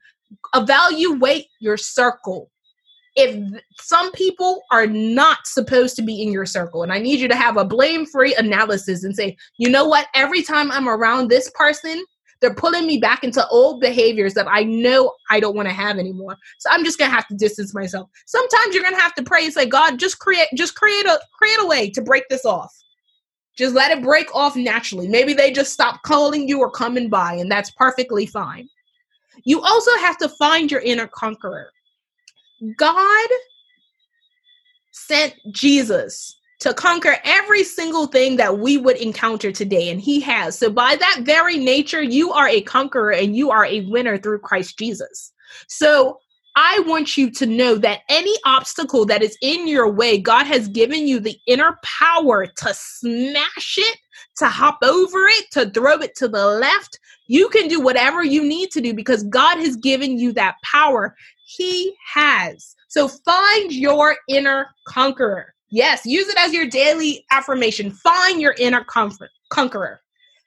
evaluate 0.55 1.47
your 1.59 1.78
circle 1.78 2.50
if 3.16 3.62
some 3.80 4.12
people 4.14 4.64
are 4.72 4.88
not 4.88 5.45
supposed 5.45 5.95
to 5.97 6.01
be 6.01 6.22
in 6.22 6.32
your 6.32 6.45
circle 6.45 6.84
and 6.84 6.93
i 6.93 6.99
need 6.99 7.20
you 7.20 7.28
to 7.28 7.36
have 7.36 7.57
a 7.57 7.66
blame 7.66 8.05
free 8.05 8.34
analysis 8.36 9.03
and 9.03 9.16
say 9.16 9.36
you 9.57 9.70
know 9.70 9.86
what? 9.86 10.07
Every 10.14 10.41
time 10.41 10.72
i'm 10.72 10.88
around 10.88 11.30
this 11.30 11.51
person 11.55 12.03
they're 12.39 12.55
pulling 12.55 12.88
me 12.88 12.97
back 12.97 13.24
into 13.24 13.45
old 13.49 13.82
behaviors 13.82 14.34
that 14.34 14.47
i 14.49 14.64
know 14.64 15.14
i 15.30 15.39
don't 15.39 15.55
want 15.55 15.68
to 15.68 15.74
have 15.74 15.97
anymore. 15.97 16.38
So 16.59 16.70
i'm 16.72 16.86
just 16.86 16.97
gonna 16.97 17.12
have 17.12 17.28
to 17.28 17.36
distance 17.36 17.74
myself. 17.74 18.09
Sometimes 18.26 18.74
you're 18.74 18.84
gonna 18.84 18.99
have 18.99 19.16
to 19.16 19.24
pray 19.24 19.45
and 19.45 19.53
say 19.53 19.66
god 19.66 19.99
just 19.99 20.20
create 20.20 20.47
just 20.55 20.76
create 20.76 21.05
a 21.05 21.20
create 21.38 21.59
a 21.59 21.68
way 21.68 21.89
to 21.89 22.01
break 22.01 22.24
this 22.30 22.45
off. 22.45 22.74
Just 23.57 23.76
let 23.76 23.91
it 23.91 24.01
break 24.01 24.34
off 24.34 24.55
naturally. 24.55 25.09
Maybe 25.09 25.34
they 25.34 25.51
just 25.51 25.74
stop 25.74 26.01
calling 26.03 26.47
you 26.47 26.59
or 26.59 26.72
coming 26.72 27.09
by 27.09 27.34
and 27.34 27.51
that's 27.51 27.72
perfectly 27.72 28.26
fine. 28.26 28.70
You 29.43 29.62
also 29.62 29.91
have 29.97 30.18
to 30.20 30.30
find 30.30 30.72
your 30.72 30.82
inner 30.82 31.07
conqueror 31.07 31.72
God 32.78 33.30
sent 34.91 35.36
Jesus 35.51 36.38
to 36.59 36.74
conquer 36.76 37.18
every 37.24 37.64
single 37.64 38.05
thing 38.05 38.36
that 38.38 38.59
we 38.59 38.78
would 38.78 38.97
encounter 38.97 39.51
today, 39.51 39.89
and 39.89 39.99
He 39.99 40.20
has. 40.22 40.57
So, 40.57 40.70
by 40.70 40.95
that 40.95 41.22
very 41.22 41.57
nature, 41.57 42.03
you 42.03 42.32
are 42.32 42.47
a 42.47 42.62
conqueror 42.62 43.12
and 43.12 43.36
you 43.36 43.49
are 43.49 43.66
a 43.66 43.82
winner 43.88 44.18
through 44.18 44.39
Christ 44.39 44.78
Jesus. 44.78 45.34
So, 45.68 46.20
I 46.55 46.84
want 46.86 47.18
you 47.18 47.32
to 47.32 47.45
know 47.45 47.76
that 47.76 48.01
any 48.09 48.36
obstacle 48.45 49.05
that 49.05 49.24
is 49.24 49.38
in 49.41 49.68
your 49.68 49.89
way, 49.91 50.20
God 50.20 50.45
has 50.45 50.68
given 50.68 51.07
you 51.07 51.20
the 51.20 51.38
inner 51.47 51.80
power 51.84 52.45
to 52.45 52.74
smash 52.74 53.78
it, 53.78 53.97
to 54.38 54.47
hop 54.47 54.80
over 54.84 55.28
it, 55.28 55.45
to 55.51 55.70
throw 55.70 55.95
it 55.99 56.16
to 56.18 56.28
the 56.28 56.45
left. 56.45 56.99
You 57.28 57.47
can 57.47 57.70
do 57.70 57.80
whatever 57.80 58.24
you 58.24 58.43
need 58.43 58.72
to 58.72 58.82
do 58.82 58.93
because 58.93 59.24
God 59.24 59.59
has 59.59 59.78
given 59.78 60.20
you 60.20 60.34
that 60.34 60.55
power. 60.64 61.16
He 61.57 61.95
has. 62.13 62.75
So 62.87 63.07
find 63.07 63.73
your 63.73 64.15
inner 64.29 64.67
conqueror. 64.87 65.53
Yes, 65.69 66.05
use 66.05 66.27
it 66.27 66.37
as 66.37 66.53
your 66.53 66.67
daily 66.67 67.25
affirmation. 67.31 67.91
Find 67.91 68.41
your 68.41 68.55
inner 68.59 68.83
comfort, 68.83 69.29
conqueror. 69.49 70.01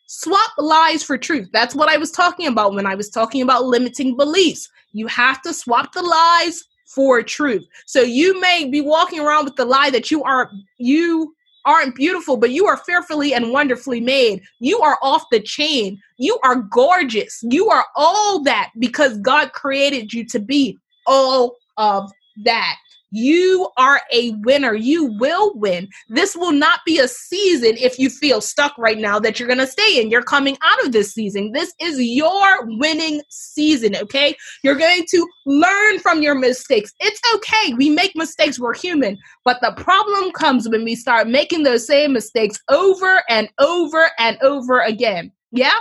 Swap 0.07 0.51
lies 0.59 1.03
for 1.03 1.17
truth. 1.17 1.49
That's 1.53 1.75
what 1.75 1.89
I 1.89 1.97
was 1.97 2.11
talking 2.11 2.47
about 2.47 2.75
when 2.75 2.87
I 2.87 2.95
was 2.95 3.11
talking 3.11 3.43
about 3.43 3.65
limiting 3.65 4.17
beliefs. 4.17 4.69
You 4.93 5.07
have 5.09 5.43
to 5.43 5.53
swap 5.53 5.93
the 5.93 6.03
lies 6.03 6.63
for 6.87 7.23
truth. 7.23 7.67
So 7.87 8.03
you 8.03 8.41
may 8.41 8.69
be 8.71 8.81
walking 8.81 9.21
around 9.21 9.47
with 9.47 9.57
the 9.57 9.65
lie 9.65 9.91
that 9.91 10.11
you 10.11 10.23
are 10.23 10.51
you 10.79 11.35
aren't 11.67 11.95
beautiful, 11.95 12.37
but 12.37 12.51
you 12.51 12.67
are 12.67 12.77
fearfully 12.77 13.33
and 13.33 13.51
wonderfully 13.51 14.01
made. 14.01 14.43
You 14.61 14.81
are 14.81 14.99
off 15.03 15.25
the 15.31 15.41
chain. 15.41 15.99
You 16.19 16.39
are 16.45 16.57
gorgeous. 16.57 17.41
You 17.43 17.71
are 17.71 17.87
all 17.97 18.43
that 18.43 18.71
because 18.79 19.19
God 19.19 19.53
created 19.53 20.13
you 20.13 20.27
to 20.27 20.39
be 20.39 20.79
all 21.07 21.57
of 21.77 22.11
that. 22.45 22.77
You 23.17 23.71
are 23.77 24.01
a 24.13 24.33
winner. 24.43 24.75
You 24.75 25.05
will 25.05 25.55
win. 25.55 25.89
This 26.09 26.35
will 26.35 26.51
not 26.51 26.81
be 26.85 26.99
a 26.99 27.07
season 27.07 27.77
if 27.77 27.97
you 27.97 28.11
feel 28.11 28.41
stuck 28.41 28.77
right 28.77 28.99
now 28.99 29.21
that 29.21 29.39
you're 29.39 29.47
going 29.47 29.61
to 29.61 29.69
stay 29.69 30.01
in. 30.01 30.11
You're 30.11 30.25
coming 30.25 30.59
out 30.63 30.85
of 30.85 30.91
this 30.91 31.13
season. 31.13 31.53
This 31.53 31.73
is 31.81 32.01
your 32.01 32.67
winning 32.77 33.23
season, 33.29 33.95
okay? 33.95 34.35
You're 34.65 34.75
going 34.75 35.05
to 35.09 35.29
learn 35.47 36.01
from 36.01 36.23
your 36.23 36.35
mistakes. 36.35 36.93
It's 36.99 37.21
okay. 37.37 37.75
We 37.75 37.89
make 37.89 38.17
mistakes. 38.17 38.59
We're 38.59 38.75
human. 38.75 39.17
But 39.45 39.59
the 39.63 39.81
problem 39.81 40.33
comes 40.33 40.69
when 40.69 40.83
we 40.83 40.97
start 40.97 41.29
making 41.29 41.63
those 41.63 41.87
same 41.87 42.13
mistakes 42.13 42.59
over 42.69 43.23
and 43.29 43.49
over 43.61 44.11
and 44.19 44.43
over 44.43 44.81
again. 44.81 45.31
Yeah? 45.53 45.79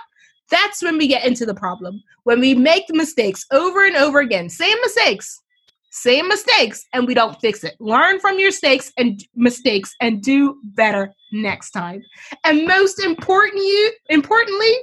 That's 0.54 0.84
when 0.84 1.00
we 1.00 1.08
get 1.08 1.26
into 1.26 1.48
the 1.48 1.56
problem. 1.56 2.04
When 2.26 2.40
we 2.40 2.54
make 2.54 2.86
the 2.86 2.94
mistakes 2.94 3.44
over 3.52 3.88
and 3.88 3.96
over 3.96 4.20
again, 4.20 4.50
same 4.50 4.78
mistakes, 4.82 5.42
same 5.90 6.28
mistakes 6.28 6.86
and 6.94 7.08
we 7.08 7.16
don't 7.16 7.42
fix 7.42 7.64
it. 7.64 7.76
Learn 7.80 8.20
from 8.20 8.38
your 8.38 8.50
mistakes 8.50 8.94
and 8.98 9.24
mistakes 9.36 9.96
and 10.00 10.22
do 10.22 10.60
better 10.64 11.12
next 11.32 11.72
time. 11.72 12.04
And 12.44 12.68
most 12.68 13.00
important 13.00 13.64
you 13.64 13.94
importantly, 14.10 14.76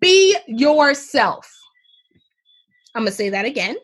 be 0.00 0.36
yourself. 0.48 1.48
I'm 2.96 3.06
to 3.06 3.12
say 3.12 3.30
that 3.30 3.44
again. 3.44 3.76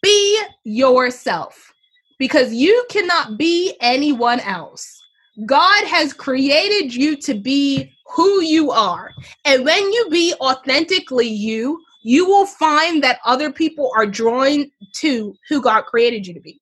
Be 0.00 0.42
yourself 0.62 1.72
because 2.20 2.52
you 2.52 2.84
cannot 2.88 3.36
be 3.36 3.74
anyone 3.80 4.38
else. 4.40 4.97
God 5.46 5.86
has 5.86 6.12
created 6.12 6.94
you 6.94 7.16
to 7.18 7.34
be 7.34 7.92
who 8.06 8.42
you 8.42 8.70
are. 8.70 9.12
And 9.44 9.64
when 9.64 9.92
you 9.92 10.08
be 10.10 10.34
authentically 10.40 11.28
you, 11.28 11.80
you 12.02 12.26
will 12.26 12.46
find 12.46 13.02
that 13.02 13.20
other 13.24 13.52
people 13.52 13.92
are 13.96 14.06
drawn 14.06 14.70
to 14.96 15.36
who 15.48 15.62
God 15.62 15.82
created 15.82 16.26
you 16.26 16.34
to 16.34 16.40
be. 16.40 16.60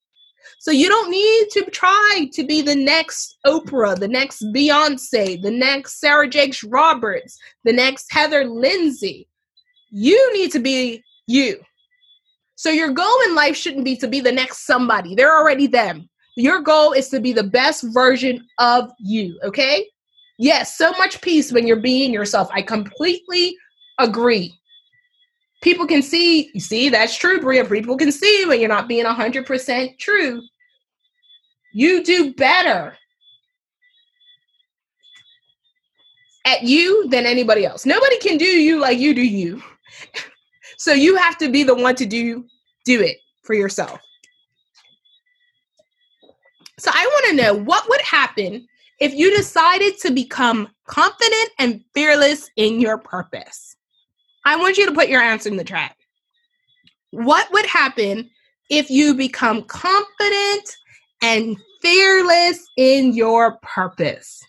So 0.59 0.71
you 0.71 0.89
don't 0.89 1.11
need 1.11 1.49
to 1.51 1.71
try 1.71 2.29
to 2.33 2.45
be 2.45 2.63
the 2.63 2.75
next 2.75 3.39
Oprah, 3.47 3.99
the 3.99 4.09
next 4.09 4.43
Beyonce, 4.55 5.41
the 5.41 5.51
next 5.51 6.01
Sarah 6.01 6.29
Jakes 6.29 6.65
Roberts, 6.65 7.39
the 7.65 7.73
next 7.73 8.13
Heather 8.13 8.45
Lindsay. 8.45 9.29
You 9.91 10.33
need 10.33 10.51
to 10.53 10.59
be 10.59 11.03
you. 11.27 11.61
So 12.57 12.71
your 12.71 12.91
goal 12.91 13.21
in 13.27 13.35
life 13.35 13.57
shouldn't 13.57 13.85
be 13.85 13.97
to 13.99 14.09
be 14.09 14.21
the 14.21 14.33
next 14.33 14.67
somebody. 14.67 15.15
They're 15.15 15.37
already 15.37 15.67
them. 15.67 16.09
Your 16.37 16.61
goal 16.61 16.93
is 16.93 17.09
to 17.09 17.21
be 17.21 17.33
the 17.33 17.43
best 17.43 17.85
version 17.93 18.47
of 18.59 18.91
you, 18.99 19.39
okay? 19.43 19.89
Yes, 20.39 20.77
so 20.77 20.93
much 20.93 21.21
peace 21.23 21.51
when 21.51 21.67
you're 21.67 21.81
being 21.81 22.13
yourself. 22.13 22.49
I 22.53 22.63
completely 22.63 23.57
agree 23.99 24.55
people 25.63 25.87
can 25.87 26.03
see, 26.03 26.51
you 26.55 26.61
see, 26.61 26.89
that's 26.89 27.17
true, 27.17 27.41
Bria. 27.41 27.65
People 27.65 27.97
can 27.97 28.13
see 28.13 28.45
when 28.47 28.61
you're 28.61 28.69
not 28.69 28.89
being 28.89 29.05
100% 29.05 29.99
true. 29.99 30.41
You 31.73 32.05
do 32.05 32.33
better 32.35 32.97
at 36.47 36.63
you 36.63 37.09
than 37.09 37.27
anybody 37.27 37.67
else. 37.67 37.85
Nobody 37.85 38.19
can 38.19 38.39
do 38.39 38.45
you 38.45 38.79
like 38.79 38.99
you 38.99 39.13
do 39.13 39.23
you. 39.27 39.61
so 40.79 40.93
you 40.93 41.17
have 41.17 41.37
to 41.39 41.51
be 41.51 41.65
the 41.65 41.75
one 41.75 41.97
to 41.97 42.07
do 42.07 42.45
do 42.85 43.01
it 43.01 43.17
for 43.43 43.55
yourself. 43.55 44.01
So 46.79 46.91
I 46.93 47.07
want 47.07 47.27
to 47.31 47.43
know 47.43 47.55
what 47.55 47.89
would 47.89 48.03
happen 48.03 48.67
if 49.01 49.15
you 49.15 49.35
decided 49.35 49.99
to 50.01 50.11
become 50.11 50.69
confident 50.87 51.51
and 51.59 51.83
fearless 51.95 52.51
in 52.57 52.81
your 52.81 52.99
purpose. 52.99 53.77
I 54.45 54.57
want 54.57 54.79
you 54.79 54.87
to 54.87 54.93
put 54.93 55.09
your 55.09 55.21
answer 55.21 55.49
in 55.49 55.57
the 55.57 55.65
chat. 55.65 55.97
What 57.11 57.51
would 57.53 57.67
happen 57.67 58.31
if 58.71 58.91
you 58.91 59.15
become 59.15 59.63
confident 59.65 60.77
and 61.23 61.57
fearless 61.83 62.65
in 62.77 63.15
your 63.15 63.59
purpose? 63.63 64.43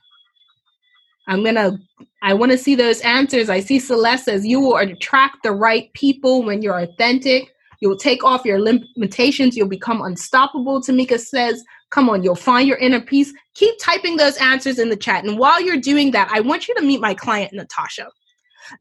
I'm 1.29 1.43
gonna, 1.43 1.77
I 2.23 2.33
want 2.33 2.51
to 2.51 2.57
see 2.57 2.75
those 2.75 3.01
answers. 3.01 3.49
I 3.49 3.59
see 3.59 3.79
Celeste 3.79 4.25
says 4.25 4.45
you 4.45 4.59
will 4.59 4.77
attract 4.77 5.43
the 5.43 5.51
right 5.51 5.91
people 5.93 6.43
when 6.43 6.61
you're 6.61 6.79
authentic. 6.79 7.53
You'll 7.81 7.97
take 7.97 8.23
off 8.23 8.45
your 8.45 8.59
limitations. 8.59 9.55
You'll 9.55 9.67
become 9.67 10.01
unstoppable. 10.01 10.81
Tamika 10.81 11.19
says, 11.19 11.63
Come 11.89 12.09
on, 12.09 12.23
you'll 12.23 12.35
find 12.35 12.67
your 12.67 12.77
inner 12.77 13.01
peace. 13.01 13.33
Keep 13.55 13.75
typing 13.79 14.17
those 14.17 14.37
answers 14.37 14.79
in 14.79 14.89
the 14.89 14.97
chat. 14.97 15.25
And 15.25 15.39
while 15.39 15.61
you're 15.61 15.77
doing 15.77 16.11
that, 16.11 16.29
I 16.31 16.41
want 16.41 16.67
you 16.67 16.75
to 16.75 16.81
meet 16.81 17.01
my 17.01 17.13
client, 17.13 17.53
Natasha. 17.53 18.07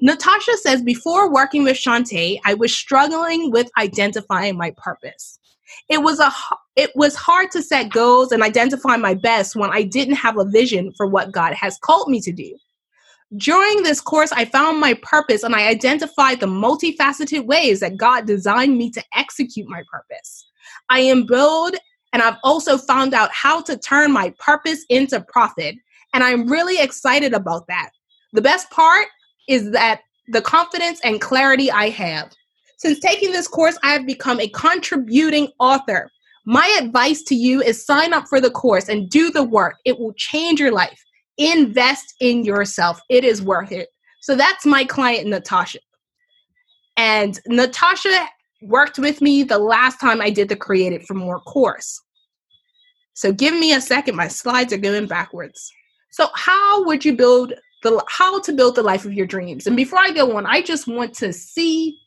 Natasha 0.01 0.57
says, 0.59 0.83
before 0.83 1.33
working 1.33 1.63
with 1.65 1.77
Shantae, 1.77 2.41
I 2.45 2.55
was 2.55 2.75
struggling 2.75 3.51
with 3.53 3.71
identifying 3.79 4.57
my 4.57 4.73
purpose. 4.77 5.39
It 5.89 6.03
was 6.03 6.21
a 6.21 6.31
it 6.77 6.91
was 6.95 7.17
hard 7.17 7.51
to 7.53 7.63
set 7.63 7.91
goals 7.91 8.31
and 8.31 8.43
identify 8.43 8.97
my 8.97 9.15
best 9.15 9.57
when 9.57 9.71
I 9.71 9.83
didn't 9.83 10.15
have 10.15 10.39
a 10.39 10.45
vision 10.45 10.93
for 10.97 11.07
what 11.07 11.33
God 11.33 11.55
has 11.55 11.79
called 11.79 12.09
me 12.09 12.21
to 12.21 12.33
do. 12.33 12.57
During 13.37 13.83
this 13.83 14.01
course, 14.01 14.31
I 14.31 14.45
found 14.45 14.79
my 14.79 14.95
purpose 15.03 15.43
and 15.43 15.57
I 15.57 15.67
identified 15.67 16.39
the 16.39 16.47
multifaceted 16.47 17.47
ways 17.47 17.81
that 17.81 17.97
God 17.97 18.27
designed 18.27 18.79
me 18.79 18.91
to 18.93 19.03
execute 19.17 19.69
my 19.69 19.83
purpose. 19.91 20.49
I 20.89 21.01
am 21.01 21.27
bold 21.27 21.75
and 22.17 22.23
I've 22.23 22.39
also 22.43 22.79
found 22.79 23.13
out 23.13 23.31
how 23.31 23.61
to 23.61 23.77
turn 23.77 24.11
my 24.11 24.33
purpose 24.39 24.87
into 24.89 25.21
profit. 25.21 25.75
And 26.15 26.25
I'm 26.25 26.51
really 26.51 26.83
excited 26.83 27.35
about 27.35 27.67
that. 27.69 27.91
The 28.33 28.41
best 28.41 28.71
part 28.71 29.09
is 29.51 29.71
that 29.73 30.01
the 30.29 30.41
confidence 30.41 30.99
and 31.05 31.21
clarity 31.21 31.71
I 31.71 31.91
have. 31.91 32.33
Since 32.79 33.01
taking 33.01 33.33
this 33.33 33.47
course, 33.47 33.79
I 33.83 33.93
have 33.93 34.07
become 34.07 34.41
a 34.41 34.49
contributing 34.49 35.49
author. 35.61 36.09
My 36.47 36.75
advice 36.81 37.23
to 37.25 37.35
you 37.35 37.61
is 37.61 37.85
sign 37.85 38.15
up 38.15 38.29
for 38.29 38.41
the 38.41 38.51
course 38.51 38.89
and 38.89 39.11
do 39.11 39.31
the 39.31 39.45
work. 39.45 39.75
It 39.85 40.01
will 40.01 40.15
change 40.15 40.59
your 40.59 40.73
life. 40.73 41.05
Invest 41.37 42.15
in 42.21 42.47
yourself. 42.47 42.99
It 43.11 43.25
is 43.25 43.43
worth 43.43 43.73
it. 43.73 43.89
So 44.23 44.37
that's 44.37 44.65
my 44.65 44.87
client, 44.87 45.29
Natasha. 45.29 45.81
And 46.97 47.39
Natasha 47.47 48.27
worked 48.63 48.99
with 48.99 49.21
me 49.21 49.43
the 49.43 49.59
last 49.59 50.01
time 50.01 50.23
I 50.23 50.31
did 50.31 50.49
the 50.49 50.57
Created 50.57 51.03
for 51.03 51.13
More 51.13 51.41
course. 51.41 52.01
So 53.17 53.33
give 53.33 53.55
me 53.55 53.73
a 53.73 53.81
second. 53.81 54.15
My 54.15 54.29
slides 54.29 54.73
are 54.73 54.79
going 54.79 55.07
backwards. 55.07 55.73
So, 56.11 56.29
how 56.35 56.85
would 56.87 57.05
you 57.05 57.15
build 57.15 57.53
the 57.83 58.05
how 58.09 58.41
to 58.41 58.53
build 58.53 58.75
the 58.75 58.83
life 58.83 59.05
of 59.05 59.13
your 59.13 59.27
dreams. 59.27 59.67
And 59.67 59.77
before 59.77 59.99
I 60.01 60.11
go 60.11 60.37
on, 60.37 60.47
I 60.47 60.63
just 60.63 60.87
want 60.87 61.15
to 61.15 61.33
see 61.33 61.99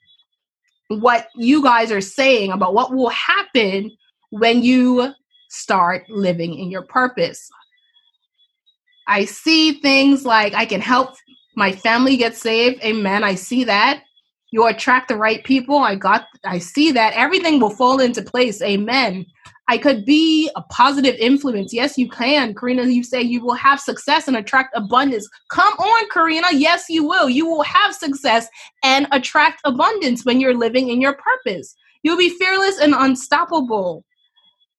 what 0.88 1.28
you 1.36 1.64
guys 1.64 1.92
are 1.92 2.02
saying 2.02 2.52
about 2.52 2.74
what 2.74 2.94
will 2.94 3.10
happen 3.10 3.92
when 4.32 4.64
you 4.64 5.14
start 5.50 6.10
living 6.10 6.56
in 6.56 6.72
your 6.72 6.82
purpose. 6.84 7.50
I 9.08 9.26
see 9.26 9.80
things 9.82 10.26
like 10.26 10.54
I 10.54 10.66
can 10.66 10.82
help 10.82 11.16
my 11.56 11.72
family 11.72 12.18
get 12.18 12.36
saved. 12.36 12.84
Amen. 12.84 13.24
I 13.24 13.36
see 13.36 13.64
that. 13.64 14.04
You 14.52 14.66
attract 14.66 15.10
the 15.10 15.16
right 15.16 15.44
people. 15.44 15.78
I 15.78 15.96
got 15.96 16.26
I 16.44 16.58
see 16.58 16.92
that 16.92 17.14
everything 17.14 17.60
will 17.60 17.70
fall 17.70 18.00
into 18.00 18.22
place. 18.22 18.62
Amen. 18.62 19.26
I 19.70 19.78
could 19.78 20.04
be 20.04 20.50
a 20.56 20.64
positive 20.64 21.16
influence. 21.20 21.76
Yes, 21.76 21.96
you 21.96 22.10
can. 22.10 22.56
Karina, 22.56 22.86
you 22.86 23.04
say 23.04 23.22
you 23.22 23.46
will 23.46 23.54
have 23.54 23.80
success 23.80 24.28
and 24.28 24.36
attract 24.36 24.76
abundance. 24.76 25.30
Come 25.52 25.72
on, 25.74 26.10
Karina. 26.10 26.48
Yes, 26.52 26.86
you 26.90 27.08
will. 27.08 27.30
You 27.30 27.48
will 27.48 27.62
have 27.62 27.94
success 27.94 28.48
and 28.84 29.06
attract 29.12 29.62
abundance 29.66 30.26
when 30.26 30.42
you're 30.42 30.58
living 30.58 30.90
in 30.90 31.00
your 31.00 31.14
purpose. 31.14 31.76
You'll 32.02 32.18
be 32.18 32.36
fearless 32.40 32.80
and 32.80 32.96
unstoppable. 32.98 34.04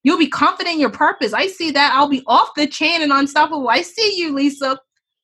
You'll 0.03 0.18
be 0.18 0.28
confident 0.28 0.74
in 0.74 0.80
your 0.80 0.91
purpose. 0.91 1.32
I 1.32 1.47
see 1.47 1.70
that. 1.70 1.93
I'll 1.95 2.09
be 2.09 2.24
off 2.26 2.51
the 2.57 2.66
chain 2.66 3.01
and 3.01 3.12
unstoppable. 3.12 3.68
I 3.68 3.82
see 3.82 4.18
you, 4.18 4.34
Lisa. 4.34 4.76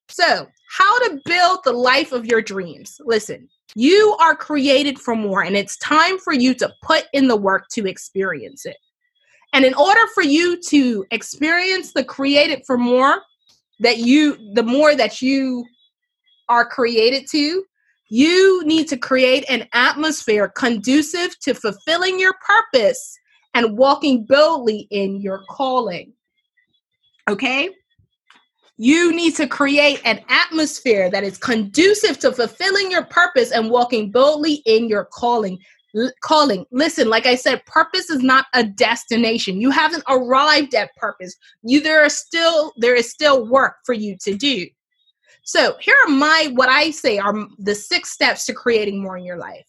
So, 0.08 0.46
how 0.70 0.98
to 1.08 1.20
build 1.24 1.60
the 1.64 1.72
life 1.72 2.12
of 2.12 2.24
your 2.24 2.40
dreams. 2.40 3.00
Listen, 3.04 3.48
you 3.74 4.16
are 4.20 4.36
created 4.36 5.00
for 5.00 5.16
more, 5.16 5.42
and 5.42 5.56
it's 5.56 5.76
time 5.78 6.18
for 6.18 6.32
you 6.32 6.54
to 6.54 6.72
put 6.82 7.06
in 7.12 7.26
the 7.26 7.36
work 7.36 7.66
to 7.72 7.88
experience 7.88 8.64
it. 8.64 8.76
And 9.52 9.64
in 9.64 9.74
order 9.74 10.00
for 10.14 10.22
you 10.22 10.60
to 10.68 11.06
experience 11.10 11.92
the 11.92 12.04
created 12.04 12.62
for 12.66 12.76
more, 12.76 13.22
that 13.80 13.98
you, 13.98 14.36
the 14.54 14.62
more 14.62 14.94
that 14.94 15.22
you 15.22 15.64
are 16.48 16.64
created 16.64 17.26
to, 17.30 17.64
you 18.08 18.62
need 18.64 18.88
to 18.88 18.96
create 18.96 19.44
an 19.48 19.66
atmosphere 19.72 20.48
conducive 20.48 21.38
to 21.40 21.54
fulfilling 21.54 22.20
your 22.20 22.34
purpose 22.46 23.18
and 23.54 23.76
walking 23.76 24.24
boldly 24.24 24.86
in 24.90 25.20
your 25.20 25.42
calling. 25.50 26.12
Okay? 27.28 27.70
You 28.78 29.12
need 29.12 29.34
to 29.36 29.48
create 29.48 30.00
an 30.04 30.20
atmosphere 30.28 31.10
that 31.10 31.24
is 31.24 31.38
conducive 31.38 32.18
to 32.20 32.32
fulfilling 32.32 32.90
your 32.90 33.04
purpose 33.04 33.50
and 33.50 33.70
walking 33.70 34.10
boldly 34.10 34.62
in 34.66 34.88
your 34.88 35.06
calling. 35.06 35.58
Calling. 36.20 36.66
Listen, 36.70 37.08
like 37.08 37.26
I 37.26 37.36
said, 37.36 37.64
purpose 37.66 38.10
is 38.10 38.22
not 38.22 38.46
a 38.54 38.64
destination. 38.64 39.60
You 39.60 39.70
haven't 39.70 40.02
arrived 40.08 40.74
at 40.74 40.94
purpose. 40.96 41.34
You 41.62 41.80
there 41.80 42.04
are 42.04 42.10
still 42.10 42.72
there 42.76 42.94
is 42.94 43.10
still 43.10 43.46
work 43.46 43.76
for 43.84 43.92
you 43.94 44.16
to 44.22 44.34
do. 44.34 44.66
So, 45.44 45.76
here 45.80 45.94
are 46.04 46.10
my 46.10 46.50
what 46.54 46.68
I 46.68 46.90
say 46.90 47.18
are 47.18 47.34
the 47.58 47.74
six 47.74 48.10
steps 48.10 48.46
to 48.46 48.52
creating 48.52 49.00
more 49.00 49.16
in 49.16 49.24
your 49.24 49.38
life. 49.38 49.66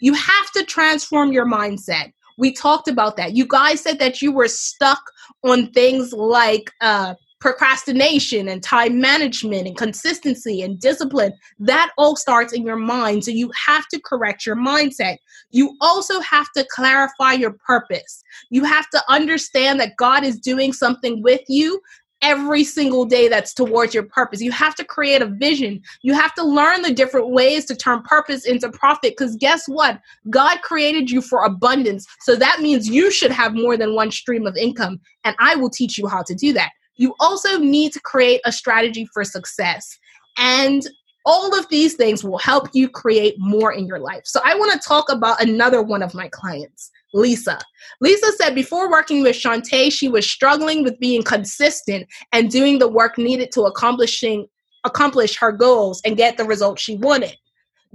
You 0.00 0.14
have 0.14 0.50
to 0.56 0.64
transform 0.64 1.32
your 1.32 1.46
mindset. 1.46 2.12
We 2.38 2.52
talked 2.52 2.88
about 2.88 3.16
that. 3.16 3.36
You 3.36 3.46
guys 3.46 3.80
said 3.80 3.98
that 4.00 4.20
you 4.20 4.32
were 4.32 4.48
stuck 4.48 5.02
on 5.44 5.70
things 5.70 6.12
like 6.12 6.70
uh 6.80 7.14
procrastination 7.42 8.48
and 8.48 8.62
time 8.62 9.00
management 9.00 9.66
and 9.66 9.76
consistency 9.76 10.62
and 10.62 10.78
discipline 10.78 11.32
that 11.58 11.90
all 11.98 12.14
starts 12.14 12.52
in 12.52 12.64
your 12.64 12.76
mind 12.76 13.24
so 13.24 13.32
you 13.32 13.50
have 13.66 13.84
to 13.88 14.00
correct 14.04 14.46
your 14.46 14.54
mindset 14.54 15.16
you 15.50 15.76
also 15.80 16.20
have 16.20 16.46
to 16.56 16.64
clarify 16.70 17.32
your 17.32 17.50
purpose 17.66 18.22
you 18.50 18.62
have 18.62 18.88
to 18.90 19.02
understand 19.08 19.80
that 19.80 19.96
god 19.96 20.22
is 20.22 20.38
doing 20.38 20.72
something 20.72 21.20
with 21.20 21.40
you 21.48 21.80
every 22.22 22.62
single 22.62 23.04
day 23.04 23.26
that's 23.26 23.52
towards 23.52 23.92
your 23.92 24.04
purpose. 24.04 24.40
You 24.40 24.52
have 24.52 24.76
to 24.76 24.84
create 24.84 25.22
a 25.22 25.26
vision. 25.26 25.82
You 26.02 26.14
have 26.14 26.32
to 26.34 26.44
learn 26.44 26.82
the 26.82 26.94
different 26.94 27.30
ways 27.30 27.64
to 27.64 27.74
turn 27.74 28.02
purpose 28.02 28.46
into 28.46 28.70
profit. 28.70 29.14
Because 29.18 29.34
guess 29.34 29.66
what? 29.66 29.98
God 30.30 30.62
created 30.62 31.10
you 31.10 31.20
for 31.20 31.42
abundance. 31.42 32.06
So 32.20 32.36
that 32.36 32.60
means 32.60 32.88
you 32.88 33.10
should 33.10 33.32
have 33.32 33.54
more 33.54 33.76
than 33.76 33.96
one 33.96 34.12
stream 34.12 34.46
of 34.46 34.56
income. 34.56 35.00
And 35.24 35.34
I 35.40 35.56
will 35.56 35.70
teach 35.70 35.98
you 35.98 36.06
how 36.06 36.22
to 36.22 36.34
do 36.36 36.52
that. 36.52 36.70
You 36.96 37.14
also 37.20 37.58
need 37.58 37.92
to 37.92 38.00
create 38.00 38.40
a 38.44 38.52
strategy 38.52 39.06
for 39.12 39.24
success. 39.24 39.98
And 40.38 40.86
all 41.24 41.56
of 41.56 41.68
these 41.68 41.94
things 41.94 42.24
will 42.24 42.38
help 42.38 42.68
you 42.72 42.88
create 42.88 43.36
more 43.38 43.72
in 43.72 43.86
your 43.86 44.00
life. 44.00 44.22
So 44.24 44.40
I 44.44 44.54
want 44.56 44.72
to 44.72 44.88
talk 44.88 45.10
about 45.10 45.40
another 45.40 45.82
one 45.82 46.02
of 46.02 46.14
my 46.14 46.28
clients. 46.28 46.90
Lisa. 47.14 47.58
Lisa 48.00 48.32
said 48.32 48.54
before 48.54 48.90
working 48.90 49.22
with 49.22 49.36
Shantae, 49.36 49.92
she 49.92 50.08
was 50.08 50.28
struggling 50.28 50.82
with 50.82 50.98
being 50.98 51.22
consistent 51.22 52.06
and 52.32 52.50
doing 52.50 52.78
the 52.78 52.88
work 52.88 53.18
needed 53.18 53.52
to 53.52 53.62
accomplishing 53.62 54.46
accomplish 54.84 55.38
her 55.38 55.52
goals 55.52 56.00
and 56.04 56.16
get 56.16 56.36
the 56.36 56.44
results 56.44 56.82
she 56.82 56.96
wanted. 56.96 57.36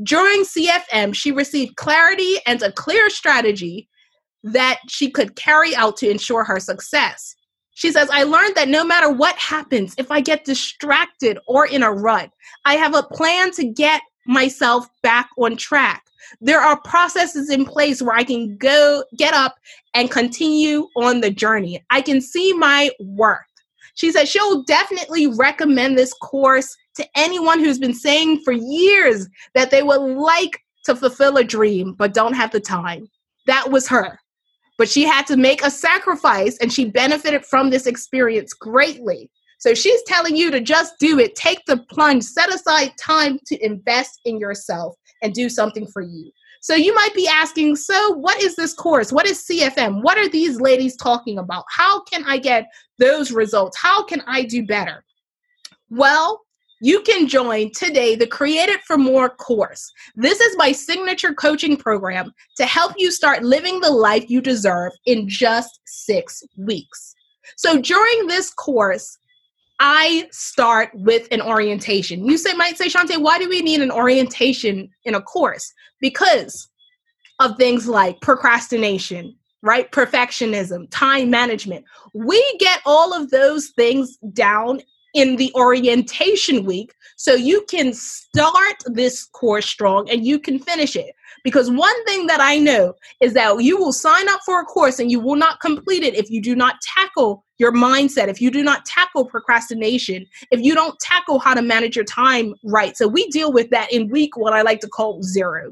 During 0.03 0.43
CFM, 0.43 1.13
she 1.13 1.31
received 1.31 1.75
clarity 1.75 2.35
and 2.45 2.61
a 2.61 2.71
clear 2.71 3.09
strategy 3.09 3.89
that 4.43 4.79
she 4.87 5.09
could 5.09 5.35
carry 5.35 5.75
out 5.75 5.97
to 5.97 6.09
ensure 6.09 6.45
her 6.45 6.59
success. 6.59 7.35
She 7.77 7.91
says, 7.91 8.09
I 8.11 8.23
learned 8.23 8.55
that 8.55 8.69
no 8.69 8.83
matter 8.83 9.07
what 9.07 9.35
happens, 9.35 9.93
if 9.99 10.09
I 10.09 10.19
get 10.19 10.45
distracted 10.45 11.37
or 11.45 11.67
in 11.67 11.83
a 11.83 11.91
rut, 11.91 12.31
I 12.65 12.73
have 12.73 12.95
a 12.95 13.03
plan 13.03 13.51
to 13.51 13.65
get 13.65 14.01
myself 14.25 14.89
back 15.03 15.29
on 15.37 15.57
track. 15.57 16.03
There 16.41 16.59
are 16.59 16.81
processes 16.81 17.51
in 17.51 17.65
place 17.65 18.01
where 18.01 18.15
I 18.15 18.23
can 18.23 18.57
go 18.57 19.03
get 19.15 19.35
up 19.35 19.59
and 19.93 20.09
continue 20.09 20.87
on 20.95 21.21
the 21.21 21.29
journey. 21.29 21.85
I 21.91 22.01
can 22.01 22.19
see 22.19 22.51
my 22.51 22.89
worth. 22.99 23.45
She 23.93 24.11
said 24.11 24.27
she'll 24.27 24.63
definitely 24.63 25.27
recommend 25.27 25.99
this 25.99 26.15
course 26.15 26.75
to 26.95 27.05
anyone 27.13 27.59
who's 27.59 27.77
been 27.77 27.93
saying 27.93 28.41
for 28.43 28.53
years 28.53 29.27
that 29.53 29.69
they 29.69 29.83
would 29.83 30.01
like 30.01 30.63
to 30.85 30.95
fulfill 30.95 31.37
a 31.37 31.43
dream 31.43 31.93
but 31.93 32.15
don't 32.15 32.33
have 32.33 32.49
the 32.49 32.59
time. 32.59 33.07
That 33.45 33.69
was 33.69 33.87
her 33.87 34.19
but 34.77 34.89
she 34.89 35.03
had 35.03 35.25
to 35.27 35.37
make 35.37 35.63
a 35.63 35.71
sacrifice 35.71 36.57
and 36.59 36.71
she 36.71 36.85
benefited 36.85 37.45
from 37.45 37.69
this 37.69 37.87
experience 37.87 38.53
greatly. 38.53 39.29
So 39.59 39.73
she's 39.73 40.03
telling 40.03 40.35
you 40.35 40.51
to 40.51 40.61
just 40.61 40.93
do 40.99 41.17
it, 41.19 41.35
take 41.35 41.65
the 41.65 41.77
plunge, 41.89 42.23
set 42.23 42.53
aside 42.53 42.91
time 43.01 43.39
to 43.47 43.65
invest 43.65 44.19
in 44.25 44.39
yourself 44.39 44.95
and 45.23 45.33
do 45.33 45.49
something 45.49 45.87
for 45.87 46.03
you. 46.03 46.31
So 46.61 46.75
you 46.75 46.93
might 46.93 47.13
be 47.15 47.27
asking, 47.27 47.75
so 47.77 48.13
what 48.13 48.41
is 48.41 48.55
this 48.55 48.73
course? 48.73 49.11
What 49.11 49.25
is 49.25 49.45
CFM? 49.45 50.03
What 50.03 50.17
are 50.17 50.29
these 50.29 50.59
ladies 50.59 50.95
talking 50.95 51.39
about? 51.39 51.63
How 51.69 52.03
can 52.03 52.23
I 52.25 52.37
get 52.37 52.67
those 52.99 53.31
results? 53.31 53.77
How 53.79 54.03
can 54.03 54.21
I 54.27 54.43
do 54.43 54.65
better? 54.65 55.03
Well, 55.89 56.41
you 56.79 57.01
can 57.01 57.27
join 57.27 57.71
today 57.71 58.15
the 58.15 58.27
Created 58.27 58.79
for 58.85 58.97
More 58.97 59.29
course. 59.29 59.91
This 60.15 60.39
is 60.39 60.57
my 60.57 60.71
signature 60.71 61.33
coaching 61.33 61.77
program 61.77 62.31
to 62.57 62.65
help 62.65 62.93
you 62.97 63.11
start 63.11 63.43
living 63.43 63.79
the 63.79 63.91
life 63.91 64.29
you 64.29 64.41
deserve 64.41 64.91
in 65.05 65.27
just 65.27 65.79
six 65.85 66.43
weeks. 66.57 67.15
So 67.55 67.81
during 67.81 68.27
this 68.27 68.51
course, 68.51 69.17
I 69.79 70.27
start 70.31 70.89
with 70.93 71.27
an 71.31 71.41
orientation. 71.41 72.25
You 72.25 72.37
say, 72.37 72.53
might 72.53 72.77
say, 72.77 72.87
Shantae, 72.87 73.21
why 73.21 73.39
do 73.39 73.47
we 73.47 73.61
need 73.61 73.81
an 73.81 73.91
orientation 73.91 74.89
in 75.05 75.15
a 75.15 75.21
course? 75.21 75.71
Because 75.99 76.67
of 77.39 77.57
things 77.57 77.87
like 77.87 78.19
procrastination, 78.21 79.35
right? 79.61 79.91
Perfectionism, 79.91 80.87
time 80.89 81.29
management. 81.29 81.85
We 82.13 82.43
get 82.59 82.81
all 82.85 83.13
of 83.13 83.29
those 83.29 83.69
things 83.69 84.17
down 84.33 84.81
in 85.17 85.35
the 85.35 85.51
orientation 85.55 86.63
week 86.63 86.93
so 87.15 87.33
you 87.33 87.65
can 87.67 87.91
start 87.91 88.75
this 88.85 89.25
course 89.25 89.65
strong 89.65 90.07
and 90.11 90.23
you 90.23 90.37
can 90.37 90.59
finish 90.59 90.95
it. 90.95 91.11
Because 91.43 91.71
one 91.71 92.05
thing 92.05 92.27
that 92.27 92.39
I 92.39 92.59
know 92.59 92.93
is 93.19 93.33
that 93.33 93.63
you 93.63 93.77
will 93.77 93.91
sign 93.91 94.29
up 94.29 94.41
for 94.45 94.61
a 94.61 94.65
course 94.65 94.99
and 94.99 95.09
you 95.11 95.19
will 95.19 95.35
not 95.35 95.59
complete 95.59 96.03
it 96.03 96.13
if 96.13 96.29
you 96.29 96.39
do 96.39 96.55
not 96.55 96.75
tackle 96.81 97.43
your 97.57 97.71
mindset, 97.71 98.27
if 98.27 98.39
you 98.39 98.51
do 98.51 98.63
not 98.63 98.85
tackle 98.85 99.25
procrastination, 99.25 100.23
if 100.51 100.59
you 100.61 100.75
don't 100.75 100.99
tackle 100.99 101.39
how 101.39 101.55
to 101.55 101.63
manage 101.63 101.95
your 101.95 102.05
time 102.05 102.53
right. 102.63 102.95
So 102.95 103.07
we 103.07 103.27
deal 103.29 103.51
with 103.51 103.71
that 103.71 103.91
in 103.91 104.09
week 104.09 104.37
what 104.37 104.53
I 104.53 104.61
like 104.61 104.81
to 104.81 104.87
call 104.87 105.23
zero. 105.23 105.71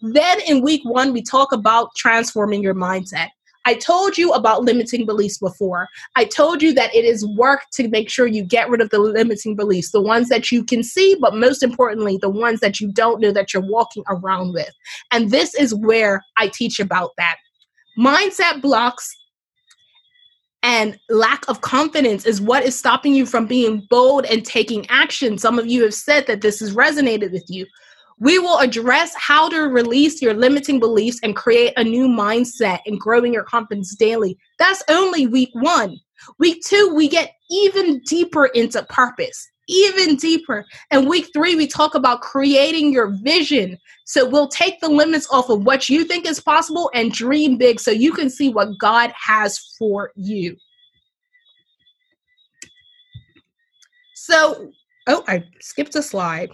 Then 0.00 0.40
in 0.48 0.62
week 0.62 0.80
one, 0.84 1.12
we 1.12 1.20
talk 1.20 1.52
about 1.52 1.90
transforming 1.96 2.62
your 2.62 2.74
mindset. 2.74 3.28
I 3.66 3.74
told 3.74 4.16
you 4.16 4.32
about 4.32 4.62
limiting 4.62 5.04
beliefs 5.04 5.38
before. 5.38 5.88
I 6.14 6.24
told 6.24 6.62
you 6.62 6.72
that 6.74 6.94
it 6.94 7.04
is 7.04 7.26
work 7.26 7.62
to 7.72 7.88
make 7.88 8.08
sure 8.08 8.28
you 8.28 8.44
get 8.44 8.70
rid 8.70 8.80
of 8.80 8.90
the 8.90 9.00
limiting 9.00 9.56
beliefs, 9.56 9.90
the 9.90 10.00
ones 10.00 10.28
that 10.28 10.52
you 10.52 10.64
can 10.64 10.84
see, 10.84 11.16
but 11.20 11.34
most 11.34 11.64
importantly, 11.64 12.16
the 12.16 12.30
ones 12.30 12.60
that 12.60 12.80
you 12.80 12.92
don't 12.92 13.20
know 13.20 13.32
that 13.32 13.52
you're 13.52 13.66
walking 13.66 14.04
around 14.08 14.54
with. 14.54 14.70
And 15.10 15.32
this 15.32 15.52
is 15.56 15.74
where 15.74 16.24
I 16.36 16.46
teach 16.46 16.78
about 16.78 17.10
that. 17.18 17.38
Mindset 17.98 18.62
blocks 18.62 19.12
and 20.62 20.96
lack 21.08 21.48
of 21.48 21.60
confidence 21.60 22.24
is 22.24 22.40
what 22.40 22.64
is 22.64 22.78
stopping 22.78 23.14
you 23.14 23.26
from 23.26 23.46
being 23.46 23.86
bold 23.90 24.26
and 24.26 24.44
taking 24.44 24.86
action. 24.90 25.38
Some 25.38 25.58
of 25.58 25.66
you 25.66 25.82
have 25.82 25.94
said 25.94 26.28
that 26.28 26.40
this 26.40 26.60
has 26.60 26.74
resonated 26.74 27.32
with 27.32 27.44
you. 27.48 27.66
We 28.18 28.38
will 28.38 28.58
address 28.58 29.14
how 29.16 29.48
to 29.50 29.62
release 29.62 30.22
your 30.22 30.32
limiting 30.32 30.80
beliefs 30.80 31.20
and 31.22 31.36
create 31.36 31.74
a 31.76 31.84
new 31.84 32.08
mindset 32.08 32.78
and 32.86 32.98
growing 32.98 33.34
your 33.34 33.44
confidence 33.44 33.94
daily. 33.94 34.38
That's 34.58 34.82
only 34.88 35.26
week 35.26 35.50
one. 35.52 35.98
Week 36.38 36.62
two, 36.64 36.92
we 36.94 37.08
get 37.08 37.32
even 37.50 38.00
deeper 38.06 38.46
into 38.46 38.82
purpose, 38.84 39.46
even 39.68 40.16
deeper. 40.16 40.64
And 40.90 41.06
week 41.06 41.28
three, 41.34 41.56
we 41.56 41.66
talk 41.66 41.94
about 41.94 42.22
creating 42.22 42.90
your 42.90 43.14
vision. 43.22 43.76
So 44.06 44.26
we'll 44.26 44.48
take 44.48 44.80
the 44.80 44.88
limits 44.88 45.28
off 45.30 45.50
of 45.50 45.64
what 45.64 45.90
you 45.90 46.04
think 46.04 46.26
is 46.26 46.40
possible 46.40 46.90
and 46.94 47.12
dream 47.12 47.58
big 47.58 47.80
so 47.80 47.90
you 47.90 48.12
can 48.12 48.30
see 48.30 48.48
what 48.48 48.78
God 48.78 49.12
has 49.14 49.58
for 49.78 50.10
you. 50.14 50.56
So, 54.14 54.72
oh, 55.06 55.22
I 55.28 55.44
skipped 55.60 55.94
a 55.96 56.02
slide. 56.02 56.50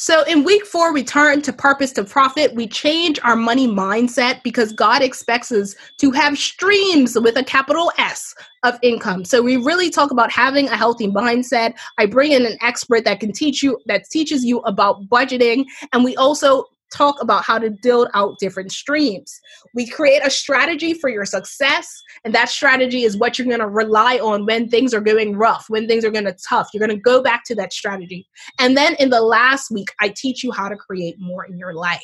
So 0.00 0.22
in 0.22 0.44
week 0.44 0.64
four, 0.64 0.94
we 0.94 1.04
turn 1.04 1.42
to 1.42 1.52
purpose 1.52 1.92
to 1.92 2.04
profit. 2.04 2.54
We 2.54 2.66
change 2.66 3.20
our 3.22 3.36
money 3.36 3.68
mindset 3.68 4.42
because 4.42 4.72
God 4.72 5.02
expects 5.02 5.52
us 5.52 5.74
to 5.98 6.10
have 6.12 6.38
streams 6.38 7.18
with 7.20 7.36
a 7.36 7.44
capital 7.44 7.92
S 7.98 8.34
of 8.62 8.78
income. 8.80 9.26
So 9.26 9.42
we 9.42 9.56
really 9.56 9.90
talk 9.90 10.10
about 10.10 10.32
having 10.32 10.68
a 10.68 10.76
healthy 10.76 11.06
mindset. 11.06 11.74
I 11.98 12.06
bring 12.06 12.32
in 12.32 12.46
an 12.46 12.56
expert 12.62 13.04
that 13.04 13.20
can 13.20 13.30
teach 13.30 13.62
you, 13.62 13.78
that 13.88 14.08
teaches 14.08 14.42
you 14.42 14.60
about 14.60 15.06
budgeting. 15.10 15.66
And 15.92 16.02
we 16.02 16.16
also 16.16 16.64
talk 16.92 17.20
about 17.20 17.44
how 17.44 17.58
to 17.58 17.70
build 17.70 18.08
out 18.14 18.38
different 18.38 18.72
streams. 18.72 19.40
We 19.74 19.86
create 19.86 20.24
a 20.24 20.30
strategy 20.30 20.94
for 20.94 21.08
your 21.08 21.24
success, 21.24 21.88
and 22.24 22.34
that 22.34 22.48
strategy 22.48 23.04
is 23.04 23.16
what 23.16 23.38
you're 23.38 23.46
going 23.46 23.60
to 23.60 23.68
rely 23.68 24.18
on 24.18 24.46
when 24.46 24.68
things 24.68 24.92
are 24.94 25.00
going 25.00 25.36
rough, 25.36 25.66
when 25.68 25.86
things 25.86 26.04
are 26.04 26.10
going 26.10 26.24
to 26.24 26.36
tough. 26.48 26.68
You're 26.72 26.86
going 26.86 26.96
to 26.96 27.02
go 27.02 27.22
back 27.22 27.44
to 27.44 27.54
that 27.56 27.72
strategy. 27.72 28.26
And 28.58 28.76
then 28.76 28.94
in 28.98 29.10
the 29.10 29.22
last 29.22 29.70
week, 29.70 29.88
I 30.00 30.08
teach 30.08 30.42
you 30.42 30.52
how 30.52 30.68
to 30.68 30.76
create 30.76 31.16
more 31.18 31.44
in 31.44 31.58
your 31.58 31.74
life. 31.74 32.00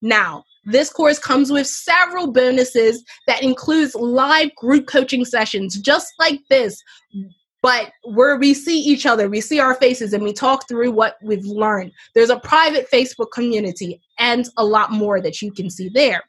Now, 0.00 0.44
this 0.64 0.90
course 0.90 1.18
comes 1.18 1.50
with 1.50 1.66
several 1.66 2.30
bonuses 2.32 3.04
that 3.26 3.42
includes 3.42 3.94
live 3.94 4.54
group 4.54 4.86
coaching 4.86 5.24
sessions 5.24 5.78
just 5.80 6.12
like 6.18 6.40
this 6.50 6.80
but 7.62 7.90
where 8.04 8.36
we 8.36 8.54
see 8.54 8.80
each 8.80 9.06
other, 9.06 9.28
we 9.28 9.40
see 9.40 9.58
our 9.58 9.74
faces 9.74 10.12
and 10.12 10.22
we 10.22 10.32
talk 10.32 10.68
through 10.68 10.92
what 10.92 11.16
we've 11.22 11.44
learned. 11.44 11.92
There's 12.14 12.30
a 12.30 12.38
private 12.40 12.88
Facebook 12.90 13.32
community 13.32 14.00
and 14.18 14.48
a 14.56 14.64
lot 14.64 14.92
more 14.92 15.20
that 15.20 15.42
you 15.42 15.52
can 15.52 15.68
see 15.70 15.88
there. 15.88 16.22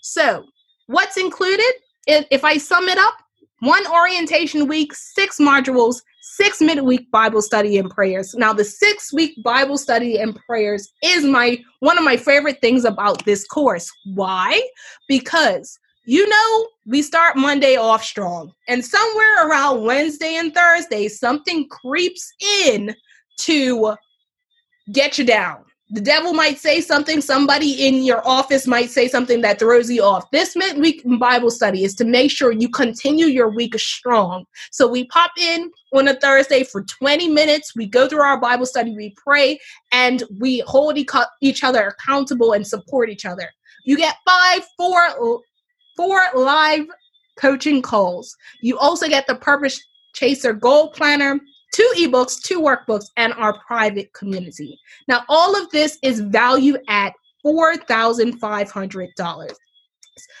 So, 0.00 0.44
what's 0.86 1.16
included? 1.16 1.72
If 2.06 2.44
I 2.44 2.56
sum 2.56 2.88
it 2.88 2.98
up, 2.98 3.14
one 3.60 3.86
orientation 3.86 4.66
week, 4.66 4.94
six 4.94 5.38
modules, 5.38 6.00
six 6.22 6.60
midweek 6.60 7.10
Bible 7.10 7.42
study 7.42 7.76
and 7.76 7.90
prayers. 7.90 8.34
Now, 8.34 8.54
the 8.54 8.64
six 8.64 9.12
week 9.12 9.36
Bible 9.44 9.76
study 9.76 10.16
and 10.16 10.34
prayers 10.46 10.90
is 11.02 11.24
my 11.24 11.58
one 11.80 11.98
of 11.98 12.04
my 12.04 12.16
favorite 12.16 12.60
things 12.62 12.84
about 12.84 13.24
this 13.26 13.46
course. 13.46 13.90
Why? 14.14 14.62
Because 15.08 15.78
you 16.10 16.28
know, 16.28 16.68
we 16.86 17.02
start 17.02 17.36
Monday 17.36 17.76
off 17.76 18.02
strong, 18.02 18.50
and 18.66 18.84
somewhere 18.84 19.48
around 19.48 19.84
Wednesday 19.84 20.38
and 20.38 20.52
Thursday, 20.52 21.06
something 21.06 21.68
creeps 21.68 22.32
in 22.66 22.92
to 23.42 23.94
get 24.90 25.18
you 25.18 25.24
down. 25.24 25.58
The 25.90 26.00
devil 26.00 26.32
might 26.32 26.58
say 26.58 26.80
something, 26.80 27.20
somebody 27.20 27.86
in 27.86 28.02
your 28.02 28.26
office 28.26 28.66
might 28.66 28.90
say 28.90 29.06
something 29.06 29.40
that 29.42 29.60
throws 29.60 29.88
you 29.88 30.02
off. 30.02 30.28
This 30.32 30.56
midweek 30.56 31.04
Bible 31.20 31.52
study 31.52 31.84
is 31.84 31.94
to 31.94 32.04
make 32.04 32.32
sure 32.32 32.50
you 32.50 32.68
continue 32.70 33.26
your 33.26 33.54
week 33.54 33.78
strong. 33.78 34.46
So 34.72 34.88
we 34.88 35.06
pop 35.06 35.30
in 35.38 35.70
on 35.94 36.08
a 36.08 36.18
Thursday 36.18 36.64
for 36.64 36.82
20 36.82 37.28
minutes. 37.28 37.76
We 37.76 37.86
go 37.86 38.08
through 38.08 38.22
our 38.22 38.40
Bible 38.40 38.66
study, 38.66 38.96
we 38.96 39.14
pray, 39.16 39.60
and 39.92 40.24
we 40.40 40.64
hold 40.66 40.98
each 41.40 41.62
other 41.62 41.86
accountable 41.86 42.54
and 42.54 42.66
support 42.66 43.10
each 43.10 43.26
other. 43.26 43.48
You 43.84 43.96
get 43.96 44.16
five, 44.26 44.66
four 44.76 45.40
four 45.96 46.20
live 46.34 46.86
coaching 47.36 47.82
calls. 47.82 48.36
You 48.60 48.78
also 48.78 49.08
get 49.08 49.26
the 49.26 49.34
Purpose 49.36 49.80
Chaser 50.14 50.52
Goal 50.52 50.90
Planner, 50.90 51.40
two 51.72 51.90
ebooks, 51.96 52.42
two 52.42 52.60
workbooks, 52.60 53.06
and 53.16 53.32
our 53.34 53.58
private 53.60 54.12
community. 54.12 54.78
Now, 55.08 55.24
all 55.28 55.60
of 55.60 55.70
this 55.70 55.98
is 56.02 56.20
value 56.20 56.76
at 56.88 57.12
$4,500. 57.44 59.50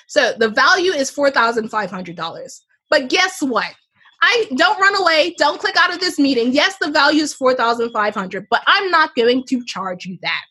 So 0.06 0.34
the 0.38 0.50
value 0.50 0.92
is 0.92 1.10
$4,500. 1.10 2.60
But 2.90 3.08
guess 3.08 3.40
what? 3.40 3.74
I 4.22 4.46
don't 4.56 4.78
run 4.78 5.00
away. 5.00 5.34
Don't 5.38 5.58
click 5.58 5.76
out 5.78 5.94
of 5.94 6.00
this 6.00 6.18
meeting. 6.18 6.52
Yes, 6.52 6.76
the 6.80 6.90
value 6.90 7.22
is 7.22 7.32
4500 7.32 8.46
but 8.50 8.62
I'm 8.66 8.90
not 8.90 9.14
going 9.14 9.44
to 9.46 9.64
charge 9.64 10.04
you 10.04 10.18
that. 10.22 10.42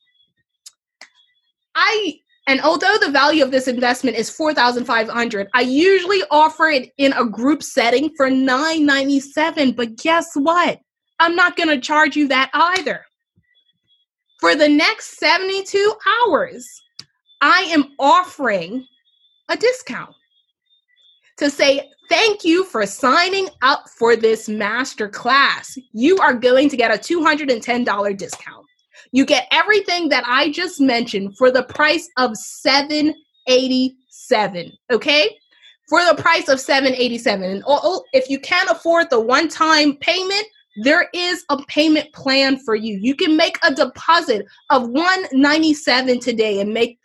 I 1.76 2.16
and 2.50 2.60
although 2.62 2.98
the 3.00 3.12
value 3.12 3.44
of 3.44 3.52
this 3.52 3.68
investment 3.68 4.18
is 4.18 4.28
4500 4.32 5.50
I 5.54 5.62
usually 5.62 6.24
offer 6.32 6.68
it 6.68 6.92
in 6.98 7.14
a 7.14 7.24
group 7.24 7.62
setting 7.62 8.10
for 8.18 8.28
997 8.28 9.74
but 9.74 9.96
guess 9.98 10.32
what? 10.34 10.80
I'm 11.20 11.36
not 11.36 11.56
going 11.56 11.70
to 11.70 11.80
charge 11.80 12.16
you 12.16 12.28
that 12.30 12.50
either. 12.54 13.06
For 14.40 14.56
the 14.56 14.68
next 14.68 15.20
72 15.20 15.94
hours, 16.26 16.68
I 17.40 17.68
am 17.70 17.92
offering 18.00 18.88
a 19.50 19.56
discount 19.56 20.16
to 21.38 21.52
say 21.52 21.88
thank 22.10 22.44
you 22.44 22.66
for 22.66 22.86
signing 22.88 23.50
up 23.62 23.90
for 23.90 24.16
this 24.16 24.50
master 24.50 25.08
class. 25.08 25.78
You 25.92 26.18
are 26.18 26.34
going 26.34 26.70
to 26.70 26.78
get 26.78 26.90
a 26.90 26.98
$210 26.98 28.18
discount. 28.18 28.66
You 29.12 29.26
get 29.26 29.48
everything 29.52 30.10
that 30.10 30.24
I 30.26 30.52
just 30.52 30.80
mentioned 30.80 31.36
for 31.38 31.52
the 31.52 31.64
price 31.64 32.08
of 32.18 32.36
787, 32.36 34.72
okay? 34.92 35.38
For 35.88 36.04
the 36.06 36.16
price 36.22 36.50
of 36.50 36.60
787. 36.60 37.44
And 37.44 37.64
if 38.14 38.30
you 38.30 38.40
can't 38.40 38.70
afford 38.70 39.10
the 39.10 39.20
one-time 39.20 39.98
payment, 39.98 40.46
there 40.84 41.10
is 41.14 41.44
a 41.50 41.58
payment 41.68 42.14
plan 42.14 42.60
for 42.60 42.76
you. 42.76 43.00
You 43.02 43.16
can 43.16 43.36
make 43.36 43.58
a 43.64 43.74
deposit 43.74 44.46
of 44.70 44.90
197 44.90 46.20
today 46.20 46.62
and 46.62 46.72
make 46.74 47.00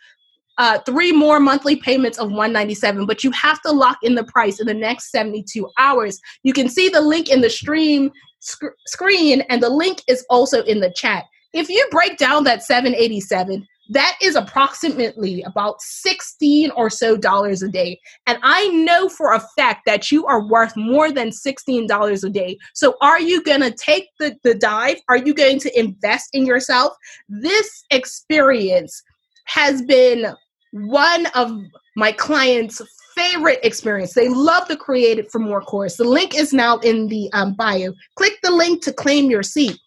uh, 0.59 0.79
three 0.81 1.13
more 1.13 1.41
monthly 1.41 1.77
payments 1.77 2.19
of 2.19 2.29
197 2.29 3.07
but 3.07 3.25
you 3.25 3.31
have 3.33 3.61
to 3.63 3.73
lock 3.73 3.99
in 4.03 4.15
the 4.15 4.25
price 4.25 4.61
in 4.61 4.67
the 4.67 4.75
next 4.75 5.11
72 5.11 5.69
hours 5.79 6.21
you 6.45 6.53
can 6.53 6.69
see 6.69 6.89
the 6.89 7.01
link 7.01 7.29
in 7.29 7.41
the 7.41 7.51
stream 7.51 8.09
sc- 8.39 8.63
screen 8.87 9.41
and 9.49 9.61
the 9.61 9.69
link 9.69 10.01
is 10.07 10.25
also 10.31 10.63
in 10.63 10.79
the 10.79 10.93
chat 10.95 11.25
if 11.55 11.71
you 11.71 11.87
break 11.91 12.19
down 12.19 12.45
that 12.45 12.63
787 12.63 13.67
that 13.91 14.17
is 14.23 14.35
approximately 14.35 15.43
about 15.43 15.81
16 15.81 16.71
or 16.71 16.89
so 16.89 17.17
dollars 17.17 17.63
a 17.63 17.69
day. 17.69 18.01
And 18.27 18.39
i 18.43 18.69
know 18.69 19.09
for 19.09 19.33
a 19.33 19.43
fact 19.57 19.83
that 19.87 20.11
you 20.11 20.27
are 20.27 20.47
worth 20.47 20.77
more 20.77 21.13
than 21.13 21.33
16 21.33 21.87
dollars 21.87 22.25
a 22.25 22.31
day. 22.31 22.59
So 22.75 22.95
are 23.01 23.21
you 23.21 23.43
going 23.43 23.61
to 23.61 23.73
take 23.73 24.09
the, 24.19 24.37
the 24.43 24.55
dive? 24.55 24.97
Are 25.09 25.19
you 25.19 25.35
going 25.35 25.59
to 25.61 25.79
invest 25.79 26.31
in 26.33 26.47
yourself? 26.47 26.95
This 27.29 27.85
experience 27.91 29.03
has 29.47 29.83
been 29.83 30.35
one 30.73 31.27
of 31.35 31.53
my 31.97 32.13
clients 32.13 32.81
favorite 33.15 33.61
experience. 33.63 34.15
They 34.15 34.29
love 34.29 34.67
the 34.67 34.77
created 34.77 35.31
for 35.31 35.39
more 35.39 35.61
course. 35.61 35.97
The 35.97 36.05
link 36.05 36.35
is 36.35 36.53
now 36.53 36.79
in 36.79 37.07
the 37.07 37.31
um, 37.33 37.55
bio. 37.55 37.93
Click 38.17 38.33
the 38.43 38.51
link 38.51 38.83
to 38.83 38.93
claim 38.93 39.31
your 39.31 39.45
seat 39.45 39.79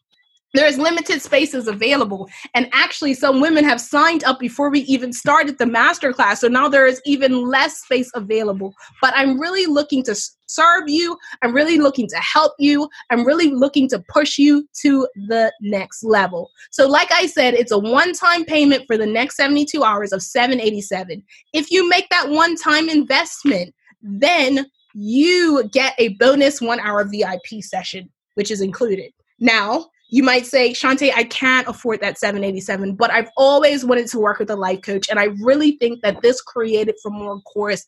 there's 0.53 0.77
limited 0.77 1.21
spaces 1.21 1.67
available. 1.67 2.29
And 2.53 2.69
actually 2.73 3.13
some 3.13 3.41
women 3.41 3.63
have 3.63 3.81
signed 3.81 4.23
up 4.23 4.39
before 4.39 4.69
we 4.69 4.81
even 4.81 5.11
started 5.11 5.57
the 5.57 5.65
master 5.65 6.13
class. 6.13 6.41
So 6.41 6.47
now 6.47 6.67
there 6.69 6.87
is 6.87 7.01
even 7.05 7.45
less 7.45 7.81
space 7.81 8.09
available. 8.15 8.73
But 9.01 9.13
i'm 9.15 9.39
really 9.39 9.65
looking 9.65 10.03
to 10.03 10.15
serve 10.49 10.87
you. 10.87 11.17
I'm 11.41 11.53
really 11.53 11.77
looking 11.77 12.07
to 12.07 12.17
help 12.17 12.53
you. 12.57 12.87
I'm 13.09 13.25
really 13.25 13.51
looking 13.51 13.89
to 13.89 14.03
push 14.09 14.37
you 14.37 14.65
to 14.81 15.07
the 15.27 15.51
next 15.61 16.03
level. 16.03 16.49
So 16.71 16.87
like 16.87 17.11
i 17.11 17.25
said 17.25 17.53
it's 17.53 17.71
a 17.71 17.77
one-time 17.77 18.45
payment 18.45 18.83
for 18.87 18.97
the 18.97 19.05
next 19.05 19.35
72 19.37 19.83
hours 19.83 20.13
of 20.13 20.21
787 20.21 21.23
if 21.53 21.71
you 21.71 21.87
make 21.89 22.07
that 22.09 22.29
one-time 22.29 22.89
investment 22.89 23.73
then 24.01 24.65
you 24.93 25.67
get 25.71 25.93
a 25.97 26.09
bonus 26.15 26.61
one 26.61 26.79
hour 26.79 27.03
vip 27.03 27.61
session 27.61 28.09
which 28.35 28.51
is 28.51 28.61
included. 28.61 29.11
Now 29.39 29.87
you 30.09 30.23
might 30.23 30.45
say, 30.45 30.71
Shantae, 30.71 31.11
I 31.15 31.25
can't 31.25 31.67
afford 31.67 31.99
that 32.01 32.17
787, 32.17 32.95
but 32.95 33.11
I've 33.11 33.29
always 33.35 33.85
wanted 33.85 34.07
to 34.07 34.19
work 34.19 34.39
with 34.39 34.49
a 34.49 34.55
life 34.55 34.81
coach. 34.81 35.09
And 35.09 35.19
I 35.19 35.25
really 35.41 35.73
think 35.73 36.01
that 36.01 36.21
this 36.21 36.41
created 36.41 36.95
for 37.01 37.11
more 37.11 37.41
course 37.41 37.85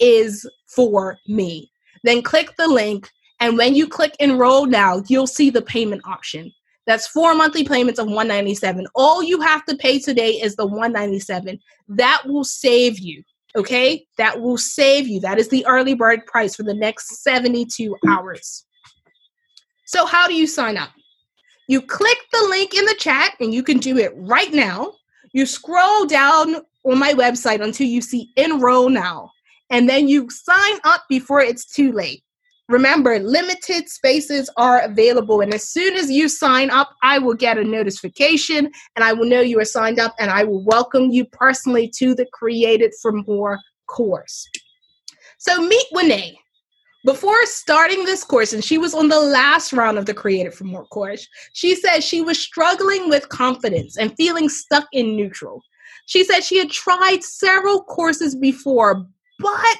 is 0.00 0.48
for 0.66 1.18
me. 1.28 1.70
Then 2.02 2.22
click 2.22 2.56
the 2.56 2.68
link. 2.68 3.08
And 3.38 3.56
when 3.56 3.74
you 3.74 3.86
click 3.86 4.14
enroll 4.18 4.66
now, 4.66 5.02
you'll 5.08 5.26
see 5.26 5.48
the 5.48 5.62
payment 5.62 6.02
option. 6.04 6.52
That's 6.86 7.06
four 7.06 7.34
monthly 7.34 7.64
payments 7.64 8.00
of 8.00 8.06
197. 8.06 8.86
All 8.94 9.22
you 9.22 9.40
have 9.40 9.64
to 9.66 9.76
pay 9.76 9.98
today 9.98 10.30
is 10.30 10.56
the 10.56 10.66
197. 10.66 11.58
That 11.88 12.22
will 12.26 12.44
save 12.44 12.98
you. 12.98 13.22
Okay? 13.54 14.06
That 14.18 14.40
will 14.40 14.58
save 14.58 15.06
you. 15.06 15.20
That 15.20 15.38
is 15.38 15.48
the 15.48 15.64
early 15.66 15.94
bird 15.94 16.26
price 16.26 16.56
for 16.56 16.64
the 16.64 16.74
next 16.74 17.22
72 17.22 17.96
hours. 18.08 18.66
So, 19.86 20.06
how 20.06 20.28
do 20.28 20.34
you 20.34 20.46
sign 20.46 20.76
up? 20.76 20.90
You 21.70 21.80
click 21.80 22.18
the 22.32 22.48
link 22.48 22.74
in 22.74 22.84
the 22.84 22.96
chat 22.98 23.36
and 23.38 23.54
you 23.54 23.62
can 23.62 23.78
do 23.78 23.96
it 23.96 24.10
right 24.16 24.52
now. 24.52 24.94
You 25.32 25.46
scroll 25.46 26.04
down 26.04 26.56
on 26.82 26.98
my 26.98 27.12
website 27.12 27.62
until 27.62 27.86
you 27.86 28.02
see 28.02 28.32
enroll 28.36 28.88
now. 28.88 29.30
And 29.70 29.88
then 29.88 30.08
you 30.08 30.28
sign 30.30 30.78
up 30.82 31.04
before 31.08 31.40
it's 31.42 31.64
too 31.64 31.92
late. 31.92 32.24
Remember, 32.68 33.20
limited 33.20 33.88
spaces 33.88 34.50
are 34.56 34.80
available. 34.80 35.42
And 35.42 35.54
as 35.54 35.68
soon 35.68 35.94
as 35.94 36.10
you 36.10 36.28
sign 36.28 36.70
up, 36.70 36.90
I 37.04 37.20
will 37.20 37.34
get 37.34 37.56
a 37.56 37.62
notification 37.62 38.72
and 38.96 39.04
I 39.04 39.12
will 39.12 39.26
know 39.26 39.40
you 39.40 39.60
are 39.60 39.64
signed 39.64 40.00
up 40.00 40.16
and 40.18 40.28
I 40.28 40.42
will 40.42 40.64
welcome 40.64 41.12
you 41.12 41.24
personally 41.24 41.88
to 41.98 42.16
the 42.16 42.26
Created 42.32 42.94
for 43.00 43.12
More 43.12 43.60
course. 43.86 44.44
So 45.38 45.62
meet 45.62 45.86
Winnie. 45.92 46.36
Before 47.04 47.46
starting 47.46 48.04
this 48.04 48.24
course, 48.24 48.52
and 48.52 48.62
she 48.62 48.76
was 48.76 48.94
on 48.94 49.08
the 49.08 49.20
last 49.20 49.72
round 49.72 49.96
of 49.96 50.04
the 50.04 50.12
Created 50.12 50.52
for 50.52 50.64
More 50.64 50.84
course, 50.86 51.26
she 51.54 51.74
said 51.74 52.00
she 52.00 52.20
was 52.20 52.38
struggling 52.38 53.08
with 53.08 53.28
confidence 53.30 53.96
and 53.96 54.14
feeling 54.16 54.50
stuck 54.50 54.86
in 54.92 55.16
neutral. 55.16 55.62
She 56.04 56.24
said 56.24 56.40
she 56.40 56.58
had 56.58 56.70
tried 56.70 57.22
several 57.22 57.84
courses 57.84 58.34
before, 58.34 59.06
but 59.38 59.78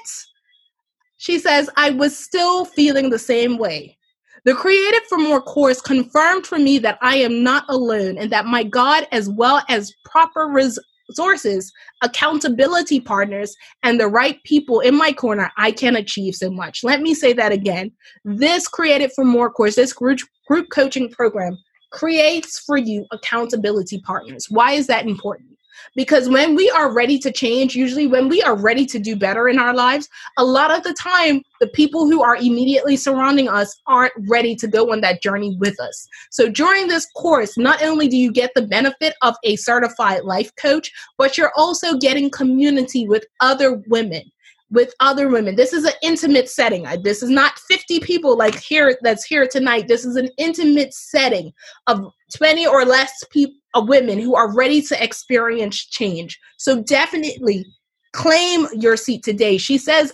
she 1.17 1.37
says, 1.37 1.69
I 1.77 1.91
was 1.91 2.17
still 2.17 2.65
feeling 2.65 3.09
the 3.09 3.19
same 3.19 3.59
way. 3.59 3.97
The 4.43 4.55
Created 4.55 5.03
for 5.07 5.19
More 5.19 5.41
course 5.41 5.79
confirmed 5.79 6.47
for 6.47 6.57
me 6.57 6.79
that 6.79 6.97
I 7.01 7.17
am 7.17 7.43
not 7.43 7.65
alone 7.69 8.17
and 8.17 8.31
that 8.31 8.47
my 8.47 8.63
God, 8.63 9.07
as 9.11 9.29
well 9.29 9.61
as 9.69 9.93
proper 10.05 10.47
res- 10.47 10.79
resources, 11.11 11.71
accountability 12.01 12.99
partners, 12.99 13.55
and 13.83 13.99
the 13.99 14.07
right 14.07 14.41
people 14.43 14.79
in 14.79 14.95
my 14.95 15.11
corner, 15.11 15.51
I 15.57 15.71
can 15.71 15.95
achieve 15.95 16.35
so 16.35 16.49
much. 16.49 16.83
Let 16.83 17.01
me 17.01 17.13
say 17.13 17.33
that 17.33 17.51
again. 17.51 17.91
This 18.23 18.67
Created 18.67 19.11
for 19.13 19.25
More 19.25 19.51
course, 19.51 19.75
this 19.75 19.93
group, 19.93 20.19
group 20.47 20.67
coaching 20.71 21.09
program 21.09 21.57
creates 21.91 22.59
for 22.59 22.77
you 22.77 23.05
accountability 23.11 23.99
partners. 24.01 24.47
Why 24.49 24.73
is 24.73 24.87
that 24.87 25.05
important? 25.05 25.50
Because 25.95 26.29
when 26.29 26.55
we 26.55 26.69
are 26.69 26.93
ready 26.93 27.19
to 27.19 27.31
change, 27.31 27.75
usually 27.75 28.07
when 28.07 28.29
we 28.29 28.41
are 28.41 28.55
ready 28.55 28.85
to 28.87 28.99
do 28.99 29.15
better 29.15 29.47
in 29.47 29.59
our 29.59 29.73
lives, 29.73 30.07
a 30.37 30.43
lot 30.43 30.71
of 30.71 30.83
the 30.83 30.93
time, 30.93 31.41
the 31.59 31.67
people 31.67 32.05
who 32.05 32.23
are 32.23 32.35
immediately 32.35 32.95
surrounding 32.95 33.47
us 33.47 33.81
aren't 33.87 34.13
ready 34.29 34.55
to 34.55 34.67
go 34.67 34.91
on 34.91 35.01
that 35.01 35.21
journey 35.21 35.55
with 35.59 35.79
us. 35.79 36.07
So 36.29 36.49
during 36.49 36.87
this 36.87 37.07
course, 37.15 37.57
not 37.57 37.83
only 37.83 38.07
do 38.07 38.17
you 38.17 38.31
get 38.31 38.51
the 38.55 38.67
benefit 38.67 39.15
of 39.21 39.35
a 39.43 39.55
certified 39.57 40.23
life 40.23 40.51
coach, 40.55 40.91
but 41.17 41.37
you're 41.37 41.53
also 41.55 41.97
getting 41.97 42.29
community 42.29 43.07
with 43.07 43.25
other 43.39 43.83
women 43.87 44.31
with 44.71 44.93
other 45.01 45.27
women. 45.27 45.55
This 45.55 45.73
is 45.73 45.83
an 45.83 45.93
intimate 46.01 46.49
setting. 46.49 46.87
This 47.03 47.21
is 47.21 47.29
not 47.29 47.59
50 47.59 47.99
people 47.99 48.37
like 48.37 48.57
here 48.59 48.97
that's 49.01 49.25
here 49.25 49.45
tonight. 49.45 49.87
This 49.87 50.05
is 50.05 50.15
an 50.15 50.29
intimate 50.37 50.93
setting 50.93 51.51
of 51.87 52.05
20 52.33 52.65
or 52.65 52.85
less 52.85 53.11
people 53.31 53.55
of 53.73 53.87
women 53.87 54.19
who 54.19 54.35
are 54.35 54.53
ready 54.53 54.81
to 54.81 55.03
experience 55.03 55.85
change. 55.85 56.39
So 56.57 56.81
definitely 56.83 57.65
claim 58.13 58.67
your 58.73 58.97
seat 58.97 59.23
today. 59.23 59.57
She 59.57 59.77
says 59.77 60.13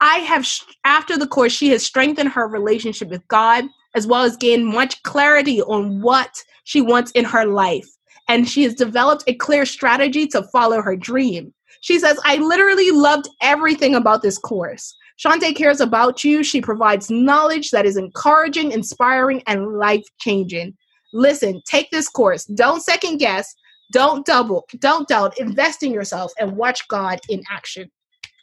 I 0.00 0.18
have 0.18 0.46
after 0.84 1.16
the 1.16 1.26
course 1.26 1.52
she 1.52 1.68
has 1.70 1.84
strengthened 1.84 2.30
her 2.30 2.48
relationship 2.48 3.08
with 3.08 3.26
God 3.28 3.64
as 3.94 4.06
well 4.06 4.22
as 4.24 4.36
gained 4.36 4.66
much 4.66 5.00
clarity 5.02 5.62
on 5.62 6.00
what 6.00 6.42
she 6.64 6.80
wants 6.80 7.12
in 7.12 7.24
her 7.24 7.46
life 7.46 7.88
and 8.28 8.48
she 8.48 8.62
has 8.64 8.74
developed 8.74 9.24
a 9.26 9.34
clear 9.34 9.66
strategy 9.66 10.26
to 10.28 10.42
follow 10.44 10.80
her 10.80 10.96
dream. 10.96 11.52
She 11.80 11.98
says, 11.98 12.18
I 12.24 12.36
literally 12.36 12.90
loved 12.90 13.28
everything 13.40 13.94
about 13.94 14.22
this 14.22 14.38
course. 14.38 14.94
Shantae 15.18 15.54
cares 15.54 15.80
about 15.80 16.24
you. 16.24 16.42
She 16.42 16.60
provides 16.60 17.10
knowledge 17.10 17.70
that 17.70 17.86
is 17.86 17.96
encouraging, 17.96 18.72
inspiring, 18.72 19.42
and 19.46 19.78
life 19.78 20.04
changing. 20.18 20.76
Listen, 21.12 21.60
take 21.66 21.90
this 21.90 22.08
course. 22.08 22.44
Don't 22.44 22.82
second 22.82 23.18
guess. 23.18 23.54
Don't 23.92 24.24
double. 24.24 24.66
Don't 24.78 25.06
doubt. 25.06 25.38
Invest 25.38 25.82
in 25.82 25.92
yourself 25.92 26.32
and 26.38 26.56
watch 26.56 26.86
God 26.88 27.20
in 27.28 27.42
action. 27.50 27.90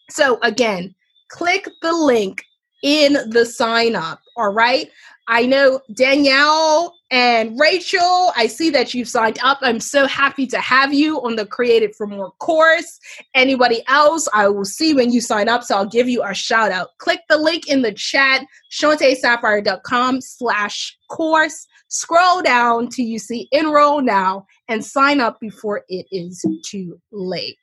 So, 0.09 0.39
again, 0.43 0.93
click 1.29 1.67
the 1.81 1.91
link 1.91 2.43
in 2.83 3.13
the 3.29 3.45
sign 3.45 3.95
up. 3.95 4.19
All 4.37 4.53
right. 4.53 4.89
I 5.31 5.45
know 5.45 5.79
Danielle 5.93 6.95
and 7.11 7.59
Rachel, 7.59 8.31
I 8.35 8.47
see 8.47 8.71
that 8.71 8.95
you've 8.95 9.07
signed 9.07 9.37
up. 9.43 9.59
I'm 9.61 9.79
so 9.79 10.07
happy 10.07 10.47
to 10.47 10.59
have 10.59 10.91
you 10.91 11.21
on 11.21 11.35
the 11.35 11.45
Created 11.45 11.95
for 11.95 12.07
More 12.07 12.31
course. 12.39 12.99
Anybody 13.35 13.83
else, 13.87 14.27
I 14.33 14.47
will 14.47 14.65
see 14.65 14.95
when 14.95 15.11
you 15.11 15.21
sign 15.21 15.47
up, 15.47 15.63
so 15.63 15.75
I'll 15.75 15.85
give 15.85 16.09
you 16.09 16.23
a 16.23 16.33
shout 16.33 16.71
out. 16.71 16.97
Click 16.97 17.19
the 17.29 17.37
link 17.37 17.67
in 17.67 17.83
the 17.83 17.91
chat, 17.91 18.43
shantaesapphire.com 18.71 20.21
slash 20.21 20.97
course. 21.11 21.67
Scroll 21.89 22.41
down 22.41 22.89
till 22.89 23.05
you 23.05 23.19
see 23.19 23.47
enroll 23.51 24.01
now 24.01 24.47
and 24.67 24.83
sign 24.83 25.21
up 25.21 25.39
before 25.39 25.83
it 25.89 26.07
is 26.11 26.43
too 26.65 26.99
late. 27.11 27.55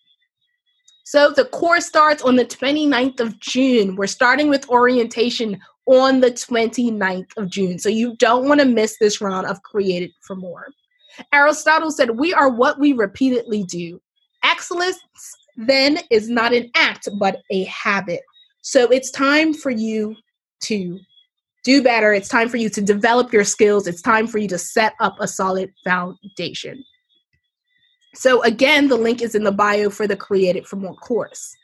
So 1.04 1.30
the 1.30 1.46
course 1.46 1.86
starts 1.86 2.22
on 2.22 2.36
the 2.36 2.44
29th 2.44 3.18
of 3.18 3.40
June. 3.40 3.96
We're 3.96 4.06
starting 4.06 4.48
with 4.48 4.68
orientation 4.68 5.60
on 5.86 6.20
the 6.20 6.30
29th 6.30 7.36
of 7.36 7.48
June. 7.48 7.78
So 7.78 7.88
you 7.88 8.16
don't 8.16 8.48
want 8.48 8.60
to 8.60 8.66
miss 8.66 8.98
this 8.98 9.20
round 9.20 9.46
of 9.46 9.62
Created 9.62 10.10
for 10.20 10.36
More. 10.36 10.68
Aristotle 11.32 11.90
said, 11.90 12.10
We 12.10 12.34
are 12.34 12.50
what 12.50 12.78
we 12.78 12.92
repeatedly 12.92 13.64
do. 13.64 14.00
Excellence 14.44 14.98
then 15.56 15.98
is 16.10 16.28
not 16.28 16.52
an 16.52 16.70
act, 16.74 17.08
but 17.18 17.42
a 17.50 17.64
habit. 17.64 18.20
So 18.62 18.84
it's 18.88 19.10
time 19.10 19.54
for 19.54 19.70
you 19.70 20.16
to 20.62 20.98
do 21.64 21.82
better. 21.82 22.12
It's 22.12 22.28
time 22.28 22.48
for 22.48 22.58
you 22.58 22.68
to 22.70 22.80
develop 22.80 23.32
your 23.32 23.44
skills. 23.44 23.86
It's 23.86 24.02
time 24.02 24.26
for 24.26 24.38
you 24.38 24.48
to 24.48 24.58
set 24.58 24.94
up 25.00 25.16
a 25.20 25.26
solid 25.26 25.72
foundation. 25.84 26.84
So, 28.14 28.42
again, 28.44 28.88
the 28.88 28.96
link 28.96 29.20
is 29.20 29.34
in 29.34 29.44
the 29.44 29.52
bio 29.52 29.90
for 29.90 30.06
the 30.06 30.16
Created 30.16 30.66
for 30.66 30.76
More 30.76 30.94
course. 30.94 31.54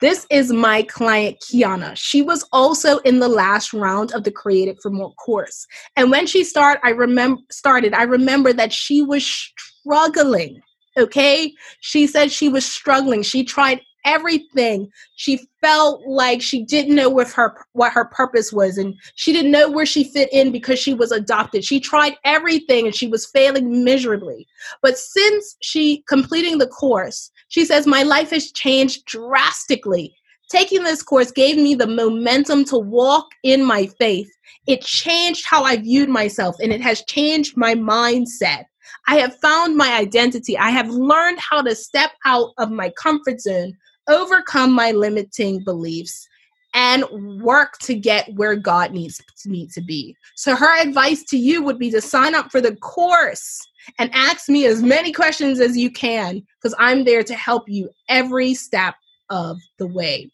This 0.00 0.26
is 0.30 0.52
my 0.52 0.82
client, 0.82 1.36
Kiana. 1.40 1.96
She 1.96 2.20
was 2.22 2.46
also 2.52 2.98
in 2.98 3.20
the 3.20 3.28
last 3.28 3.72
round 3.72 4.12
of 4.12 4.24
the 4.24 4.32
Created 4.32 4.78
for 4.82 4.90
More 4.90 5.14
course. 5.14 5.66
And 5.96 6.10
when 6.10 6.26
she 6.26 6.44
started, 6.44 6.80
I 6.84 6.90
remember 6.90 7.40
started, 7.50 7.94
I 7.94 8.02
remember 8.02 8.52
that 8.52 8.72
she 8.72 9.02
was 9.02 9.24
struggling. 9.24 10.60
Okay. 10.96 11.52
She 11.80 12.06
said 12.06 12.30
she 12.30 12.48
was 12.48 12.64
struggling. 12.64 13.22
She 13.22 13.44
tried 13.44 13.80
everything. 14.04 14.90
She 15.16 15.40
felt 15.60 16.02
like 16.06 16.42
she 16.42 16.64
didn't 16.64 16.94
know 16.94 17.18
her 17.24 17.56
what 17.72 17.92
her 17.92 18.04
purpose 18.06 18.52
was 18.52 18.78
and 18.78 18.94
she 19.14 19.32
didn't 19.32 19.50
know 19.50 19.70
where 19.70 19.86
she 19.86 20.04
fit 20.04 20.28
in 20.32 20.52
because 20.52 20.78
she 20.78 20.94
was 20.94 21.10
adopted. 21.10 21.64
She 21.64 21.80
tried 21.80 22.16
everything 22.24 22.86
and 22.86 22.94
she 22.94 23.06
was 23.06 23.26
failing 23.26 23.82
miserably. 23.82 24.46
But 24.82 24.98
since 24.98 25.56
she 25.62 26.04
completing 26.06 26.58
the 26.58 26.66
course, 26.66 27.30
she 27.54 27.64
says 27.64 27.86
my 27.86 28.02
life 28.02 28.30
has 28.30 28.50
changed 28.50 29.04
drastically. 29.04 30.12
Taking 30.50 30.82
this 30.82 31.04
course 31.04 31.30
gave 31.30 31.56
me 31.56 31.76
the 31.76 31.86
momentum 31.86 32.64
to 32.64 32.76
walk 32.76 33.26
in 33.44 33.64
my 33.64 33.86
faith. 33.86 34.28
It 34.66 34.80
changed 34.80 35.46
how 35.46 35.62
I 35.62 35.76
viewed 35.76 36.08
myself 36.08 36.56
and 36.60 36.72
it 36.72 36.80
has 36.80 37.04
changed 37.04 37.56
my 37.56 37.76
mindset. 37.76 38.64
I 39.06 39.18
have 39.18 39.38
found 39.38 39.76
my 39.76 39.96
identity. 39.96 40.58
I 40.58 40.70
have 40.70 40.88
learned 40.88 41.38
how 41.38 41.62
to 41.62 41.76
step 41.76 42.10
out 42.24 42.50
of 42.58 42.72
my 42.72 42.90
comfort 43.00 43.40
zone 43.40 43.72
overcome 44.08 44.72
my 44.72 44.90
limiting 44.90 45.62
beliefs 45.62 46.26
and 46.74 47.04
work 47.40 47.78
to 47.82 47.94
get 47.94 48.34
where 48.34 48.56
God 48.56 48.90
needs 48.90 49.22
me 49.46 49.68
to 49.74 49.80
be. 49.80 50.16
So 50.34 50.56
her 50.56 50.82
advice 50.82 51.22
to 51.28 51.38
you 51.38 51.62
would 51.62 51.78
be 51.78 51.92
to 51.92 52.00
sign 52.00 52.34
up 52.34 52.50
for 52.50 52.60
the 52.60 52.74
course 52.74 53.64
and 53.98 54.10
ask 54.14 54.48
me 54.48 54.66
as 54.66 54.82
many 54.82 55.12
questions 55.12 55.60
as 55.60 55.76
you 55.76 55.90
can 55.90 56.42
because 56.60 56.74
I'm 56.78 57.04
there 57.04 57.22
to 57.22 57.34
help 57.34 57.68
you 57.68 57.90
every 58.08 58.54
step 58.54 58.94
of 59.30 59.58
the 59.78 59.86
way. 59.86 60.30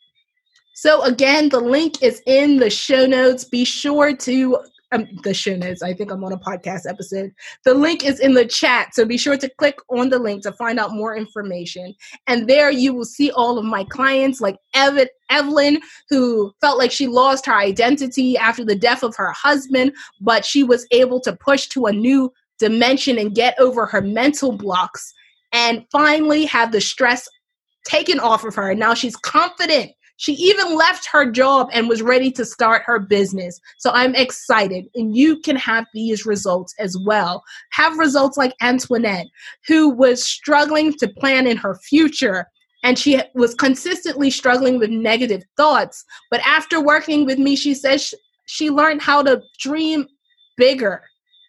So 0.74 1.02
again, 1.02 1.50
the 1.50 1.60
link 1.60 2.02
is 2.02 2.22
in 2.26 2.56
the 2.56 2.70
show 2.70 3.04
notes. 3.06 3.44
Be 3.44 3.64
sure 3.64 4.16
to 4.16 4.58
um, 4.92 5.06
the 5.22 5.34
show 5.34 5.54
notes. 5.56 5.82
I 5.82 5.94
think 5.94 6.10
I'm 6.10 6.24
on 6.24 6.32
a 6.32 6.38
podcast 6.38 6.88
episode. 6.88 7.32
The 7.64 7.74
link 7.74 8.04
is 8.04 8.20
in 8.20 8.34
the 8.34 8.46
chat, 8.46 8.94
so 8.94 9.04
be 9.04 9.18
sure 9.18 9.36
to 9.36 9.48
click 9.58 9.78
on 9.88 10.08
the 10.08 10.18
link 10.18 10.42
to 10.42 10.52
find 10.52 10.78
out 10.78 10.92
more 10.92 11.16
information. 11.16 11.94
And 12.26 12.48
there 12.48 12.70
you 12.70 12.94
will 12.94 13.04
see 13.04 13.30
all 13.32 13.58
of 13.58 13.64
my 13.64 13.84
clients, 13.84 14.40
like 14.40 14.56
Evan, 14.74 15.08
Evelyn, 15.30 15.80
who 16.08 16.52
felt 16.60 16.78
like 16.78 16.90
she 16.90 17.06
lost 17.06 17.46
her 17.46 17.54
identity 17.54 18.36
after 18.36 18.64
the 18.64 18.74
death 18.74 19.02
of 19.02 19.14
her 19.16 19.32
husband, 19.32 19.92
but 20.20 20.44
she 20.44 20.64
was 20.64 20.86
able 20.90 21.20
to 21.20 21.36
push 21.36 21.68
to 21.68 21.86
a 21.86 21.92
new 21.92 22.32
dimension 22.60 23.18
and 23.18 23.34
get 23.34 23.58
over 23.58 23.86
her 23.86 24.00
mental 24.00 24.52
blocks 24.52 25.12
and 25.52 25.84
finally 25.90 26.44
have 26.44 26.70
the 26.70 26.80
stress 26.80 27.28
taken 27.84 28.20
off 28.20 28.44
of 28.44 28.54
her. 28.54 28.74
Now 28.74 28.94
she's 28.94 29.16
confident 29.16 29.90
she 30.20 30.34
even 30.34 30.76
left 30.76 31.06
her 31.06 31.30
job 31.30 31.70
and 31.72 31.88
was 31.88 32.02
ready 32.02 32.30
to 32.32 32.44
start 32.44 32.82
her 32.84 32.98
business. 32.98 33.58
So 33.78 33.90
I'm 33.90 34.14
excited. 34.14 34.84
And 34.94 35.16
you 35.16 35.40
can 35.40 35.56
have 35.56 35.86
these 35.94 36.26
results 36.26 36.74
as 36.78 36.94
well. 37.06 37.42
Have 37.72 37.96
results 37.96 38.36
like 38.36 38.52
Antoinette, 38.60 39.28
who 39.66 39.88
was 39.88 40.22
struggling 40.22 40.92
to 40.98 41.08
plan 41.08 41.46
in 41.46 41.56
her 41.56 41.74
future. 41.74 42.44
And 42.82 42.98
she 42.98 43.22
was 43.34 43.54
consistently 43.54 44.28
struggling 44.30 44.78
with 44.78 44.90
negative 44.90 45.42
thoughts. 45.56 46.04
But 46.30 46.40
after 46.46 46.82
working 46.82 47.24
with 47.24 47.38
me, 47.38 47.56
she 47.56 47.72
says 47.72 48.12
she 48.44 48.68
learned 48.68 49.00
how 49.00 49.22
to 49.22 49.40
dream 49.58 50.06
bigger 50.58 51.02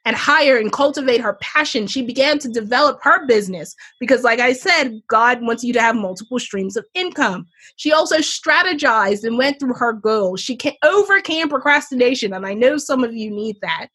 and 0.05 0.15
hire 0.15 0.57
and 0.57 0.71
cultivate 0.71 1.21
her 1.21 1.37
passion, 1.41 1.87
she 1.87 2.01
began 2.01 2.39
to 2.39 2.49
develop 2.49 2.99
her 3.03 3.25
business 3.27 3.75
because, 3.99 4.23
like 4.23 4.39
I 4.39 4.53
said, 4.53 4.99
God 5.07 5.41
wants 5.41 5.63
you 5.63 5.73
to 5.73 5.81
have 5.81 5.95
multiple 5.95 6.39
streams 6.39 6.75
of 6.75 6.85
income. 6.93 7.45
She 7.75 7.91
also 7.91 8.17
strategized 8.17 9.23
and 9.23 9.37
went 9.37 9.59
through 9.59 9.75
her 9.75 9.93
goals. 9.93 10.41
She 10.41 10.57
overcame 10.83 11.49
procrastination, 11.49 12.33
and 12.33 12.45
I 12.45 12.53
know 12.53 12.77
some 12.77 13.03
of 13.03 13.13
you 13.13 13.29
need 13.29 13.57
that. 13.61 13.87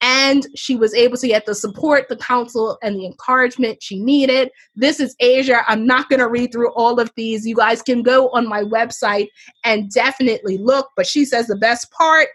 And 0.00 0.46
she 0.54 0.76
was 0.76 0.92
able 0.92 1.16
to 1.16 1.28
get 1.28 1.46
the 1.46 1.54
support, 1.54 2.08
the 2.08 2.16
counsel, 2.16 2.76
and 2.82 2.96
the 2.96 3.06
encouragement 3.06 3.82
she 3.82 3.98
needed. 3.98 4.50
This 4.74 5.00
is 5.00 5.16
Asia. 5.18 5.62
I'm 5.66 5.86
not 5.86 6.10
going 6.10 6.20
to 6.20 6.28
read 6.28 6.52
through 6.52 6.72
all 6.74 7.00
of 7.00 7.10
these. 7.16 7.46
You 7.46 7.54
guys 7.54 7.80
can 7.80 8.02
go 8.02 8.28
on 8.30 8.46
my 8.46 8.64
website 8.64 9.28
and 9.62 9.90
definitely 9.90 10.58
look. 10.58 10.90
But 10.94 11.06
she 11.06 11.24
says 11.24 11.46
the 11.46 11.56
best 11.56 11.90
part 11.92 12.28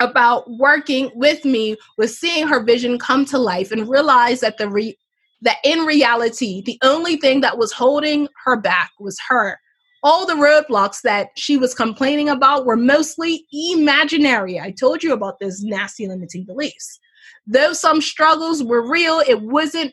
about 0.00 0.50
working 0.58 1.10
with 1.14 1.44
me 1.44 1.76
was 1.96 2.18
seeing 2.18 2.46
her 2.46 2.62
vision 2.62 2.98
come 2.98 3.24
to 3.26 3.38
life 3.38 3.72
and 3.72 3.88
realize 3.88 4.40
that 4.40 4.58
the 4.58 4.68
re- 4.68 4.98
that 5.42 5.58
in 5.64 5.80
reality 5.80 6.62
the 6.62 6.78
only 6.82 7.16
thing 7.16 7.40
that 7.40 7.58
was 7.58 7.72
holding 7.72 8.28
her 8.44 8.56
back 8.56 8.90
was 8.98 9.18
her. 9.28 9.58
All 10.02 10.26
the 10.26 10.34
roadblocks 10.34 11.00
that 11.02 11.28
she 11.36 11.56
was 11.56 11.74
complaining 11.74 12.28
about 12.28 12.66
were 12.66 12.76
mostly 12.76 13.46
imaginary. 13.52 14.60
I 14.60 14.70
told 14.70 15.02
you 15.02 15.12
about 15.12 15.38
this 15.40 15.62
nasty 15.62 16.06
limiting 16.06 16.44
beliefs. 16.44 17.00
Though 17.46 17.72
some 17.72 18.00
struggles 18.00 18.62
were 18.62 18.88
real 18.88 19.20
it 19.26 19.40
wasn't 19.40 19.92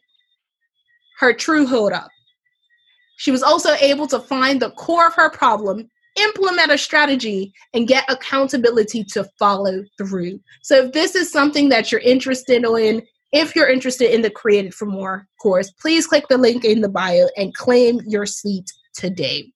her 1.20 1.34
true 1.34 1.66
hold 1.66 1.94
up. 1.94 2.10
She 3.18 3.32
was 3.32 3.44
also 3.44 3.74
able 3.76 4.08
to 4.08 4.20
find 4.20 4.62
the 4.62 4.72
core 4.72 5.08
of 5.08 5.14
her 5.14 5.30
problem, 5.30 5.90
implement 6.16 6.72
a 6.72 6.78
strategy, 6.78 7.54
and 7.74 7.88
get 7.88 8.10
accountability 8.10 9.04
to 9.04 9.26
follow 9.40 9.84
through. 9.98 10.40
So, 10.62 10.86
if 10.86 10.94
this 10.94 11.16
is 11.16 11.32
something 11.32 11.70
that 11.70 11.92
you're 11.92 12.02
interested 12.02 12.64
in, 12.64 13.02
if 13.32 13.56
you're 13.56 13.70
interested 13.70 14.14
in 14.14 14.22
the 14.22 14.30
Created 14.30 14.74
for 14.74 14.86
More 14.86 15.28
course, 15.42 15.72
please 15.72 16.08
click 16.08 16.28
the 16.30 16.38
link 16.38 16.66
in 16.66 16.82
the 16.82 16.90
bio 16.90 17.28
and 17.36 17.54
claim 17.54 18.00
your 18.06 18.26
seat 18.26 18.72
today. 18.96 19.52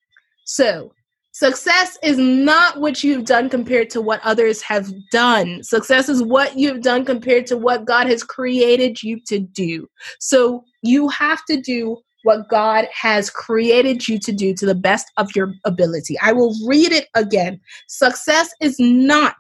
So, 0.46 0.92
Success 1.38 2.00
is 2.02 2.18
not 2.18 2.80
what 2.80 3.04
you've 3.04 3.26
done 3.26 3.48
compared 3.48 3.92
to 3.92 4.02
what 4.02 4.20
others 4.24 4.60
have 4.64 4.92
done. 5.12 5.62
Success 5.62 6.10
is 6.10 6.24
what 6.24 6.58
you've 6.58 6.82
done 6.82 7.06
compared 7.06 7.46
to 7.46 7.58
what 7.58 7.86
God 7.86 8.08
has 8.08 8.24
created 8.24 9.04
you 9.04 9.20
to 9.28 9.38
do. 9.38 9.88
So 10.20 10.64
you 10.82 11.08
have 11.10 11.46
to 11.46 11.62
do 11.62 11.98
what 12.28 12.50
God 12.50 12.90
has 12.92 13.30
created 13.30 14.06
you 14.06 14.20
to 14.20 14.34
do 14.34 14.54
to 14.56 14.66
the 14.66 14.76
best 14.76 15.10
of 15.16 15.34
your 15.34 15.54
ability. 15.64 16.20
I 16.22 16.34
will 16.34 16.54
read 16.68 16.92
it 16.92 17.08
again. 17.16 17.62
Success 17.88 18.54
is 18.60 18.76
not 18.82 19.38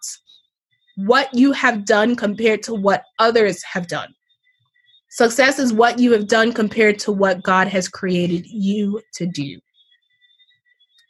what 0.95 1.27
you 1.33 1.51
have 1.51 1.83
done 1.83 2.15
compared 2.15 2.63
to 2.63 2.73
what 2.73 3.03
others 3.19 3.61
have 3.63 3.89
done. 3.89 4.15
Success 5.09 5.59
is 5.59 5.73
what 5.73 5.99
you 5.99 6.13
have 6.13 6.27
done 6.27 6.53
compared 6.53 6.97
to 6.99 7.11
what 7.11 7.43
God 7.43 7.67
has 7.67 7.89
created 7.89 8.45
you 8.47 9.01
to 9.15 9.25
do. 9.25 9.59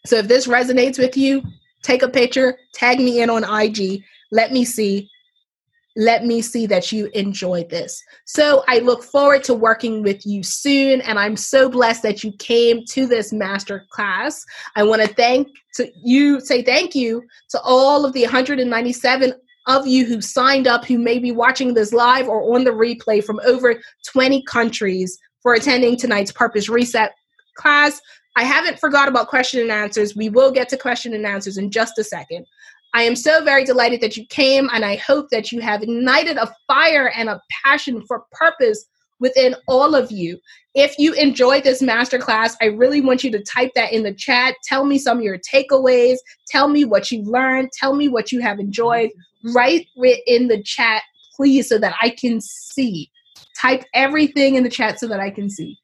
So 0.08 0.16
if 0.16 0.28
this 0.28 0.48
resonates 0.48 0.98
with 0.98 1.16
you, 1.16 1.44
take 1.84 2.02
a 2.02 2.10
picture, 2.10 2.58
tag 2.74 2.98
me 2.98 3.22
in 3.22 3.30
on 3.30 3.44
IG, 3.44 4.02
let 4.32 4.52
me 4.52 4.66
see. 4.66 5.08
Let 5.98 6.26
me 6.26 6.44
see 6.44 6.68
that 6.68 6.92
you 6.92 7.08
enjoyed 7.16 7.72
this. 7.72 8.04
So 8.26 8.64
I 8.68 8.80
look 8.80 9.04
forward 9.04 9.44
to 9.46 9.56
working 9.56 10.04
with 10.04 10.28
you 10.28 10.44
soon, 10.44 11.02
and 11.02 11.18
I'm 11.18 11.36
so 11.36 11.70
blessed 11.70 12.04
that 12.04 12.24
you 12.24 12.32
came 12.34 12.86
to 12.90 13.08
this 13.08 13.34
master 13.34 13.84
class. 13.90 14.46
I 14.76 14.84
want 14.84 15.02
to 15.02 15.08
thank 15.08 15.48
to 15.74 15.92
you, 16.04 16.40
say 16.40 16.62
thank 16.62 16.94
you 16.94 17.24
to 17.50 17.60
all 17.62 18.06
of 18.06 18.14
the 18.14 18.22
197 18.22 19.34
of 19.66 19.88
you 19.88 20.06
who 20.06 20.22
signed 20.22 20.68
up, 20.68 20.86
who 20.86 21.00
may 21.00 21.18
be 21.18 21.32
watching 21.32 21.74
this 21.74 21.92
live 21.92 22.30
or 22.30 22.56
on 22.56 22.64
the 22.64 22.70
replay 22.70 23.24
from 23.24 23.40
over 23.44 23.82
20 24.06 24.44
countries 24.44 25.18
for 25.42 25.56
attending 25.56 25.98
tonight's 25.98 26.32
Purpose 26.32 26.70
Reset 26.70 27.12
class. 27.56 28.00
I 28.36 28.44
haven't 28.44 28.80
forgot 28.80 29.08
about 29.08 29.30
question 29.30 29.62
and 29.62 29.72
answers. 29.72 30.16
We 30.16 30.30
will 30.30 30.52
get 30.52 30.70
to 30.70 30.78
question 30.78 31.16
and 31.16 31.26
answers 31.26 31.58
in 31.58 31.72
just 31.72 31.98
a 31.98 32.04
second. 32.04 32.46
I 32.94 33.04
am 33.04 33.16
so 33.16 33.44
very 33.44 33.64
delighted 33.64 34.02
that 34.02 34.18
you 34.18 34.26
came, 34.28 34.70
and 34.74 34.84
I 34.84 34.96
hope 34.96 35.30
that 35.32 35.52
you 35.52 35.60
have 35.62 35.84
ignited 35.84 36.38
a 36.38 36.54
fire 36.68 37.12
and 37.16 37.30
a 37.30 37.42
passion 37.64 38.04
for 38.08 38.24
purpose 38.32 38.86
within 39.20 39.56
all 39.68 39.96
of 39.96 40.12
you. 40.12 40.40
If 40.76 40.98
you 41.00 41.14
enjoyed 41.14 41.64
this 41.64 41.82
masterclass, 41.82 42.56
I 42.62 42.66
really 42.66 43.02
want 43.02 43.24
you 43.24 43.32
to 43.32 43.44
type 43.44 43.72
that 43.76 43.92
in 43.92 44.04
the 44.04 44.14
chat. 44.14 44.56
Tell 44.64 44.86
me 44.86 45.00
some 45.00 45.18
of 45.18 45.24
your 45.24 45.40
takeaways. 45.40 46.18
Tell 46.48 46.68
me 46.68 46.86
what 46.86 47.12
you 47.12 47.24
learned. 47.24 47.70
Tell 47.74 47.96
me 47.96 48.08
what 48.10 48.32
you 48.32 48.42
have 48.42 48.60
enjoyed. 48.60 49.10
Write 49.54 49.88
it 49.96 50.22
in 50.28 50.48
the 50.48 50.62
chat, 50.64 51.02
please, 51.36 51.68
so 51.70 51.80
that 51.80 51.96
I 52.02 52.12
can 52.12 52.40
see. 52.42 53.10
Type 53.60 53.86
everything 53.94 54.56
in 54.56 54.64
the 54.64 54.70
chat 54.70 55.00
so 55.00 55.08
that 55.08 55.20
I 55.20 55.32
can 55.32 55.50
see. 55.50 55.78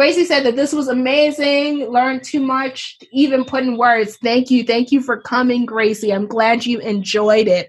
Gracie 0.00 0.24
said 0.24 0.46
that 0.46 0.56
this 0.56 0.72
was 0.72 0.88
amazing, 0.88 1.90
learned 1.90 2.24
too 2.24 2.40
much, 2.40 2.96
even 3.12 3.44
put 3.44 3.64
in 3.64 3.76
words. 3.76 4.16
Thank 4.22 4.50
you. 4.50 4.64
Thank 4.64 4.90
you 4.90 5.02
for 5.02 5.20
coming, 5.20 5.66
Gracie. 5.66 6.10
I'm 6.10 6.26
glad 6.26 6.64
you 6.64 6.78
enjoyed 6.78 7.48
it. 7.48 7.68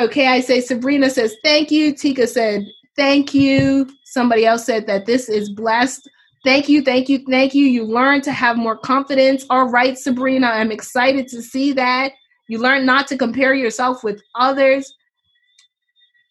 Okay, 0.00 0.28
I 0.28 0.40
say 0.40 0.62
Sabrina 0.62 1.10
says 1.10 1.36
thank 1.44 1.70
you. 1.70 1.94
Tika 1.94 2.26
said 2.26 2.64
thank 2.96 3.34
you. 3.34 3.86
Somebody 4.04 4.46
else 4.46 4.64
said 4.64 4.86
that 4.86 5.04
this 5.04 5.28
is 5.28 5.50
blessed. 5.50 6.08
Thank 6.42 6.66
you, 6.66 6.80
thank 6.82 7.10
you, 7.10 7.22
thank 7.28 7.54
you. 7.54 7.66
You 7.66 7.84
learned 7.84 8.22
to 8.22 8.32
have 8.32 8.56
more 8.56 8.78
confidence. 8.78 9.44
All 9.50 9.68
right, 9.68 9.98
Sabrina, 9.98 10.46
I'm 10.46 10.72
excited 10.72 11.28
to 11.28 11.42
see 11.42 11.74
that. 11.74 12.12
You 12.48 12.60
learned 12.60 12.86
not 12.86 13.08
to 13.08 13.18
compare 13.18 13.52
yourself 13.52 14.02
with 14.02 14.22
others. 14.34 14.90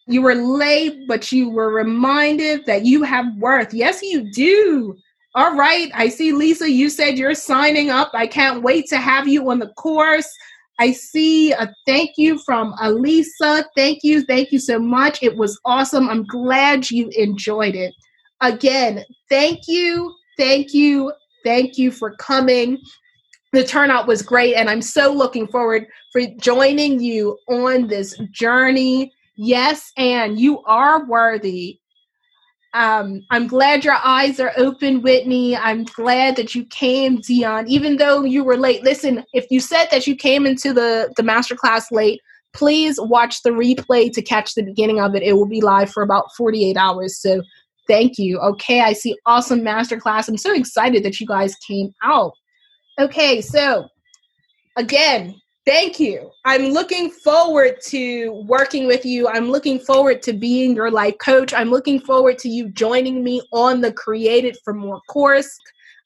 You 0.06 0.22
were 0.22 0.34
late, 0.34 1.06
but 1.08 1.32
you 1.32 1.48
were 1.48 1.70
reminded 1.70 2.66
that 2.66 2.84
you 2.84 3.02
have 3.02 3.26
worth. 3.38 3.72
Yes, 3.72 4.02
you 4.02 4.30
do. 4.32 4.96
All 5.34 5.56
right. 5.56 5.90
I 5.94 6.08
see, 6.08 6.32
Lisa, 6.32 6.70
you 6.70 6.90
said 6.90 7.18
you're 7.18 7.34
signing 7.34 7.90
up. 7.90 8.10
I 8.14 8.26
can't 8.26 8.62
wait 8.62 8.86
to 8.88 8.98
have 8.98 9.26
you 9.26 9.50
on 9.50 9.58
the 9.58 9.72
course. 9.74 10.28
I 10.78 10.92
see 10.92 11.52
a 11.52 11.72
thank 11.86 12.10
you 12.16 12.38
from 12.44 12.74
Elisa. 12.80 13.64
Thank 13.76 14.00
you. 14.02 14.22
Thank 14.24 14.52
you 14.52 14.58
so 14.58 14.78
much. 14.78 15.22
It 15.22 15.36
was 15.36 15.58
awesome. 15.64 16.08
I'm 16.08 16.24
glad 16.24 16.90
you 16.90 17.08
enjoyed 17.16 17.74
it. 17.74 17.94
Again, 18.40 19.04
thank 19.30 19.60
you. 19.68 20.14
Thank 20.36 20.74
you. 20.74 21.12
Thank 21.44 21.78
you 21.78 21.90
for 21.90 22.14
coming. 22.16 22.78
The 23.52 23.64
turnout 23.64 24.08
was 24.08 24.20
great, 24.20 24.54
and 24.54 24.68
I'm 24.68 24.82
so 24.82 25.12
looking 25.12 25.46
forward 25.46 25.86
for 26.12 26.22
joining 26.40 27.00
you 27.00 27.38
on 27.48 27.86
this 27.86 28.18
journey 28.32 29.12
Yes, 29.36 29.90
and 29.96 30.38
you 30.38 30.62
are 30.64 31.06
worthy. 31.06 31.80
Um, 32.74 33.22
I'm 33.30 33.46
glad 33.46 33.84
your 33.84 33.98
eyes 34.04 34.40
are 34.40 34.52
open, 34.56 35.00
Whitney. 35.00 35.56
I'm 35.56 35.84
glad 35.84 36.34
that 36.36 36.56
you 36.56 36.64
came, 36.66 37.20
Dion, 37.20 37.68
even 37.68 37.96
though 37.96 38.24
you 38.24 38.42
were 38.42 38.56
late. 38.56 38.82
Listen, 38.82 39.24
if 39.32 39.46
you 39.50 39.60
said 39.60 39.86
that 39.92 40.08
you 40.08 40.16
came 40.16 40.44
into 40.44 40.72
the, 40.72 41.12
the 41.16 41.22
masterclass 41.22 41.84
late, 41.92 42.20
please 42.52 42.98
watch 43.00 43.42
the 43.42 43.50
replay 43.50 44.12
to 44.12 44.22
catch 44.22 44.54
the 44.54 44.62
beginning 44.62 45.00
of 45.00 45.14
it. 45.14 45.22
It 45.22 45.34
will 45.34 45.48
be 45.48 45.60
live 45.60 45.90
for 45.90 46.02
about 46.02 46.34
48 46.36 46.76
hours. 46.76 47.20
So 47.20 47.42
thank 47.88 48.18
you. 48.18 48.38
Okay, 48.40 48.80
I 48.80 48.92
see 48.92 49.16
awesome 49.24 49.60
masterclass. 49.60 50.28
I'm 50.28 50.36
so 50.36 50.52
excited 50.52 51.04
that 51.04 51.20
you 51.20 51.26
guys 51.26 51.54
came 51.56 51.92
out. 52.02 52.32
Okay, 52.98 53.40
so 53.40 53.88
again, 54.76 55.40
Thank 55.66 55.98
you. 55.98 56.30
I'm 56.44 56.72
looking 56.72 57.10
forward 57.10 57.80
to 57.86 58.44
working 58.46 58.86
with 58.86 59.06
you. 59.06 59.28
I'm 59.28 59.50
looking 59.50 59.78
forward 59.78 60.22
to 60.24 60.34
being 60.34 60.76
your 60.76 60.90
life 60.90 61.16
coach. 61.18 61.54
I'm 61.54 61.70
looking 61.70 62.00
forward 62.00 62.38
to 62.40 62.50
you 62.50 62.68
joining 62.68 63.24
me 63.24 63.40
on 63.50 63.80
the 63.80 63.90
Created 63.90 64.58
for 64.62 64.74
More 64.74 65.00
course. 65.08 65.58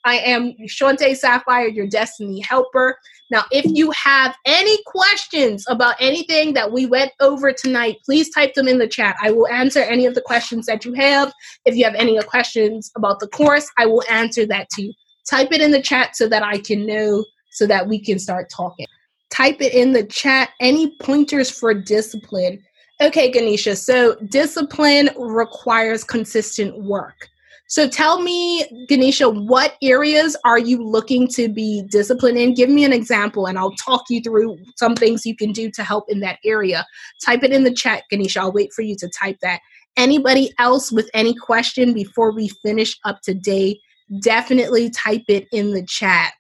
I 0.05 0.19
am 0.19 0.55
Shantae 0.69 1.17
Sapphire, 1.17 1.67
your 1.67 1.89
destiny 1.89 2.41
helper. 2.41 2.97
Now, 3.33 3.47
if 3.51 3.65
you 3.65 3.91
have 3.91 4.37
any 4.47 4.79
questions 4.87 5.65
about 5.69 5.97
anything 5.99 6.55
that 6.55 6.71
we 6.71 6.87
went 6.87 7.11
over 7.19 7.53
tonight, 7.53 7.97
please 8.05 8.31
type 8.31 8.55
them 8.55 8.69
in 8.69 8.79
the 8.79 8.87
chat. 8.87 9.17
I 9.21 9.33
will 9.33 9.49
answer 9.49 9.81
any 9.81 10.07
of 10.07 10.15
the 10.15 10.23
questions 10.23 10.67
that 10.67 10.85
you 10.85 10.93
have. 10.93 11.33
If 11.65 11.75
you 11.75 11.85
have 11.85 11.97
any 11.97 12.17
questions 12.23 12.93
about 12.97 13.19
the 13.19 13.29
course, 13.29 13.69
I 13.77 13.87
will 13.87 14.05
answer 14.09 14.47
that 14.47 14.69
too. 14.71 14.93
Type 15.29 15.49
it 15.51 15.61
in 15.61 15.73
the 15.73 15.83
chat 15.83 16.15
so 16.15 16.29
that 16.29 16.45
I 16.45 16.59
can 16.59 16.87
know 16.87 17.25
so 17.51 17.67
that 17.67 17.89
we 17.89 17.99
can 17.99 18.21
start 18.21 18.49
talking 18.51 18.87
type 19.31 19.61
it 19.61 19.74
in 19.74 19.93
the 19.93 20.05
chat. 20.05 20.51
Any 20.61 20.97
pointers 21.01 21.50
for 21.50 21.75
discipline? 21.75 22.63
Okay, 23.00 23.30
Ganesha. 23.30 23.76
So 23.76 24.17
discipline 24.29 25.11
requires 25.17 26.03
consistent 26.03 26.83
work. 26.83 27.29
So 27.71 27.87
tell 27.87 28.22
me, 28.22 28.87
Ganesha, 28.88 29.29
what 29.29 29.76
areas 29.83 30.34
are 30.45 30.59
you 30.59 30.83
looking 30.83 31.29
to 31.29 31.50
be 31.50 31.84
disciplined 31.91 32.38
in? 32.38 32.55
Give 32.55 32.71
me 32.71 32.84
an 32.84 32.95
example 32.95 33.46
and 33.46 33.59
I'll 33.59 33.76
talk 33.76 34.05
you 34.09 34.22
through 34.22 34.59
some 34.76 34.95
things 34.95 35.26
you 35.26 35.37
can 35.37 35.53
do 35.53 35.71
to 35.72 35.84
help 35.84 36.07
in 36.09 36.21
that 36.21 36.38
area. 36.46 36.87
Type 37.22 37.42
it 37.42 37.53
in 37.53 37.64
the 37.64 37.75
chat, 37.75 38.05
Ganesha. 38.11 38.41
I'll 38.41 38.53
wait 38.53 38.72
for 38.72 38.80
you 38.80 38.96
to 38.96 39.09
type 39.11 39.37
that. 39.42 39.61
Anybody 39.99 40.50
else 40.59 40.91
with 40.91 41.11
any 41.13 41.34
question 41.34 41.92
before 41.92 42.33
we 42.33 42.49
finish 42.49 42.99
up 43.05 43.21
today? 43.21 43.79
Definitely 44.22 44.88
type 44.88 45.25
it 45.29 45.46
in 45.53 45.72
the 45.72 45.84
chat. 45.84 46.33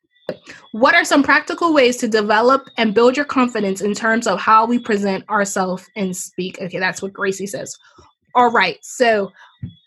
What 0.72 0.94
are 0.94 1.04
some 1.04 1.22
practical 1.22 1.72
ways 1.72 1.96
to 1.98 2.08
develop 2.08 2.68
and 2.76 2.94
build 2.94 3.16
your 3.16 3.24
confidence 3.24 3.80
in 3.80 3.94
terms 3.94 4.26
of 4.26 4.38
how 4.38 4.66
we 4.66 4.78
present 4.78 5.28
ourselves 5.28 5.88
and 5.96 6.16
speak? 6.16 6.60
Okay, 6.60 6.78
that's 6.78 7.00
what 7.02 7.12
Gracie 7.12 7.46
says. 7.46 7.76
All 8.34 8.50
right, 8.50 8.78
so 8.82 9.32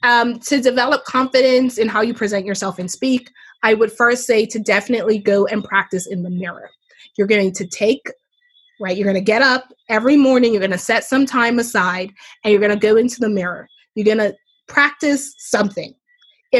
um, 0.04 0.40
to 0.40 0.60
develop 0.60 1.06
confidence 1.06 1.78
in 1.78 1.88
how 1.88 2.02
you 2.02 2.14
present 2.14 2.46
yourself 2.46 2.80
and 2.80 2.90
speak, 2.90 3.30
I 3.64 3.76
would 3.76 3.92
first 3.92 4.26
say 4.26 4.46
to 4.48 4.60
definitely 4.60 5.20
go 5.20 5.46
and 5.46 5.64
practice 5.64 6.08
in 6.08 6.24
the 6.24 6.30
mirror. 6.30 6.70
You're 7.18 7.28
going 7.28 7.54
to 7.54 7.68
take, 7.68 8.02
right, 8.80 8.98
you're 8.98 9.06
going 9.06 9.16
to 9.16 9.22
get 9.22 9.42
up 9.42 9.72
every 9.90 10.18
morning, 10.18 10.54
you're 10.54 10.60
going 10.60 10.72
to 10.72 10.78
set 10.78 11.04
some 11.04 11.26
time 11.26 11.60
aside, 11.60 12.12
and 12.44 12.52
you're 12.52 12.62
going 12.62 12.78
to 12.78 12.88
go 12.88 12.98
into 12.98 13.20
the 13.20 13.30
mirror. 13.30 13.70
You're 13.94 14.06
going 14.06 14.18
to 14.18 14.36
practice 14.68 15.36
something 15.38 15.94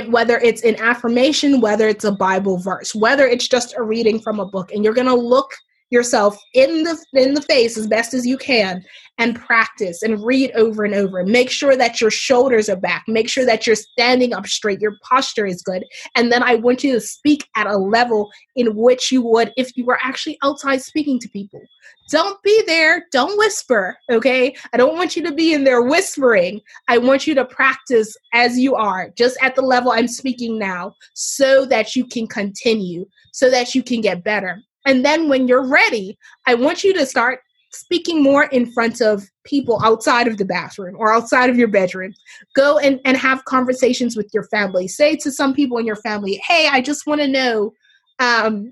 whether 0.08 0.38
it's 0.38 0.64
an 0.64 0.76
affirmation, 0.78 1.60
whether 1.60 1.88
it's 1.88 2.06
a 2.06 2.12
Bible 2.12 2.58
verse, 2.58 2.96
whether 2.96 3.28
it's 3.28 3.48
just 3.48 3.76
a 3.78 3.84
reading 3.84 4.20
from 4.20 4.40
a 4.40 4.46
book, 4.46 4.72
and 4.72 4.84
you're 4.84 4.94
gonna 4.94 5.16
look 5.16 5.52
yourself 5.92 6.38
in 6.54 6.84
the 6.84 6.98
in 7.14 7.34
the 7.34 7.42
face 7.42 7.78
as 7.78 7.88
best 7.88 8.14
as 8.14 8.26
you 8.26 8.38
can 8.38 8.84
and 9.18 9.36
practice 9.36 10.02
and 10.02 10.26
read 10.26 10.52
over 10.52 10.84
and 10.84 10.96
over. 10.96 11.24
Make 11.24 11.52
sure 11.52 11.76
that 11.76 12.02
your 12.02 12.10
shoulders 12.10 12.70
are 12.70 12.78
back. 12.78 13.04
Make 13.08 13.30
sure 13.30 13.46
that 13.46 13.68
you're 13.68 13.76
standing 13.76 14.34
up 14.34 14.48
straight. 14.48 14.82
Your 14.82 14.98
posture 15.08 15.46
is 15.46 15.62
good. 15.62 15.86
And 16.16 16.32
then 16.32 16.44
i 16.44 16.56
want 16.56 16.84
you 16.84 16.94
to 16.94 17.02
speak 17.02 17.48
at 17.56 17.68
a 17.68 17.78
level 17.78 18.30
in 18.56 18.76
which 18.76 19.12
you 19.12 19.22
would 19.22 19.54
if 19.58 19.76
you 19.78 19.86
were 19.86 20.00
actually 20.02 20.38
outside 20.44 20.82
speaking 20.82 21.20
to 21.20 21.30
people. 21.30 21.62
Don't 22.10 22.42
be 22.44 22.64
there. 22.66 23.06
Don't 23.12 23.38
whisper 23.38 23.96
okay? 24.12 24.56
I 24.74 24.78
don't 24.78 24.96
want 24.96 25.16
you 25.16 25.24
to 25.24 25.32
be 25.32 25.54
in 25.54 25.64
there 25.64 25.82
whispering. 25.82 26.62
I 26.88 26.98
want 26.98 27.28
you 27.28 27.36
to 27.36 27.46
practice 27.46 28.16
as 28.34 28.58
you 28.58 28.76
are 28.76 29.10
just 29.18 29.38
at 29.42 29.56
the 29.56 29.62
level 29.62 29.92
i'm 29.92 30.08
speaking 30.08 30.58
now 30.58 30.96
so 31.14 31.66
that 31.66 31.96
you 31.96 32.06
can 32.06 32.28
continue 32.28 33.06
so 33.32 33.50
that 33.50 33.76
you 33.76 33.84
can 33.84 34.02
get 34.02 34.24
better 34.24 34.62
and 34.86 35.06
then 35.06 35.30
when 35.30 35.48
you're 35.48 35.68
ready, 35.68 36.18
I 36.48 36.56
want 36.56 36.84
you 36.84 36.94
to 36.94 37.06
start 37.06 37.40
speaking 37.74 38.22
more 38.22 38.46
in 38.46 38.72
front 38.72 39.02
of 39.02 39.24
people 39.46 39.80
outside 39.84 40.28
of 40.28 40.38
the 40.38 40.46
bathroom 40.46 40.96
or 40.98 41.14
outside 41.14 41.50
of 41.50 41.58
your 41.58 41.70
bedroom. 41.70 42.14
Go 42.56 42.78
and, 42.80 43.00
and 43.06 43.16
have 43.16 43.46
conversations 43.46 44.18
with 44.18 44.30
your 44.34 44.44
family. 44.46 44.88
Say 44.88 45.16
to 45.18 45.32
some 45.32 45.54
people 45.54 45.78
in 45.78 45.86
your 45.86 45.96
family, 45.98 46.42
hey, 46.46 46.68
I 46.70 46.82
just 46.82 47.08
want 47.08 47.22
to 47.22 47.28
know, 47.28 47.72
um, 48.20 48.72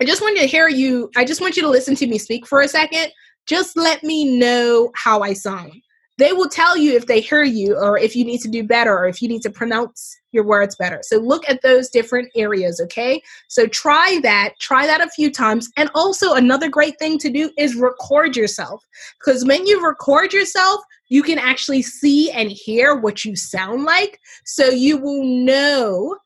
I 0.00 0.04
just 0.04 0.20
want 0.20 0.38
to 0.38 0.46
hear 0.46 0.68
you, 0.68 1.10
I 1.16 1.24
just 1.24 1.40
want 1.40 1.56
you 1.56 1.62
to 1.62 1.70
listen 1.70 1.94
to 1.96 2.06
me 2.06 2.18
speak 2.18 2.46
for 2.46 2.60
a 2.60 2.68
second. 2.68 3.12
Just 3.46 3.76
let 3.76 4.02
me 4.02 4.38
know 4.38 4.90
how 4.94 5.20
I 5.20 5.32
sound 5.32 5.72
they 6.18 6.32
will 6.32 6.48
tell 6.48 6.76
you 6.76 6.94
if 6.94 7.06
they 7.06 7.20
hear 7.20 7.42
you 7.42 7.76
or 7.76 7.98
if 7.98 8.14
you 8.14 8.24
need 8.24 8.40
to 8.42 8.48
do 8.48 8.62
better 8.62 8.96
or 8.96 9.06
if 9.06 9.20
you 9.20 9.28
need 9.28 9.42
to 9.42 9.50
pronounce 9.50 10.16
your 10.30 10.44
words 10.44 10.76
better. 10.76 11.00
So 11.02 11.18
look 11.18 11.48
at 11.48 11.62
those 11.62 11.88
different 11.88 12.28
areas, 12.36 12.80
okay? 12.84 13.20
So 13.48 13.66
try 13.66 14.20
that, 14.22 14.50
try 14.60 14.86
that 14.86 15.00
a 15.00 15.10
few 15.10 15.30
times. 15.30 15.68
And 15.76 15.90
also, 15.94 16.34
another 16.34 16.68
great 16.68 16.98
thing 16.98 17.18
to 17.18 17.30
do 17.30 17.50
is 17.58 17.74
record 17.74 18.36
yourself. 18.36 18.84
Because 19.18 19.44
when 19.44 19.66
you 19.66 19.84
record 19.84 20.32
yourself, 20.32 20.80
you 21.08 21.22
can 21.22 21.38
actually 21.38 21.82
see 21.82 22.30
and 22.30 22.50
hear 22.50 22.94
what 22.94 23.24
you 23.24 23.34
sound 23.36 23.84
like. 23.84 24.20
So 24.44 24.68
you 24.70 24.98
will 24.98 25.24
know 25.24 26.16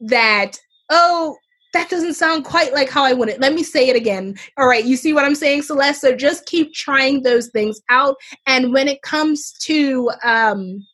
that, 0.00 0.58
oh, 0.90 1.36
that 1.72 1.88
doesn't 1.88 2.14
sound 2.14 2.44
quite 2.44 2.72
like 2.72 2.88
how 2.88 3.04
I 3.04 3.12
want 3.12 3.30
it. 3.30 3.40
Let 3.40 3.54
me 3.54 3.62
say 3.62 3.88
it 3.88 3.96
again. 3.96 4.36
All 4.56 4.66
right, 4.66 4.84
you 4.84 4.96
see 4.96 5.12
what 5.12 5.24
I'm 5.24 5.34
saying, 5.34 5.62
Celeste? 5.62 6.00
So 6.00 6.16
just 6.16 6.46
keep 6.46 6.72
trying 6.74 7.22
those 7.22 7.48
things 7.48 7.80
out. 7.90 8.16
And 8.46 8.72
when 8.72 8.88
it 8.88 9.02
comes 9.02 9.52
to 9.62 10.10
um, 10.24 10.86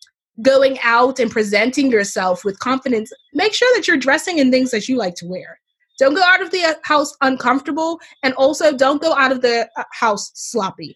going 0.43 0.79
out 0.83 1.19
and 1.19 1.31
presenting 1.31 1.91
yourself 1.91 2.45
with 2.45 2.59
confidence, 2.59 3.11
make 3.33 3.55
sure 3.55 3.75
that 3.75 3.89
you're 3.89 3.97
dressing 3.97 4.39
in 4.39 4.51
things 4.51 4.71
that 4.71 4.89
you 4.89 4.97
like 4.97 5.15
to 5.17 5.27
wear. 5.27 5.59
Don't 5.99 6.15
go 6.15 6.23
out 6.23 6.43
of 6.43 6.51
the 6.51 6.63
uh, 6.63 6.75
house 6.85 7.17
uncomfortable, 7.23 7.99
and 8.23 8.35
also 8.35 8.77
don't 8.77 9.01
go 9.01 9.15
out 9.15 9.33
of 9.33 9.41
the 9.41 9.67
uh, 9.79 9.85
house 9.93 10.31
sloppy. 10.35 10.95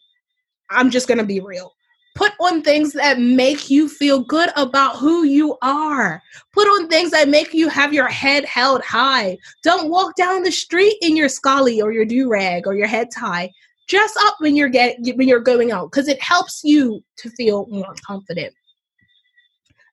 I'm 0.68 0.90
just 0.90 1.08
going 1.08 1.18
to 1.18 1.24
be 1.24 1.40
real. 1.40 1.72
Put 2.14 2.32
on 2.40 2.62
things 2.62 2.92
that 2.94 3.20
make 3.20 3.70
you 3.70 3.88
feel 3.88 4.20
good 4.20 4.50
about 4.56 4.96
who 4.96 5.24
you 5.24 5.56
are. 5.62 6.22
Put 6.52 6.66
on 6.66 6.88
things 6.88 7.12
that 7.12 7.28
make 7.28 7.54
you 7.54 7.68
have 7.68 7.94
your 7.94 8.08
head 8.08 8.44
held 8.44 8.82
high. 8.82 9.38
Don't 9.62 9.90
walk 9.90 10.16
down 10.16 10.42
the 10.42 10.50
street 10.50 10.96
in 11.02 11.16
your 11.16 11.28
scully 11.28 11.80
or 11.80 11.92
your 11.92 12.04
do 12.04 12.28
rag 12.28 12.66
or 12.66 12.74
your 12.74 12.88
head 12.88 13.08
tie. 13.14 13.50
Dress 13.88 14.14
up 14.20 14.34
when 14.38 14.56
you're 14.56 14.68
get 14.68 14.96
when 15.16 15.28
you're 15.28 15.40
going 15.40 15.72
out 15.72 15.90
because 15.90 16.08
it 16.08 16.22
helps 16.22 16.62
you 16.64 17.02
to 17.18 17.30
feel 17.30 17.66
more 17.66 17.94
confident. 18.06 18.54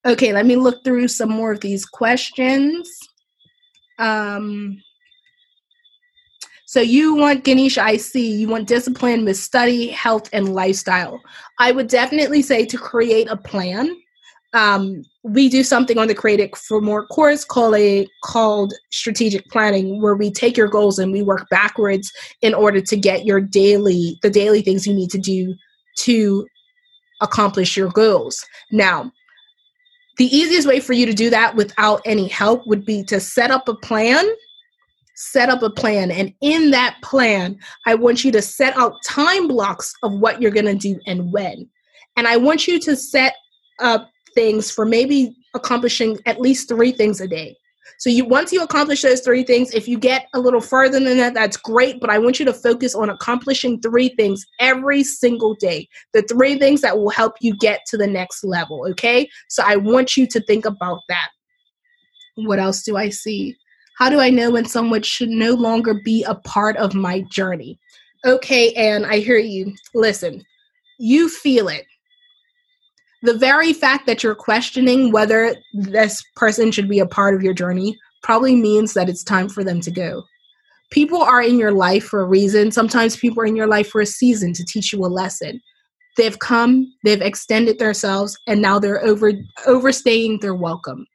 Okay, 0.05 0.33
let 0.33 0.45
me 0.45 0.55
look 0.55 0.83
through 0.83 1.07
some 1.07 1.29
more 1.29 1.51
of 1.51 1.59
these 1.59 1.85
questions. 1.85 2.97
Um, 3.99 4.81
so 6.67 6.81
you 6.81 7.15
want 7.15 7.45
Ganesha, 7.45 7.81
I 7.81 7.95
see, 7.95 8.29
you 8.29 8.49
want 8.49 8.67
discipline 8.67 9.23
with 9.23 9.37
study, 9.37 9.87
health, 9.87 10.29
and 10.33 10.53
lifestyle. 10.53 11.21
I 11.59 11.71
would 11.71 11.87
definitely 11.87 12.41
say 12.41 12.65
to 12.65 12.77
create 12.77 13.29
a 13.29 13.37
plan. 13.37 13.95
Um, 14.51 15.01
we 15.23 15.47
do 15.47 15.63
something 15.63 15.97
on 15.97 16.09
the 16.09 16.13
Created 16.13 16.57
for 16.57 16.81
More 16.81 17.05
course 17.07 17.45
called 17.45 17.75
a 17.75 18.05
called 18.25 18.73
strategic 18.91 19.45
planning, 19.45 20.01
where 20.01 20.15
we 20.15 20.29
take 20.29 20.57
your 20.57 20.67
goals 20.67 20.99
and 20.99 21.13
we 21.13 21.21
work 21.21 21.47
backwards 21.49 22.11
in 22.41 22.53
order 22.53 22.81
to 22.81 22.97
get 22.97 23.25
your 23.25 23.39
daily 23.39 24.19
the 24.21 24.29
daily 24.29 24.61
things 24.61 24.85
you 24.85 24.93
need 24.93 25.11
to 25.11 25.17
do 25.17 25.55
to 25.99 26.45
accomplish 27.21 27.77
your 27.77 27.91
goals. 27.91 28.45
Now, 28.73 29.09
the 30.17 30.35
easiest 30.35 30.67
way 30.67 30.81
for 30.81 30.91
you 30.91 31.05
to 31.05 31.13
do 31.13 31.29
that 31.29 31.55
without 31.55 32.01
any 32.03 32.27
help 32.27 32.67
would 32.67 32.85
be 32.85 33.05
to 33.05 33.21
set 33.21 33.51
up 33.51 33.69
a 33.69 33.75
plan 33.75 34.27
set 35.17 35.49
up 35.49 35.63
a 35.63 35.69
plan. 35.69 36.11
And 36.11 36.31
in 36.41 36.69
that 36.71 36.97
plan, 37.01 37.57
I 37.87 37.95
want 37.95 38.23
you 38.23 38.31
to 38.33 38.41
set 38.41 38.77
out 38.77 38.93
time 39.03 39.47
blocks 39.47 39.91
of 40.03 40.13
what 40.13 40.39
you're 40.39 40.51
going 40.51 40.65
to 40.65 40.75
do 40.75 40.99
and 41.07 41.33
when. 41.33 41.67
And 42.15 42.27
I 42.27 42.37
want 42.37 42.67
you 42.67 42.79
to 42.81 42.95
set 42.95 43.33
up 43.79 44.11
things 44.35 44.69
for 44.69 44.85
maybe 44.85 45.35
accomplishing 45.55 46.19
at 46.27 46.39
least 46.39 46.69
three 46.69 46.91
things 46.91 47.19
a 47.19 47.27
day. 47.27 47.55
So 47.97 48.11
you 48.11 48.25
once 48.25 48.53
you 48.53 48.61
accomplish 48.61 49.01
those 49.01 49.21
three 49.21 49.41
things, 49.41 49.73
if 49.73 49.87
you 49.87 49.97
get 49.97 50.27
a 50.35 50.39
little 50.39 50.61
further 50.61 50.99
than 50.99 51.17
that, 51.17 51.33
that's 51.33 51.57
great. 51.57 51.99
But 51.99 52.11
I 52.11 52.19
want 52.19 52.39
you 52.39 52.45
to 52.45 52.53
focus 52.53 52.93
on 52.93 53.09
accomplishing 53.09 53.81
three 53.81 54.09
things 54.09 54.45
every 54.59 55.03
single 55.03 55.55
day. 55.55 55.87
The 56.13 56.21
three 56.21 56.59
things 56.59 56.81
that 56.81 56.95
will 56.95 57.09
help 57.09 57.33
you 57.41 57.55
get 57.57 57.81
to 57.87 57.97
the 57.97 58.05
next 58.05 58.43
level. 58.43 58.85
Okay. 58.91 59.27
So 59.49 59.63
I 59.65 59.77
want 59.77 60.15
you 60.15 60.27
to 60.27 60.39
think 60.41 60.65
about 60.65 60.99
that. 61.09 61.29
What 62.35 62.59
else 62.59 62.83
do 62.83 62.97
I 62.97 63.09
see? 63.09 63.55
How 63.97 64.11
do 64.11 64.19
I 64.19 64.29
know 64.29 64.51
when 64.51 64.65
someone 64.65 65.01
should 65.01 65.29
no 65.29 65.55
longer 65.55 65.95
be 65.95 66.23
a 66.23 66.35
part 66.35 66.77
of 66.77 66.93
my 66.93 67.21
journey? 67.31 67.79
Okay, 68.25 68.71
Anne, 68.73 69.03
I 69.03 69.17
hear 69.17 69.39
you. 69.39 69.73
Listen, 69.95 70.43
you 70.99 71.27
feel 71.27 71.67
it. 71.67 71.83
The 73.23 73.33
very 73.33 73.73
fact 73.73 74.05
that 74.05 74.21
you're 74.21 74.35
questioning 74.35 75.11
whether 75.11 75.55
this 75.73 76.23
person 76.35 76.71
should 76.71 76.87
be 76.87 76.99
a 76.99 77.07
part 77.07 77.33
of 77.33 77.41
your 77.41 77.55
journey 77.55 77.97
probably 78.21 78.55
means 78.55 78.93
that 78.93 79.09
it's 79.09 79.23
time 79.23 79.49
for 79.49 79.63
them 79.63 79.81
to 79.81 79.89
go. 79.89 80.23
People 80.91 81.21
are 81.23 81.41
in 81.41 81.57
your 81.57 81.71
life 81.71 82.03
for 82.03 82.21
a 82.21 82.27
reason. 82.27 82.71
Sometimes 82.71 83.17
people 83.17 83.41
are 83.41 83.47
in 83.47 83.55
your 83.55 83.67
life 83.67 83.89
for 83.89 84.01
a 84.01 84.05
season 84.05 84.53
to 84.53 84.63
teach 84.63 84.93
you 84.93 85.03
a 85.03 85.07
lesson. 85.07 85.59
They've 86.17 86.37
come, 86.37 86.93
they've 87.03 87.21
extended 87.21 87.79
themselves, 87.79 88.37
and 88.45 88.61
now 88.61 88.77
they're 88.77 89.03
over 89.03 89.33
overstaying 89.65 90.39
their 90.39 90.55
welcome 90.55 91.07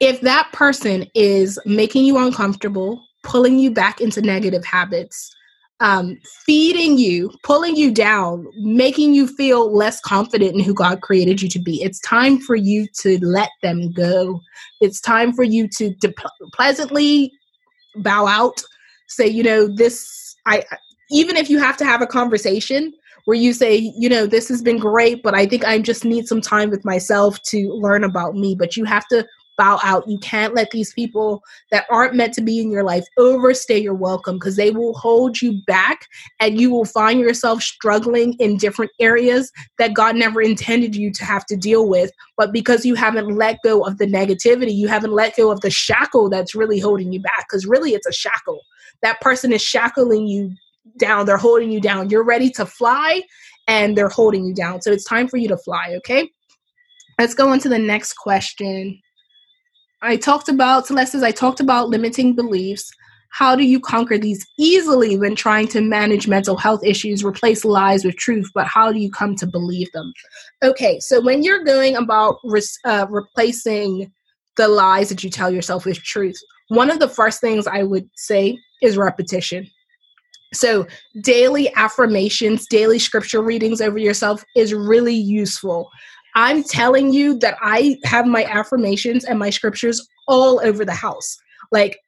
if 0.00 0.20
that 0.22 0.50
person 0.52 1.06
is 1.14 1.58
making 1.64 2.04
you 2.04 2.18
uncomfortable, 2.18 3.02
pulling 3.22 3.58
you 3.58 3.70
back 3.70 4.00
into 4.00 4.20
negative 4.20 4.64
habits, 4.64 5.34
um, 5.80 6.16
feeding 6.46 6.98
you, 6.98 7.30
pulling 7.42 7.76
you 7.76 7.90
down, 7.90 8.46
making 8.58 9.12
you 9.12 9.26
feel 9.26 9.74
less 9.74 10.00
confident 10.00 10.54
in 10.54 10.60
who 10.60 10.74
God 10.74 11.00
created 11.00 11.42
you 11.42 11.48
to 11.50 11.58
be. 11.58 11.82
It's 11.82 12.00
time 12.00 12.38
for 12.38 12.54
you 12.54 12.86
to 13.00 13.18
let 13.24 13.50
them 13.62 13.92
go. 13.92 14.40
It's 14.80 15.00
time 15.00 15.32
for 15.32 15.42
you 15.42 15.68
to, 15.76 15.94
to 15.96 16.14
pleasantly 16.52 17.32
bow 17.96 18.26
out. 18.26 18.62
Say, 19.08 19.26
you 19.26 19.42
know, 19.42 19.68
this, 19.68 20.36
I, 20.46 20.64
even 21.10 21.36
if 21.36 21.50
you 21.50 21.58
have 21.58 21.76
to 21.78 21.84
have 21.84 22.02
a 22.02 22.06
conversation 22.06 22.92
where 23.24 23.36
you 23.36 23.52
say, 23.52 23.92
you 23.98 24.08
know, 24.08 24.26
this 24.26 24.48
has 24.48 24.62
been 24.62 24.78
great, 24.78 25.22
but 25.22 25.34
I 25.34 25.46
think 25.46 25.64
I 25.64 25.78
just 25.78 26.04
need 26.04 26.26
some 26.26 26.40
time 26.40 26.70
with 26.70 26.84
myself 26.84 27.40
to 27.48 27.68
learn 27.72 28.04
about 28.04 28.34
me. 28.34 28.54
But 28.54 28.76
you 28.76 28.84
have 28.84 29.06
to 29.08 29.26
bow 29.56 29.78
out. 29.82 30.08
You 30.08 30.18
can't 30.18 30.54
let 30.54 30.70
these 30.70 30.92
people 30.92 31.42
that 31.70 31.86
aren't 31.90 32.14
meant 32.14 32.34
to 32.34 32.42
be 32.42 32.60
in 32.60 32.70
your 32.70 32.82
life 32.82 33.04
overstay 33.18 33.78
your 33.78 33.94
welcome 33.94 34.36
because 34.36 34.56
they 34.56 34.70
will 34.70 34.94
hold 34.94 35.40
you 35.40 35.60
back 35.66 36.06
and 36.40 36.60
you 36.60 36.70
will 36.70 36.84
find 36.84 37.20
yourself 37.20 37.62
struggling 37.62 38.34
in 38.34 38.56
different 38.56 38.90
areas 39.00 39.52
that 39.78 39.94
God 39.94 40.16
never 40.16 40.40
intended 40.40 40.96
you 40.96 41.12
to 41.12 41.24
have 41.24 41.46
to 41.46 41.56
deal 41.56 41.88
with. 41.88 42.10
But 42.36 42.52
because 42.52 42.84
you 42.84 42.94
haven't 42.94 43.36
let 43.36 43.58
go 43.64 43.84
of 43.84 43.98
the 43.98 44.06
negativity, 44.06 44.74
you 44.74 44.88
haven't 44.88 45.12
let 45.12 45.36
go 45.36 45.50
of 45.50 45.60
the 45.60 45.70
shackle 45.70 46.28
that's 46.28 46.54
really 46.54 46.78
holding 46.78 47.12
you 47.12 47.20
back 47.20 47.46
because 47.48 47.66
really 47.66 47.92
it's 47.92 48.06
a 48.06 48.12
shackle. 48.12 48.60
That 49.02 49.20
person 49.20 49.52
is 49.52 49.62
shackling 49.62 50.26
you 50.26 50.54
down, 50.98 51.26
they're 51.26 51.36
holding 51.36 51.70
you 51.70 51.80
down. 51.80 52.10
You're 52.10 52.24
ready 52.24 52.50
to 52.50 52.66
fly 52.66 53.22
and 53.66 53.96
they're 53.96 54.08
holding 54.08 54.44
you 54.44 54.54
down. 54.54 54.82
So 54.82 54.92
it's 54.92 55.04
time 55.04 55.28
for 55.28 55.36
you 55.36 55.48
to 55.48 55.56
fly, 55.56 55.94
okay? 55.96 56.30
Let's 57.18 57.34
go 57.34 57.48
on 57.48 57.58
to 57.60 57.68
the 57.68 57.78
next 57.78 58.14
question. 58.14 59.00
I 60.04 60.16
talked 60.16 60.48
about, 60.48 60.86
Celeste 60.86 61.16
I 61.16 61.30
talked 61.30 61.60
about 61.60 61.88
limiting 61.88 62.34
beliefs. 62.34 62.90
How 63.30 63.56
do 63.56 63.64
you 63.64 63.80
conquer 63.80 64.18
these 64.18 64.46
easily 64.58 65.16
when 65.16 65.34
trying 65.34 65.66
to 65.68 65.80
manage 65.80 66.28
mental 66.28 66.56
health 66.56 66.84
issues, 66.84 67.24
replace 67.24 67.64
lies 67.64 68.04
with 68.04 68.16
truth, 68.16 68.48
but 68.54 68.66
how 68.66 68.92
do 68.92 69.00
you 69.00 69.10
come 69.10 69.34
to 69.36 69.46
believe 69.46 69.90
them? 69.92 70.12
Okay, 70.62 71.00
so 71.00 71.20
when 71.20 71.42
you're 71.42 71.64
going 71.64 71.96
about 71.96 72.36
uh, 72.84 73.06
replacing 73.08 74.12
the 74.56 74.68
lies 74.68 75.08
that 75.08 75.24
you 75.24 75.30
tell 75.30 75.50
yourself 75.50 75.86
with 75.86 75.98
truth, 76.02 76.36
one 76.68 76.90
of 76.90 77.00
the 77.00 77.08
first 77.08 77.40
things 77.40 77.66
I 77.66 77.82
would 77.82 78.08
say 78.14 78.58
is 78.82 78.96
repetition. 78.96 79.66
So, 80.52 80.86
daily 81.22 81.74
affirmations, 81.74 82.66
daily 82.68 83.00
scripture 83.00 83.42
readings 83.42 83.80
over 83.80 83.98
yourself 83.98 84.44
is 84.54 84.72
really 84.72 85.14
useful. 85.14 85.90
I'm 86.34 86.62
telling 86.64 87.12
you 87.12 87.38
that 87.38 87.56
I 87.60 87.98
have 88.04 88.26
my 88.26 88.44
affirmations 88.44 89.24
and 89.24 89.38
my 89.38 89.50
scriptures 89.50 90.06
all 90.28 90.60
over 90.64 90.84
the 90.84 90.94
house. 90.94 91.36
Like 91.72 91.98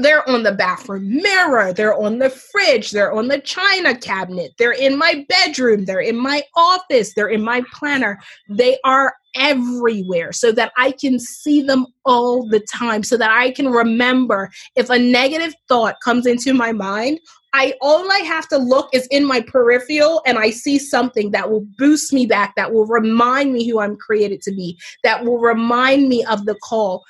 They're 0.00 0.28
on 0.28 0.44
the 0.44 0.52
bathroom 0.52 1.16
mirror. 1.16 1.72
They're 1.72 1.98
on 1.98 2.18
the 2.20 2.30
fridge. 2.30 2.92
They're 2.92 3.12
on 3.12 3.26
the 3.28 3.40
china 3.40 3.96
cabinet. 3.98 4.52
They're 4.56 4.72
in 4.72 4.96
my 4.96 5.26
bedroom. 5.28 5.84
They're 5.84 6.00
in 6.00 6.16
my 6.16 6.42
office. 6.56 7.14
They're 7.14 7.28
in 7.28 7.42
my 7.42 7.62
planner. 7.72 8.20
They 8.48 8.78
are 8.84 9.14
everywhere 9.34 10.32
so 10.32 10.52
that 10.52 10.72
I 10.76 10.92
can 10.92 11.18
see 11.18 11.62
them 11.62 11.86
all 12.04 12.48
the 12.48 12.60
time, 12.60 13.02
so 13.02 13.16
that 13.16 13.30
I 13.30 13.50
can 13.50 13.68
remember 13.68 14.50
if 14.76 14.88
a 14.90 14.98
negative 14.98 15.54
thought 15.68 15.96
comes 16.04 16.26
into 16.26 16.54
my 16.54 16.72
mind. 16.72 17.18
I 17.52 17.74
all 17.80 18.10
I 18.10 18.18
have 18.18 18.48
to 18.48 18.58
look 18.58 18.88
is 18.92 19.06
in 19.10 19.24
my 19.24 19.40
peripheral 19.40 20.22
and 20.26 20.38
I 20.38 20.50
see 20.50 20.78
something 20.78 21.30
that 21.30 21.50
will 21.50 21.66
boost 21.78 22.12
me 22.12 22.26
back, 22.26 22.54
that 22.56 22.72
will 22.72 22.86
remind 22.86 23.52
me 23.52 23.68
who 23.68 23.80
I'm 23.80 23.96
created 23.96 24.42
to 24.42 24.52
be, 24.52 24.78
that 25.02 25.24
will 25.24 25.38
remind 25.38 26.08
me 26.08 26.24
of 26.26 26.44
the 26.46 26.56
call 26.62 27.04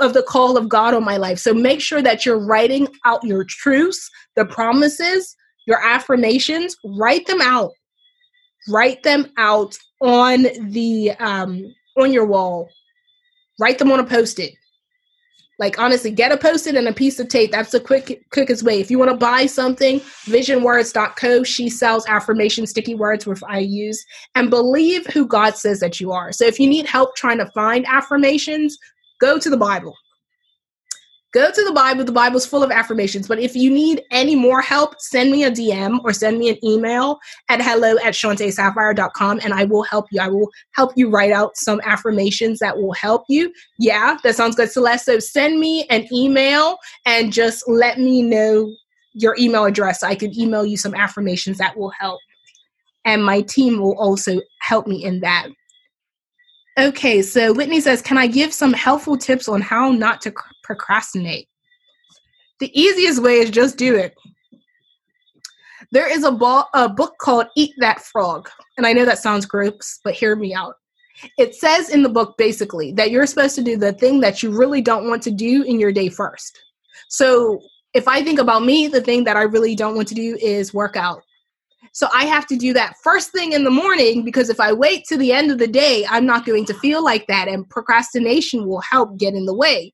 of 0.00 0.14
the 0.14 0.22
call 0.22 0.56
of 0.56 0.68
God 0.68 0.94
on 0.94 1.04
my 1.04 1.16
life. 1.16 1.38
So 1.38 1.52
make 1.52 1.80
sure 1.80 2.00
that 2.00 2.24
you're 2.24 2.38
writing 2.38 2.88
out 3.04 3.22
your 3.22 3.44
truths, 3.44 4.08
the 4.34 4.46
promises, 4.46 5.36
your 5.66 5.84
affirmations, 5.84 6.76
write 6.84 7.26
them 7.26 7.40
out. 7.42 7.72
Write 8.68 9.02
them 9.02 9.30
out 9.36 9.76
on 10.00 10.46
the 10.70 11.12
um 11.18 11.74
on 11.98 12.12
your 12.12 12.26
wall. 12.26 12.68
Write 13.60 13.78
them 13.78 13.92
on 13.92 14.00
a 14.00 14.04
post-it. 14.04 14.54
Like 15.58 15.78
honestly, 15.78 16.10
get 16.10 16.32
a 16.32 16.36
post-it 16.36 16.74
and 16.74 16.88
a 16.88 16.92
piece 16.92 17.20
of 17.20 17.28
tape. 17.28 17.52
That's 17.52 17.70
the 17.70 17.80
quick 17.80 18.24
quickest 18.32 18.64
way. 18.64 18.80
If 18.80 18.90
you 18.90 18.98
want 18.98 19.12
to 19.12 19.16
buy 19.16 19.46
something, 19.46 20.00
visionwords.co. 20.24 21.44
She 21.44 21.68
sells 21.68 22.06
affirmation 22.06 22.66
sticky 22.66 22.96
words 22.96 23.26
which 23.26 23.40
I 23.48 23.60
use. 23.60 24.04
And 24.34 24.50
believe 24.50 25.06
who 25.06 25.26
God 25.26 25.56
says 25.56 25.80
that 25.80 26.00
you 26.00 26.12
are. 26.12 26.32
So 26.32 26.44
if 26.44 26.58
you 26.58 26.66
need 26.66 26.86
help 26.86 27.14
trying 27.14 27.38
to 27.38 27.50
find 27.54 27.86
affirmations, 27.86 28.76
go 29.20 29.38
to 29.38 29.48
the 29.48 29.56
Bible. 29.56 29.94
Go 31.34 31.50
to 31.50 31.64
the 31.64 31.72
Bible. 31.72 32.04
The 32.04 32.12
Bible's 32.12 32.46
full 32.46 32.62
of 32.62 32.70
affirmations. 32.70 33.26
But 33.26 33.40
if 33.40 33.56
you 33.56 33.68
need 33.68 34.02
any 34.12 34.36
more 34.36 34.60
help, 34.60 35.00
send 35.00 35.32
me 35.32 35.42
a 35.42 35.50
DM 35.50 35.98
or 36.04 36.12
send 36.12 36.38
me 36.38 36.48
an 36.48 36.64
email 36.64 37.18
at 37.48 37.60
hello 37.60 37.96
at 38.04 38.14
shantaesapphire.com 38.14 39.40
and 39.42 39.52
I 39.52 39.64
will 39.64 39.82
help 39.82 40.06
you. 40.12 40.20
I 40.20 40.28
will 40.28 40.48
help 40.76 40.92
you 40.94 41.10
write 41.10 41.32
out 41.32 41.56
some 41.56 41.80
affirmations 41.82 42.60
that 42.60 42.78
will 42.78 42.92
help 42.92 43.24
you. 43.28 43.52
Yeah, 43.80 44.16
that 44.22 44.36
sounds 44.36 44.54
good, 44.54 44.70
Celeste. 44.70 45.06
So 45.06 45.18
send 45.18 45.58
me 45.58 45.86
an 45.90 46.06
email 46.12 46.78
and 47.04 47.32
just 47.32 47.68
let 47.68 47.98
me 47.98 48.22
know 48.22 48.72
your 49.12 49.34
email 49.36 49.64
address. 49.64 50.04
I 50.04 50.14
can 50.14 50.38
email 50.38 50.64
you 50.64 50.76
some 50.76 50.94
affirmations 50.94 51.58
that 51.58 51.76
will 51.76 51.90
help. 51.98 52.20
And 53.04 53.24
my 53.24 53.40
team 53.40 53.80
will 53.80 53.98
also 53.98 54.40
help 54.60 54.86
me 54.86 55.02
in 55.02 55.18
that. 55.20 55.48
Okay, 56.78 57.22
so 57.22 57.52
Whitney 57.52 57.80
says, 57.80 58.02
Can 58.02 58.18
I 58.18 58.28
give 58.28 58.52
some 58.52 58.72
helpful 58.72 59.16
tips 59.16 59.48
on 59.48 59.60
how 59.60 59.90
not 59.90 60.20
to 60.22 60.32
procrastinate? 60.64 61.48
The 62.60 62.78
easiest 62.78 63.22
way 63.22 63.38
is 63.38 63.50
just 63.50 63.76
do 63.76 63.94
it. 63.94 64.14
There 65.92 66.10
is 66.10 66.24
a, 66.24 66.32
bo- 66.32 66.64
a 66.74 66.88
book 66.88 67.14
called 67.20 67.46
Eat 67.56 67.74
That 67.78 68.00
Frog. 68.00 68.48
And 68.76 68.86
I 68.86 68.92
know 68.92 69.04
that 69.04 69.18
sounds 69.18 69.46
gross, 69.46 70.00
but 70.02 70.14
hear 70.14 70.34
me 70.34 70.54
out. 70.54 70.74
It 71.38 71.54
says 71.54 71.90
in 71.90 72.02
the 72.02 72.08
book 72.08 72.36
basically 72.36 72.90
that 72.92 73.10
you're 73.10 73.26
supposed 73.26 73.54
to 73.56 73.62
do 73.62 73.76
the 73.76 73.92
thing 73.92 74.20
that 74.20 74.42
you 74.42 74.50
really 74.50 74.82
don't 74.82 75.08
want 75.08 75.22
to 75.22 75.30
do 75.30 75.62
in 75.62 75.78
your 75.78 75.92
day 75.92 76.08
first. 76.08 76.58
So 77.08 77.60
if 77.92 78.08
I 78.08 78.24
think 78.24 78.40
about 78.40 78.64
me, 78.64 78.88
the 78.88 79.00
thing 79.00 79.24
that 79.24 79.36
I 79.36 79.42
really 79.42 79.76
don't 79.76 79.94
want 79.94 80.08
to 80.08 80.14
do 80.14 80.36
is 80.40 80.74
work 80.74 80.96
out. 80.96 81.22
So 81.92 82.08
I 82.12 82.24
have 82.24 82.46
to 82.48 82.56
do 82.56 82.72
that 82.72 82.96
first 83.04 83.30
thing 83.30 83.52
in 83.52 83.62
the 83.62 83.70
morning 83.70 84.24
because 84.24 84.50
if 84.50 84.58
I 84.58 84.72
wait 84.72 85.04
to 85.04 85.16
the 85.16 85.32
end 85.32 85.52
of 85.52 85.58
the 85.58 85.68
day, 85.68 86.04
I'm 86.10 86.26
not 86.26 86.44
going 86.44 86.64
to 86.66 86.74
feel 86.74 87.04
like 87.04 87.26
that. 87.28 87.46
And 87.46 87.68
procrastination 87.70 88.66
will 88.66 88.80
help 88.80 89.16
get 89.16 89.34
in 89.34 89.46
the 89.46 89.54
way. 89.54 89.92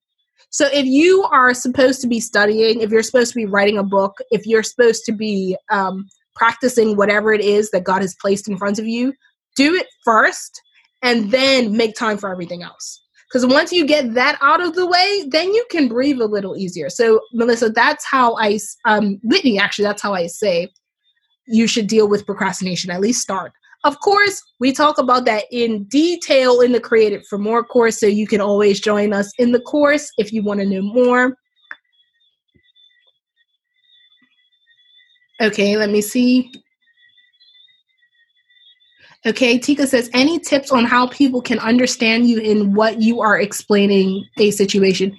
So 0.51 0.67
if 0.73 0.85
you 0.85 1.23
are 1.31 1.55
supposed 1.55 2.01
to 2.03 2.09
be 2.09 2.21
studying, 2.21 2.81
if 2.81 2.91
you're 2.91 3.03
supposed 3.03 3.33
to 3.33 3.37
be 3.37 3.47
writing 3.47 3.79
a 3.79 3.85
book, 3.85 4.19
if 4.31 4.47
you're 4.47 4.65
supposed 4.65 5.05
to 5.07 5.13
be 5.13 5.57
um, 5.71 6.09
practicing 6.35 6.97
whatever 6.97 7.33
it 7.33 7.41
is 7.41 7.71
that 7.71 7.85
God 7.85 8.03
has 8.03 8.17
placed 8.21 8.49
in 8.49 8.59
front 8.59 8.79
of 8.79 8.87
you, 8.87 9.13
do 9.57 9.75
it 9.75 9.87
first 10.05 10.61
and 11.03 11.31
then 11.31 11.77
make 11.77 11.95
time 11.95 12.19
for 12.19 12.31
everything 12.31 12.63
else. 12.63 13.03
Because 13.29 13.47
once 13.47 13.73
you 13.73 13.87
get 13.87 14.15
that 14.15 14.39
out 14.41 14.61
of 14.61 14.75
the 14.75 14.87
way, 14.87 15.25
then 15.29 15.55
you 15.55 15.65
can 15.71 15.87
breathe 15.87 16.21
a 16.21 16.27
little 16.27 16.57
easier. 16.57 16.91
So, 16.91 17.21
Melissa, 17.33 17.71
that's 17.71 18.05
how 18.05 18.37
I, 18.37 18.59
um, 18.87 19.21
Whitney, 19.23 19.57
actually, 19.57 19.85
that's 19.85 20.03
how 20.03 20.15
I 20.15 20.27
say 20.27 20.69
you 21.47 21.69
should 21.69 21.87
deal 21.87 22.09
with 22.09 22.27
procrastination, 22.27 22.91
at 22.91 23.01
least 23.01 23.21
start. 23.21 23.53
Of 23.85 23.98
course, 24.01 24.43
we 24.59 24.73
talk 24.73 24.98
about 24.98 25.24
that 25.24 25.44
in 25.51 25.85
detail 25.85 26.61
in 26.61 26.73
the 26.73 26.81
Created 26.81 27.24
for 27.27 27.39
More 27.39 27.65
course, 27.65 27.98
so 27.98 28.07
you 28.07 28.27
can 28.27 28.40
always 28.40 28.78
join 28.78 29.15
us 29.15 29.32
in 29.39 29.52
the 29.52 29.61
course 29.61 30.11
if 30.19 30.32
you 30.32 30.43
want 30.43 30.61
to 30.61 30.66
know 30.66 30.82
more. 30.82 31.35
Okay, 35.40 35.78
let 35.78 35.89
me 35.89 36.02
see. 36.02 36.52
Okay, 39.24 39.59
Tika 39.59 39.86
says, 39.86 40.11
any 40.12 40.39
tips 40.39 40.70
on 40.70 40.85
how 40.85 41.07
people 41.07 41.40
can 41.40 41.59
understand 41.59 42.28
you 42.28 42.39
in 42.39 42.74
what 42.74 43.01
you 43.01 43.23
are 43.23 43.40
explaining 43.40 44.27
a 44.39 44.51
situation? 44.51 45.16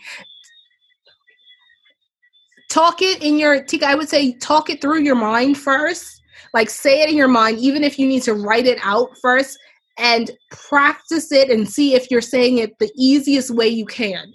Talk 2.69 3.01
it 3.01 3.23
in 3.23 3.39
your, 3.39 3.63
Tika, 3.63 3.87
I 3.87 3.95
would 3.95 4.09
say 4.09 4.33
talk 4.33 4.69
it 4.69 4.81
through 4.81 5.01
your 5.01 5.15
mind 5.15 5.57
first 5.57 6.20
like 6.53 6.69
say 6.69 7.01
it 7.01 7.09
in 7.09 7.15
your 7.15 7.27
mind, 7.27 7.59
even 7.59 7.83
if 7.83 7.97
you 7.97 8.07
need 8.07 8.23
to 8.23 8.33
write 8.33 8.65
it 8.65 8.79
out 8.83 9.09
first 9.21 9.57
and 9.97 10.31
practice 10.51 11.31
it 11.31 11.49
and 11.49 11.67
see 11.67 11.93
if 11.93 12.09
you're 12.09 12.21
saying 12.21 12.57
it 12.57 12.77
the 12.79 12.91
easiest 12.95 13.51
way 13.51 13.67
you 13.67 13.85
can. 13.85 14.33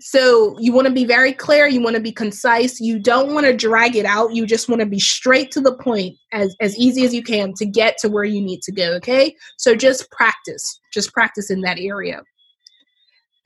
So 0.00 0.58
you 0.58 0.72
want 0.72 0.86
to 0.86 0.92
be 0.92 1.06
very 1.06 1.32
clear, 1.32 1.66
you 1.66 1.80
want 1.80 1.96
to 1.96 2.02
be 2.02 2.12
concise, 2.12 2.78
you 2.78 2.98
don't 2.98 3.32
want 3.32 3.46
to 3.46 3.56
drag 3.56 3.96
it 3.96 4.04
out, 4.04 4.34
you 4.34 4.44
just 4.44 4.68
want 4.68 4.80
to 4.80 4.86
be 4.86 4.98
straight 4.98 5.50
to 5.52 5.62
the 5.62 5.76
point 5.76 6.16
as, 6.32 6.54
as 6.60 6.76
easy 6.76 7.04
as 7.04 7.14
you 7.14 7.22
can 7.22 7.54
to 7.54 7.64
get 7.64 7.96
to 7.98 8.10
where 8.10 8.24
you 8.24 8.42
need 8.42 8.60
to 8.62 8.72
go, 8.72 8.92
okay? 8.96 9.34
So 9.56 9.74
just 9.74 10.10
practice, 10.10 10.78
just 10.92 11.10
practice 11.14 11.50
in 11.50 11.62
that 11.62 11.78
area. 11.78 12.22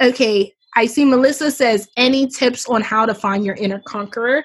Okay, 0.01 0.53
I 0.75 0.87
see 0.87 1.05
Melissa 1.05 1.51
says, 1.51 1.89
any 1.97 2.27
tips 2.27 2.67
on 2.67 2.83
how 2.83 3.07
to 3.07 3.15
find 3.15 3.45
your 3.45 3.57
inner 3.57 3.81
conqueror? 3.87 4.43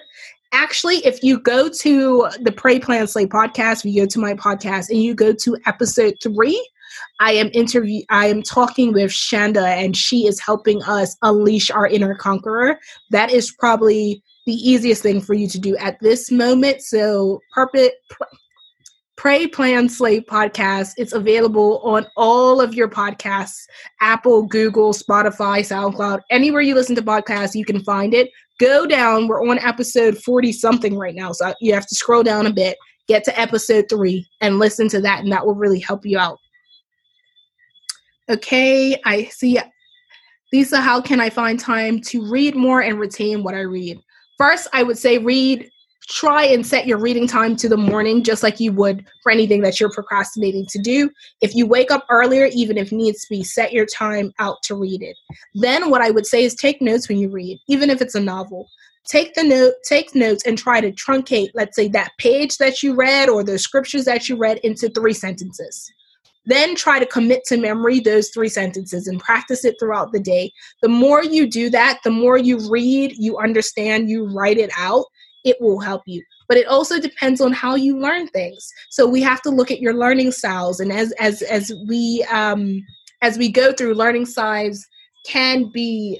Actually, 0.53 0.97
if 1.05 1.23
you 1.23 1.39
go 1.39 1.67
to 1.67 2.30
the 2.41 2.51
Pray 2.51 2.80
Plan 2.80 3.07
Slay 3.07 3.25
podcast, 3.25 3.80
if 3.80 3.85
you 3.85 4.03
go 4.03 4.07
to 4.07 4.19
my 4.19 4.34
podcast 4.35 4.89
and 4.89 5.01
you 5.01 5.13
go 5.13 5.34
to 5.34 5.57
episode 5.65 6.15
three, 6.23 6.69
I 7.19 7.34
am 7.34 7.49
interview 7.53 8.01
I 8.09 8.27
am 8.27 8.43
talking 8.43 8.93
with 8.93 9.11
Shanda 9.11 9.65
and 9.65 9.97
she 9.97 10.27
is 10.27 10.39
helping 10.39 10.81
us 10.84 11.17
unleash 11.23 11.71
our 11.71 11.88
inner 11.88 12.15
conqueror. 12.15 12.80
That 13.09 13.31
is 13.31 13.51
probably 13.51 14.21
the 14.45 14.53
easiest 14.53 15.01
thing 15.01 15.21
for 15.21 15.34
you 15.34 15.47
to 15.47 15.59
do 15.59 15.75
at 15.77 15.99
this 16.01 16.31
moment. 16.31 16.81
So 16.81 17.39
purpose 17.51 17.89
Pray 19.15 19.47
Plan 19.47 19.88
Slay 19.88 20.19
podcast. 20.19 20.95
It's 20.97 21.13
available 21.13 21.80
on 21.84 22.05
all 22.17 22.59
of 22.59 22.73
your 22.73 22.89
podcasts 22.89 23.65
Apple, 24.01 24.43
Google, 24.43 24.91
Spotify, 24.91 25.59
SoundCloud, 25.59 26.19
anywhere 26.30 26.61
you 26.61 26.75
listen 26.75 26.95
to 26.95 27.01
podcasts, 27.01 27.55
you 27.55 27.63
can 27.63 27.84
find 27.84 28.13
it 28.13 28.30
go 28.64 28.85
down. 28.85 29.27
We're 29.27 29.48
on 29.48 29.60
episode 29.60 30.18
40 30.18 30.52
something 30.53 30.98
right 30.98 31.15
now. 31.15 31.31
So 31.31 31.53
you 31.60 31.73
have 31.73 31.88
to 31.88 31.95
scroll 31.95 32.23
down 32.23 32.48
a 32.48 32.53
bit, 32.53 32.77
get 33.07 33.23
to 33.26 33.40
episode 33.40 33.85
three, 33.90 34.27
and 34.41 34.60
listen 34.60 34.88
to 34.90 35.02
that, 35.02 35.19
and 35.19 35.31
that 35.31 35.45
will 35.45 35.56
really 35.56 35.80
help 35.80 36.06
you 36.06 36.18
out. 36.18 36.38
Okay, 38.30 38.99
I 39.06 39.26
see. 39.26 39.60
Lisa, 40.52 40.80
how 40.80 41.02
can 41.02 41.19
I 41.19 41.30
find 41.30 41.60
time 41.60 41.99
to 42.02 42.30
read 42.30 42.56
more 42.56 42.81
and 42.81 42.99
retain 42.99 43.44
what 43.44 43.56
I 43.56 43.61
read? 43.61 43.99
First, 44.38 44.68
I 44.72 44.84
would 44.84 44.98
say 44.98 45.18
read 45.18 45.69
try 46.07 46.43
and 46.45 46.65
set 46.65 46.85
your 46.85 46.97
reading 46.97 47.27
time 47.27 47.55
to 47.55 47.69
the 47.69 47.77
morning 47.77 48.23
just 48.23 48.43
like 48.43 48.59
you 48.59 48.71
would 48.73 49.05
for 49.21 49.31
anything 49.31 49.61
that 49.61 49.80
you're 49.80 49.91
procrastinating 49.91 50.65
to 50.67 50.80
do. 50.80 51.09
If 51.41 51.55
you 51.55 51.65
wake 51.65 51.91
up 51.91 52.05
earlier 52.09 52.49
even 52.53 52.77
if 52.77 52.91
needs 52.91 53.25
be 53.30 53.43
set 53.43 53.73
your 53.73 53.85
time 53.85 54.34
out 54.39 54.61
to 54.63 54.75
read 54.75 55.01
it. 55.01 55.17
Then 55.55 55.89
what 55.89 56.01
i 56.01 56.09
would 56.09 56.25
say 56.25 56.43
is 56.43 56.55
take 56.55 56.81
notes 56.81 57.07
when 57.07 57.17
you 57.17 57.30
read 57.30 57.59
even 57.67 57.89
if 57.89 58.01
it's 58.01 58.15
a 58.15 58.19
novel. 58.19 58.67
Take 59.07 59.34
the 59.34 59.43
note 59.43 59.73
take 59.84 60.15
notes 60.15 60.43
and 60.45 60.57
try 60.57 60.81
to 60.81 60.91
truncate 60.91 61.49
let's 61.53 61.75
say 61.75 61.88
that 61.89 62.11
page 62.17 62.57
that 62.57 62.84
you 62.84 62.93
read 62.93 63.30
or 63.30 63.43
the 63.43 63.59
scriptures 63.59 64.05
that 64.05 64.27
you 64.27 64.35
read 64.35 64.57
into 64.59 64.89
three 64.89 65.13
sentences. 65.13 65.91
Then 66.45 66.75
try 66.75 66.99
to 66.99 67.05
commit 67.05 67.45
to 67.45 67.57
memory 67.57 67.99
those 68.01 68.30
three 68.30 68.49
sentences 68.49 69.07
and 69.07 69.19
practice 69.19 69.63
it 69.63 69.75
throughout 69.80 70.11
the 70.11 70.19
day. 70.19 70.51
The 70.81 70.89
more 70.89 71.23
you 71.23 71.47
do 71.47 71.69
that, 71.69 71.99
the 72.03 72.11
more 72.11 72.38
you 72.38 72.69
read, 72.69 73.13
you 73.17 73.38
understand, 73.38 74.09
you 74.09 74.25
write 74.25 74.57
it 74.57 74.69
out, 74.77 75.05
it 75.43 75.57
will 75.59 75.79
help 75.79 76.03
you. 76.05 76.23
But 76.47 76.57
it 76.57 76.67
also 76.67 76.99
depends 76.99 77.41
on 77.41 77.51
how 77.51 77.75
you 77.75 77.97
learn 77.97 78.27
things. 78.27 78.71
So 78.89 79.07
we 79.07 79.21
have 79.21 79.41
to 79.43 79.49
look 79.49 79.71
at 79.71 79.79
your 79.79 79.93
learning 79.93 80.31
styles 80.31 80.79
and 80.79 80.91
as 80.91 81.11
as 81.13 81.41
as 81.43 81.71
we 81.87 82.25
um 82.31 82.81
as 83.21 83.37
we 83.37 83.51
go 83.51 83.71
through 83.71 83.93
learning 83.93 84.25
styles 84.25 84.85
can 85.25 85.71
be 85.73 86.19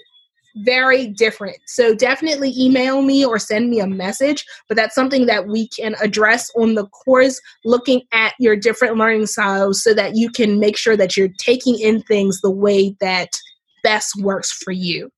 very 0.58 1.08
different. 1.08 1.58
So 1.66 1.96
definitely 1.96 2.54
email 2.56 3.02
me 3.02 3.26
or 3.26 3.40
send 3.40 3.70
me 3.70 3.80
a 3.80 3.88
message 3.88 4.46
but 4.68 4.78
that's 4.78 4.96
something 4.96 5.26
that 5.26 5.48
we 5.48 5.68
can 5.70 5.96
address 6.02 6.50
on 6.56 6.76
the 6.76 6.86
course 6.88 7.40
looking 7.66 8.02
at 8.12 8.34
your 8.40 8.56
different 8.56 8.98
learning 8.98 9.26
styles 9.26 9.84
so 9.84 9.94
that 9.96 10.16
you 10.16 10.30
can 10.30 10.60
make 10.60 10.78
sure 10.78 10.96
that 10.96 11.18
you're 11.18 11.34
taking 11.40 11.80
in 11.80 12.02
things 12.04 12.40
the 12.42 12.52
way 12.52 12.96
that 13.00 13.30
best 13.84 14.16
works 14.22 14.52
for 14.52 14.72
you 14.72 15.10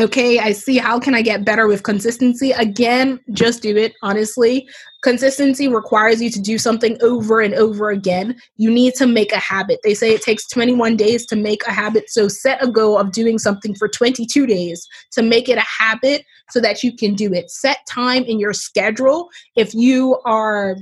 Okay, 0.00 0.38
I 0.38 0.52
see 0.52 0.78
how 0.78 0.98
can 0.98 1.14
I 1.14 1.20
get 1.20 1.44
better 1.44 1.66
with 1.66 1.82
consistency? 1.82 2.52
Again, 2.52 3.20
just 3.32 3.60
do 3.60 3.76
it, 3.76 3.92
honestly. 4.00 4.66
Consistency 5.02 5.68
requires 5.68 6.22
you 6.22 6.30
to 6.30 6.40
do 6.40 6.56
something 6.56 6.96
over 7.02 7.42
and 7.42 7.52
over 7.52 7.90
again. 7.90 8.34
You 8.56 8.70
need 8.70 8.94
to 8.94 9.06
make 9.06 9.30
a 9.30 9.38
habit. 9.38 9.80
They 9.84 9.92
say 9.92 10.14
it 10.14 10.22
takes 10.22 10.48
21 10.48 10.96
days 10.96 11.26
to 11.26 11.36
make 11.36 11.62
a 11.66 11.72
habit, 11.72 12.08
so 12.08 12.28
set 12.28 12.64
a 12.64 12.70
goal 12.70 12.96
of 12.96 13.12
doing 13.12 13.38
something 13.38 13.74
for 13.74 13.88
22 13.88 14.46
days 14.46 14.88
to 15.12 15.22
make 15.22 15.50
it 15.50 15.58
a 15.58 15.66
habit 15.82 16.24
so 16.48 16.60
that 16.60 16.82
you 16.82 16.96
can 16.96 17.14
do 17.14 17.34
it. 17.34 17.50
Set 17.50 17.78
time 17.86 18.24
in 18.24 18.40
your 18.40 18.54
schedule. 18.54 19.28
If 19.54 19.74
you 19.74 20.18
are 20.24 20.76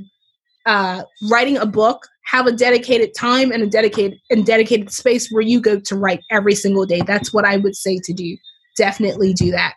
uh, 0.64 1.02
writing 1.28 1.56
a 1.56 1.66
book, 1.66 2.06
have 2.26 2.46
a 2.46 2.52
dedicated 2.52 3.14
time 3.16 3.50
and 3.50 3.64
a 3.64 3.66
dedicated 3.66 4.20
and 4.30 4.46
dedicated 4.46 4.92
space 4.92 5.28
where 5.32 5.42
you 5.42 5.60
go 5.60 5.80
to 5.80 5.96
write 5.96 6.20
every 6.30 6.54
single 6.54 6.86
day. 6.86 7.00
That's 7.04 7.32
what 7.32 7.44
I 7.44 7.56
would 7.56 7.74
say 7.74 7.98
to 8.04 8.12
do 8.12 8.36
definitely 8.78 9.34
do 9.34 9.50
that. 9.50 9.74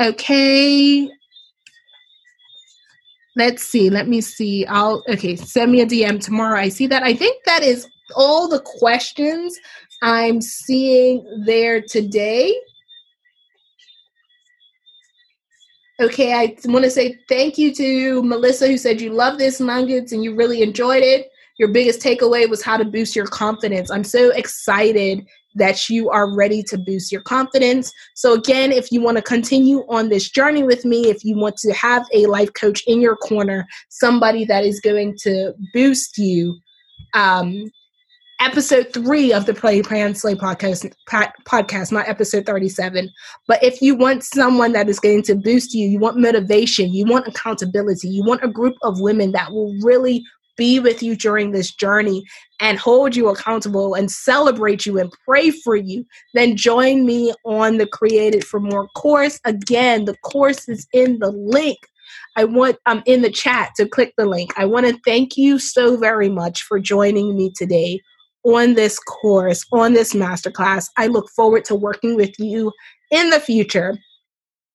Okay. 0.00 1.08
Let's 3.36 3.64
see. 3.64 3.90
Let 3.90 4.06
me 4.06 4.20
see. 4.20 4.64
I'll, 4.66 5.02
okay, 5.08 5.34
send 5.34 5.72
me 5.72 5.80
a 5.80 5.86
DM 5.86 6.22
tomorrow. 6.22 6.58
I 6.58 6.68
see 6.68 6.86
that. 6.86 7.02
I 7.02 7.14
think 7.14 7.42
that 7.46 7.64
is 7.64 7.88
all 8.14 8.48
the 8.48 8.60
questions 8.60 9.58
I'm 10.02 10.40
seeing 10.40 11.42
there 11.44 11.82
today. 11.82 12.54
Okay, 16.00 16.32
I 16.32 16.56
want 16.64 16.84
to 16.84 16.90
say 16.90 17.18
thank 17.28 17.56
you 17.56 17.72
to 17.74 18.22
Melissa 18.22 18.66
who 18.66 18.76
said 18.76 19.00
you 19.00 19.10
love 19.10 19.38
this 19.38 19.60
nuggets 19.60 20.12
and 20.12 20.22
you 20.22 20.34
really 20.34 20.62
enjoyed 20.62 21.02
it. 21.02 21.28
Your 21.58 21.68
biggest 21.68 22.00
takeaway 22.00 22.48
was 22.48 22.62
how 22.62 22.76
to 22.76 22.84
boost 22.84 23.14
your 23.14 23.26
confidence. 23.26 23.90
I'm 23.90 24.02
so 24.02 24.30
excited 24.30 25.24
that 25.54 25.88
you 25.88 26.10
are 26.10 26.34
ready 26.34 26.62
to 26.64 26.78
boost 26.78 27.12
your 27.12 27.22
confidence. 27.22 27.92
So, 28.14 28.34
again, 28.34 28.72
if 28.72 28.90
you 28.90 29.00
want 29.00 29.16
to 29.16 29.22
continue 29.22 29.84
on 29.88 30.08
this 30.08 30.30
journey 30.30 30.62
with 30.62 30.84
me, 30.84 31.08
if 31.08 31.24
you 31.24 31.36
want 31.36 31.56
to 31.58 31.72
have 31.72 32.04
a 32.12 32.26
life 32.26 32.52
coach 32.54 32.82
in 32.86 33.00
your 33.00 33.16
corner, 33.16 33.66
somebody 33.88 34.44
that 34.46 34.64
is 34.64 34.80
going 34.80 35.16
to 35.22 35.52
boost 35.72 36.18
you, 36.18 36.56
um, 37.14 37.70
episode 38.40 38.92
three 38.92 39.32
of 39.32 39.46
the 39.46 39.54
Pray 39.54 39.80
Plan 39.80 40.14
Slay 40.14 40.34
podcast, 40.34 40.92
podcast, 41.08 41.92
not 41.92 42.08
episode 42.08 42.44
37. 42.46 43.08
But 43.46 43.62
if 43.62 43.80
you 43.80 43.94
want 43.94 44.24
someone 44.24 44.72
that 44.72 44.88
is 44.88 45.00
going 45.00 45.22
to 45.22 45.34
boost 45.34 45.72
you, 45.72 45.88
you 45.88 45.98
want 45.98 46.18
motivation, 46.18 46.92
you 46.92 47.06
want 47.06 47.26
accountability, 47.26 48.08
you 48.08 48.24
want 48.24 48.44
a 48.44 48.48
group 48.48 48.74
of 48.82 49.00
women 49.00 49.32
that 49.32 49.52
will 49.52 49.74
really 49.82 50.24
be 50.56 50.80
with 50.80 51.02
you 51.02 51.16
during 51.16 51.52
this 51.52 51.72
journey 51.72 52.24
and 52.60 52.78
hold 52.78 53.16
you 53.16 53.28
accountable 53.28 53.94
and 53.94 54.10
celebrate 54.10 54.86
you 54.86 54.98
and 54.98 55.12
pray 55.26 55.50
for 55.50 55.76
you, 55.76 56.06
then 56.34 56.56
join 56.56 57.04
me 57.04 57.32
on 57.44 57.78
the 57.78 57.86
Created 57.86 58.44
for 58.44 58.60
More 58.60 58.88
course. 58.88 59.40
Again, 59.44 60.04
the 60.04 60.16
course 60.18 60.68
is 60.68 60.86
in 60.92 61.18
the 61.18 61.30
link. 61.30 61.78
I 62.36 62.44
want 62.44 62.76
I'm 62.86 62.98
um, 62.98 63.02
in 63.06 63.22
the 63.22 63.30
chat 63.30 63.72
to 63.76 63.88
click 63.88 64.14
the 64.16 64.26
link. 64.26 64.52
I 64.56 64.64
want 64.64 64.86
to 64.86 64.98
thank 65.04 65.36
you 65.36 65.58
so 65.58 65.96
very 65.96 66.28
much 66.28 66.62
for 66.62 66.78
joining 66.78 67.36
me 67.36 67.50
today 67.56 68.00
on 68.44 68.74
this 68.74 68.98
course, 68.98 69.64
on 69.72 69.94
this 69.94 70.12
masterclass. 70.12 70.88
I 70.96 71.06
look 71.06 71.30
forward 71.30 71.64
to 71.66 71.74
working 71.74 72.14
with 72.14 72.38
you 72.38 72.72
in 73.10 73.30
the 73.30 73.40
future. 73.40 73.96